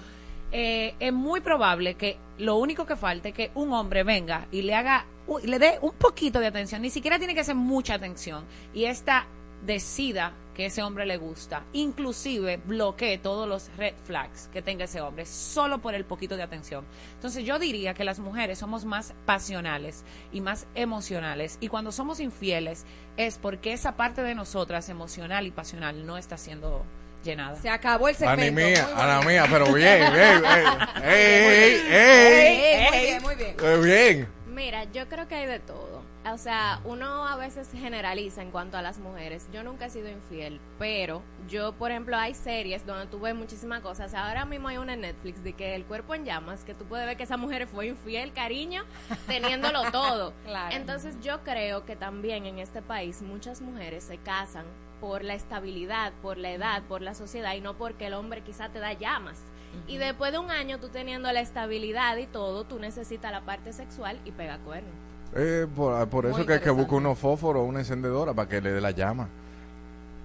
eh, 0.51 0.95
es 0.99 1.13
muy 1.13 1.43
probable 1.43 1.93
que 1.93 2.17
lo 2.39 2.57
único 2.57 2.87
que 2.87 2.97
falte 2.97 3.29
es 3.29 3.35
que 3.35 3.51
un 3.55 3.71
hombre 3.75 4.03
venga 4.03 4.47
y 4.51 4.63
le 4.63 4.75
haga, 4.75 5.05
le 5.45 5.59
dé 5.59 5.79
un 5.83 5.93
poquito 5.93 6.41
de 6.41 6.47
atención, 6.47 6.81
ni 6.81 6.89
siquiera 6.89 7.19
tiene 7.19 7.35
que 7.35 7.45
ser 7.45 7.55
mucha 7.55 7.93
atención, 7.97 8.45
y 8.73 8.87
esta 8.87 9.27
decida 9.67 10.33
que 10.55 10.67
ese 10.67 10.83
hombre 10.83 11.07
le 11.07 11.17
gusta, 11.17 11.63
inclusive 11.73 12.59
bloquee 12.65 13.19
todos 13.19 13.49
los 13.49 13.71
red 13.77 13.95
flags 14.05 14.49
que 14.53 14.61
tenga 14.63 14.85
ese 14.85 15.01
hombre, 15.01 15.25
solo 15.27 15.79
por 15.79 15.95
el 15.95 16.05
poquito 16.05 16.37
de 16.37 16.43
atención. 16.43 16.85
Entonces 17.15 17.45
yo 17.45 17.59
diría 17.59 17.95
que 17.95 18.05
las 18.05 18.19
mujeres 18.19 18.59
somos 18.59 18.85
más 18.85 19.15
pasionales 19.25 20.05
y 20.33 20.41
más 20.41 20.67
emocionales, 20.75 21.57
y 21.61 21.69
cuando 21.69 21.91
somos 21.93 22.21
infieles 22.21 22.85
es 23.17 23.39
porque 23.39 23.73
esa 23.73 23.97
parte 23.97 24.23
de 24.23 24.35
nosotras 24.35 24.89
emocional 24.89 25.47
y 25.47 25.51
pasional 25.51 26.07
no 26.07 26.19
está 26.19 26.37
siendo 26.37 26.85
llenada. 27.25 27.57
Se 27.57 27.71
acabó 27.71 28.09
el 28.09 28.17
segmento. 28.17 28.43
Ana 28.43 28.69
mía, 28.69 28.89
Muy 28.93 29.03
Ana 29.03 29.17
bonito. 29.19 29.29
mía, 29.31 29.47
pero 29.51 29.65
bien, 29.73 30.13
bien, 30.13 30.43
bien. 30.43 31.05
¡Ey, 31.05 31.81
ey, 31.89 32.61
Ey, 32.93 32.93
muy 32.93 32.99
bien, 33.01 33.23
muy 33.23 33.35
bien. 33.37 33.57
Eh, 33.61 33.81
bien. 33.83 34.29
Mira, 34.49 34.85
yo 34.93 35.09
creo 35.09 35.27
que 35.29 35.35
hay 35.37 35.47
de 35.47 35.61
todo. 35.61 36.02
O 36.31 36.39
sea, 36.39 36.81
uno 36.85 37.27
a 37.27 37.37
veces 37.37 37.69
generaliza 37.73 38.43
en 38.43 38.53
cuanto 38.53 38.77
a 38.77 38.83
las 38.83 38.99
mujeres. 38.99 39.49
Yo 39.53 39.65
nunca 39.65 39.87
he 39.87 39.91
sido 39.91 40.09
infiel, 40.09 40.61
pero 40.79 41.23
yo, 41.49 41.73
por 41.73 41.91
ejemplo, 41.91 42.17
hay 42.17 42.35
series 42.35 42.87
donde 42.87 43.07
tú 43.07 43.19
ves 43.19 43.35
muchísimas 43.35 43.81
cosas. 43.81 44.07
O 44.07 44.11
sea, 44.11 44.29
ahora 44.29 44.45
mismo 44.45 44.69
hay 44.69 44.77
una 44.77 44.95
en 44.95 45.01
Netflix 45.01 45.43
de 45.43 45.53
que 45.53 45.75
el 45.75 45.85
cuerpo 45.85 46.15
en 46.15 46.25
llamas, 46.25 46.63
que 46.63 46.75
tú 46.75 46.85
puedes 46.85 47.07
ver 47.07 47.17
que 47.17 47.25
esa 47.25 47.37
mujer 47.37 47.67
fue 47.67 47.89
infiel, 47.89 48.33
cariño, 48.33 48.85
teniéndolo 49.27 49.83
todo. 49.91 50.33
Claro. 50.45 50.77
Entonces 50.77 51.17
yo 51.23 51.43
creo 51.43 51.85
que 51.85 51.97
también 51.97 52.47
en 52.47 52.61
este 52.61 52.83
país 52.83 53.21
muchas 53.21 53.61
mujeres 53.61 54.05
se 54.05 54.19
casan 54.19 54.65
por 55.01 55.25
la 55.25 55.35
estabilidad, 55.35 56.13
por 56.23 56.39
la 56.39 56.53
edad, 56.53 56.85
por 56.85 57.03
la 57.03 57.15
sociedad 57.15 57.55
y 57.55 57.61
no 57.61 57.75
porque 57.75 58.07
el 58.07 58.15
hombre 58.15 58.43
quizá 58.43 58.69
te 58.69 58.79
da 58.79 58.93
llamas. 58.93 59.41
Y 59.89 59.97
después 59.97 60.33
de 60.33 60.39
un 60.39 60.51
año 60.51 60.79
tú 60.79 60.89
teniendo 60.91 61.33
la 61.33 61.41
estabilidad 61.41 62.17
y 62.19 62.27
todo, 62.27 62.65
tú 62.65 62.79
necesitas 62.79 63.33
la 63.33 63.41
parte 63.41 63.73
sexual 63.73 64.21
y 64.25 64.31
pega 64.31 64.59
cuerno. 64.59 64.91
Eh, 65.35 65.67
por, 65.75 66.09
por 66.09 66.27
eso 66.27 66.39
Muy 66.39 66.47
que 66.47 66.61
que 66.61 66.71
buscar 66.71 66.99
unos 66.99 67.19
fósforos 67.19 67.63
o 67.63 67.65
una 67.65 67.81
encendedora 67.81 68.35
para 68.35 68.49
que 68.49 68.61
le 68.61 68.73
dé 68.73 68.81
la 68.81 68.91
llama. 68.91 69.29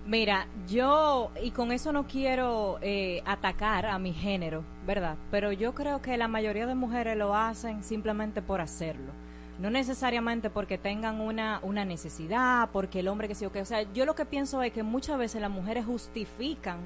Mira, 0.07 0.47
yo, 0.69 1.31
y 1.43 1.51
con 1.51 1.73
eso 1.73 1.91
no 1.91 2.07
quiero 2.07 2.79
eh, 2.81 3.21
atacar 3.25 3.85
a 3.87 3.99
mi 3.99 4.13
género, 4.13 4.63
¿verdad? 4.85 5.17
Pero 5.31 5.51
yo 5.51 5.75
creo 5.75 6.01
que 6.01 6.15
la 6.15 6.29
mayoría 6.29 6.65
de 6.65 6.75
mujeres 6.75 7.17
lo 7.17 7.35
hacen 7.35 7.83
simplemente 7.83 8.41
por 8.41 8.61
hacerlo. 8.61 9.11
No 9.59 9.69
necesariamente 9.69 10.49
porque 10.49 10.77
tengan 10.77 11.19
una, 11.19 11.59
una 11.61 11.83
necesidad, 11.83 12.69
porque 12.71 13.01
el 13.01 13.09
hombre 13.09 13.27
que 13.27 13.35
sí 13.35 13.45
o 13.45 13.51
que. 13.51 13.61
O 13.61 13.65
sea, 13.65 13.81
yo 13.91 14.05
lo 14.05 14.15
que 14.15 14.23
pienso 14.23 14.61
es 14.61 14.71
que 14.71 14.83
muchas 14.83 15.17
veces 15.17 15.41
las 15.41 15.51
mujeres 15.51 15.85
justifican 15.85 16.77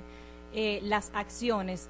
eh, 0.53 0.79
las 0.83 1.11
acciones 1.13 1.89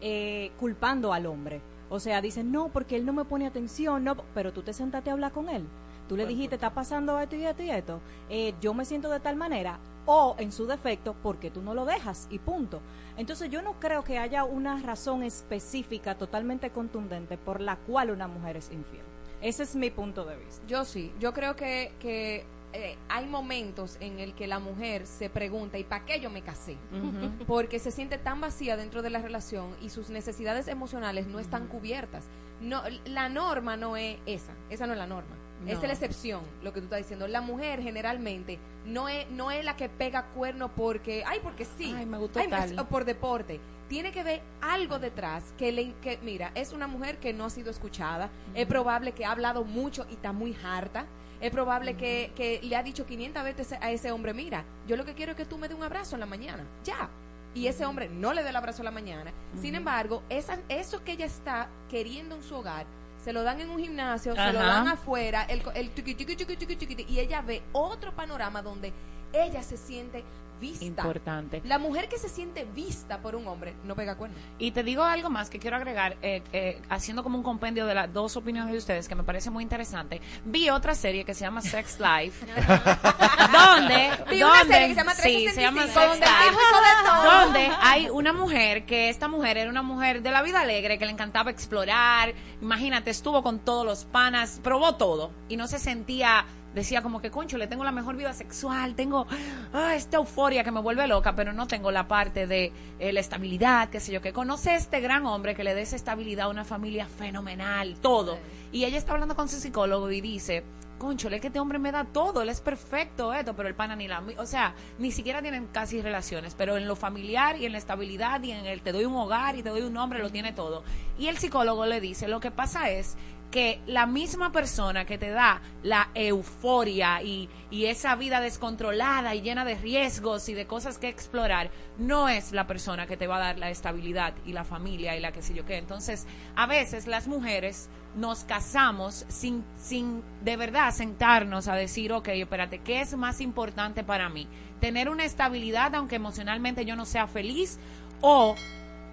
eh, 0.00 0.50
culpando 0.58 1.12
al 1.12 1.26
hombre. 1.26 1.60
O 1.94 2.00
sea, 2.00 2.20
dicen, 2.20 2.50
no, 2.50 2.70
porque 2.70 2.96
él 2.96 3.06
no 3.06 3.12
me 3.12 3.24
pone 3.24 3.46
atención, 3.46 4.02
no, 4.02 4.16
pero 4.34 4.52
tú 4.52 4.62
te 4.62 4.72
sentaste 4.72 5.10
a 5.10 5.12
hablar 5.12 5.30
con 5.30 5.48
él. 5.48 5.64
Tú 6.08 6.16
le 6.16 6.26
dijiste, 6.26 6.56
está 6.56 6.74
pasando 6.74 7.20
esto 7.20 7.36
y 7.36 7.44
esto 7.44 7.62
y 7.62 7.70
esto. 7.70 8.00
Eh, 8.28 8.52
yo 8.60 8.74
me 8.74 8.84
siento 8.84 9.08
de 9.08 9.20
tal 9.20 9.36
manera. 9.36 9.78
O, 10.04 10.34
en 10.40 10.50
su 10.50 10.66
defecto, 10.66 11.14
porque 11.22 11.52
tú 11.52 11.62
no 11.62 11.72
lo 11.72 11.84
dejas 11.84 12.26
y 12.30 12.40
punto. 12.40 12.80
Entonces, 13.16 13.48
yo 13.48 13.62
no 13.62 13.78
creo 13.78 14.02
que 14.02 14.18
haya 14.18 14.42
una 14.42 14.82
razón 14.82 15.22
específica 15.22 16.16
totalmente 16.16 16.70
contundente 16.70 17.38
por 17.38 17.60
la 17.60 17.76
cual 17.76 18.10
una 18.10 18.26
mujer 18.26 18.56
es 18.56 18.72
infiel. 18.72 19.04
Ese 19.40 19.62
es 19.62 19.76
mi 19.76 19.90
punto 19.92 20.24
de 20.24 20.36
vista. 20.36 20.66
Yo 20.66 20.84
sí, 20.84 21.12
yo 21.20 21.32
creo 21.32 21.54
que, 21.54 21.92
que 22.00 22.44
eh, 22.74 22.98
hay 23.08 23.26
momentos 23.26 23.96
en 24.00 24.18
el 24.18 24.34
que 24.34 24.48
la 24.48 24.58
mujer 24.58 25.06
se 25.06 25.30
pregunta, 25.30 25.78
¿y 25.78 25.84
para 25.84 26.04
qué 26.04 26.18
yo 26.18 26.28
me 26.28 26.42
casé? 26.42 26.76
Porque 27.46 27.78
se 27.78 27.92
siente 27.92 28.18
tan 28.18 28.40
vacía 28.40 28.76
dentro 28.76 29.00
de 29.00 29.10
la 29.10 29.20
relación 29.20 29.76
y 29.80 29.90
sus 29.90 30.10
necesidades 30.10 30.66
emocionales 30.66 31.28
no 31.28 31.38
están 31.38 31.68
cubiertas. 31.68 32.24
No, 32.60 32.82
la 33.04 33.28
norma 33.28 33.76
no 33.76 33.96
es 33.96 34.18
esa, 34.26 34.52
esa 34.70 34.86
no 34.86 34.92
es 34.92 34.98
la 34.98 35.06
norma. 35.06 35.36
No. 35.64 35.70
Es 35.70 35.80
la 35.80 35.92
excepción, 35.92 36.42
lo 36.62 36.72
que 36.72 36.80
tú 36.80 36.86
estás 36.86 36.98
diciendo. 36.98 37.28
La 37.28 37.40
mujer 37.40 37.80
generalmente 37.80 38.58
no 38.86 39.08
es, 39.08 39.30
no 39.30 39.52
es 39.52 39.64
la 39.64 39.76
que 39.76 39.88
pega 39.88 40.24
cuerno 40.34 40.68
porque, 40.74 41.22
ay, 41.26 41.38
porque 41.42 41.64
sí. 41.64 41.94
Ay, 41.96 42.06
me 42.06 42.18
gustó 42.18 42.40
Ay, 42.40 42.48
tal. 42.48 42.78
o 42.78 42.84
por 42.86 43.04
deporte. 43.04 43.60
Tiene 43.88 44.10
que 44.10 44.24
ver 44.24 44.42
algo 44.60 44.98
detrás 44.98 45.54
que 45.56 45.70
le, 45.70 45.94
que, 46.02 46.18
mira, 46.22 46.50
es 46.54 46.72
una 46.72 46.86
mujer 46.86 47.18
que 47.18 47.32
no 47.32 47.44
ha 47.44 47.50
sido 47.50 47.70
escuchada. 47.70 48.30
Es 48.54 48.66
probable 48.66 49.12
que 49.12 49.24
ha 49.24 49.30
hablado 49.30 49.64
mucho 49.64 50.06
y 50.10 50.14
está 50.14 50.32
muy 50.32 50.56
harta. 50.64 51.06
Es 51.44 51.50
probable 51.50 51.94
que, 51.94 52.32
que 52.34 52.58
le 52.62 52.74
ha 52.74 52.82
dicho 52.82 53.04
500 53.04 53.44
veces 53.44 53.72
a 53.78 53.90
ese 53.90 54.10
hombre, 54.10 54.32
mira, 54.32 54.64
yo 54.86 54.96
lo 54.96 55.04
que 55.04 55.12
quiero 55.12 55.32
es 55.32 55.36
que 55.36 55.44
tú 55.44 55.58
me 55.58 55.68
des 55.68 55.76
un 55.76 55.82
abrazo 55.82 56.16
en 56.16 56.20
la 56.20 56.26
mañana. 56.26 56.64
Ya. 56.84 57.10
Y 57.54 57.66
ese 57.66 57.84
hombre 57.84 58.08
no 58.08 58.32
le 58.32 58.42
da 58.42 58.48
el 58.48 58.56
abrazo 58.56 58.80
en 58.80 58.86
la 58.86 58.90
mañana. 58.90 59.30
Sin 59.60 59.74
embargo, 59.74 60.22
esa, 60.30 60.58
eso 60.70 61.04
que 61.04 61.12
ella 61.12 61.26
está 61.26 61.68
queriendo 61.90 62.34
en 62.34 62.42
su 62.42 62.54
hogar, 62.54 62.86
se 63.22 63.34
lo 63.34 63.42
dan 63.42 63.60
en 63.60 63.68
un 63.68 63.78
gimnasio, 63.78 64.34
se 64.34 64.52
lo 64.54 64.58
dan 64.58 64.88
afuera, 64.88 65.42
el, 65.42 65.62
el 65.74 65.90
tiqui, 65.90 66.14
tiqui, 66.14 67.04
y 67.10 67.18
ella 67.20 67.42
ve 67.42 67.60
otro 67.74 68.16
panorama 68.16 68.62
donde 68.62 68.94
ella 69.34 69.62
se 69.62 69.76
siente 69.76 70.24
vista. 70.60 70.84
Importante. 70.84 71.62
La 71.64 71.78
mujer 71.78 72.08
que 72.08 72.18
se 72.18 72.28
siente 72.28 72.64
vista 72.74 73.18
por 73.18 73.34
un 73.34 73.46
hombre 73.46 73.74
no 73.84 73.94
pega 73.94 74.16
cuerno. 74.16 74.36
Y 74.58 74.70
te 74.70 74.82
digo 74.82 75.02
algo 75.02 75.30
más 75.30 75.50
que 75.50 75.58
quiero 75.58 75.76
agregar, 75.76 76.16
eh, 76.22 76.42
eh, 76.52 76.80
haciendo 76.88 77.22
como 77.22 77.38
un 77.38 77.44
compendio 77.44 77.86
de 77.86 77.94
las 77.94 78.12
dos 78.12 78.36
opiniones 78.36 78.72
de 78.72 78.78
ustedes, 78.78 79.08
que 79.08 79.14
me 79.14 79.22
parece 79.24 79.50
muy 79.50 79.62
interesante. 79.62 80.20
Vi 80.44 80.70
otra 80.70 80.94
serie 80.94 81.24
que 81.24 81.34
se 81.34 81.40
llama 81.40 81.60
Sex 81.60 81.98
Life, 82.00 82.46
donde, 83.52 84.10
Vi 84.30 84.42
una 84.42 84.64
serie 84.64 84.88
que 84.88 84.94
se 84.94 85.00
llama 85.00 85.14
sí, 85.14 85.48
se 85.48 85.60
llama 85.60 85.82
365, 85.82 85.86
Sex 85.86 85.94
donde 85.94 86.26
el 86.26 86.32
tipo 86.32 86.44
Life, 86.44 86.62
hizo 86.62 86.80
de 86.80 87.08
todo. 87.08 87.40
donde 87.40 87.70
hay 87.80 88.08
una 88.10 88.32
mujer 88.32 88.84
que 88.86 89.08
esta 89.08 89.28
mujer 89.28 89.58
era 89.58 89.70
una 89.70 89.82
mujer 89.82 90.22
de 90.22 90.30
la 90.30 90.42
vida 90.42 90.60
alegre, 90.60 90.98
que 90.98 91.04
le 91.04 91.12
encantaba 91.12 91.50
explorar, 91.50 92.34
imagínate, 92.60 93.10
estuvo 93.10 93.42
con 93.42 93.58
todos 93.58 93.84
los 93.84 94.04
panas, 94.04 94.60
probó 94.62 94.96
todo 94.96 95.32
y 95.48 95.56
no 95.56 95.66
se 95.66 95.78
sentía 95.78 96.46
decía 96.74 97.02
como 97.02 97.20
que 97.20 97.30
concho 97.30 97.56
le 97.56 97.66
tengo 97.66 97.84
la 97.84 97.92
mejor 97.92 98.16
vida 98.16 98.32
sexual 98.32 98.94
tengo 98.94 99.26
ah, 99.72 99.94
esta 99.94 100.16
euforia 100.16 100.64
que 100.64 100.72
me 100.72 100.80
vuelve 100.80 101.06
loca 101.06 101.34
pero 101.34 101.52
no 101.52 101.66
tengo 101.66 101.90
la 101.90 102.08
parte 102.08 102.46
de 102.46 102.72
eh, 102.98 103.12
la 103.12 103.20
estabilidad 103.20 103.88
qué 103.88 104.00
sé 104.00 104.12
yo 104.12 104.20
que 104.20 104.32
conoce 104.32 104.70
a 104.70 104.76
este 104.76 105.00
gran 105.00 105.26
hombre 105.26 105.54
que 105.54 105.64
le 105.64 105.74
dé 105.74 105.82
esa 105.82 105.96
estabilidad 105.96 106.46
a 106.46 106.48
una 106.48 106.64
familia 106.64 107.06
fenomenal 107.06 107.96
todo. 108.00 108.38
Y 108.72 108.84
ella 108.84 108.98
está 108.98 109.12
hablando 109.12 109.36
con 109.36 109.48
su 109.48 109.56
psicólogo 109.56 110.10
y 110.10 110.20
dice 110.20 110.64
concho 110.98 111.28
es 111.28 111.40
que 111.40 111.48
este 111.48 111.58
hombre 111.58 111.78
me 111.78 111.90
da 111.90 112.04
todo 112.04 112.40
él 112.40 112.48
es 112.48 112.60
perfecto 112.60 113.32
esto 113.34 113.54
pero 113.54 113.68
el 113.68 113.74
pana 113.74 113.96
ni 113.96 114.06
la 114.06 114.22
o 114.38 114.46
sea 114.46 114.74
ni 114.98 115.10
siquiera 115.10 115.42
tienen 115.42 115.66
casi 115.66 116.00
relaciones 116.00 116.54
pero 116.54 116.76
en 116.76 116.86
lo 116.86 116.94
familiar 116.94 117.56
y 117.56 117.66
en 117.66 117.72
la 117.72 117.78
estabilidad 117.78 118.42
y 118.42 118.52
en 118.52 118.64
el 118.64 118.80
te 118.80 118.92
doy 118.92 119.04
un 119.04 119.14
hogar 119.16 119.56
y 119.56 119.62
te 119.62 119.70
doy 119.70 119.82
un 119.82 119.92
nombre 119.92 120.20
lo 120.20 120.30
tiene 120.30 120.52
todo 120.52 120.84
y 121.18 121.26
el 121.26 121.36
psicólogo 121.36 121.84
le 121.84 122.00
dice 122.00 122.28
lo 122.28 122.38
que 122.38 122.52
pasa 122.52 122.90
es 122.90 123.16
que 123.54 123.78
la 123.86 124.06
misma 124.06 124.50
persona 124.50 125.04
que 125.04 125.16
te 125.16 125.30
da 125.30 125.62
la 125.84 126.08
euforia 126.12 127.22
y, 127.22 127.48
y 127.70 127.84
esa 127.84 128.16
vida 128.16 128.40
descontrolada 128.40 129.32
y 129.36 129.42
llena 129.42 129.64
de 129.64 129.76
riesgos 129.76 130.48
y 130.48 130.54
de 130.54 130.66
cosas 130.66 130.98
que 130.98 131.08
explorar, 131.08 131.70
no 131.96 132.28
es 132.28 132.50
la 132.50 132.66
persona 132.66 133.06
que 133.06 133.16
te 133.16 133.28
va 133.28 133.36
a 133.36 133.38
dar 133.38 133.58
la 133.60 133.70
estabilidad 133.70 134.34
y 134.44 134.54
la 134.54 134.64
familia 134.64 135.16
y 135.16 135.20
la 135.20 135.30
que 135.30 135.40
sé 135.40 135.54
yo 135.54 135.64
qué. 135.64 135.76
Entonces, 135.76 136.26
a 136.56 136.66
veces 136.66 137.06
las 137.06 137.28
mujeres 137.28 137.88
nos 138.16 138.42
casamos 138.42 139.24
sin, 139.28 139.64
sin 139.76 140.24
de 140.42 140.56
verdad 140.56 140.92
sentarnos 140.92 141.68
a 141.68 141.76
decir, 141.76 142.12
ok, 142.12 142.26
espérate, 142.30 142.80
¿qué 142.80 143.02
es 143.02 143.16
más 143.16 143.40
importante 143.40 144.02
para 144.02 144.28
mí? 144.30 144.48
¿Tener 144.80 145.08
una 145.08 145.24
estabilidad 145.24 145.94
aunque 145.94 146.16
emocionalmente 146.16 146.84
yo 146.84 146.96
no 146.96 147.04
sea 147.04 147.28
feliz? 147.28 147.78
¿O 148.20 148.56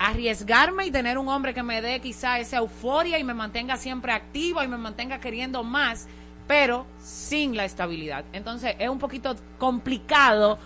arriesgarme 0.07 0.87
y 0.87 0.91
tener 0.91 1.17
un 1.17 1.29
hombre 1.29 1.53
que 1.53 1.61
me 1.61 1.81
dé 1.81 1.99
quizá 1.99 2.39
esa 2.39 2.57
euforia 2.57 3.19
y 3.19 3.23
me 3.23 3.35
mantenga 3.35 3.77
siempre 3.77 4.11
activa 4.11 4.63
y 4.63 4.67
me 4.67 4.77
mantenga 4.77 5.19
queriendo 5.19 5.63
más, 5.63 6.07
pero 6.51 6.85
sin 6.99 7.55
la 7.55 7.63
estabilidad. 7.63 8.25
Entonces 8.33 8.75
es 8.77 8.89
un 8.89 8.99
poquito 8.99 9.35
complicado 9.57 10.59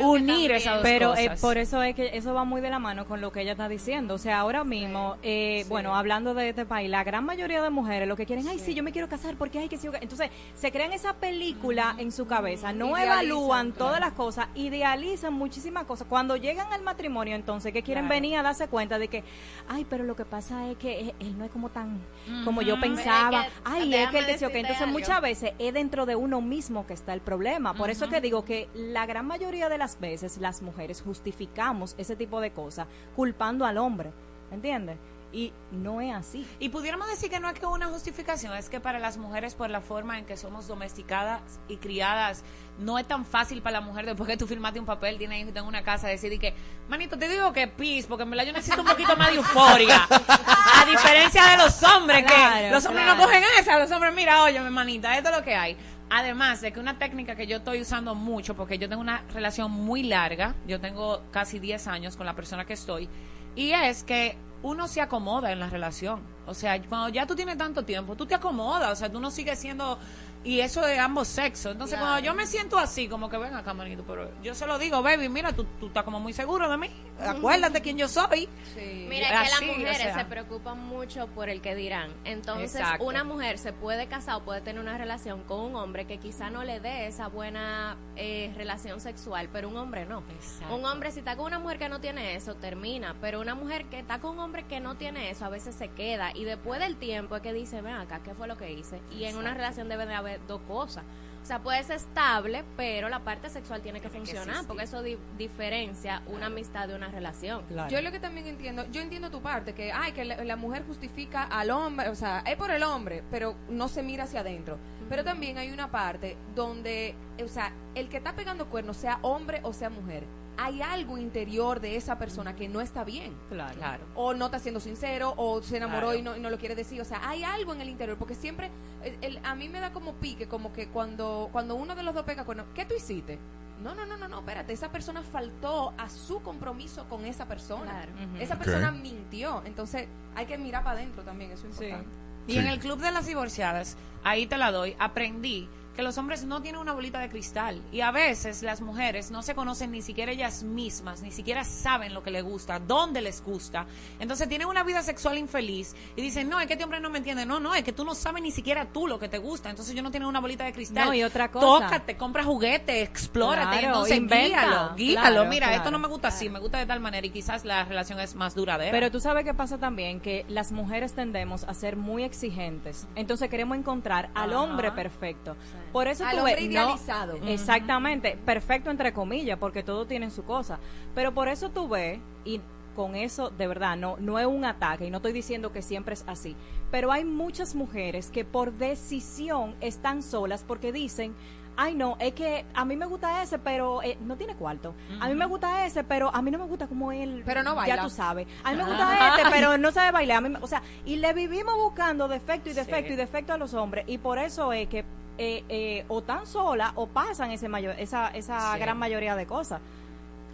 unir 0.00 0.52
esas 0.52 0.74
dos 0.76 0.82
Pero 0.82 1.14
eh, 1.14 1.26
cosas. 1.28 1.40
por 1.40 1.58
eso 1.58 1.82
es 1.82 1.94
que 1.94 2.16
eso 2.16 2.32
va 2.32 2.44
muy 2.44 2.60
de 2.60 2.70
la 2.70 2.78
mano 2.78 3.06
con 3.06 3.20
lo 3.20 3.30
que 3.30 3.42
ella 3.42 3.52
está 3.52 3.68
diciendo. 3.68 4.14
O 4.14 4.18
sea, 4.18 4.40
ahora 4.40 4.64
mismo, 4.64 5.16
eh, 5.22 5.64
bueno, 5.68 5.94
hablando 5.94 6.32
de 6.32 6.48
este 6.48 6.64
país, 6.64 6.88
la 6.90 7.04
gran 7.04 7.24
mayoría 7.24 7.62
de 7.62 7.68
mujeres 7.70 8.08
lo 8.08 8.16
que 8.16 8.24
quieren, 8.24 8.48
ay, 8.48 8.58
sí, 8.58 8.74
yo 8.74 8.82
me 8.82 8.92
quiero 8.92 9.08
casar 9.08 9.36
porque 9.36 9.58
hay 9.58 9.68
que 9.68 9.78
Entonces, 10.00 10.30
se 10.54 10.72
crean 10.72 10.92
esa 10.92 11.12
película 11.14 11.94
en 11.98 12.12
su 12.12 12.26
cabeza, 12.26 12.72
no 12.72 12.88
Idealizan, 12.96 13.24
evalúan 13.26 13.70
claro. 13.72 13.84
todas 13.86 14.00
las 14.00 14.12
cosas, 14.12 14.48
idealizan 14.54 15.34
muchísimas 15.34 15.84
cosas. 15.84 16.06
Cuando 16.08 16.36
llegan 16.36 16.72
al 16.72 16.82
matrimonio, 16.82 17.36
entonces, 17.36 17.72
que 17.74 17.82
quieren 17.82 18.04
Claro. 18.06 18.14
venir 18.20 18.36
a 18.38 18.42
darse 18.42 18.68
cuenta 18.68 18.98
de 18.98 19.08
que, 19.08 19.22
ay, 19.68 19.86
pero 19.88 20.04
lo 20.04 20.16
que 20.16 20.24
pasa 20.24 20.68
es 20.70 20.78
que 20.78 21.00
él, 21.00 21.14
él 21.20 21.38
no 21.38 21.44
es 21.44 21.50
como 21.50 21.68
tan, 21.68 22.00
como 22.44 22.62
yo 22.62 22.80
pensaba. 22.80 23.42
Es 23.42 23.52
que, 23.52 23.60
ay, 23.64 23.94
es 23.94 24.10
que 24.10 24.18
él 24.18 24.26
decía, 24.26 24.48
decirte 24.48 24.58
Entonces, 24.60 24.82
algo. 24.82 24.92
Muchas 25.10 25.22
veces 25.22 25.52
es 25.58 25.74
dentro 25.74 26.06
de 26.06 26.14
uno 26.14 26.40
mismo 26.40 26.86
que 26.86 26.94
está 26.94 27.12
el 27.14 27.20
problema. 27.20 27.74
Por 27.74 27.90
eso 27.90 28.04
es 28.04 28.10
que 28.10 28.20
digo 28.20 28.44
que 28.44 28.68
la 28.74 29.06
gran 29.06 29.26
mayoría 29.26 29.68
de 29.68 29.76
las 29.76 29.98
veces 29.98 30.38
las 30.38 30.62
mujeres 30.62 31.02
justificamos 31.02 31.96
ese 31.98 32.14
tipo 32.14 32.40
de 32.40 32.52
cosas 32.52 32.86
culpando 33.16 33.64
al 33.64 33.78
hombre, 33.78 34.12
¿entiendes? 34.52 34.98
Y 35.32 35.52
no 35.72 36.00
es 36.00 36.14
así. 36.14 36.46
Y 36.60 36.68
pudiéramos 36.68 37.08
decir 37.08 37.28
que 37.28 37.40
no 37.40 37.48
es 37.48 37.58
que 37.58 37.66
una 37.66 37.88
justificación, 37.88 38.54
es 38.56 38.68
que 38.68 38.78
para 38.78 39.00
las 39.00 39.16
mujeres, 39.16 39.54
por 39.54 39.68
la 39.68 39.80
forma 39.80 40.16
en 40.18 40.26
que 40.26 40.36
somos 40.36 40.68
domesticadas 40.68 41.42
y 41.66 41.78
criadas, 41.78 42.44
no 42.80 42.98
es 42.98 43.06
tan 43.06 43.24
fácil 43.24 43.62
para 43.62 43.80
la 43.80 43.80
mujer 43.80 44.06
después 44.06 44.28
que 44.28 44.36
tú 44.36 44.46
firmaste 44.46 44.80
un 44.80 44.86
papel, 44.86 45.18
tienes 45.18 45.38
hijos 45.38 45.50
y 45.50 45.54
tengo 45.54 45.68
una 45.68 45.82
casa, 45.82 46.08
decir 46.08 46.32
y 46.32 46.38
que, 46.38 46.54
manito, 46.88 47.18
te 47.18 47.28
digo 47.28 47.52
que 47.52 47.68
pis, 47.68 48.06
porque 48.06 48.24
en 48.24 48.30
verdad 48.30 48.46
yo 48.46 48.52
necesito 48.52 48.82
un 48.82 48.88
poquito 48.88 49.16
más 49.16 49.28
de 49.28 49.36
euforia. 49.36 50.06
A 50.10 50.84
diferencia 50.86 51.44
de 51.46 51.56
los 51.58 51.82
hombres, 51.82 52.24
que 52.24 52.70
los 52.70 52.84
hombres 52.86 53.04
claro. 53.04 53.18
no 53.18 53.24
cogen 53.24 53.42
esa, 53.58 53.78
los 53.78 53.90
hombres, 53.90 54.14
mira, 54.14 54.42
oye, 54.42 54.58
manita, 54.60 55.16
esto 55.16 55.30
es 55.30 55.36
lo 55.36 55.44
que 55.44 55.54
hay. 55.54 55.76
Además 56.08 56.60
de 56.60 56.72
que 56.72 56.80
una 56.80 56.98
técnica 56.98 57.36
que 57.36 57.46
yo 57.46 57.58
estoy 57.58 57.80
usando 57.80 58.14
mucho, 58.14 58.56
porque 58.56 58.78
yo 58.78 58.88
tengo 58.88 59.00
una 59.00 59.22
relación 59.32 59.70
muy 59.70 60.02
larga, 60.02 60.54
yo 60.66 60.80
tengo 60.80 61.22
casi 61.30 61.58
10 61.58 61.86
años 61.86 62.16
con 62.16 62.26
la 62.26 62.34
persona 62.34 62.64
que 62.64 62.72
estoy, 62.72 63.08
y 63.54 63.72
es 63.72 64.02
que 64.02 64.36
uno 64.62 64.88
se 64.88 65.00
acomoda 65.00 65.52
en 65.52 65.60
la 65.60 65.68
relación. 65.68 66.20
O 66.46 66.54
sea, 66.54 66.80
cuando 66.82 67.08
ya 67.10 67.26
tú 67.26 67.34
tienes 67.34 67.56
tanto 67.56 67.84
tiempo, 67.84 68.16
tú 68.16 68.26
te 68.26 68.34
acomodas, 68.34 68.90
o 68.92 68.96
sea, 68.96 69.10
tú 69.10 69.20
no 69.20 69.30
sigues 69.30 69.58
siendo... 69.58 69.98
Y 70.42 70.60
eso 70.60 70.80
de 70.80 70.98
ambos 70.98 71.28
sexos. 71.28 71.72
Entonces, 71.72 71.98
Claro. 71.98 72.12
cuando 72.14 72.26
yo 72.26 72.34
me 72.34 72.46
siento 72.46 72.78
así, 72.78 73.08
como 73.08 73.28
que 73.28 73.36
ven 73.36 73.54
acá, 73.54 73.74
manito, 73.74 74.04
pero 74.06 74.30
yo 74.42 74.54
se 74.54 74.66
lo 74.66 74.78
digo, 74.78 75.02
baby, 75.02 75.28
mira, 75.28 75.52
tú, 75.52 75.64
tú 75.78 75.88
estás 75.88 76.02
como 76.02 76.18
muy 76.18 76.32
seguro 76.32 76.70
de 76.70 76.78
mí. 76.78 76.88
Acuérdate 77.20 77.82
quién 77.82 77.98
yo 77.98 78.08
soy. 78.08 78.48
Mira, 78.76 79.26
Y 79.26 79.28
que 79.28 79.50
las 79.50 79.60
o 79.60 79.64
mujeres 79.66 79.98
sea. 79.98 80.18
se 80.18 80.24
preocupan 80.24 80.78
mucho 80.78 81.26
por 81.28 81.50
el 81.50 81.60
que 81.60 81.74
dirán. 81.74 82.10
Entonces, 82.24 82.74
Exacto. 82.76 83.04
una 83.04 83.22
mujer 83.24 83.58
se 83.58 83.74
puede 83.74 84.06
casar 84.06 84.36
o 84.36 84.40
puede 84.42 84.62
tener 84.62 84.80
una 84.80 84.96
relación 84.96 85.42
con 85.42 85.60
un 85.60 85.76
hombre 85.76 86.06
que 86.06 86.16
quizá 86.18 86.48
no 86.48 86.64
le 86.64 86.80
dé 86.80 87.06
esa 87.06 87.28
buena 87.28 87.98
eh, 88.16 88.50
relación 88.56 89.00
sexual, 89.00 89.50
pero 89.52 89.68
un 89.68 89.76
hombre 89.76 90.06
no. 90.06 90.22
Un 90.70 90.84
hombre, 90.86 91.10
si 91.12 91.18
está 91.18 91.36
con 91.36 91.46
una 91.46 91.58
mujer 91.58 91.78
que 91.78 91.88
no 91.90 92.00
tiene 92.00 92.34
eso, 92.34 92.54
termina. 92.54 93.14
Pero 93.20 93.40
una 93.42 93.54
mujer 93.54 93.84
que 93.86 93.98
está 93.98 94.20
con 94.20 94.32
un 94.32 94.38
hombre 94.38 94.62
que 94.64 94.80
no 94.80 94.94
tiene 94.96 95.28
eso, 95.30 95.44
a 95.44 95.50
veces 95.50 95.74
se 95.74 95.88
queda. 95.88 96.30
Y 96.34 96.44
después 96.44 96.80
del 96.80 96.96
tiempo 96.96 97.36
es 97.36 97.42
que 97.42 97.52
dice, 97.52 97.82
ven 97.82 97.94
acá, 97.96 98.20
¿qué 98.22 98.34
fue 98.34 98.48
lo 98.48 98.56
que 98.56 98.72
hice? 98.72 99.02
Y 99.10 99.24
en 99.24 99.36
una 99.36 99.52
relación 99.52 99.88
debe 99.90 100.06
de 100.06 100.14
haber 100.14 100.29
dos 100.46 100.60
cosas. 100.62 101.04
O 101.42 101.46
sea, 101.46 101.58
puede 101.62 101.82
ser 101.84 101.96
estable, 101.96 102.64
pero 102.76 103.08
la 103.08 103.20
parte 103.20 103.48
sexual 103.48 103.80
tiene 103.80 104.00
que 104.02 104.08
funcionar, 104.10 104.66
porque 104.66 104.84
eso 104.84 105.02
di- 105.02 105.16
diferencia 105.38 106.22
una 106.26 106.46
amistad 106.46 106.86
de 106.86 106.94
una 106.94 107.08
relación. 107.08 107.64
Yo 107.88 108.02
lo 108.02 108.12
que 108.12 108.20
también 108.20 108.46
entiendo, 108.46 108.84
yo 108.92 109.00
entiendo 109.00 109.30
tu 109.30 109.40
parte, 109.40 109.72
que 109.72 109.90
ay, 109.90 110.12
que 110.12 110.26
la, 110.26 110.44
la 110.44 110.56
mujer 110.56 110.84
justifica 110.86 111.44
al 111.44 111.70
hombre, 111.70 112.10
o 112.10 112.14
sea, 112.14 112.40
es 112.46 112.56
por 112.56 112.70
el 112.70 112.82
hombre, 112.82 113.22
pero 113.30 113.54
no 113.70 113.88
se 113.88 114.02
mira 114.02 114.24
hacia 114.24 114.40
adentro. 114.40 114.76
Pero 115.08 115.24
también 115.24 115.56
hay 115.56 115.70
una 115.72 115.90
parte 115.90 116.36
donde, 116.54 117.14
o 117.42 117.48
sea, 117.48 117.72
el 117.94 118.08
que 118.10 118.18
está 118.18 118.34
pegando 118.34 118.66
cuernos, 118.66 118.98
sea 118.98 119.18
hombre 119.22 119.60
o 119.64 119.72
sea 119.72 119.88
mujer, 119.88 120.24
hay 120.62 120.82
algo 120.82 121.16
interior 121.16 121.80
de 121.80 121.96
esa 121.96 122.18
persona 122.18 122.54
que 122.54 122.68
no 122.68 122.80
está 122.82 123.02
bien. 123.02 123.34
Claro. 123.48 124.04
O 124.14 124.34
no 124.34 124.46
está 124.46 124.58
siendo 124.58 124.78
sincero, 124.80 125.32
o 125.36 125.62
se 125.62 125.78
enamoró 125.78 126.08
Claro. 126.08 126.18
y, 126.18 126.22
no, 126.22 126.36
y 126.36 126.40
no 126.40 126.50
lo 126.50 126.58
quiere 126.58 126.74
decir. 126.74 127.00
O 127.00 127.04
sea, 127.04 127.26
hay 127.28 127.42
algo 127.44 127.72
en 127.72 127.80
el 127.80 127.88
interior, 127.88 128.18
porque 128.18 128.34
siempre, 128.34 128.70
el- 129.02 129.16
el- 129.22 129.40
a 129.44 129.54
mí 129.54 129.68
me 129.70 129.80
da 129.80 129.92
como 129.92 130.14
pique, 130.14 130.48
como 130.48 130.72
que 130.72 130.88
cuando, 130.88 131.48
cuando 131.50 131.74
uno 131.76 131.94
de 131.94 132.02
los 132.02 132.14
dos 132.14 132.24
pega 132.24 132.44
cuernos, 132.44 132.66
¿qué 132.74 132.84
tú 132.84 132.94
hiciste? 132.94 133.38
No, 133.82 133.94
no, 133.94 134.04
no, 134.04 134.18
no, 134.18 134.28
no, 134.28 134.40
espérate, 134.40 134.74
esa 134.74 134.92
persona 134.92 135.22
faltó 135.22 135.94
a 135.96 136.10
su 136.10 136.42
compromiso 136.42 137.08
con 137.08 137.24
esa 137.24 137.46
persona. 137.46 137.92
Claro. 137.92 138.12
Esa 138.38 138.58
persona 138.58 138.90
mintió. 138.90 139.62
Entonces, 139.64 140.06
hay 140.34 140.44
que 140.44 140.58
mirar 140.58 140.84
para 140.84 140.98
adentro 140.98 141.22
también, 141.22 141.52
eso 141.52 141.66
es 141.66 141.80
importante. 141.80 142.06
Y 142.46 142.58
en 142.58 142.66
el 142.66 142.78
club 142.78 142.98
de 143.00 143.10
las 143.10 143.24
divorciadas, 143.26 143.96
ahí 144.24 144.46
te 144.46 144.58
la 144.58 144.70
doy, 144.72 144.94
aprendí 144.98 145.68
que 145.94 146.02
los 146.02 146.16
hombres 146.18 146.44
no 146.44 146.62
tienen 146.62 146.80
una 146.80 146.92
bolita 146.92 147.18
de 147.18 147.28
cristal 147.28 147.82
y 147.92 148.00
a 148.00 148.10
veces 148.10 148.62
las 148.62 148.80
mujeres 148.80 149.30
no 149.30 149.42
se 149.42 149.54
conocen 149.54 149.90
ni 149.90 150.02
siquiera 150.02 150.32
ellas 150.32 150.62
mismas, 150.62 151.22
ni 151.22 151.30
siquiera 151.30 151.64
saben 151.64 152.14
lo 152.14 152.22
que 152.22 152.30
les 152.30 152.44
gusta, 152.44 152.78
dónde 152.78 153.20
les 153.20 153.42
gusta. 153.42 153.86
Entonces 154.18 154.48
tienen 154.48 154.68
una 154.68 154.82
vida 154.82 155.02
sexual 155.02 155.38
infeliz 155.38 155.94
y 156.16 156.22
dicen, 156.22 156.48
no, 156.48 156.60
es 156.60 156.66
que 156.66 156.74
este 156.74 156.84
hombre 156.84 157.00
no 157.00 157.10
me 157.10 157.18
entiende. 157.18 157.44
No, 157.46 157.60
no, 157.60 157.74
es 157.74 157.84
que 157.84 157.92
tú 157.92 158.04
no 158.04 158.14
sabes 158.14 158.42
ni 158.42 158.50
siquiera 158.50 158.86
tú 158.86 159.06
lo 159.06 159.18
que 159.18 159.28
te 159.28 159.38
gusta. 159.38 159.70
Entonces 159.70 159.94
yo 159.94 160.02
no 160.02 160.10
tengo 160.10 160.28
una 160.28 160.40
bolita 160.40 160.64
de 160.64 160.72
cristal. 160.72 161.06
No, 161.06 161.14
y 161.14 161.22
otra 161.22 161.50
cosa. 161.50 161.66
Tócate, 161.66 162.16
compra 162.16 162.44
juguete, 162.44 163.02
explórate. 163.02 163.78
Claro, 163.78 163.86
entonces 163.88 164.16
inventa. 164.16 164.46
guíalo, 164.46 164.94
guíalo. 164.96 165.20
Claro, 165.30 165.50
Mira, 165.50 165.74
esto 165.74 165.90
no 165.90 165.98
me 165.98 166.08
gusta 166.08 166.28
así, 166.28 166.48
me 166.48 166.58
gusta 166.60 166.78
de 166.78 166.86
tal 166.86 167.00
manera 167.00 167.26
y 167.26 167.30
quizás 167.30 167.64
la 167.64 167.84
relación 167.84 168.20
es 168.20 168.34
más 168.34 168.54
duradera. 168.54 168.92
Pero 168.92 169.10
tú 169.10 169.20
sabes 169.20 169.44
qué 169.44 169.54
pasa 169.54 169.78
también, 169.78 170.20
que 170.20 170.44
las 170.48 170.72
mujeres 170.72 171.12
tendemos 171.14 171.64
a 171.64 171.74
ser 171.74 171.96
muy 171.96 172.22
exigentes. 172.24 173.06
Entonces 173.16 173.48
queremos 173.48 173.76
encontrar 173.76 174.30
al 174.34 174.50
Ajá. 174.52 174.60
hombre 174.62 174.92
perfecto. 174.92 175.56
Por 175.92 176.08
eso 176.08 176.24
Al 176.24 176.32
tú 176.32 176.36
hombre 176.38 176.54
ves- 176.54 176.64
no- 176.64 176.70
idealizado. 176.70 177.34
exactamente, 177.46 178.38
perfecto 178.44 178.90
entre 178.90 179.12
comillas, 179.12 179.58
porque 179.58 179.82
todos 179.82 180.06
tienen 180.08 180.30
su 180.30 180.44
cosa. 180.44 180.78
Pero 181.14 181.32
por 181.32 181.48
eso 181.48 181.70
tú 181.70 181.88
ves, 181.88 182.18
y 182.44 182.60
con 182.96 183.14
eso 183.14 183.50
de 183.50 183.66
verdad 183.66 183.96
no, 183.96 184.16
no 184.18 184.38
es 184.38 184.46
un 184.46 184.64
ataque, 184.64 185.06
y 185.06 185.10
no 185.10 185.18
estoy 185.18 185.32
diciendo 185.32 185.72
que 185.72 185.82
siempre 185.82 186.14
es 186.14 186.24
así, 186.26 186.56
pero 186.90 187.12
hay 187.12 187.24
muchas 187.24 187.74
mujeres 187.74 188.30
que 188.30 188.44
por 188.44 188.72
decisión 188.72 189.74
están 189.80 190.22
solas 190.22 190.64
porque 190.66 190.92
dicen, 190.92 191.34
ay 191.76 191.94
no, 191.94 192.16
es 192.18 192.34
que 192.34 192.66
a 192.74 192.84
mí 192.84 192.96
me 192.96 193.06
gusta 193.06 193.42
ese, 193.42 193.58
pero 193.58 194.02
eh, 194.02 194.18
no 194.20 194.36
tiene 194.36 194.54
cuarto. 194.54 194.92
A 195.20 195.28
mí 195.28 195.34
me 195.34 195.46
gusta 195.46 195.86
ese, 195.86 196.04
pero 196.04 196.34
a 196.34 196.42
mí 196.42 196.50
no 196.50 196.58
me 196.58 196.64
gusta 196.66 196.86
como 196.88 197.10
él. 197.12 197.42
Pero 197.46 197.62
no 197.62 197.70
Ya 197.70 197.76
baila. 197.76 198.02
tú 198.02 198.10
sabes. 198.10 198.46
A 198.64 198.72
mí 198.72 198.76
me 198.76 198.82
Ah. 198.82 198.86
gusta 198.86 199.36
este, 199.36 199.50
pero 199.50 199.78
no 199.78 199.92
sabe 199.92 200.10
bailar. 200.10 200.38
A 200.38 200.40
mí 200.42 200.48
me- 200.50 200.58
o 200.58 200.66
sea, 200.66 200.82
y 201.06 201.16
le 201.16 201.32
vivimos 201.32 201.74
buscando 201.76 202.28
defecto 202.28 202.68
y 202.68 202.72
defecto 202.74 203.06
Sí. 203.08 203.12
y 203.14 203.16
defecto 203.16 203.52
a 203.54 203.56
los 203.56 203.72
hombres. 203.72 204.04
Y 204.08 204.18
por 204.18 204.38
eso 204.38 204.72
es 204.72 204.88
que 204.88 205.04
eh, 205.42 205.64
eh, 205.70 206.04
o 206.08 206.22
tan 206.22 206.46
sola 206.46 206.92
o 206.96 207.06
pasan 207.06 207.50
ese 207.50 207.66
mayor, 207.68 207.94
esa, 207.98 208.28
esa 208.28 208.74
Sí. 208.74 208.78
gran 208.80 208.98
mayoría 208.98 209.34
de 209.36 209.46
cosas. 209.46 209.80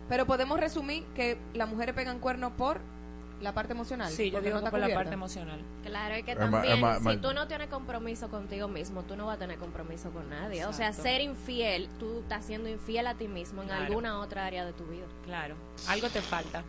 Pero 0.09 0.27
podemos 0.27 0.61
resumir 0.61 1.03
que 1.17 1.37
las 1.55 1.69
mujeres 1.69 1.93
pegan 1.97 2.21
cuernos 2.21 2.53
por 2.53 2.81
la 3.41 3.53
parte 3.53 3.73
emocional. 3.73 4.11
Sí, 4.13 4.27
yo 4.31 4.35
porque 4.39 4.49
digo 4.51 4.61
no 4.61 4.71
por 4.71 4.79
la 4.79 4.95
parte 4.95 5.13
emocional. 5.15 5.61
Claro, 5.85 6.15
es 6.15 6.25
que 6.25 6.37
también, 6.37 6.75
es 6.75 6.81
ma- 6.81 7.01
ma- 7.01 7.11
si 7.11 7.17
tú 7.19 7.35
no 7.35 7.49
tienes 7.49 7.67
compromiso 7.69 8.29
contigo 8.31 8.69
mismo, 8.69 9.03
tú 9.03 9.17
no 9.17 9.27
vas 9.27 9.37
a 9.37 9.39
tener 9.41 9.59
compromiso 9.59 10.11
con 10.11 10.31
nadie. 10.31 10.65
O 10.67 10.73
sea, 10.73 10.93
ser 10.93 11.21
infiel, 11.21 11.89
tú 11.99 12.21
estás 12.21 12.45
siendo 12.45 12.69
infiel 12.69 13.09
a 13.09 13.15
ti 13.15 13.27
mismo 13.27 13.63
en 13.63 13.69
Claro. 13.69 13.85
alguna 13.87 14.21
otra 14.21 14.47
área 14.47 14.65
de 14.65 14.73
tu 14.73 14.85
vida. 14.85 15.05
Claro, 15.25 15.57
algo 15.89 16.09
te 16.09 16.23
falta. 16.23 16.63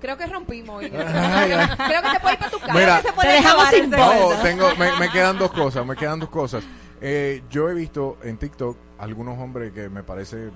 Creo 0.00 0.16
que 0.16 0.26
rompimos 0.26 0.76
hoy. 0.76 0.86
Ay, 0.86 1.52
ay. 1.52 1.68
Creo 1.88 2.02
que 2.02 2.10
te 2.10 2.20
puedes 2.20 2.32
ir 2.34 2.38
para 2.38 2.50
tu 2.50 2.58
casa. 2.60 2.72
Mira, 2.72 3.02
puede 3.14 3.38
acabar 3.38 3.74
el 3.74 3.90
No, 3.90 4.30
tengo, 4.42 4.74
me, 4.76 4.96
me 4.98 5.10
quedan 5.10 5.36
dos 5.38 5.50
cosas, 5.52 5.84
me 5.84 5.94
quedan 5.96 6.20
dos 6.20 6.30
cosas. 6.30 6.64
Eh, 7.00 7.42
yo 7.50 7.68
he 7.70 7.74
visto 7.74 8.18
en 8.22 8.36
TikTok 8.36 8.76
algunos 8.98 9.38
hombres 9.38 9.72
que 9.72 9.88
me 9.88 10.02
parece 10.02 10.50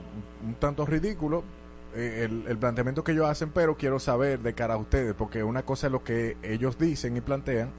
un, 0.44 0.54
tanto 0.58 0.84
ridículo 0.84 1.42
eh, 1.94 2.24
el, 2.24 2.44
el 2.48 2.58
planteamiento 2.58 3.02
que 3.04 3.12
ellos 3.12 3.26
hacen, 3.28 3.50
pero 3.50 3.76
quiero 3.76 3.98
saber 3.98 4.40
de 4.40 4.52
cara 4.54 4.74
a 4.74 4.76
ustedes, 4.76 5.14
porque 5.14 5.42
una 5.42 5.62
cosa 5.64 5.86
es 5.86 5.92
lo 5.92 6.04
que 6.04 6.36
ellos 6.42 6.76
dicen 6.78 7.16
y 7.16 7.20
plantean 7.20 7.70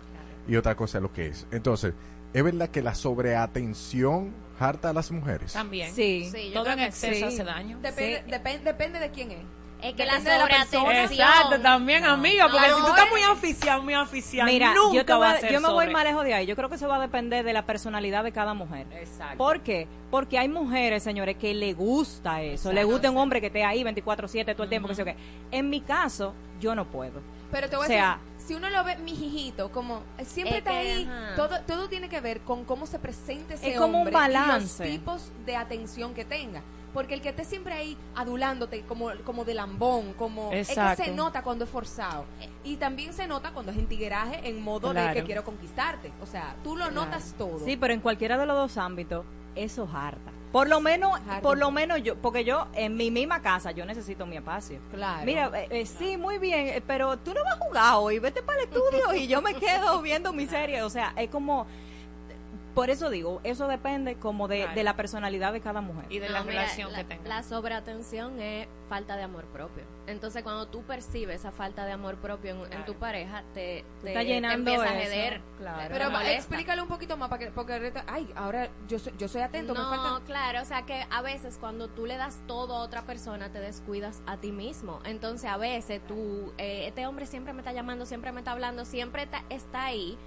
y 0.47 0.55
otra 0.55 0.75
cosa 0.75 0.97
es 0.97 1.01
lo 1.03 1.11
que 1.13 1.27
es. 1.27 1.45
Entonces, 1.51 1.93
¿es 2.33 2.43
verdad 2.43 2.69
que 2.69 2.81
la 2.81 2.95
sobreatención 2.95 4.33
harta 4.59 4.89
a 4.89 4.93
las 4.93 5.11
mujeres? 5.11 5.53
También. 5.53 5.93
Sí. 5.93 6.29
Sí, 6.31 6.47
yo 6.47 6.53
Todo 6.53 6.63
creo 6.65 6.77
en 6.77 6.83
exceso 6.83 7.15
sí. 7.15 7.23
hace 7.23 7.43
daño. 7.43 7.77
Depende, 7.81 8.23
depen- 8.27 8.63
depende 8.63 8.99
de 8.99 9.11
quién 9.11 9.31
es. 9.31 9.43
Es 9.85 9.93
que 9.95 10.05
la 10.05 10.17
sobreatención. 10.19 10.91
Exacto, 10.91 11.59
también, 11.61 12.05
amiga, 12.05 12.47
porque 12.49 12.67
si 12.69 12.81
tú 12.81 12.87
estás 12.87 13.09
muy 13.11 13.23
oficial, 13.23 13.81
muy 13.83 13.95
oficial, 13.95 14.45
Mira, 14.47 14.73
nunca 14.73 14.95
yo, 14.95 15.05
te 15.05 15.13
voy 15.13 15.21
va 15.21 15.29
a- 15.31 15.33
a 15.35 15.39
ser 15.39 15.51
yo 15.53 15.61
me 15.61 15.69
voy 15.69 15.89
más 15.89 16.03
lejos 16.03 16.23
de 16.23 16.33
ahí. 16.33 16.45
Yo 16.45 16.55
creo 16.55 16.69
que 16.69 16.75
eso 16.75 16.87
va 16.87 16.95
a 16.97 16.99
depender 17.01 17.45
de 17.45 17.53
la 17.53 17.65
personalidad 17.65 18.23
de 18.23 18.31
cada 18.31 18.53
mujer. 18.53 18.87
Exacto. 18.93 19.37
¿Por 19.37 19.61
qué? 19.61 19.87
Porque 20.11 20.39
hay 20.39 20.49
mujeres, 20.49 21.03
señores, 21.03 21.37
que 21.37 21.53
le 21.53 21.73
gusta 21.73 22.41
eso. 22.41 22.73
Le 22.73 22.83
gusta 22.83 23.11
un 23.11 23.17
hombre 23.17 23.41
que 23.41 23.47
esté 23.47 23.63
ahí 23.63 23.83
24-7 23.83 24.53
todo 24.55 24.63
el 24.63 24.69
tiempo, 24.69 24.87
que 24.87 24.95
sé 24.95 25.01
yo 25.01 25.05
qué. 25.05 25.15
En 25.51 25.69
mi 25.69 25.81
caso, 25.81 26.33
yo 26.59 26.73
no 26.75 26.85
puedo. 26.85 27.21
Pero 27.51 27.69
te 27.69 27.75
voy 27.75 27.85
O 27.85 27.87
sea, 27.87 28.13
a 28.13 28.17
decir, 28.35 28.47
si 28.47 28.53
uno 28.55 28.69
lo 28.69 28.83
ve 28.83 28.97
mijijito, 28.97 29.71
como 29.71 30.01
eh, 30.17 30.25
siempre 30.25 30.57
Es 30.57 30.59
está 30.59 30.71
que, 30.71 30.77
ahí, 30.77 31.03
ajá. 31.09 31.35
todo, 31.35 31.59
todo 31.67 31.87
tiene 31.89 32.09
que 32.09 32.19
ver 32.21 32.41
con 32.41 32.65
cómo 32.65 32.85
se 32.87 32.97
presenta 32.99 33.53
ese 33.53 33.71
Es 33.71 33.77
como 33.77 33.99
un 34.01 34.07
hombre 34.07 34.11
y 34.11 34.15
balance. 34.15 34.83
los 34.83 34.91
tipos 34.93 35.31
de 35.45 35.55
atención 35.55 36.13
que 36.13 36.25
tenga. 36.25 36.61
Porque 36.95 37.13
el 37.13 37.21
que 37.21 37.29
esté 37.29 37.43
siempre 37.43 37.73
ahí 37.73 37.97
adulándote 38.15 38.83
como, 38.83 39.11
como 39.25 39.43
de 39.43 39.53
lambón, 39.53 40.13
como 40.13 40.51
es 40.53 40.67
que 40.67 40.73
Exacto. 40.73 41.03
se 41.03 41.11
nota 41.11 41.43
cuando 41.43 41.65
es 41.65 41.69
forzado. 41.69 42.23
Y 42.63 42.77
también 42.77 43.11
se 43.13 43.27
nota 43.27 43.51
cuando 43.51 43.73
es 43.73 43.77
en 43.77 43.87
tigueraje 43.87 44.47
en 44.47 44.61
modo 44.61 44.93
de 44.93 45.11
que 45.13 45.23
quiero 45.25 45.43
conquistarte. 45.43 46.13
O 46.23 46.25
sea, 46.25 46.55
tú 46.63 46.77
lo 46.77 46.91
notas 46.91 47.35
todo. 47.37 47.59
Sí, 47.59 47.75
pero 47.75 47.93
en 47.93 47.99
cualquiera 47.99 48.37
de 48.37 48.45
los 48.45 48.55
dos 48.55 48.77
ámbitos, 48.77 49.25
eso 49.55 49.89
harta. 49.93 50.31
Por 50.53 50.69
lo 50.69 50.79
menos, 50.79 51.11
Harta. 51.13 51.41
por 51.41 51.57
lo 51.57 51.69
menos 51.69 52.01
yo, 52.01 52.15
porque 52.15 52.45
yo 52.45 52.67
en 52.75 52.95
mi 52.95 53.11
misma 53.11 53.41
casa 53.41 53.71
yo 53.71 53.85
necesito 53.85 54.25
mi 54.25 54.37
espacio. 54.37 54.79
Claro. 54.89 55.25
Mira, 55.25 55.51
eh, 55.53 55.67
eh, 55.69 55.85
sí, 55.85 56.15
muy 56.15 56.37
bien, 56.37 56.67
eh, 56.67 56.83
pero 56.87 57.17
tú 57.17 57.33
no 57.33 57.43
vas 57.43 57.55
a 57.55 57.65
jugar 57.65 57.93
hoy, 57.97 58.19
vete 58.19 58.41
para 58.41 58.59
el 58.61 58.69
estudio 58.69 59.13
y 59.15 59.27
yo 59.27 59.41
me 59.41 59.53
quedo 59.55 60.01
viendo 60.01 60.31
mi 60.31 60.45
serie. 60.45 60.81
O 60.83 60.89
sea, 60.89 61.11
es 61.17 61.29
como, 61.29 61.67
por 62.75 62.89
eso 62.91 63.09
digo, 63.09 63.39
eso 63.43 63.67
depende 63.67 64.15
como 64.17 64.47
de, 64.47 64.59
Claro. 64.63 64.75
de 64.75 64.83
la 64.83 64.95
personalidad 64.95 65.53
de 65.53 65.61
cada 65.61 65.81
mujer. 65.81 66.05
Y 66.09 66.19
de 66.19 66.27
No, 66.27 66.33
la 66.33 66.43
mira, 66.43 66.61
relación 66.61 66.91
la, 66.91 66.97
que 66.99 67.03
tenga. 67.05 67.27
La 67.29 67.41
sobreatención 67.43 68.39
es 68.39 68.67
falta 68.89 69.15
de 69.15 69.23
amor 69.23 69.45
propio. 69.45 69.83
Entonces, 70.07 70.43
cuando 70.43 70.67
tú 70.67 70.83
percibes 70.83 71.37
esa 71.39 71.51
falta 71.51 71.85
de 71.85 71.93
amor 71.93 72.17
propio 72.17 72.51
en, 72.65 72.73
en 72.73 72.85
tu 72.85 72.93
pareja, 72.95 73.43
te, 73.55 73.83
te, 74.03 74.09
estás 74.09 74.23
te 74.23 74.25
llenando 74.25 74.71
empieza 74.71 74.83
a 74.93 74.99
eso, 75.01 75.09
jeder. 75.11 75.41
claro. 75.57 75.81
te 75.87 75.89
Pero 75.89 76.11
molesta. 76.11 76.33
explícale 76.33 76.81
un 76.83 76.87
poquito 76.87 77.17
más, 77.17 77.29
para 77.29 77.45
que, 77.45 77.51
porque 77.51 77.73
ahorita, 77.73 78.03
ay, 78.07 78.31
ahora 78.35 78.69
yo 78.87 78.99
soy, 78.99 79.13
yo 79.17 79.27
soy 79.27 79.41
atento, 79.41 79.73
me 79.73 79.79
No, 79.79 79.89
falta... 79.89 80.25
claro, 80.25 80.61
o 80.61 80.65
sea 80.65 80.83
que 80.83 81.07
a 81.09 81.21
veces 81.23 81.57
cuando 81.59 81.87
tú 81.87 82.05
le 82.05 82.17
das 82.17 82.39
todo 82.45 82.75
a 82.75 82.81
otra 82.81 83.01
persona 83.03 83.49
te 83.51 83.59
descuidas 83.59 84.21
a 84.27 84.37
ti 84.37 84.51
mismo. 84.51 84.99
Entonces 85.05 85.49
a 85.49 85.57
veces 85.57 86.01
tú, 86.07 86.53
eh, 86.59 86.85
este 86.87 87.07
hombre 87.07 87.25
siempre 87.25 87.53
me 87.53 87.61
está 87.61 87.73
llamando, 87.73 88.05
siempre 88.05 88.31
me 88.31 88.41
está 88.41 88.51
hablando, 88.51 88.85
siempre 88.85 89.23
está, 89.23 89.43
está 89.49 89.85
ahí, 89.85 90.17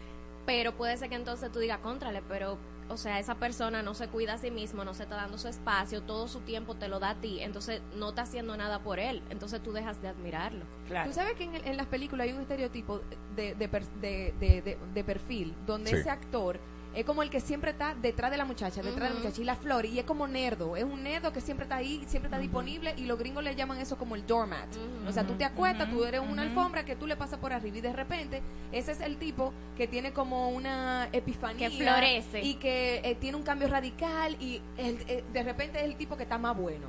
pero 0.48 0.72
puede 0.72 0.96
ser 0.96 1.10
que 1.10 1.14
entonces 1.16 1.52
tú 1.52 1.58
digas, 1.58 1.78
contrale, 1.80 2.22
pero, 2.26 2.56
o 2.88 2.96
sea, 2.96 3.18
esa 3.18 3.34
persona 3.34 3.82
no 3.82 3.92
se 3.92 4.08
cuida 4.08 4.32
a 4.32 4.38
sí 4.38 4.50
mismo, 4.50 4.82
no 4.82 4.94
se 4.94 5.02
está 5.02 5.16
dando 5.16 5.36
su 5.36 5.46
espacio, 5.46 6.00
todo 6.00 6.26
su 6.26 6.40
tiempo 6.40 6.74
te 6.74 6.88
lo 6.88 6.98
da 7.00 7.10
a 7.10 7.14
ti, 7.16 7.40
entonces 7.42 7.82
no 7.96 8.08
está 8.08 8.22
haciendo 8.22 8.56
nada 8.56 8.78
por 8.78 8.98
él, 8.98 9.22
entonces 9.28 9.62
tú 9.62 9.72
dejas 9.72 10.00
de 10.00 10.08
admirarlo. 10.08 10.64
Tú 11.04 11.12
sabes 11.12 11.34
que 11.34 11.44
en, 11.44 11.54
en 11.56 11.76
las 11.76 11.86
películas 11.86 12.26
hay 12.28 12.32
un 12.32 12.40
estereotipo 12.40 13.02
de, 13.36 13.54
de, 13.56 13.68
per- 13.68 13.86
de, 14.00 14.32
de- 14.40 14.62
de- 14.62 14.78
de 14.94 15.04
perfil 15.04 15.54
donde 15.66 15.90
Sí. 15.90 15.96
ese 15.96 16.08
actor 16.08 16.58
es 16.94 17.04
como 17.04 17.22
el 17.22 17.30
que 17.30 17.40
siempre 17.40 17.70
está 17.70 17.94
detrás 17.94 18.30
de 18.30 18.36
la 18.36 18.44
muchacha, 18.44 18.82
detrás 18.82 19.08
de 19.08 19.14
la 19.14 19.20
muchacha. 19.20 19.40
Y 19.40 19.44
la 19.44 19.54
flor, 19.56 19.84
y 19.86 19.98
es 19.98 20.04
como 20.04 20.26
nerdo, 20.26 20.74
es 20.76 20.84
un 20.84 21.02
nerdo 21.02 21.32
que 21.32 21.40
siempre 21.40 21.64
está 21.64 21.76
ahí, 21.76 22.02
siempre 22.08 22.28
está 22.28 22.38
disponible, 22.38 22.94
y 22.96 23.04
los 23.04 23.18
gringos 23.18 23.44
le 23.44 23.54
llaman 23.54 23.78
eso 23.78 23.96
como 23.96 24.16
el 24.16 24.26
doormat. 24.26 24.68
O 25.06 25.12
sea, 25.12 25.24
tú 25.26 25.34
te 25.34 25.44
acuestas, 25.44 25.90
tú 25.90 26.04
eres 26.04 26.20
una 26.20 26.42
alfombra 26.42 26.84
que 26.84 26.96
tú 26.96 27.06
le 27.06 27.16
pasas 27.16 27.38
por 27.38 27.52
arriba, 27.52 27.76
y 27.78 27.80
de 27.80 27.92
repente, 27.92 28.42
ese 28.72 28.92
es 28.92 29.00
el 29.00 29.16
tipo 29.16 29.52
que 29.76 29.86
tiene 29.86 30.12
como 30.12 30.48
una 30.50 31.08
epifanía. 31.12 31.68
Que 31.68 31.76
florece. 31.76 32.42
Y 32.42 32.54
que 32.54 33.00
eh, 33.04 33.14
tiene 33.14 33.36
un 33.36 33.42
cambio 33.44 33.68
radical, 33.68 34.36
y 34.40 34.60
el- 34.76 34.98
eh, 35.08 35.24
de 35.32 35.42
repente 35.42 35.78
es 35.78 35.84
el 35.84 35.96
tipo 35.96 36.16
que 36.16 36.24
está 36.24 36.38
más 36.38 36.56
bueno. 36.56 36.86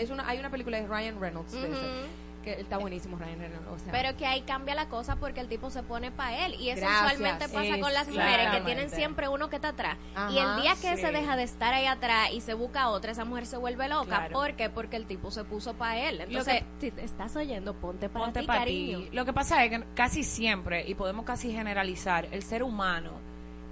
Es 0.00 0.10
una, 0.10 0.26
hay 0.28 0.38
una 0.38 0.50
película 0.50 0.80
de 0.80 0.86
Ryan 0.86 1.20
Reynolds, 1.20 1.52
de 1.52 1.58
ese, 1.60 1.68
Ujú. 1.70 2.06
Que 2.42 2.60
está 2.60 2.78
buenísimo, 2.78 3.16
Ryan 3.16 3.38
Reynolds. 3.38 3.68
O 3.70 3.78
sea, 3.78 3.92
Pero 3.92 4.16
que 4.16 4.26
ahí 4.26 4.42
cambia 4.42 4.74
la 4.74 4.88
cosa 4.88 5.16
porque 5.16 5.40
el 5.40 5.48
tipo 5.48 5.70
se 5.70 5.82
pone 5.82 6.10
para 6.10 6.46
él. 6.46 6.54
Y 6.58 6.70
eso 6.70 6.80
Gracias. 6.80 7.02
usualmente 7.14 7.48
pasa 7.48 7.80
con 7.80 7.92
las 7.92 8.08
mujeres 8.08 8.50
que 8.50 8.60
tienen 8.62 8.90
siempre 8.90 9.28
uno 9.28 9.48
que 9.50 9.56
está 9.56 9.68
atrás. 9.68 9.96
Ajá, 10.14 10.30
y 10.32 10.38
el 10.38 10.62
día 10.62 10.72
que 10.80 10.96
sí. 10.96 11.02
se 11.02 11.12
deja 11.12 11.36
de 11.36 11.42
estar 11.42 11.74
ahí 11.74 11.86
atrás 11.86 12.30
y 12.32 12.40
se 12.40 12.54
busca 12.54 12.88
otra, 12.88 13.12
esa 13.12 13.24
mujer 13.24 13.46
se 13.46 13.56
vuelve 13.56 13.88
loca. 13.88 14.04
Claro. 14.06 14.32
¿Por 14.34 14.54
qué? 14.54 14.70
Porque 14.70 14.96
el 14.96 15.06
tipo 15.06 15.30
se 15.30 15.44
puso 15.44 15.74
para 15.74 15.98
él. 16.08 16.20
Entonces, 16.22 16.62
si 16.78 16.90
te 16.90 17.04
estás 17.04 17.34
oyendo, 17.36 17.74
ponte 17.74 18.08
para 18.08 18.24
Ponte 18.26 18.40
ti, 18.40 18.46
pa' 18.46 18.54
cariño. 18.58 18.98
ti. 19.00 19.08
Lo 19.12 19.24
que 19.24 19.32
pasa 19.32 19.64
es 19.64 19.70
que 19.70 19.84
casi 19.94 20.22
siempre, 20.24 20.84
y 20.88 20.94
podemos 20.94 21.24
casi 21.24 21.52
generalizar, 21.52 22.26
el 22.32 22.42
ser 22.42 22.62
humano 22.62 23.12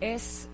es, 0.01 0.49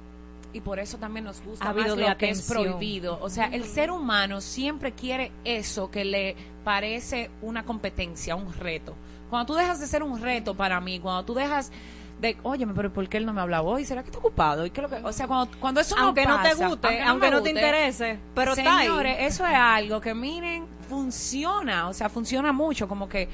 y 0.54 0.60
por 0.60 0.78
eso 0.78 0.98
también 0.98 1.24
nos 1.24 1.42
gusta 1.42 1.68
Ávido 1.68 1.96
más 1.96 2.08
lo 2.08 2.16
que 2.16 2.30
es 2.30 2.42
prohibido. 2.42 3.18
O 3.20 3.28
sea, 3.28 3.46
el 3.46 3.64
ser 3.64 3.90
humano 3.90 4.40
siempre 4.40 4.92
quiere 4.92 5.32
eso 5.44 5.90
que 5.90 6.04
le 6.04 6.36
parece 6.62 7.30
una 7.42 7.64
competencia, 7.64 8.36
un 8.36 8.52
reto. 8.54 8.94
Cuando 9.28 9.52
tú 9.52 9.58
dejas 9.58 9.80
de 9.80 9.88
ser 9.88 10.04
un 10.04 10.20
reto 10.20 10.54
para 10.54 10.80
mí, 10.80 11.00
cuando 11.00 11.24
tú 11.24 11.34
dejas 11.34 11.72
de, 12.20 12.36
oye, 12.44 12.66
pero 12.68 12.92
¿por 12.92 13.08
qué 13.08 13.16
él 13.16 13.26
no 13.26 13.32
me 13.32 13.40
hablaba 13.40 13.68
hoy? 13.68 13.84
¿Será 13.84 14.02
que 14.02 14.10
está 14.10 14.20
ocupado? 14.20 14.64
¿Y 14.64 14.70
qué 14.70 14.80
es 14.80 14.88
lo 14.88 14.96
que, 14.96 15.04
o 15.04 15.12
sea, 15.12 15.26
cuando, 15.26 15.58
cuando 15.58 15.80
eso 15.80 15.96
no 15.96 16.04
Aunque 16.04 16.24
no 16.24 16.40
te 16.40 16.50
pasa, 16.50 16.68
guste, 16.68 17.02
aunque 17.02 17.30
no 17.32 17.42
te 17.42 17.50
interese, 17.50 18.18
pero 18.32 18.52
está 18.52 18.78
ahí. 18.78 18.86
señores, 18.86 19.16
eso 19.20 19.44
es 19.44 19.54
algo 19.54 20.00
que 20.00 20.14
miren, 20.14 20.66
funciona, 20.88 21.88
o 21.88 21.92
sea, 21.92 22.08
funciona 22.08 22.52
mucho, 22.52 22.86
como 22.86 23.08
que, 23.08 23.28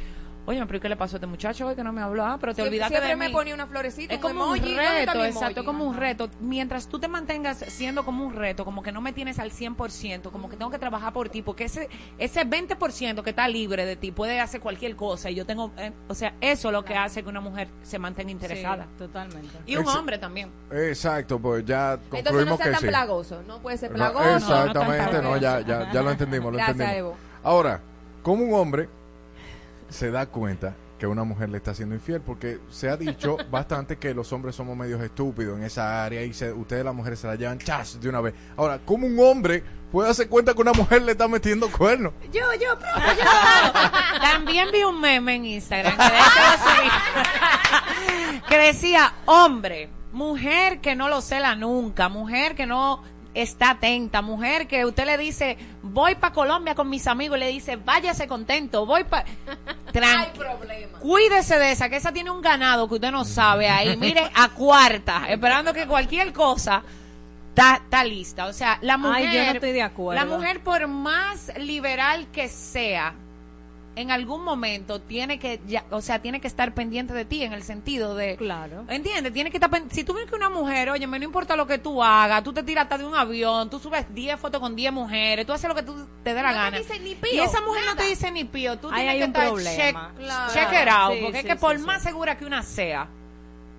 oye, 0.50 0.66
pero 0.66 0.76
¿y 0.76 0.80
¿qué 0.80 0.88
le 0.88 0.96
pasó 0.96 1.16
a 1.16 1.18
este 1.18 1.26
muchacho 1.26 1.66
hoy 1.66 1.74
que 1.74 1.82
no 1.84 1.92
me 1.92 2.00
habló? 2.02 2.24
Ah, 2.24 2.36
pero 2.40 2.52
te 2.52 2.56
Siempre- 2.56 2.70
olvidaste 2.70 2.94
siempre 2.94 3.10
de 3.10 3.16
me 3.16 3.26
mí. 3.28 3.32
ponía 3.32 3.54
una 3.54 3.66
florecita, 3.66 4.14
Es 4.14 4.18
un 4.18 4.22
como 4.22 4.46
un 4.50 4.56
emoji, 4.56 4.74
¿dónde 4.74 5.00
está 5.00 5.12
reto, 5.14 5.24
exacto, 5.24 5.64
como 5.64 5.84
un 5.84 5.96
reto. 5.96 6.28
Mientras 6.40 6.88
tú 6.88 6.98
te 6.98 7.08
mantengas 7.08 7.58
siendo 7.68 8.04
como 8.04 8.24
un 8.26 8.34
reto, 8.34 8.64
como 8.64 8.82
que 8.82 8.92
no 8.92 9.00
me 9.00 9.12
tienes 9.12 9.38
al 9.38 9.50
100%, 9.52 10.30
como 10.30 10.48
que 10.48 10.56
tengo 10.56 10.70
que 10.70 10.78
trabajar 10.78 11.12
por 11.12 11.28
ti, 11.28 11.42
porque 11.42 11.64
ese 11.64 11.88
ese 12.18 12.44
20% 12.44 13.22
que 13.22 13.30
está 13.30 13.48
libre 13.48 13.84
de 13.86 13.96
ti 13.96 14.10
puede 14.12 14.40
hacer 14.40 14.60
cualquier 14.60 14.96
cosa 14.96 15.30
y 15.30 15.34
yo 15.34 15.46
tengo, 15.46 15.72
eh, 15.78 15.92
o 16.08 16.14
sea, 16.14 16.34
eso 16.40 16.68
es 16.68 16.72
lo 16.72 16.84
que 16.84 16.94
hace 16.96 17.22
que 17.22 17.28
una 17.28 17.40
mujer 17.40 17.68
se 17.82 17.98
mantenga 17.98 18.30
interesada. 18.30 18.86
totalmente. 18.98 19.56
Y 19.66 19.76
un 19.76 19.82
Ex- 19.84 19.94
hombre 19.94 20.18
también. 20.18 20.50
Exacto, 20.70 21.38
pues 21.38 21.64
ya 21.64 21.92
Entonces 21.94 22.22
concluimos 22.24 22.50
no 22.50 22.56
sea 22.56 22.66
que 22.66 22.72
tan 22.72 22.80
sí. 22.80 22.86
plagoso, 22.88 23.42
no 23.46 23.58
puede 23.60 23.78
ser 23.78 23.90
No, 23.90 23.96
plagoso. 23.96 24.36
exactamente, 24.36 25.22
no, 25.22 25.36
ya, 25.36 25.60
ya, 25.60 25.92
ya 25.92 26.02
lo 26.02 26.10
entendimos, 26.10 26.52
lo 26.52 26.56
Gracias, 26.58 26.80
entendimos. 26.80 27.12
Evo. 27.12 27.16
Ahora, 27.42 27.80
¿cómo 28.22 28.44
un 28.44 28.54
hombre 28.54 28.88
se 29.90 30.10
da 30.10 30.26
cuenta 30.26 30.74
que 30.98 31.06
una 31.06 31.24
mujer 31.24 31.48
le 31.48 31.56
está 31.58 31.74
siendo 31.74 31.94
infiel? 31.94 32.20
Porque 32.20 32.58
se 32.70 32.88
ha 32.90 32.96
dicho 32.96 33.36
bastante 33.50 33.96
que 33.98 34.12
los 34.14 34.32
hombres 34.32 34.54
somos 34.54 34.76
medios 34.76 35.00
estúpidos 35.02 35.56
en 35.58 35.64
esa 35.64 36.04
área 36.04 36.22
y 36.22 36.32
se- 36.32 36.52
ustedes 36.52 36.84
las 36.84 36.94
mujeres 36.94 37.18
se 37.20 37.26
la 37.26 37.34
llevan 37.36 37.58
chas 37.58 38.00
de 38.00 38.08
una 38.08 38.20
vez. 38.20 38.34
Ahora, 38.56 38.80
¿cómo 38.84 39.06
un 39.06 39.18
hombre 39.20 39.62
puede 39.90 40.08
darse 40.08 40.28
cuenta 40.28 40.54
que 40.54 40.60
una 40.60 40.72
mujer 40.72 41.02
le 41.02 41.12
está 41.12 41.26
metiendo 41.28 41.70
cuernos? 41.70 42.12
Yo, 42.32 42.40
yo, 42.54 42.60
yo. 42.60 42.74
También 44.20 44.68
vi 44.72 44.82
un 44.82 45.00
meme 45.00 45.36
en 45.36 45.44
Instagram 45.46 45.96
que, 45.96 46.02
de 46.02 46.08
hecho 46.18 46.40
lo 46.50 46.58
subí. 46.70 48.40
que 48.48 48.58
decía, 48.58 49.14
hombre, 49.26 49.88
mujer 50.12 50.80
que 50.80 50.94
no 50.96 51.08
lo 51.08 51.20
cela 51.22 51.54
nunca, 51.54 52.08
mujer 52.08 52.54
que 52.54 52.66
no 52.66 53.02
está 53.42 53.70
atenta, 53.70 54.22
mujer 54.22 54.66
que 54.66 54.84
usted 54.84 55.06
le 55.06 55.18
dice, 55.18 55.56
voy 55.82 56.14
para 56.14 56.32
Colombia 56.32 56.74
con 56.74 56.88
mis 56.88 57.06
amigos 57.06 57.36
y 57.36 57.40
le 57.40 57.48
dice, 57.48 57.76
váyase 57.76 58.26
contento, 58.26 58.86
voy 58.86 59.04
para... 59.04 59.24
Cuídese 61.00 61.58
de 61.58 61.72
esa, 61.72 61.88
que 61.88 61.96
esa 61.96 62.12
tiene 62.12 62.30
un 62.30 62.40
ganado 62.40 62.88
que 62.88 62.94
usted 62.94 63.10
no 63.10 63.24
sabe 63.24 63.68
ahí, 63.68 63.96
mire, 63.96 64.30
a 64.34 64.48
cuarta, 64.50 65.26
esperando 65.28 65.72
que 65.72 65.86
cualquier 65.86 66.32
cosa 66.32 66.82
está, 67.48 67.80
está 67.82 68.04
lista. 68.04 68.46
O 68.46 68.52
sea, 68.52 68.78
la 68.82 68.96
mujer... 68.96 69.28
Ay, 69.28 69.36
yo 69.36 69.44
no 69.44 69.50
estoy 69.52 69.72
de 69.72 69.82
acuerdo. 69.82 70.24
La 70.24 70.30
mujer, 70.30 70.60
por 70.60 70.86
más 70.88 71.52
liberal 71.58 72.28
que 72.32 72.48
sea, 72.48 73.14
en 74.00 74.10
algún 74.10 74.42
momento 74.44 75.00
tiene 75.00 75.38
que, 75.38 75.60
ya- 75.66 75.84
o 75.90 76.00
sea, 76.00 76.20
tiene 76.20 76.40
que 76.40 76.46
estar 76.48 76.74
pendiente 76.74 77.12
de 77.14 77.24
ti 77.24 77.42
en 77.42 77.52
el 77.52 77.62
sentido 77.62 78.14
de... 78.14 78.36
Claro. 78.36 78.84
¿Entiendes? 78.88 79.32
Tiene 79.32 79.50
que 79.50 79.56
estar 79.58 79.70
Si 79.90 80.04
tú 80.04 80.14
ves 80.14 80.26
que 80.26 80.34
una 80.34 80.50
mujer, 80.50 80.90
oye, 80.90 81.06
no 81.06 81.16
importa 81.16 81.56
lo 81.56 81.66
que 81.66 81.78
tú 81.78 82.02
hagas, 82.02 82.42
tú 82.42 82.52
te 82.52 82.62
tiras 82.62 82.84
hasta 82.84 82.98
de 82.98 83.04
un 83.04 83.14
avión, 83.14 83.68
tú 83.70 83.78
subes 83.78 84.06
10 84.14 84.38
fotos 84.40 84.60
con 84.60 84.74
10 84.76 84.92
mujeres, 84.92 85.46
tú 85.46 85.52
haces 85.52 85.68
lo 85.68 85.74
que 85.74 85.82
tú 85.82 85.94
te 86.22 86.34
dé 86.34 86.42
la 86.42 86.50
No 86.52 86.54
te 86.58 86.64
gana. 86.64 86.78
dice 86.78 86.98
ni 87.00 87.14
pío, 87.14 87.32
y 87.34 87.38
esa 87.40 87.60
mujer 87.60 87.82
no 87.86 87.96
te 87.96 88.04
dice 88.04 88.30
ni 88.30 88.44
pío, 88.44 88.78
tú 88.78 88.88
Ahí 88.88 88.94
tienes 89.06 89.12
hay 89.12 89.18
que 89.18 89.24
estar 89.26 89.46
problema. 89.48 89.76
check, 90.10 90.16
Claro. 90.18 90.52
check 90.52 90.82
it 90.82 90.88
out, 90.88 91.14
Sí, 91.14 91.20
porque 91.22 91.36
es 91.38 91.42
sí, 91.42 91.48
que 91.48 91.56
por 91.56 91.78
más 91.80 92.02
segura 92.02 92.36
que 92.38 92.44
una 92.44 92.62
sea, 92.62 93.08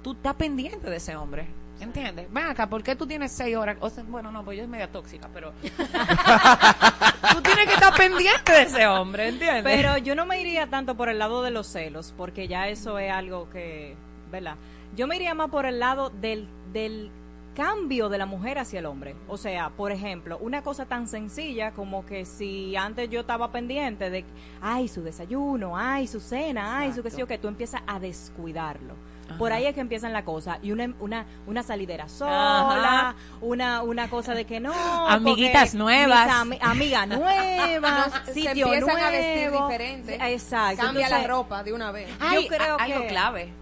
tú 0.03 0.14
estás 0.14 0.35
pendiente 0.35 0.89
de 0.89 0.98
ese 0.98 1.15
hombre. 1.15 1.48
¿Entiendes? 1.82 2.32
Ven 2.32 2.45
acá, 2.45 2.68
¿por 2.70 2.84
qué 2.84 2.95
tú 2.95 3.08
tienes 3.08 3.32
seis 3.32 3.58
horas? 3.58 3.76
O 3.80 3.90
sea, 3.90 4.03
bueno, 4.08 4.32
no, 4.32 4.45
pues 4.45 4.58
yo 4.58 4.64
es 4.64 4.70
media 4.70 4.91
tóxica, 4.91 5.28
pero 5.34 5.52
tú 7.34 7.41
tienes 7.41 7.66
que 7.66 7.74
estar 7.74 7.94
pendiente 7.95 8.52
de 8.52 8.62
ese 8.62 8.86
hombre, 8.86 9.30
¿entiendes? 9.30 9.64
Pero 9.64 9.98
yo 9.98 10.16
no 10.16 10.28
me 10.28 10.40
iría 10.40 10.68
tanto 10.68 10.95
por 10.95 11.10
el 11.10 11.18
lado 11.18 11.41
de 11.41 11.49
los 11.49 11.66
celos, 11.68 12.14
porque 12.16 12.48
ya 12.48 12.68
eso 12.68 12.99
es 12.99 13.12
algo 13.12 13.49
que, 13.49 13.95
¿verdad? 14.32 14.56
Yo 14.95 15.08
me 15.08 15.16
iría 15.16 15.34
más 15.34 15.49
por 15.49 15.66
el 15.66 15.80
lado 15.80 16.12
del, 16.12 16.48
del 16.72 17.10
cambio 17.56 18.10
de 18.10 18.18
la 18.18 18.26
mujer 18.26 18.60
hacia 18.60 18.80
el 18.80 18.86
hombre. 18.86 19.16
O 19.28 19.38
sea, 19.38 19.70
por 19.70 19.91
ejemplo, 19.91 20.38
una 20.40 20.62
cosa 20.62 20.86
tan 20.86 21.08
sencilla 21.08 21.72
como 21.72 22.06
que 22.06 22.26
si 22.26 22.76
antes 22.76 23.10
yo 23.10 23.22
estaba 23.22 23.52
pendiente 23.52 24.10
de, 24.10 24.24
ay, 24.62 24.88
su 24.88 25.02
desayuno, 25.02 25.78
ay, 25.78 26.08
su 26.08 26.20
cena, 26.20 26.80
ay, 26.80 26.94
su 26.94 27.03
qué 27.03 27.10
sé 27.12 27.18
yo, 27.18 27.28
que 27.28 27.38
tú 27.38 27.48
empiezas 27.48 27.82
a 27.88 27.99
descuidarlo. 27.99 28.95
Por 29.38 29.53
ahí 29.53 29.66
es 29.66 29.74
que 29.76 29.82
empiezan 29.82 30.14
la 30.14 30.24
cosa. 30.24 30.60
Y 30.62 30.72
una, 30.72 30.94
una, 30.99 31.26
una 31.48 31.64
salidera 31.64 32.06
Ajá. 32.06 32.14
sola, 32.14 33.16
una, 33.41 33.82
una 33.84 34.10
cosa 34.10 34.34
de 34.34 34.45
que 34.45 34.60
no. 34.60 34.74
Amiguitas 35.08 35.74
nuevas. 35.74 36.30
amigas 36.62 37.08
nuevas, 37.08 38.12
Se 38.26 38.34
sitio 38.34 38.66
empiezan 38.68 38.82
nuevo. 38.95 39.06
a 39.08 39.10
vestir 39.12 39.52
diferente. 39.52 40.34
Exacto. 40.34 40.82
Cambia 40.84 41.06
Entonces, 41.08 41.28
la 41.28 41.34
ropa 41.34 41.64
de 41.64 41.74
una 41.74 41.91
vez. 41.91 42.10
Ay, 42.20 42.44
yo 42.44 42.56
creo 42.56 42.76
a- 42.80 42.84
algo 42.84 43.02
que- 43.02 43.08
clave. 43.08 43.53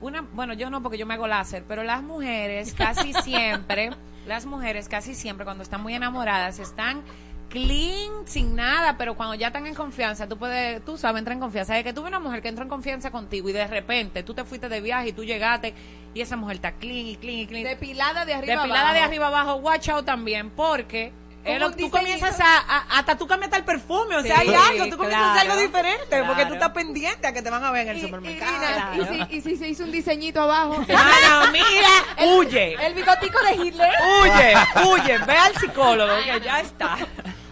Una, 0.00 0.20
bueno, 0.32 0.52
yo 0.52 0.68
no 0.68 0.82
porque 0.82 0.98
yo 0.98 1.06
me 1.06 1.14
hago 1.14 1.26
láser, 1.26 1.64
pero 1.66 1.82
las 1.82 2.02
mujeres 2.02 2.74
casi 2.74 3.12
siempre, 3.22 3.90
las 4.26 4.44
mujeres 4.44 4.88
casi 4.90 5.14
siempre 5.14 5.44
cuando 5.46 5.62
están 5.62 5.82
muy 5.82 5.94
enamoradas 5.94 6.58
están 6.58 7.02
clean, 7.48 8.10
sin 8.26 8.54
nada, 8.56 8.96
pero 8.98 9.16
cuando 9.16 9.34
ya 9.34 9.48
están 9.48 9.66
en 9.66 9.74
confianza, 9.74 10.28
tú 10.28 10.36
puedes, 10.38 10.84
tú 10.84 10.98
sabes, 10.98 11.18
entra 11.20 11.34
en 11.34 11.40
confianza. 11.40 11.74
De 11.74 11.84
que 11.84 11.92
tuve 11.92 12.08
una 12.08 12.18
mujer 12.20 12.42
que 12.42 12.48
entró 12.48 12.62
en 12.64 12.68
confianza 12.68 13.10
contigo 13.10 13.48
y 13.48 13.52
de 13.52 13.66
repente 13.66 14.22
tú 14.22 14.34
te 14.34 14.44
fuiste 14.44 14.68
de 14.68 14.80
viaje 14.80 15.08
y 15.08 15.12
tú 15.12 15.24
llegaste 15.24 15.74
y 16.14 16.20
esa 16.20 16.36
mujer 16.36 16.56
está 16.56 16.72
clean 16.72 17.06
y 17.06 17.16
clean 17.16 17.38
y 17.40 17.46
clean. 17.46 17.64
Depilada 17.64 18.24
de 18.24 18.34
arriba 18.34 18.62
Depilada 18.62 18.92
de 18.92 19.00
arriba 19.00 19.26
abajo, 19.28 19.56
watch 19.56 19.88
out 19.88 20.04
también, 20.04 20.50
porque 20.50 21.12
es 21.44 21.60
lo- 21.60 21.70
tú 21.70 21.88
comienzas 21.90 22.40
a, 22.40 22.56
a- 22.58 22.98
hasta 22.98 23.16
tú 23.16 23.24
cambias 23.28 23.52
el 23.52 23.62
perfume, 23.64 24.16
o 24.16 24.22
sea, 24.22 24.40
Sí, 24.40 24.48
hay 24.48 24.54
algo, 24.54 24.86
tú 24.90 24.96
comienzas 24.96 25.22
a 25.22 25.32
hacer 25.34 25.44
claro, 25.46 25.60
algo 25.60 25.66
diferente, 25.66 26.24
porque 26.26 26.42
tú 26.42 26.48
claro. 26.48 26.54
estás 26.54 26.70
pendiente 26.70 27.26
a 27.28 27.32
que 27.32 27.40
te 27.42 27.50
van 27.50 27.62
a 27.62 27.70
ver 27.70 27.82
en 27.82 27.88
el 27.90 27.96
Y, 27.98 28.00
supermercado. 28.00 28.94
y- 28.94 29.00
y 29.00 29.04
si, 29.06 29.36
y 29.36 29.40
si 29.42 29.56
se 29.56 29.68
hizo 29.68 29.84
un 29.84 29.92
diseñito 29.92 30.40
abajo. 30.40 30.78
Mano, 30.88 31.52
mira, 31.52 32.26
huye. 32.34 32.74
El 32.84 32.94
bigotico 32.94 33.38
de 33.44 33.64
Hitler. 33.64 33.92
Huye, 34.22 34.54
huye, 34.88 35.18
ve 35.18 35.36
al 35.36 35.54
psicólogo, 35.54 36.12
que 36.24 36.40
ya 36.44 36.60
está. 36.60 36.98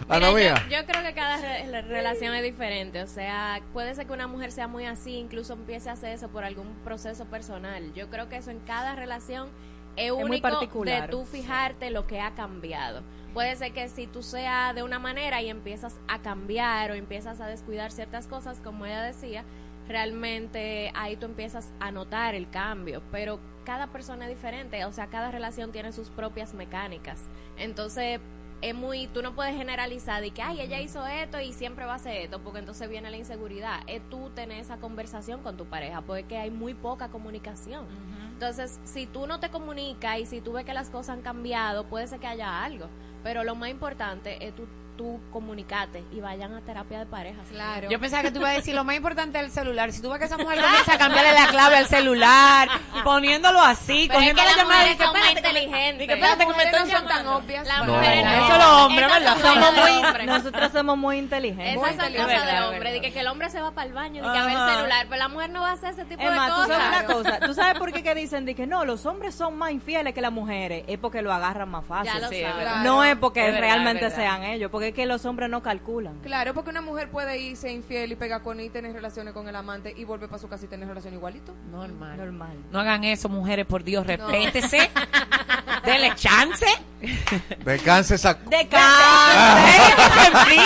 Ana 0.07 0.31
Mira, 0.31 0.53
mía. 0.53 0.65
yo, 0.69 0.77
yo 0.79 0.85
creo 0.85 1.01
que 1.03 1.13
cada 1.13 1.37
re- 1.37 1.67
la 1.67 1.81
relación 1.81 2.35
es 2.35 2.43
diferente. 2.43 3.01
O 3.01 3.07
sea, 3.07 3.59
puede 3.73 3.95
ser 3.95 4.05
que 4.05 4.13
una 4.13 4.27
mujer 4.27 4.51
sea 4.51 4.67
muy 4.67 4.85
así, 4.85 5.15
incluso 5.15 5.53
empiece 5.53 5.89
a 5.89 5.93
hacer 5.93 6.11
eso 6.13 6.29
por 6.29 6.43
algún 6.43 6.75
proceso 6.83 7.25
personal. 7.25 7.91
Yo 7.93 8.09
creo 8.09 8.29
que 8.29 8.35
eso 8.37 8.51
en 8.51 8.59
cada 8.59 8.95
relación 8.95 9.49
es 9.95 10.11
muy 10.13 10.23
único 10.23 10.41
particular. 10.49 11.03
de 11.03 11.07
tú 11.07 11.25
fijarte 11.25 11.89
lo 11.89 12.05
que 12.05 12.21
ha 12.21 12.31
cambiado. 12.35 13.01
Puede 13.33 13.55
ser 13.55 13.73
que 13.73 13.89
si 13.89 14.07
tú 14.07 14.21
seas 14.23 14.75
de 14.75 14.83
una 14.83 14.99
manera 14.99 15.41
y 15.41 15.49
empiezas 15.49 15.99
a 16.07 16.21
cambiar 16.21 16.91
o 16.91 16.93
empiezas 16.93 17.41
a 17.41 17.47
descuidar 17.47 17.91
ciertas 17.91 18.27
cosas, 18.27 18.59
como 18.61 18.85
ella 18.85 19.01
decía, 19.01 19.43
realmente 19.87 20.91
ahí 20.95 21.15
tú 21.15 21.25
empiezas 21.25 21.71
a 21.79 21.91
notar 21.91 22.35
el 22.35 22.49
cambio. 22.49 23.01
Pero 23.11 23.39
cada 23.65 23.87
persona 23.87 24.25
es 24.25 24.29
diferente, 24.35 24.85
o 24.85 24.91
sea, 24.91 25.07
cada 25.07 25.31
relación 25.31 25.71
tiene 25.71 25.91
sus 25.91 26.09
propias 26.09 26.53
mecánicas. 26.53 27.21
Entonces, 27.57 28.19
es 28.61 28.73
muy, 28.73 29.07
tú 29.07 29.21
no 29.21 29.35
puedes 29.35 29.55
generalizar 29.55 30.21
de 30.21 30.31
que, 30.31 30.41
ay, 30.41 30.61
ella 30.61 30.79
hizo 30.79 31.05
esto 31.05 31.39
y 31.39 31.53
siempre 31.53 31.85
va 31.85 31.93
a 31.93 31.95
hacer 31.95 32.17
esto, 32.17 32.41
porque 32.41 32.59
entonces 32.59 32.89
viene 32.89 33.09
la 33.11 33.17
inseguridad. 33.17 33.81
Es 33.87 34.01
tú 34.09 34.29
tener 34.31 34.59
esa 34.59 34.77
conversación 34.77 35.41
con 35.41 35.57
tu 35.57 35.65
pareja, 35.65 36.01
porque 36.01 36.37
hay 36.37 36.51
muy 36.51 36.73
poca 36.73 37.09
comunicación. 37.09 37.85
Entonces, 38.33 38.79
si 38.83 39.05
tú 39.05 39.27
no 39.27 39.39
te 39.39 39.49
comunicas 39.49 40.19
y 40.19 40.25
si 40.25 40.41
tú 40.41 40.53
ves 40.53 40.65
que 40.65 40.73
las 40.73 40.89
cosas 40.89 41.17
han 41.17 41.21
cambiado, 41.21 41.85
puede 41.85 42.07
ser 42.07 42.19
que 42.19 42.27
haya 42.27 42.63
algo. 42.63 42.87
Pero 43.23 43.43
lo 43.43 43.55
más 43.55 43.69
importante 43.69 44.45
es 44.45 44.55
tú, 44.55 44.67
tú 44.97 45.19
comunicate 45.31 46.03
y 46.11 46.19
vayan 46.21 46.53
a 46.53 46.61
terapia 46.61 46.99
de 46.99 47.05
parejas. 47.05 47.47
Claro. 47.49 47.89
Yo 47.89 47.99
pensaba 47.99 48.23
que 48.23 48.31
tú 48.31 48.39
ibas 48.39 48.51
a 48.51 48.55
decir 48.55 48.73
lo 48.75 48.83
más 48.83 48.95
importante 48.95 49.37
del 49.37 49.51
celular. 49.51 49.91
Si 49.91 50.01
tú 50.01 50.09
ves 50.09 50.19
que 50.19 50.25
esa 50.25 50.37
mujer 50.37 50.59
comienza 50.61 50.93
a 50.93 50.97
cambiarle 50.97 51.33
la 51.33 51.47
clave 51.47 51.77
al 51.77 51.87
celular 51.87 52.69
poniéndolo 53.03 53.59
así, 53.61 54.05
Pero 54.07 54.19
es 54.19 54.33
cogiendo 54.33 54.41
que 54.41 54.47
la 54.49 54.55
llamada 54.55 54.85
y 54.85 54.89
mujeres 54.89 54.97
dice, 54.97 55.03
son 55.05 55.13
más 55.13 55.27
espérate, 55.27 55.41
que 55.41 56.07
que 56.07 56.13
espérate 56.13 56.45
que 56.47 56.53
me 56.53 56.71
no 56.71 56.85
son 56.97 57.07
tan 57.07 57.27
obvias. 57.27 57.67
Las 57.67 57.87
mujeres 57.87 58.25
no. 58.25 58.31
Eso 58.45 58.57
los 58.57 58.67
hombres, 58.85 59.11
¿verdad? 59.11 59.37
Somos 59.41 59.69
cosas 59.69 60.13
muy, 60.17 60.25
nosotros 60.25 60.71
somos 60.71 60.97
muy 60.97 61.17
inteligentes. 61.17 61.75
Esas 61.75 61.95
son 61.95 62.05
inteligente. 62.05 62.33
cosas 62.33 62.47
Es 62.47 62.53
de 62.59 62.61
hombre, 62.67 62.95
es 62.95 63.01
de 63.01 63.11
que 63.11 63.19
el 63.19 63.27
hombre 63.27 63.49
se 63.49 63.61
va 63.61 63.71
para 63.71 63.87
el 63.87 63.93
baño, 63.93 64.23
de 64.25 64.31
que 64.31 64.37
a 64.37 64.45
ver 64.45 64.55
el 64.57 64.75
celular, 64.75 65.05
pero 65.09 65.19
la 65.19 65.27
mujer 65.27 65.49
no 65.49 65.61
va 65.61 65.69
a 65.69 65.73
hacer 65.73 65.89
ese 65.93 66.05
tipo 66.05 66.21
Es 66.21 66.29
de 66.29 66.35
más, 66.35 66.49
tú 66.49 66.55
cosas. 66.61 66.77
sabes 66.77 66.87
una 66.99 67.13
cosa, 67.13 67.39
tú 67.39 67.53
sabes 67.53 67.79
por 67.79 67.91
qué 67.91 68.03
que 68.03 68.15
dicen 68.15 68.45
de 68.45 68.55
que 68.55 68.67
no, 68.67 68.85
los 68.85 69.05
hombres 69.05 69.35
son 69.35 69.57
más 69.57 69.71
infieles 69.71 70.13
que 70.13 70.21
las 70.21 70.31
mujeres, 70.31 70.83
es 70.87 70.97
porque 70.97 71.21
lo 71.21 71.33
agarran 71.33 71.69
más 71.69 71.85
fácil. 71.85 72.13
Ya 72.13 72.19
lo 72.19 72.29
Sí, 72.29 72.35
es 72.37 72.41
sabes. 72.49 72.57
verdad. 72.65 72.83
No 72.83 73.03
es 73.03 73.15
porque 73.17 73.41
Es 73.41 73.45
verdad, 73.53 73.59
realmente 73.61 74.05
es 74.07 74.13
sean 74.13 74.43
ellos, 74.43 74.69
porque 74.71 74.84
es 74.87 74.93
que 74.93 75.05
los 75.05 75.25
hombres 75.25 75.49
no 75.49 75.61
calculan. 75.61 76.19
Claro, 76.21 76.53
porque 76.53 76.69
una 76.69 76.81
mujer 76.81 77.09
puede 77.09 77.37
irse 77.39 77.71
infiel 77.71 78.11
y 78.11 78.15
pegar 78.15 78.41
con 78.41 78.59
y 78.59 78.69
tener 78.69 78.93
relaciones 78.93 79.33
con 79.33 79.47
el 79.47 79.55
amante 79.55 79.93
y 79.95 80.03
volver 80.05 80.29
para 80.29 80.39
su 80.39 80.47
casa 80.47 80.65
y 80.65 80.67
tener 80.67 80.87
relación 80.87 81.13
igualito. 81.13 81.53
Normal. 81.71 82.17
Normal. 82.17 82.57
No 82.71 82.79
hagan 82.79 83.03
eso, 83.03 83.29
mujeres, 83.29 83.65
por 83.65 83.83
Dios, 83.83 84.05
respétese. 84.05 84.89
Dele 85.85 86.13
chance. 86.15 86.65
Descanse 87.63 88.15
esa... 88.15 88.33
De 88.33 88.57
Deje 88.57 88.67
que 89.95 90.19
se 90.19 90.27
enfríe. 90.27 90.61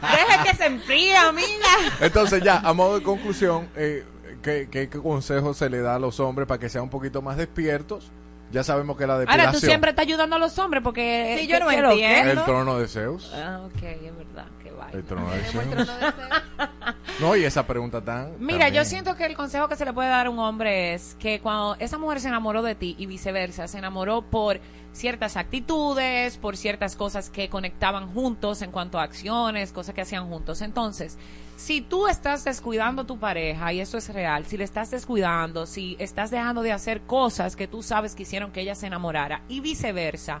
Deje 0.00 0.50
que 0.50 0.56
se 0.56 0.66
enfríe, 0.66 1.16
amiga. 1.16 1.68
Entonces 2.00 2.42
ya, 2.42 2.58
a 2.58 2.72
modo 2.72 2.98
de 2.98 3.04
conclusión, 3.04 3.68
eh, 3.76 4.04
¿qué, 4.42 4.68
qué, 4.70 4.88
qué 4.88 4.98
consejo 4.98 5.54
se 5.54 5.70
le 5.70 5.80
da 5.80 5.96
a 5.96 5.98
los 5.98 6.18
hombres 6.18 6.48
para 6.48 6.58
que 6.58 6.68
sean 6.68 6.84
un 6.84 6.90
poquito 6.90 7.22
más 7.22 7.36
despiertos? 7.36 8.10
Ya 8.52 8.62
sabemos 8.62 8.96
que 8.96 9.06
la 9.06 9.18
depilación... 9.18 9.46
Ahora, 9.46 9.58
tú 9.58 9.64
siempre 9.64 9.90
estás 9.90 10.04
ayudando 10.04 10.36
a 10.36 10.38
los 10.38 10.58
hombres 10.58 10.82
porque... 10.82 11.38
Sí, 11.40 11.46
yo 11.46 11.58
no 11.58 11.70
entiendo. 11.70 12.32
El 12.32 12.44
trono 12.44 12.78
de 12.78 12.86
Zeus. 12.86 13.32
Ah, 13.34 13.62
ok, 13.64 13.82
es 13.82 14.16
verdad, 14.16 14.46
vaina. 14.84 14.98
El 14.98 15.04
trono 15.04 15.30
de 15.30 15.38
Tenemos 15.40 15.64
el 15.64 15.86
Zeus. 15.86 15.86
trono 15.86 16.00
de 16.00 16.12
Zeus. 16.12 16.94
No, 17.20 17.36
y 17.36 17.44
esa 17.44 17.66
pregunta 17.66 18.02
tan... 18.02 18.34
Mira, 18.38 18.68
yo 18.68 18.84
siento 18.84 19.16
que 19.16 19.26
el 19.26 19.36
consejo 19.36 19.68
que 19.68 19.76
se 19.76 19.84
le 19.84 19.92
puede 19.92 20.08
dar 20.08 20.26
a 20.26 20.30
un 20.30 20.38
hombre 20.38 20.94
es 20.94 21.16
que 21.18 21.40
cuando 21.40 21.76
esa 21.78 21.98
mujer 21.98 22.20
se 22.20 22.28
enamoró 22.28 22.62
de 22.62 22.74
ti 22.74 22.96
y 22.98 23.06
viceversa, 23.06 23.68
se 23.68 23.78
enamoró 23.78 24.22
por 24.22 24.60
ciertas 24.92 25.36
actitudes, 25.36 26.36
por 26.38 26.56
ciertas 26.56 26.96
cosas 26.96 27.30
que 27.30 27.48
conectaban 27.48 28.12
juntos 28.12 28.62
en 28.62 28.70
cuanto 28.70 28.98
a 28.98 29.04
acciones, 29.04 29.72
cosas 29.72 29.94
que 29.94 30.02
hacían 30.02 30.28
juntos. 30.28 30.62
Entonces, 30.62 31.18
si 31.56 31.80
tú 31.80 32.08
estás 32.08 32.44
descuidando 32.44 33.02
a 33.02 33.06
tu 33.06 33.18
pareja, 33.18 33.72
y 33.72 33.80
eso 33.80 33.98
es 33.98 34.12
real, 34.12 34.46
si 34.46 34.56
le 34.56 34.64
estás 34.64 34.90
descuidando, 34.90 35.66
si 35.66 35.96
estás 35.98 36.30
dejando 36.30 36.62
de 36.62 36.72
hacer 36.72 37.02
cosas 37.02 37.56
que 37.56 37.68
tú 37.68 37.82
sabes 37.82 38.14
que 38.14 38.22
hicieron 38.24 38.52
que 38.52 38.62
ella 38.62 38.74
se 38.74 38.86
enamorara 38.86 39.42
y 39.48 39.60
viceversa, 39.60 40.40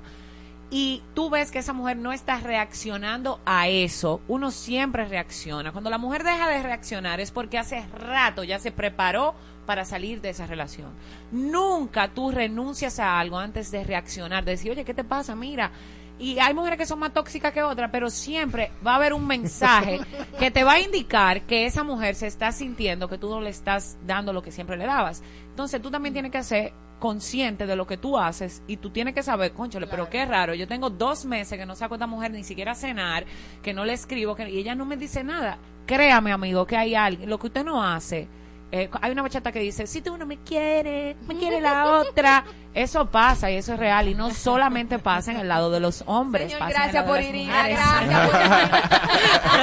y 0.74 1.02
tú 1.12 1.28
ves 1.28 1.50
que 1.50 1.58
esa 1.58 1.74
mujer 1.74 1.98
no 1.98 2.14
está 2.14 2.38
reaccionando 2.40 3.40
a 3.44 3.68
eso, 3.68 4.22
uno 4.26 4.50
siempre 4.50 5.04
reacciona. 5.04 5.70
Cuando 5.70 5.90
la 5.90 5.98
mujer 5.98 6.24
deja 6.24 6.48
de 6.48 6.62
reaccionar 6.62 7.20
es 7.20 7.30
porque 7.30 7.58
hace 7.58 7.86
rato 7.88 8.42
ya 8.42 8.58
se 8.58 8.72
preparó 8.72 9.34
para 9.66 9.84
salir 9.84 10.22
de 10.22 10.30
esa 10.30 10.46
relación. 10.46 10.88
Nunca 11.30 12.08
tú 12.08 12.30
renuncias 12.30 12.98
a 13.00 13.20
algo 13.20 13.36
antes 13.38 13.70
de 13.70 13.84
reaccionar, 13.84 14.46
de 14.46 14.52
decir, 14.52 14.72
oye, 14.72 14.86
¿qué 14.86 14.94
te 14.94 15.04
pasa? 15.04 15.36
Mira. 15.36 15.70
Y 16.18 16.38
hay 16.38 16.54
mujeres 16.54 16.78
que 16.78 16.86
son 16.86 17.00
más 17.00 17.12
tóxicas 17.12 17.52
que 17.52 17.62
otras, 17.62 17.90
pero 17.90 18.08
siempre 18.08 18.70
va 18.86 18.92
a 18.92 18.96
haber 18.96 19.12
un 19.12 19.26
mensaje 19.26 20.00
que 20.38 20.50
te 20.50 20.64
va 20.64 20.74
a 20.74 20.80
indicar 20.80 21.42
que 21.42 21.66
esa 21.66 21.84
mujer 21.84 22.14
se 22.14 22.28
está 22.28 22.50
sintiendo 22.50 23.08
que 23.08 23.18
tú 23.18 23.28
no 23.28 23.42
le 23.42 23.50
estás 23.50 23.98
dando 24.06 24.32
lo 24.32 24.42
que 24.42 24.52
siempre 24.52 24.78
le 24.78 24.86
dabas. 24.86 25.22
Entonces 25.50 25.82
tú 25.82 25.90
también 25.90 26.14
tienes 26.14 26.32
que 26.32 26.42
ser 26.42 26.72
consciente 27.02 27.66
de 27.66 27.74
lo 27.74 27.84
que 27.84 27.96
tú 27.96 28.16
haces 28.16 28.62
y 28.68 28.76
tú 28.76 28.90
tienes 28.90 29.12
que 29.12 29.24
saber, 29.24 29.50
conchole, 29.50 29.88
pero 29.88 30.08
qué 30.08 30.24
raro, 30.24 30.54
yo 30.54 30.68
tengo 30.68 30.88
dos 30.88 31.24
meses 31.24 31.58
que 31.58 31.66
no 31.66 31.74
saco 31.74 31.94
a 31.94 31.96
esta 31.96 32.06
mujer 32.06 32.30
ni 32.30 32.44
siquiera 32.44 32.72
a 32.72 32.74
cenar, 32.76 33.24
que 33.60 33.74
no 33.74 33.84
le 33.84 33.92
escribo, 33.92 34.36
que, 34.36 34.48
y 34.48 34.58
ella 34.58 34.76
no 34.76 34.86
me 34.86 34.96
dice 34.96 35.24
nada. 35.24 35.58
Créame, 35.84 36.30
amigo, 36.30 36.64
que 36.64 36.76
hay 36.76 36.94
alguien, 36.94 37.28
lo 37.28 37.40
que 37.40 37.48
usted 37.48 37.64
no 37.64 37.82
hace. 37.82 38.28
Eh, 38.72 38.88
hay 39.02 39.12
una 39.12 39.20
bachata 39.22 39.52
que 39.52 39.60
dice, 39.60 39.86
si 39.86 40.00
tú 40.00 40.16
no 40.16 40.24
me 40.26 40.38
quieres, 40.38 41.14
me 41.28 41.36
quiere 41.36 41.60
la 41.60 42.00
otra. 42.00 42.44
Eso 42.74 43.10
pasa 43.10 43.50
y 43.50 43.56
eso 43.56 43.74
es 43.74 43.78
real 43.78 44.08
y 44.08 44.14
no 44.14 44.30
solamente 44.30 44.98
pasa 44.98 45.30
en 45.30 45.36
el 45.40 45.48
lado 45.48 45.70
de 45.70 45.78
los 45.78 46.02
hombres. 46.06 46.50
Señor, 46.50 46.70
gracias 46.70 47.04
por 47.04 47.18
mujeres. 47.20 47.48
gracias 47.48 48.30
por 48.30 48.40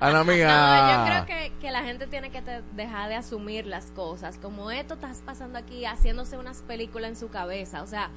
Ana 0.00 0.12
No, 0.12 0.18
amiga. 0.20 0.96
yo 0.96 1.04
creo 1.10 1.26
que, 1.26 1.52
que 1.60 1.70
la 1.70 1.82
gente 1.82 2.06
tiene 2.06 2.30
que 2.30 2.42
te- 2.42 2.62
dejar 2.72 3.08
de 3.08 3.16
asumir 3.16 3.66
las 3.66 3.86
cosas. 3.90 4.38
Como 4.38 4.70
esto 4.70 4.94
estás 4.94 5.22
pasando 5.24 5.58
aquí, 5.58 5.84
haciéndose 5.84 6.36
unas 6.38 6.62
películas 6.62 7.10
en 7.10 7.16
su 7.16 7.28
cabeza. 7.28 7.82
O 7.82 7.86
sea, 7.86 8.10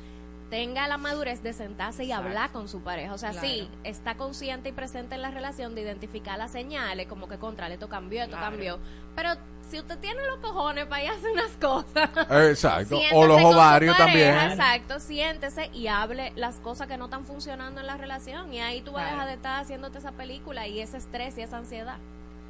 tenga 0.49 0.87
la 0.87 0.97
madurez 0.97 1.43
de 1.43 1.53
sentarse 1.53 2.03
y 2.05 2.11
hablar 2.11 2.51
con 2.51 2.67
su 2.67 2.81
pareja. 2.81 3.13
O 3.13 3.17
sea, 3.17 3.31
Claro. 3.31 3.47
sí, 3.47 3.69
está 3.83 4.15
consciente 4.15 4.69
y 4.69 4.71
presente 4.71 5.15
en 5.15 5.21
la 5.21 5.29
relación 5.31 5.75
de 5.75 5.81
identificar 5.81 6.37
las 6.37 6.51
señales, 6.51 7.07
como 7.07 7.27
que 7.27 7.37
contra, 7.37 7.67
esto 7.67 7.87
cambió, 7.87 8.23
esto 8.23 8.35
Claro. 8.35 8.51
cambió. 8.51 8.79
Pero 9.15 9.29
si 9.69 9.77
usted 9.79 9.99
tiene 9.99 10.25
los 10.25 10.39
cojones 10.39 10.87
para 10.87 11.03
ir 11.03 11.09
a 11.11 11.13
hacer 11.13 11.29
unas 11.31 11.51
cosas. 11.61 12.09
Exacto. 12.49 12.97
O 13.13 13.25
los 13.27 13.39
ovarios 13.43 13.95
pareja, 13.95 13.97
también. 14.33 14.51
Exacto, 14.51 14.99
siéntese 14.99 15.69
y 15.73 15.87
hable 15.87 16.33
las 16.35 16.55
cosas 16.61 16.87
que 16.87 16.97
no 16.97 17.05
están 17.05 17.25
funcionando 17.25 17.79
en 17.81 17.85
la 17.87 17.97
relación. 17.97 18.51
Y 18.51 18.59
ahí 18.59 18.81
tú 18.81 18.91
vas 18.93 19.03
a 19.07 19.11
dejar 19.11 19.27
de 19.27 19.33
estar 19.33 19.59
haciéndote 19.61 19.99
esa 19.99 20.13
película 20.13 20.67
y 20.67 20.79
ese 20.79 20.97
estrés 20.97 21.37
y 21.37 21.41
esa 21.41 21.57
ansiedad. 21.57 21.97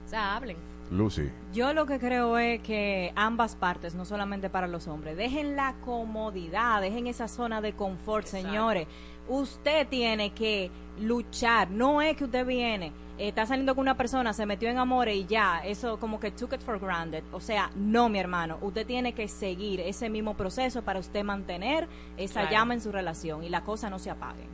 O 0.09 0.11
sea, 0.11 0.35
hablen. 0.35 0.57
Lucy. 0.89 1.29
Yo 1.53 1.71
lo 1.73 1.85
que 1.85 1.99
creo 1.99 2.35
es 2.39 2.61
que 2.61 3.13
ambas 3.15 3.55
partes, 3.55 3.93
no 3.93 4.05
solamente 4.05 4.49
para 4.49 4.65
los 4.65 4.87
hombres, 4.87 5.15
dejen 5.15 5.55
la 5.55 5.75
comodidad, 5.85 6.81
dejen 6.81 7.05
esa 7.05 7.27
zona 7.27 7.61
de 7.61 7.73
confort, 7.73 8.25
señores. 8.25 8.87
Usted 9.27 9.87
tiene 9.87 10.31
que 10.33 10.71
luchar, 10.99 11.69
no 11.69 12.01
es 12.01 12.17
que 12.17 12.23
usted 12.23 12.43
viene, 12.43 12.87
eh, 13.19 13.27
está 13.27 13.45
saliendo 13.45 13.75
con 13.75 13.83
una 13.83 13.95
persona, 13.97 14.33
se 14.33 14.47
metió 14.47 14.67
en 14.67 14.79
amores 14.79 15.15
y 15.15 15.25
ya, 15.27 15.59
eso 15.63 15.99
como 15.99 16.19
que 16.19 16.31
took 16.31 16.53
it 16.53 16.61
for 16.61 16.79
granted. 16.79 17.23
O 17.33 17.39
sea, 17.39 17.69
no, 17.75 18.09
mi 18.09 18.17
hermano, 18.17 18.57
usted 18.61 18.87
tiene 18.87 19.13
que 19.13 19.27
seguir 19.27 19.81
ese 19.81 20.09
mismo 20.09 20.33
proceso 20.35 20.81
para 20.81 20.99
usted 20.99 21.23
mantener 21.23 21.87
esa 22.17 22.39
Claro. 22.41 22.49
llama 22.51 22.73
en 22.73 22.81
su 22.81 22.91
relación 22.91 23.43
y 23.43 23.49
las 23.49 23.61
cosas 23.61 23.91
no 23.91 23.99
se 23.99 24.09
apaguen. 24.09 24.49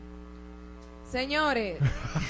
Señores, 1.09 1.77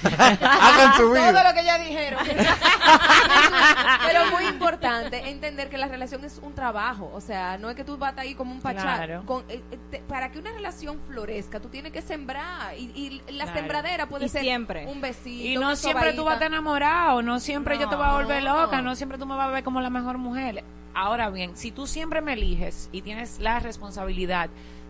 Hagan 0.03 0.93
su 0.97 1.11
vida. 1.13 1.31
todo 1.31 1.43
lo 1.43 1.53
que 1.53 1.63
ya 1.63 1.77
dijeron. 1.79 2.19
Pero 4.05 4.25
muy 4.31 4.45
importante 4.45 5.29
entender 5.29 5.69
que 5.69 5.77
la 5.77 5.87
relación 5.87 6.23
es 6.25 6.39
un 6.43 6.53
trabajo. 6.53 7.09
O 7.13 7.21
sea, 7.21 7.57
no 7.57 7.69
es 7.69 7.75
que 7.75 7.83
tú 7.83 7.97
vas 7.97 8.17
ahí 8.17 8.35
como 8.35 8.51
un 8.51 8.61
pachá. 8.61 8.81
Claro. 8.81 9.23
Con, 9.25 9.43
eh, 9.49 9.61
eh, 9.71 9.77
te- 9.91 9.99
para 9.99 10.31
que 10.31 10.39
una 10.39 10.51
relación 10.51 10.99
florezca, 11.07 11.59
tú 11.59 11.69
tienes 11.69 11.91
que 11.91 12.01
sembrar. 12.01 12.75
Y, 12.77 12.91
y 12.95 13.21
la 13.31 13.45
Claro. 13.45 13.59
sembradera 13.59 14.07
puede 14.07 14.25
Y 14.25 14.29
ser 14.29 14.41
siempre. 14.41 14.85
un 14.87 15.01
besito. 15.01 15.45
Y 15.47 15.55
no 15.57 15.75
siempre 15.75 16.13
tú 16.13 16.23
vas 16.25 16.41
a 16.41 16.45
enamorado, 16.45 17.21
no 17.21 17.39
siempre 17.39 17.77
yo 17.79 17.87
te 17.89 17.95
voy 17.95 18.05
a 18.05 18.11
volver 18.13 18.43
No. 18.43 18.61
loca, 18.63 18.81
no 18.81 18.95
siempre 18.95 19.17
tú 19.17 19.25
me 19.25 19.35
vas 19.35 19.47
a 19.47 19.51
ver 19.51 19.63
como 19.63 19.81
la 19.81 19.89
mejor 19.89 20.17
mujer. 20.17 20.63
Ahora 20.93 21.29
bien, 21.29 21.57
si 21.57 21.71
tú 21.71 21.87
siempre 21.87 22.21
me 22.21 22.33
eliges 22.33 22.89
y 22.91 23.01
tienes 23.01 23.39
la 23.39 23.59
responsabilidad 23.59 24.49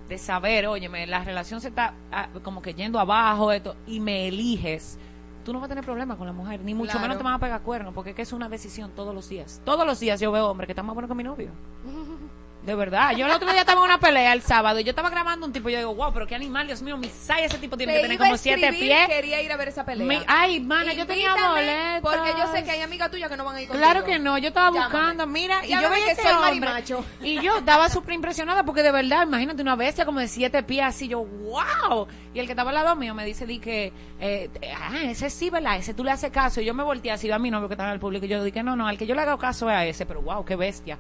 de 0.10 0.18
saber, 0.18 0.68
óyeme, 0.68 1.08
la 1.08 1.24
relación 1.24 1.62
se 1.62 1.70
está 1.70 1.94
ah, 2.12 2.30
como 2.44 2.62
que 2.62 2.74
yendo 2.74 3.00
abajo, 3.00 3.52
esto, 3.52 3.76
y 3.88 4.00
me 4.00 4.28
eliges, 4.28 5.00
tú 5.44 5.52
no 5.54 5.60
vas 5.60 5.66
a 5.66 5.70
tener 5.70 5.84
problemas 5.84 6.18
con 6.18 6.28
la 6.28 6.34
mujer, 6.34 6.62
ni 6.62 6.74
mucho 6.74 6.92
Claro. 6.92 7.02
menos 7.04 7.18
te 7.18 7.24
van 7.24 7.34
a 7.34 7.40
pegar 7.40 7.62
cuernos, 7.62 7.94
porque 7.94 8.12
es 8.12 8.16
que 8.16 8.22
es 8.22 8.34
una 8.34 8.50
decisión 8.50 8.92
todos 8.96 9.14
los 9.16 9.28
días. 9.30 9.62
Todos 9.66 9.86
los 9.86 10.00
días 10.00 10.20
yo 10.20 10.32
veo 10.32 10.48
hombres 10.48 10.68
que 10.68 10.74
están 10.74 10.86
más 10.86 10.94
buenos 10.94 11.10
que 11.10 11.16
mi 11.16 11.24
novio. 11.24 11.50
De 12.66 12.74
verdad, 12.74 13.12
yo 13.16 13.28
el 13.28 13.32
otro 13.32 13.52
día 13.52 13.60
estaba 13.62 13.80
en 13.82 13.86
una 13.86 14.00
pelea 14.00 14.34
el 14.34 14.42
sábado 14.42 14.80
y 14.80 14.84
yo 14.84 14.90
estaba 14.90 15.12
grabando 15.12 15.46
un 15.46 15.54
tipo 15.54 15.70
y 15.70 15.74
yo 15.74 15.78
digo, 15.78 15.94
wow, 15.94 16.12
pero 16.12 16.26
qué 16.26 16.34
animal, 16.34 16.66
Dios 16.66 16.82
mío, 16.82 16.98
mi 16.98 17.10
saya 17.10 17.46
ese 17.46 17.60
tipo 17.60 17.78
tiene 17.78 17.94
Te 17.94 17.98
que 18.00 18.04
tener 18.06 18.18
como 18.18 18.38
siete 18.38 18.74
pies. 18.74 19.08
Quería 19.08 19.40
ir 19.44 19.52
a 19.52 19.58
ver 19.58 19.68
esa 19.68 19.86
pelea. 19.86 20.06
Me- 20.08 20.24
ay, 20.28 20.60
mana, 20.62 20.92
yo 20.94 21.06
tenía 21.06 21.36
boletos. 21.36 22.02
Porque 22.02 22.32
yo 22.40 22.52
sé 22.52 22.64
que 22.64 22.72
hay 22.72 22.82
amigas 22.82 23.12
tuyas 23.12 23.30
que 23.30 23.38
no 23.38 23.46
van 23.46 23.58
a 23.58 23.62
ir 23.62 23.68
contigo. 23.68 23.86
Claro 23.86 24.04
que 24.04 24.18
no, 24.18 24.38
yo 24.40 24.48
estaba 24.48 24.72
Llámame. 24.72 24.86
buscando, 24.92 25.28
mira, 25.28 25.64
y 25.64 25.70
yo 25.80 25.90
veía 25.92 26.06
que 26.06 26.12
este 26.12 26.24
soy 26.24 26.32
hombre, 26.32 26.60
marimacho. 26.60 27.06
y 27.22 27.40
yo 27.40 27.58
estaba 27.60 27.88
súper 27.90 28.16
impresionada 28.16 28.64
porque 28.64 28.82
de 28.82 28.92
verdad, 28.92 29.28
imagínate 29.28 29.62
una 29.62 29.76
bestia 29.76 30.04
como 30.04 30.20
de 30.20 30.28
siete 30.28 30.64
pies 30.64 30.86
así, 30.86 31.08
yo, 31.08 31.20
wow, 31.24 32.08
y 32.34 32.40
el 32.40 32.48
que 32.48 32.54
estaba 32.54 32.72
al 32.72 32.76
lado 32.78 32.96
mío 32.96 33.14
me 33.14 33.26
dice, 33.26 33.46
di 33.46 33.60
que, 33.60 33.94
eh, 34.20 34.50
ah, 34.76 35.04
ese 35.04 35.30
sí, 35.30 35.52
¿verdad? 35.52 35.78
Ese 35.78 35.94
tú 35.94 36.04
le 36.04 36.10
haces 36.10 36.32
caso, 36.32 36.62
y 36.62 36.66
yo 36.66 36.74
me 36.74 36.82
volteé 36.84 37.12
así, 37.12 37.30
a 37.30 37.38
mi 37.38 37.52
novio 37.52 37.68
que 37.68 37.76
estaba 37.76 37.90
en 37.90 37.94
el 37.94 38.00
público, 38.00 38.26
y 38.26 38.30
yo 38.30 38.44
dije, 38.44 38.64
no, 38.64 38.76
no, 38.76 38.88
al 38.88 38.98
que 38.98 39.06
yo 39.06 39.14
le 39.14 39.22
hago 39.22 39.38
caso 39.38 39.70
es 39.70 39.76
a 39.76 39.86
ese, 39.86 40.08
pero 40.08 40.22
wow, 40.24 40.44
qué 40.44 40.56
bestia, 40.56 40.98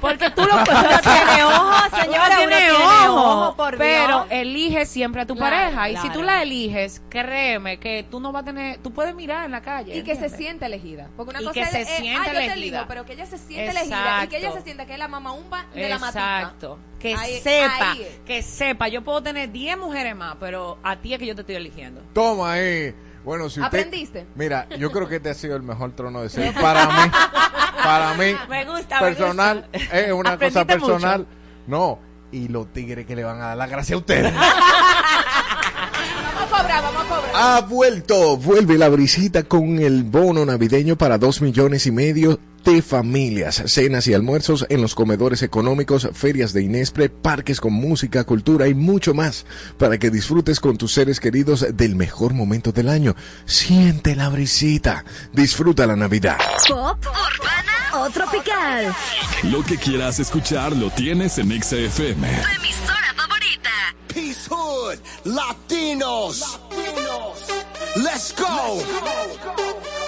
porque 0.00 0.30
tú 0.30 0.42
lo 0.44 0.54
tiene 1.08 1.44
ojo, 1.44 1.96
señora, 2.02 2.26
Uno 2.36 2.44
uno 2.44 2.56
tiene 2.56 2.70
ojo, 2.72 3.14
ojo, 3.14 3.56
por 3.56 3.76
pero 3.78 4.06
Dios. 4.24 4.26
elige 4.30 4.86
siempre 4.86 5.22
a 5.22 5.26
tu 5.26 5.34
Claro, 5.36 5.56
pareja, 5.56 5.90
y 5.90 5.96
si 5.96 6.10
tú 6.10 6.22
la 6.22 6.42
eliges, 6.42 7.02
créeme 7.08 7.78
que 7.78 8.04
tú 8.10 8.20
no 8.20 8.32
vas 8.32 8.42
a 8.42 8.46
tener, 8.46 8.78
tú 8.78 8.92
puedes 8.92 9.14
mirar 9.14 9.44
en 9.44 9.50
la 9.52 9.60
calle, 9.62 9.96
Y 9.96 10.02
que 10.02 10.16
se 10.16 10.28
siente 10.28 10.66
elegida. 10.66 11.08
Porque 11.16 11.30
una 11.30 11.40
Y 11.42 11.44
cosa 11.44 11.54
que 11.54 11.60
es, 11.62 11.70
se 11.70 11.84
sienta 11.96 12.22
ah, 12.22 12.32
yo 12.32 12.38
te 12.40 12.52
elijo, 12.52 12.84
pero 12.88 13.04
que 13.04 13.12
ella 13.14 13.26
se 13.26 13.38
siente 13.38 13.70
elegida 13.70 14.24
y 14.24 14.28
que 14.28 14.36
ella 14.38 14.52
se 14.52 14.62
sienta 14.62 14.86
que 14.86 14.92
es 14.94 14.98
la 14.98 15.08
mamá 15.08 15.32
umba 15.32 15.66
de 15.74 15.88
la 15.88 15.98
matica. 15.98 16.38
Exacto. 16.40 16.78
Que 16.98 17.14
Ahí- 17.14 17.38
sepa, 17.40 17.92
ahí 17.92 18.02
es. 18.02 18.20
que 18.26 18.42
sepa. 18.42 18.88
Yo 18.88 19.04
puedo 19.04 19.22
tener 19.22 19.52
10 19.52 19.78
mujeres 19.78 20.16
más, 20.16 20.36
pero 20.40 20.78
a 20.82 20.96
ti 20.96 21.12
es 21.14 21.18
que 21.20 21.26
yo 21.26 21.34
te 21.34 21.42
estoy 21.42 21.54
eligiendo. 21.56 22.00
Toma 22.12 22.52
ahí. 22.54 22.94
Bueno, 23.28 23.50
si 23.50 23.60
usted- 23.60 23.66
¿Aprendiste? 23.80 24.26
Mira, 24.36 24.66
yo 24.78 24.90
creo 24.90 25.06
que 25.06 25.16
este 25.16 25.28
ha 25.28 25.34
sido 25.34 25.54
el 25.54 25.62
mejor 25.62 25.92
trono 25.92 26.22
de 26.22 26.30
ser 26.30 26.54
para 26.62 26.86
mí. 26.86 27.12
Para 27.84 28.14
mí, 28.14 28.34
Me 28.48 28.64
gusta, 28.64 29.00
me 29.02 29.06
personal, 29.08 29.68
gusta. 29.70 29.98
es 30.00 30.12
una 30.12 30.38
cosa 30.38 30.64
personal. 30.64 31.18
mucho. 31.20 31.30
No, 31.66 31.98
y 32.32 32.48
los 32.48 32.72
tigres 32.72 33.04
que 33.04 33.14
le 33.14 33.24
van 33.24 33.42
a 33.42 33.48
dar 33.48 33.56
la 33.58 33.66
gracia 33.66 33.96
a 33.96 33.98
ustedes. 33.98 34.32
Vamos 36.34 36.52
a 36.52 36.62
cobrar, 36.62 36.82
vamos 36.82 37.02
a 37.02 37.04
cobrar. 37.08 37.30
ha 37.34 37.60
vuelto, 37.60 38.36
vuelve 38.38 38.78
la 38.78 38.88
brisita 38.88 39.42
con 39.42 39.78
el 39.78 40.04
bono 40.04 40.46
navideño 40.46 40.96
para 40.96 41.18
dos 41.18 41.42
millones 41.42 41.86
y 41.86 41.90
medio 41.92 42.38
de 42.68 42.82
familias, 42.82 43.62
cenas 43.64 44.06
y 44.08 44.14
almuerzos 44.14 44.66
en 44.68 44.82
los 44.82 44.94
comedores 44.94 45.42
económicos, 45.42 46.06
ferias 46.12 46.52
de 46.52 46.62
Inespre, 46.62 47.08
parques 47.08 47.62
con 47.62 47.72
música, 47.72 48.24
cultura 48.24 48.68
y 48.68 48.74
mucho 48.74 49.14
más 49.14 49.46
para 49.78 49.96
que 49.98 50.10
disfrutes 50.10 50.60
con 50.60 50.76
tus 50.76 50.92
seres 50.92 51.18
queridos 51.18 51.64
del 51.74 51.96
mejor 51.96 52.34
momento 52.34 52.70
del 52.70 52.90
año. 52.90 53.16
Siente 53.46 54.14
la 54.14 54.28
brisita, 54.28 55.06
disfruta 55.32 55.86
la 55.86 55.96
Navidad. 55.96 56.36
Pop, 56.68 56.98
urbana 57.06 58.04
o 58.04 58.10
tropical. 58.10 58.94
Lo 59.44 59.64
que 59.64 59.78
quieras 59.78 60.18
escuchar 60.20 60.76
lo 60.76 60.90
tienes 60.90 61.38
en 61.38 61.52
Exa 61.52 61.76
FM. 61.76 62.28
Tu 62.28 62.66
emisora 62.66 63.14
favorita. 63.16 63.70
Peace 64.08 64.46
Hood, 64.50 64.98
Latinos. 65.24 66.60
Let's 67.96 68.32
go. 68.32 68.44
Mami 68.46 69.36
got 69.42 70.07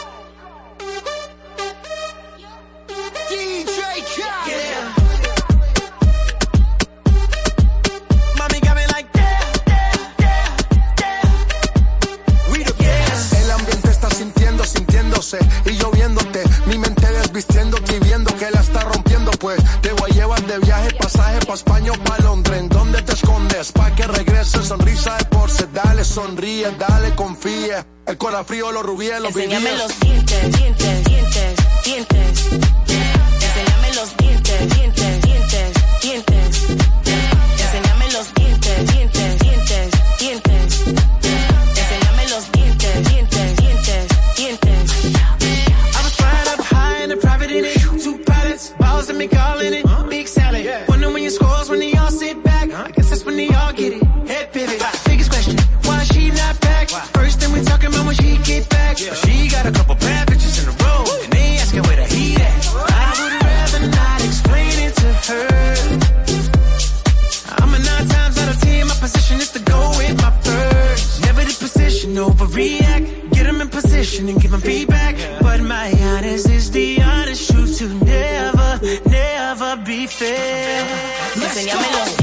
y 15.64 15.76
lloviéndote. 15.76 16.42
Mi 16.66 16.78
mente 16.78 17.06
desvistiéndote 17.06 17.96
y 17.96 18.00
viendo 18.00 18.34
que 18.36 18.50
la 18.50 18.60
está 18.60 18.80
rompiendo. 18.80 19.30
Pues 19.32 19.62
te 19.82 19.92
voy 19.92 20.10
a 20.10 20.14
llevar 20.14 20.42
de 20.46 20.58
viaje, 20.58 20.94
pasaje 20.94 21.38
pa' 21.46 21.54
España 21.54 21.92
o 21.92 22.04
pa' 22.04 22.18
Londres. 22.18 22.58
¿En 22.58 22.68
dónde 22.68 23.02
te 23.02 23.12
escondes? 23.12 23.72
Pa' 23.72 23.94
que 23.94 24.06
regrese, 24.06 24.62
sonrisa 24.62 25.16
de 25.16 25.24
porce. 25.26 25.66
Dale, 25.72 26.04
sonríe, 26.04 26.70
dale, 26.78 27.14
confía. 27.14 27.86
El 28.06 28.18
corazón 28.18 28.46
frío, 28.46 28.72
los 28.72 28.82
rubíes, 28.82 29.20
los 29.20 29.36
Enséñame 29.36 29.70
vivíes. 29.70 29.78
los 29.78 30.00
dientes, 30.00 30.52
dientes, 30.56 31.04
dientes, 31.04 31.56
dientes. 31.84 33.19
Dientes, 34.68 35.22
dientes, 35.22 35.72
dientes. 36.02 36.70
Enséñame 37.58 38.12
los 38.12 38.34
dientes, 38.34 38.92
dientes, 38.92 39.38
dientes, 39.38 39.90
dientes. 40.18 40.84
Enséñame 41.80 42.28
los 42.28 42.52
dientes, 42.52 43.08
dientes, 43.08 43.56
dientes, 43.56 44.06
dientes. 44.36 44.90
I 45.96 46.02
was 46.02 46.14
flying 46.14 46.48
up 46.48 46.60
high 46.60 47.04
in 47.04 47.12
a 47.12 47.16
private 47.16 47.50
in 47.50 47.64
it. 47.64 47.78
Two 48.02 48.18
pilots, 48.24 48.70
balls 48.78 49.08
and 49.08 49.18
me 49.18 49.28
calling 49.28 49.74
it. 49.74 49.86
Big 50.08 50.28
salad. 50.28 50.66
Wonder 50.88 51.10
when 51.10 51.22
your 51.22 51.32
scores 51.32 51.68
when 51.70 51.80
they 51.80 51.94
all 51.94 52.10
sit 52.10 52.42
back. 52.42 52.70
I 52.72 52.90
guess 52.90 53.10
that's 53.10 53.24
when 53.24 53.36
they 53.36 53.48
all 53.48 53.72
get 53.72 53.92
it. 53.94 54.02
Head 54.28 54.52
pivot. 54.52 54.82
Biggest 55.06 55.30
question, 55.30 55.56
why 55.84 56.02
she 56.04 56.30
not 56.30 56.60
back? 56.60 56.88
First 56.88 57.40
thing 57.40 57.52
we 57.52 57.62
talking 57.62 57.88
about 57.88 58.06
when 58.06 58.14
she 58.14 58.36
get 58.38 58.68
back. 58.68 58.98
She 58.98 59.48
got 59.48 59.66
a 59.66 59.72
couple 59.72 59.94
overreact. 72.16 73.30
Get 73.32 73.44
them 73.44 73.60
in 73.60 73.68
position 73.68 74.28
and 74.28 74.40
give 74.40 74.50
them 74.50 74.60
feedback. 74.60 75.16
But 75.40 75.60
my 75.60 75.92
honest 76.02 76.48
is 76.48 76.70
the 76.70 77.02
honest 77.02 77.50
truth 77.50 77.78
to 77.78 77.88
never, 78.04 78.80
never 79.08 79.76
be 79.84 80.06
fair. 80.06 80.84
Let's 81.36 81.56
Enséñame 81.56 82.19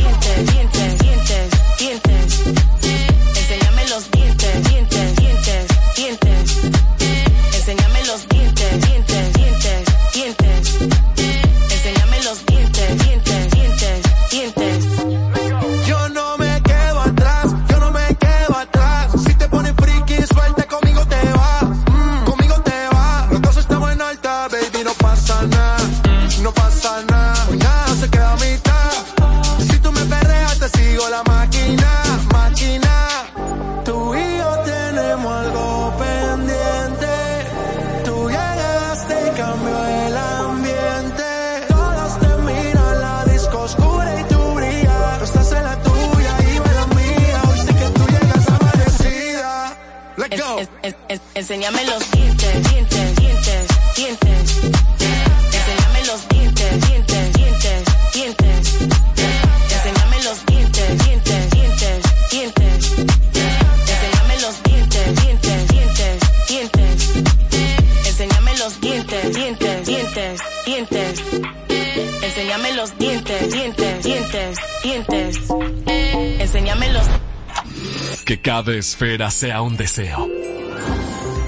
cada 78.68 78.80
esfera 78.80 79.32
sea 79.32 79.62
un 79.62 79.78
deseo. 79.78 80.30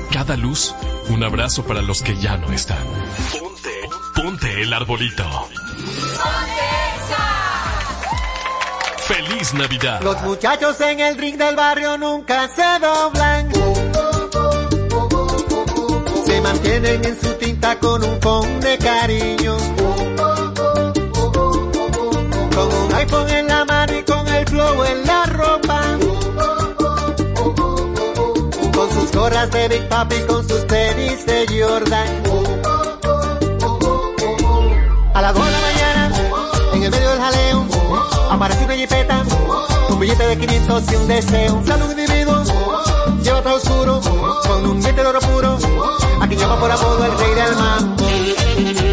Cada 0.09 0.37
luz, 0.37 0.73
un 1.09 1.21
abrazo 1.21 1.65
para 1.65 1.81
los 1.81 2.01
que 2.01 2.15
ya 2.15 2.37
no 2.37 2.49
están. 2.53 2.77
Ponte, 3.37 3.69
ponte 4.15 4.61
el 4.61 4.71
arbolito. 4.71 5.25
¡Feliz 8.99 9.53
Navidad! 9.53 9.99
Los 10.01 10.21
muchachos 10.21 10.79
en 10.79 11.01
el 11.01 11.17
ring 11.17 11.35
del 11.35 11.57
barrio 11.57 11.97
nunca 11.97 12.47
se 12.47 12.79
doblan. 12.79 13.51
Se 16.25 16.39
mantienen 16.39 17.03
en 17.03 17.19
su 17.19 17.33
tinta 17.33 17.77
con 17.79 18.01
un 18.01 18.21
phone 18.21 18.61
de 18.61 18.77
cariño. 18.77 19.57
Con 22.55 22.73
un 22.73 22.93
iPhone 22.93 23.29
en 23.29 23.47
la 23.47 23.65
mano 23.65 23.97
y 23.97 24.03
con 24.03 24.25
el 24.25 24.47
flow 24.47 24.85
en 24.85 25.05
la 25.05 25.25
ropa. 25.25 26.08
Sus 28.99 29.11
gorras 29.13 29.49
de 29.51 29.67
Big 29.69 29.87
Papi, 29.87 30.15
con 30.27 30.47
sus 30.47 30.67
tenis 30.67 31.25
de 31.25 31.45
Jordan. 31.47 32.23
A 35.13 35.21
las 35.21 35.33
2 35.33 35.45
de 35.45 35.51
la 35.51 35.61
mañana, 35.61 36.11
en 36.73 36.83
el 36.83 36.91
medio 36.91 37.09
del 37.09 37.19
jaleo, 37.19 37.65
aparece 38.29 38.65
una 38.65 38.75
jipeta, 38.75 39.23
un 39.89 39.99
billete 39.99 40.27
de 40.27 40.37
500 40.37 40.91
y 40.91 40.95
un 40.95 41.07
deseo. 41.07 41.55
Un 41.55 41.65
saludo 41.65 41.91
individuo, 41.91 42.43
lleva 43.23 43.41
todo 43.41 43.55
oscuro, 43.55 44.01
con 44.45 44.65
un 44.65 44.81
diente 44.81 45.01
de 45.01 45.07
oro 45.07 45.19
puro, 45.19 45.57
a 46.21 46.27
quien 46.27 46.39
llama 46.39 46.59
por 46.59 46.71
apodo 46.71 47.05
el 47.05 47.17
rey 47.17 47.35
del 47.35 47.55
mambo. 47.55 48.88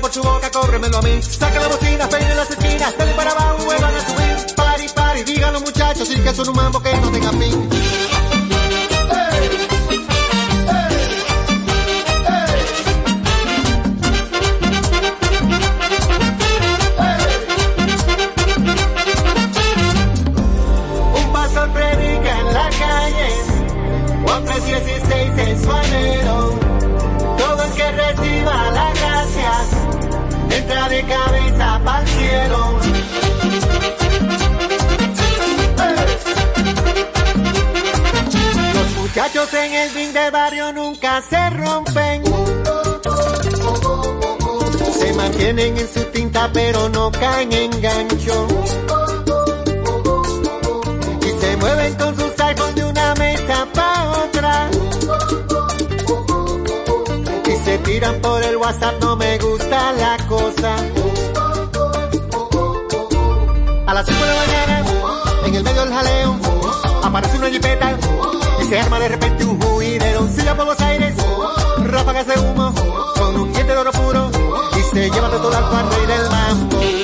Por 0.00 0.12
su 0.12 0.22
boca, 0.22 0.50
cóbremelo 0.50 0.98
a 0.98 1.02
mí. 1.02 1.22
Saca 1.22 1.60
la 1.60 1.68
bocina, 1.68 2.08
peinen 2.08 2.36
las 2.36 2.50
esquinas, 2.50 2.94
dale 2.98 3.12
para 3.12 3.30
abajo, 3.30 3.64
vuelvan 3.64 3.94
a 3.94 4.00
subir. 4.06 4.54
Pari, 4.54 4.88
pari, 4.94 5.24
digan 5.24 5.52
los 5.52 5.62
muchachos, 5.62 6.10
y 6.10 6.20
que 6.20 6.34
son 6.34 6.48
un 6.48 6.56
mambo 6.56 6.80
que 6.80 6.96
no 6.98 7.10
tenga 7.10 7.30
fin. 7.32 7.75
De 30.66 31.02
cabeza 31.04 31.80
para 31.84 32.00
el 32.00 32.08
cielo. 32.08 32.78
Los 38.74 38.90
muchachos 38.96 39.54
en 39.54 39.74
el 39.74 39.94
ring 39.94 40.12
del 40.12 40.30
barrio 40.30 40.72
nunca 40.72 41.22
se 41.22 41.50
rompen. 41.50 42.22
mantienen 45.16 45.76
en 45.76 45.88
su 45.88 46.04
tinta 46.04 46.50
pero 46.52 46.88
no 46.88 47.10
caen 47.10 47.52
en 47.52 47.70
gancho. 47.80 48.46
Y 51.22 51.40
se 51.40 51.56
mueven 51.56 51.94
con 51.94 52.16
sus 52.16 52.40
iPhones 52.40 52.74
de 52.74 52.84
una 52.84 53.14
mesa 53.14 53.66
para 53.74 54.10
otra. 54.24 54.70
Y 57.46 57.64
se 57.64 57.78
tiran 57.78 58.20
por 58.20 58.42
el 58.42 58.56
WhatsApp, 58.56 58.94
no 59.00 59.16
me 59.16 59.38
gusta 59.38 59.92
la 59.92 60.25
A 63.86 63.92
las 63.92 64.06
5 64.06 64.18
de 64.18 64.26
la 64.26 64.36
mañana, 64.36 64.84
en 65.44 65.54
el 65.54 65.62
medio 65.62 65.84
del 65.84 65.92
jaleo, 65.92 66.36
aparece 67.02 67.36
una 67.36 67.48
jipeta 67.50 67.94
y 68.62 68.64
se 68.64 68.80
arma 68.80 68.98
de 68.98 69.08
repente 69.08 69.44
un 69.44 69.60
juidero. 69.60 70.26
Silla 70.28 70.56
por 70.56 70.66
los 70.66 70.80
aires, 70.80 71.14
ráfagas 71.84 72.26
de 72.26 72.40
humo, 72.40 72.72
con 73.16 73.36
un 73.36 73.52
diente 73.52 73.72
de 73.72 73.78
oro 73.78 73.92
puro 73.92 74.30
y 74.76 74.80
se 74.94 75.10
lleva 75.10 75.28
de 75.28 75.36
todo 75.38 75.56
al 75.56 75.90
rey 75.90 76.06
del 76.06 76.30
mambo. 76.30 76.76
Mambo. 76.76 76.95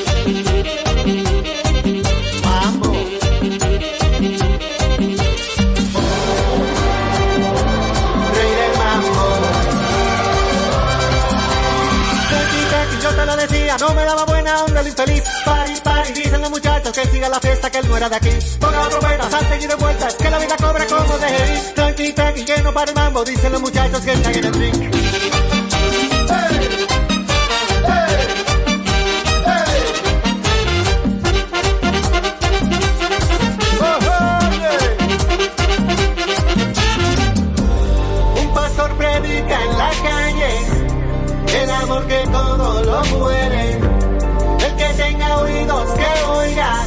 No 13.79 13.95
me 13.95 14.05
daba 14.05 14.25
buena 14.25 14.65
onda 14.65 14.81
el 14.81 14.89
infeliz. 14.89 15.23
Pari, 15.45 15.75
pari, 15.83 16.13
dicen 16.13 16.41
los 16.41 16.51
muchachos 16.51 16.93
que 16.93 17.07
siga 17.09 17.29
la 17.29 17.41
fiesta, 17.41 17.71
que 17.71 17.79
él 17.79 17.89
no 17.89 17.97
era 17.97 18.09
de 18.09 18.17
aquí. 18.17 18.31
Ponga 18.61 18.83
la 18.83 18.89
trompeta, 18.89 19.31
salten 19.31 19.63
y 19.63 19.67
de 19.67 19.75
vueltas, 19.75 20.15
que 20.15 20.31
la 20.31 20.39
vida 20.39 20.57
cobra 20.57 20.87
como 20.87 21.19
de. 21.19 21.73
Tranqui, 21.75 22.13
tranqui, 22.13 22.45
que 22.45 22.63
no 22.63 22.73
para 22.73 22.91
el 22.91 22.97
mambo, 22.97 23.25
dicen 23.25 23.53
los 23.53 23.61
muchachos 23.61 24.01
que 24.01 24.13
están 24.13 24.35
en 24.35 24.45
el 24.45 24.53
drink. 24.53 25.52
Calle 41.93 41.93
el 41.93 41.99
amor 41.99 42.07
que 42.07 42.23
todo 42.31 42.85
lo 42.85 43.05
muere. 43.19 43.73
El 43.73 44.77
que 44.77 45.03
tenga 45.03 45.37
oídos 45.39 45.91
que 45.93 46.25
oiga 46.25 46.85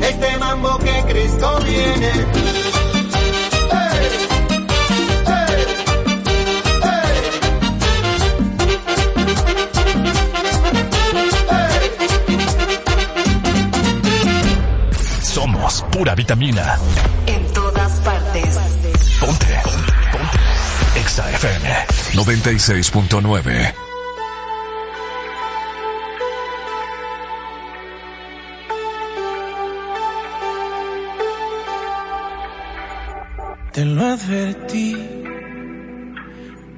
este 0.00 0.38
mambo 0.38 0.78
que 0.78 1.04
Cristo 1.08 1.58
viene. 1.64 2.12
Somos 15.22 15.84
pura 15.90 16.14
vitamina. 16.14 16.78
En 17.26 17.52
todas 17.52 17.92
partes. 18.00 18.58
Ponte. 19.20 19.46
Ponte. 20.12 21.00
Exa 21.00 21.28
FM 21.30 21.68
96.9. 22.14 23.83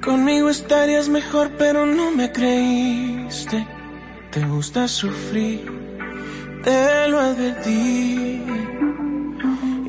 Conmigo 0.01 0.49
estarías 0.49 1.07
mejor, 1.07 1.51
pero 1.57 1.85
no 1.85 2.09
me 2.09 2.31
creíste. 2.31 3.67
Te 4.31 4.43
gusta 4.45 4.87
sufrir, 4.87 5.63
te 6.63 7.07
lo 7.09 7.19
advertí. 7.19 8.41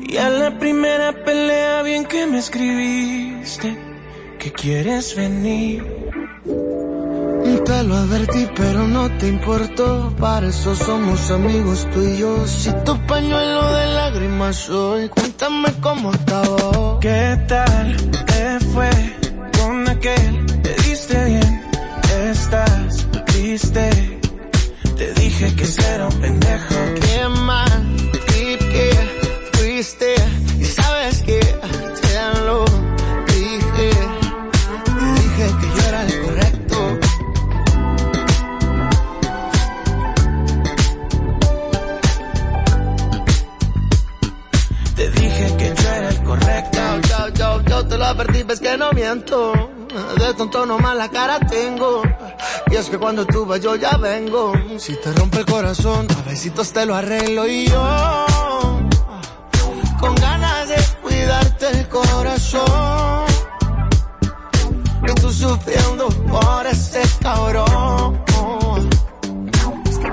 Y 0.07 0.17
a 0.17 0.29
la 0.29 0.59
primera 0.59 1.11
pelea, 1.23 1.81
bien 1.81 2.05
que 2.05 2.27
me 2.27 2.37
escribiste, 2.37 3.77
que 4.37 4.51
quieres 4.51 5.15
venir. 5.15 6.08
Te 7.69 7.83
lo 7.83 7.97
advertí, 7.97 8.47
pero 8.55 8.87
no 8.87 9.07
te 9.19 9.27
importó. 9.27 10.11
Para 10.19 10.47
eso 10.47 10.73
somos 10.73 11.29
amigos 11.29 11.87
tú 11.93 12.01
y 12.01 12.17
yo. 12.17 12.47
Si 12.47 12.71
tu 12.83 12.97
pañuelo 13.05 13.73
de 13.73 13.85
lágrimas 13.93 14.55
soy, 14.55 15.07
cuéntame 15.09 15.69
cómo 15.79 16.09
acabó. 16.09 16.99
¿Qué 16.99 17.37
tal 17.47 17.95
te 18.25 18.59
fue 18.73 18.89
con 19.59 19.87
aquel? 19.87 20.45
Te 20.63 20.73
diste 20.81 21.25
bien, 21.25 21.61
estás 22.31 23.07
triste. 23.27 24.19
Te 24.97 25.13
dije 25.13 25.55
que 25.55 25.65
era 25.93 26.07
un 26.07 26.19
pendejo. 26.21 26.88
Ves 48.49 48.59
que 48.59 48.77
no 48.77 48.91
miento. 48.93 49.53
De 50.17 50.33
tonto 50.33 50.65
nomás 50.65 50.95
la 50.95 51.07
cara 51.09 51.39
tengo. 51.39 52.01
Y 52.71 52.75
es 52.75 52.89
que 52.89 52.97
cuando 52.97 53.25
tú 53.25 53.45
vas 53.45 53.61
yo 53.61 53.75
ya 53.75 53.95
vengo. 53.97 54.53
Si 54.77 54.95
te 54.95 55.13
rompe 55.13 55.39
el 55.39 55.45
corazón, 55.45 56.07
a 56.17 56.29
besitos 56.29 56.73
te 56.73 56.85
lo 56.85 56.95
arreglo 56.95 57.47
y 57.47 57.67
yo. 57.67 58.77
Con 59.99 60.15
ganas 60.15 60.67
de 60.67 60.77
cuidarte 61.01 61.67
el 61.69 61.87
corazón. 61.89 63.25
Y 65.07 65.13
tú 65.21 65.31
sufriendo 65.31 66.07
por 66.07 66.65
ese 66.65 67.03
cabrón. 67.21 68.23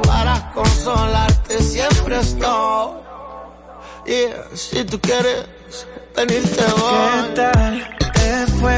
Para 0.07 0.53
consolarte 0.53 1.63
siempre 1.63 2.21
estoy. 2.21 2.91
Y 4.07 4.57
si 4.57 4.85
tú 4.85 5.01
quieres 5.01 5.47
venirte 6.15 6.65
voy. 6.77 7.35
¿Qué 7.35 7.41
tal 7.41 8.06
te 8.27 8.47
fue 8.59 8.77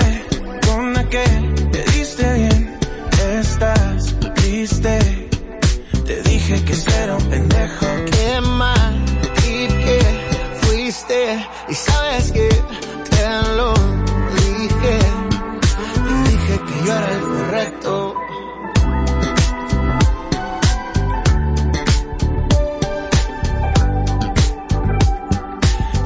con 0.66 0.96
aquel? 0.96 1.54
Te 1.72 1.82
diste 1.92 2.24
bien, 2.34 2.78
estás 3.40 4.14
triste. 4.34 4.98
Te 6.06 6.22
dije 6.22 6.54
que 6.66 6.74
era 7.02 7.16
un 7.16 7.24
pendejo. 7.32 7.86
Qué 8.14 8.40
mal 8.42 8.94
y 9.50 9.66
que 9.84 10.00
fuiste. 10.60 11.20
Y 11.68 11.74
sabes 11.74 12.32
que 12.32 12.48
te 13.10 13.22
lo 13.58 13.72
dije. 14.42 14.94
Te 16.06 16.14
dije 16.30 16.54
que 16.66 16.76
yo 16.86 16.92
era 16.98 17.10
el 17.16 17.20
correcto. 17.32 18.14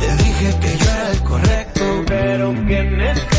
Te 0.01 0.09
dije 0.25 0.49
que 0.63 0.71
yo 0.79 0.91
era 0.97 1.11
el 1.11 1.23
correcto, 1.23 1.85
pero 2.07 2.55
qué 2.69 2.83
necesidad 2.85 3.32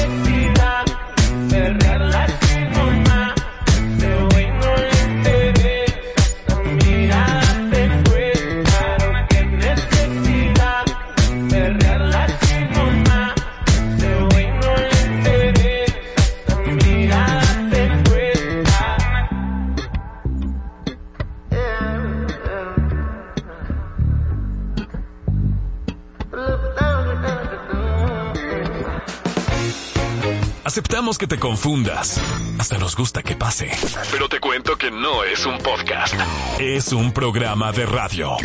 Aceptamos 30.74 31.20
que 31.20 31.28
te 31.28 31.38
confundas. 31.38 32.20
Hasta 32.58 32.80
nos 32.80 32.96
gusta 32.96 33.22
que 33.22 33.36
pase. 33.36 33.70
Pero 34.10 34.28
te 34.28 34.40
cuento 34.40 34.76
que 34.76 34.90
no 34.90 35.24
es 35.24 35.46
un 35.46 35.60
podcast. 35.60 36.16
Es 36.60 36.92
un 36.94 37.12
programa 37.12 37.72
de 37.72 37.86
radio. 37.86 38.38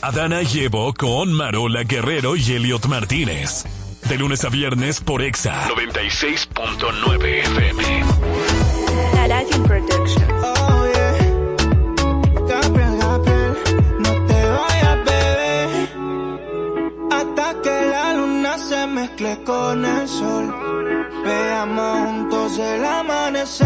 Adana 0.00 0.40
y 0.40 0.60
Evo 0.60 0.94
con 0.94 1.30
Marola 1.30 1.82
Guerrero 1.82 2.36
y 2.36 2.52
Elliot 2.54 2.86
Martínez. 2.86 3.66
De 4.08 4.16
lunes 4.16 4.42
a 4.46 4.48
viernes 4.48 5.02
por 5.02 5.20
Exa 5.20 5.68
96.9 5.68 7.22
FM. 7.44 7.84
Aladdin 9.20 9.62
mezcle 19.22 19.44
con 19.44 19.84
el 19.84 20.08
sol. 20.08 20.54
Veamos 21.24 22.06
juntos 22.06 22.58
el 22.58 22.84
amanecer. 22.84 23.62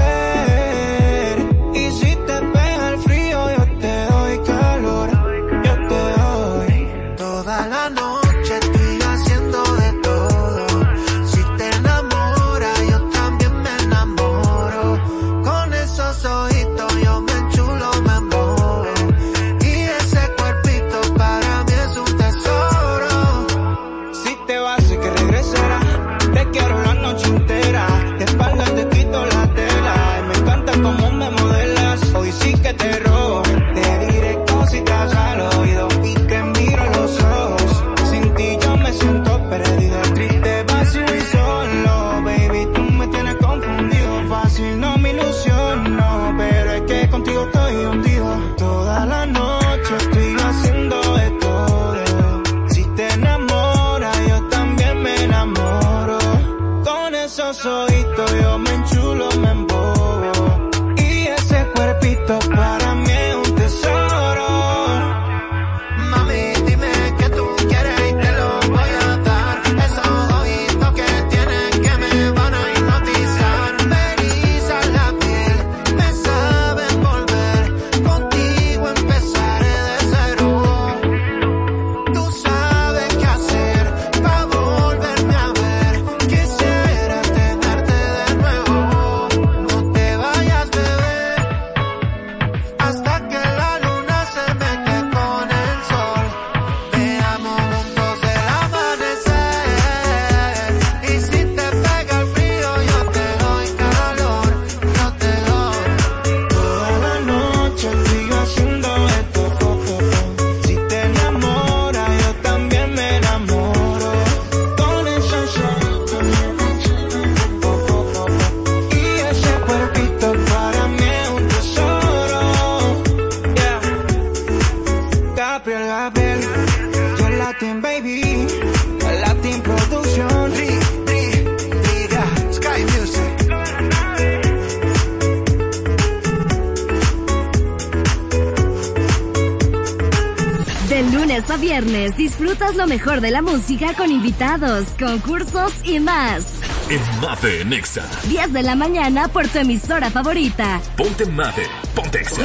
Disfrutas 142.66 142.76
lo 142.76 142.86
mejor 142.86 143.20
de 143.20 143.30
la 143.30 143.43
música 143.43 143.94
con 143.94 144.10
invitados, 144.10 144.88
concursos 144.98 145.72
y 145.84 146.01
más. 146.01 146.60
En 146.88 147.20
Mate 147.20 147.60
en 147.60 147.72
Exa. 147.72 148.05
10 148.28 148.52
de 148.52 148.62
la 148.62 148.74
mañana 148.74 149.28
por 149.28 149.47
tu 149.48 149.59
emisora 149.59 150.10
favorita. 150.10 150.80
Ponte 150.97 151.26
Mate. 151.26 151.66
Ponte 151.94 152.20
Exa. 152.20 152.43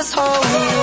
Just 0.00 0.14
hold 0.14 0.46
on. 0.46 0.79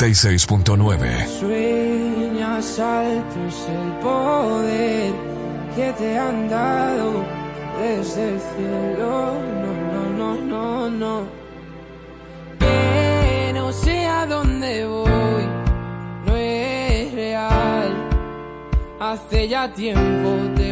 96.9. 0.00 1.26
Sueñas 1.26 2.78
alto 2.78 3.38
es 3.46 3.68
el 3.68 3.92
poder 4.00 5.12
que 5.76 5.92
te 5.92 6.18
han 6.18 6.48
dado 6.48 7.22
desde 7.78 8.30
el 8.30 8.40
cielo. 8.40 9.34
No, 9.60 9.72
no, 9.92 10.02
no, 10.16 10.40
no, 10.40 10.90
no. 10.90 11.22
Que 12.58 13.52
no 13.52 13.70
sé 13.74 14.06
a 14.06 14.24
dónde 14.24 14.86
voy, 14.86 15.44
no 16.24 16.34
es 16.34 17.12
real. 17.12 18.08
Hace 19.00 19.48
ya 19.48 19.70
tiempo 19.74 20.30
te 20.56 20.69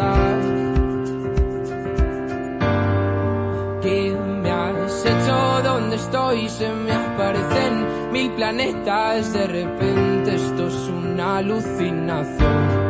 estás. 0.00 0.44
¿Qué 3.82 4.16
me 4.42 4.50
has 4.50 5.06
hecho? 5.06 5.62
¿Dónde 5.62 5.96
estoy? 5.96 6.48
Se 6.48 6.68
me 6.72 6.92
aparecen 6.92 8.12
mil 8.12 8.30
planetas. 8.32 9.32
De 9.32 9.46
repente 9.46 10.34
esto 10.34 10.66
es 10.66 10.88
una 10.88 11.38
alucinación. 11.38 12.80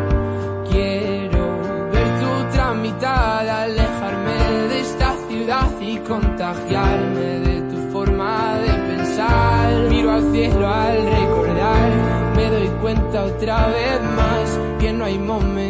Quiero 0.70 1.59
ver 1.93 2.20
tu 2.20 2.57
tramitada, 2.57 3.62
alejarme 3.62 4.69
de 4.69 4.81
esta 4.81 5.15
ciudad 5.28 5.70
y 5.81 5.99
contagiarme 5.99 7.28
de 7.49 7.61
tu 7.70 7.93
forma 7.93 8.57
de 8.59 8.73
pensar. 8.95 9.73
Miro 9.89 10.12
al 10.12 10.32
cielo 10.32 10.69
al 10.69 10.97
recordar, 11.07 11.91
me 12.37 12.51
doy 12.51 12.69
cuenta 12.81 13.24
otra 13.24 13.66
vez 13.66 14.01
más 14.16 14.59
que 14.81 14.93
no 14.93 15.05
hay 15.05 15.19
momento 15.19 15.69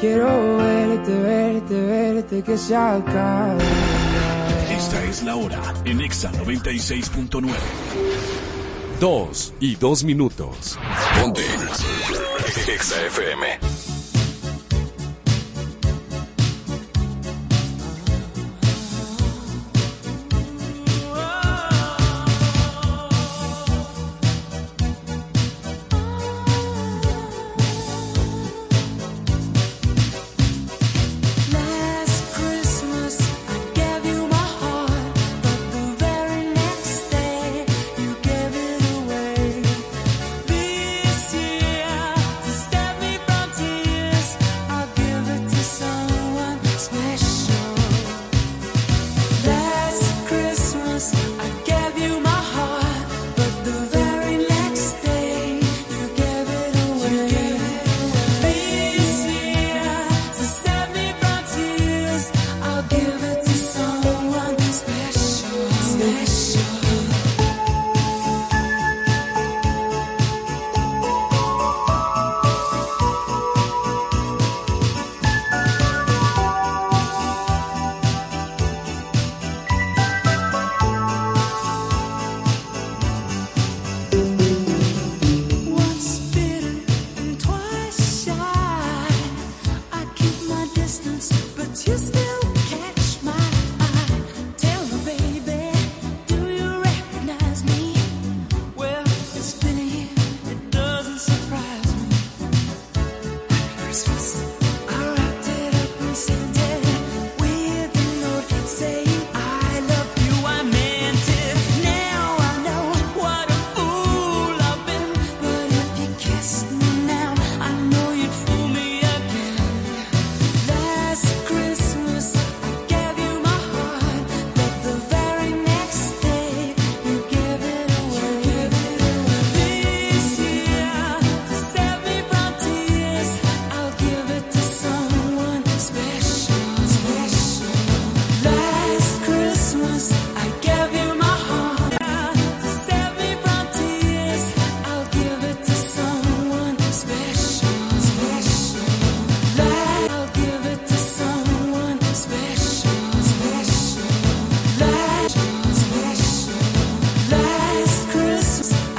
Quiero 0.00 0.58
verte, 0.58 1.12
verte, 1.12 1.74
verte, 1.74 2.42
que 2.42 2.56
se 2.56 2.76
acabe. 2.76 3.64
Esta 4.70 5.04
es 5.04 5.24
la 5.24 5.34
hora 5.34 5.60
en 5.84 6.00
Exa 6.00 6.30
96.9. 6.30 7.50
Dos 9.00 9.52
y 9.58 9.74
dos 9.74 10.04
minutos. 10.04 10.78
Ponte. 11.20 11.42
Exa 12.72 13.06
FM. 13.06 13.97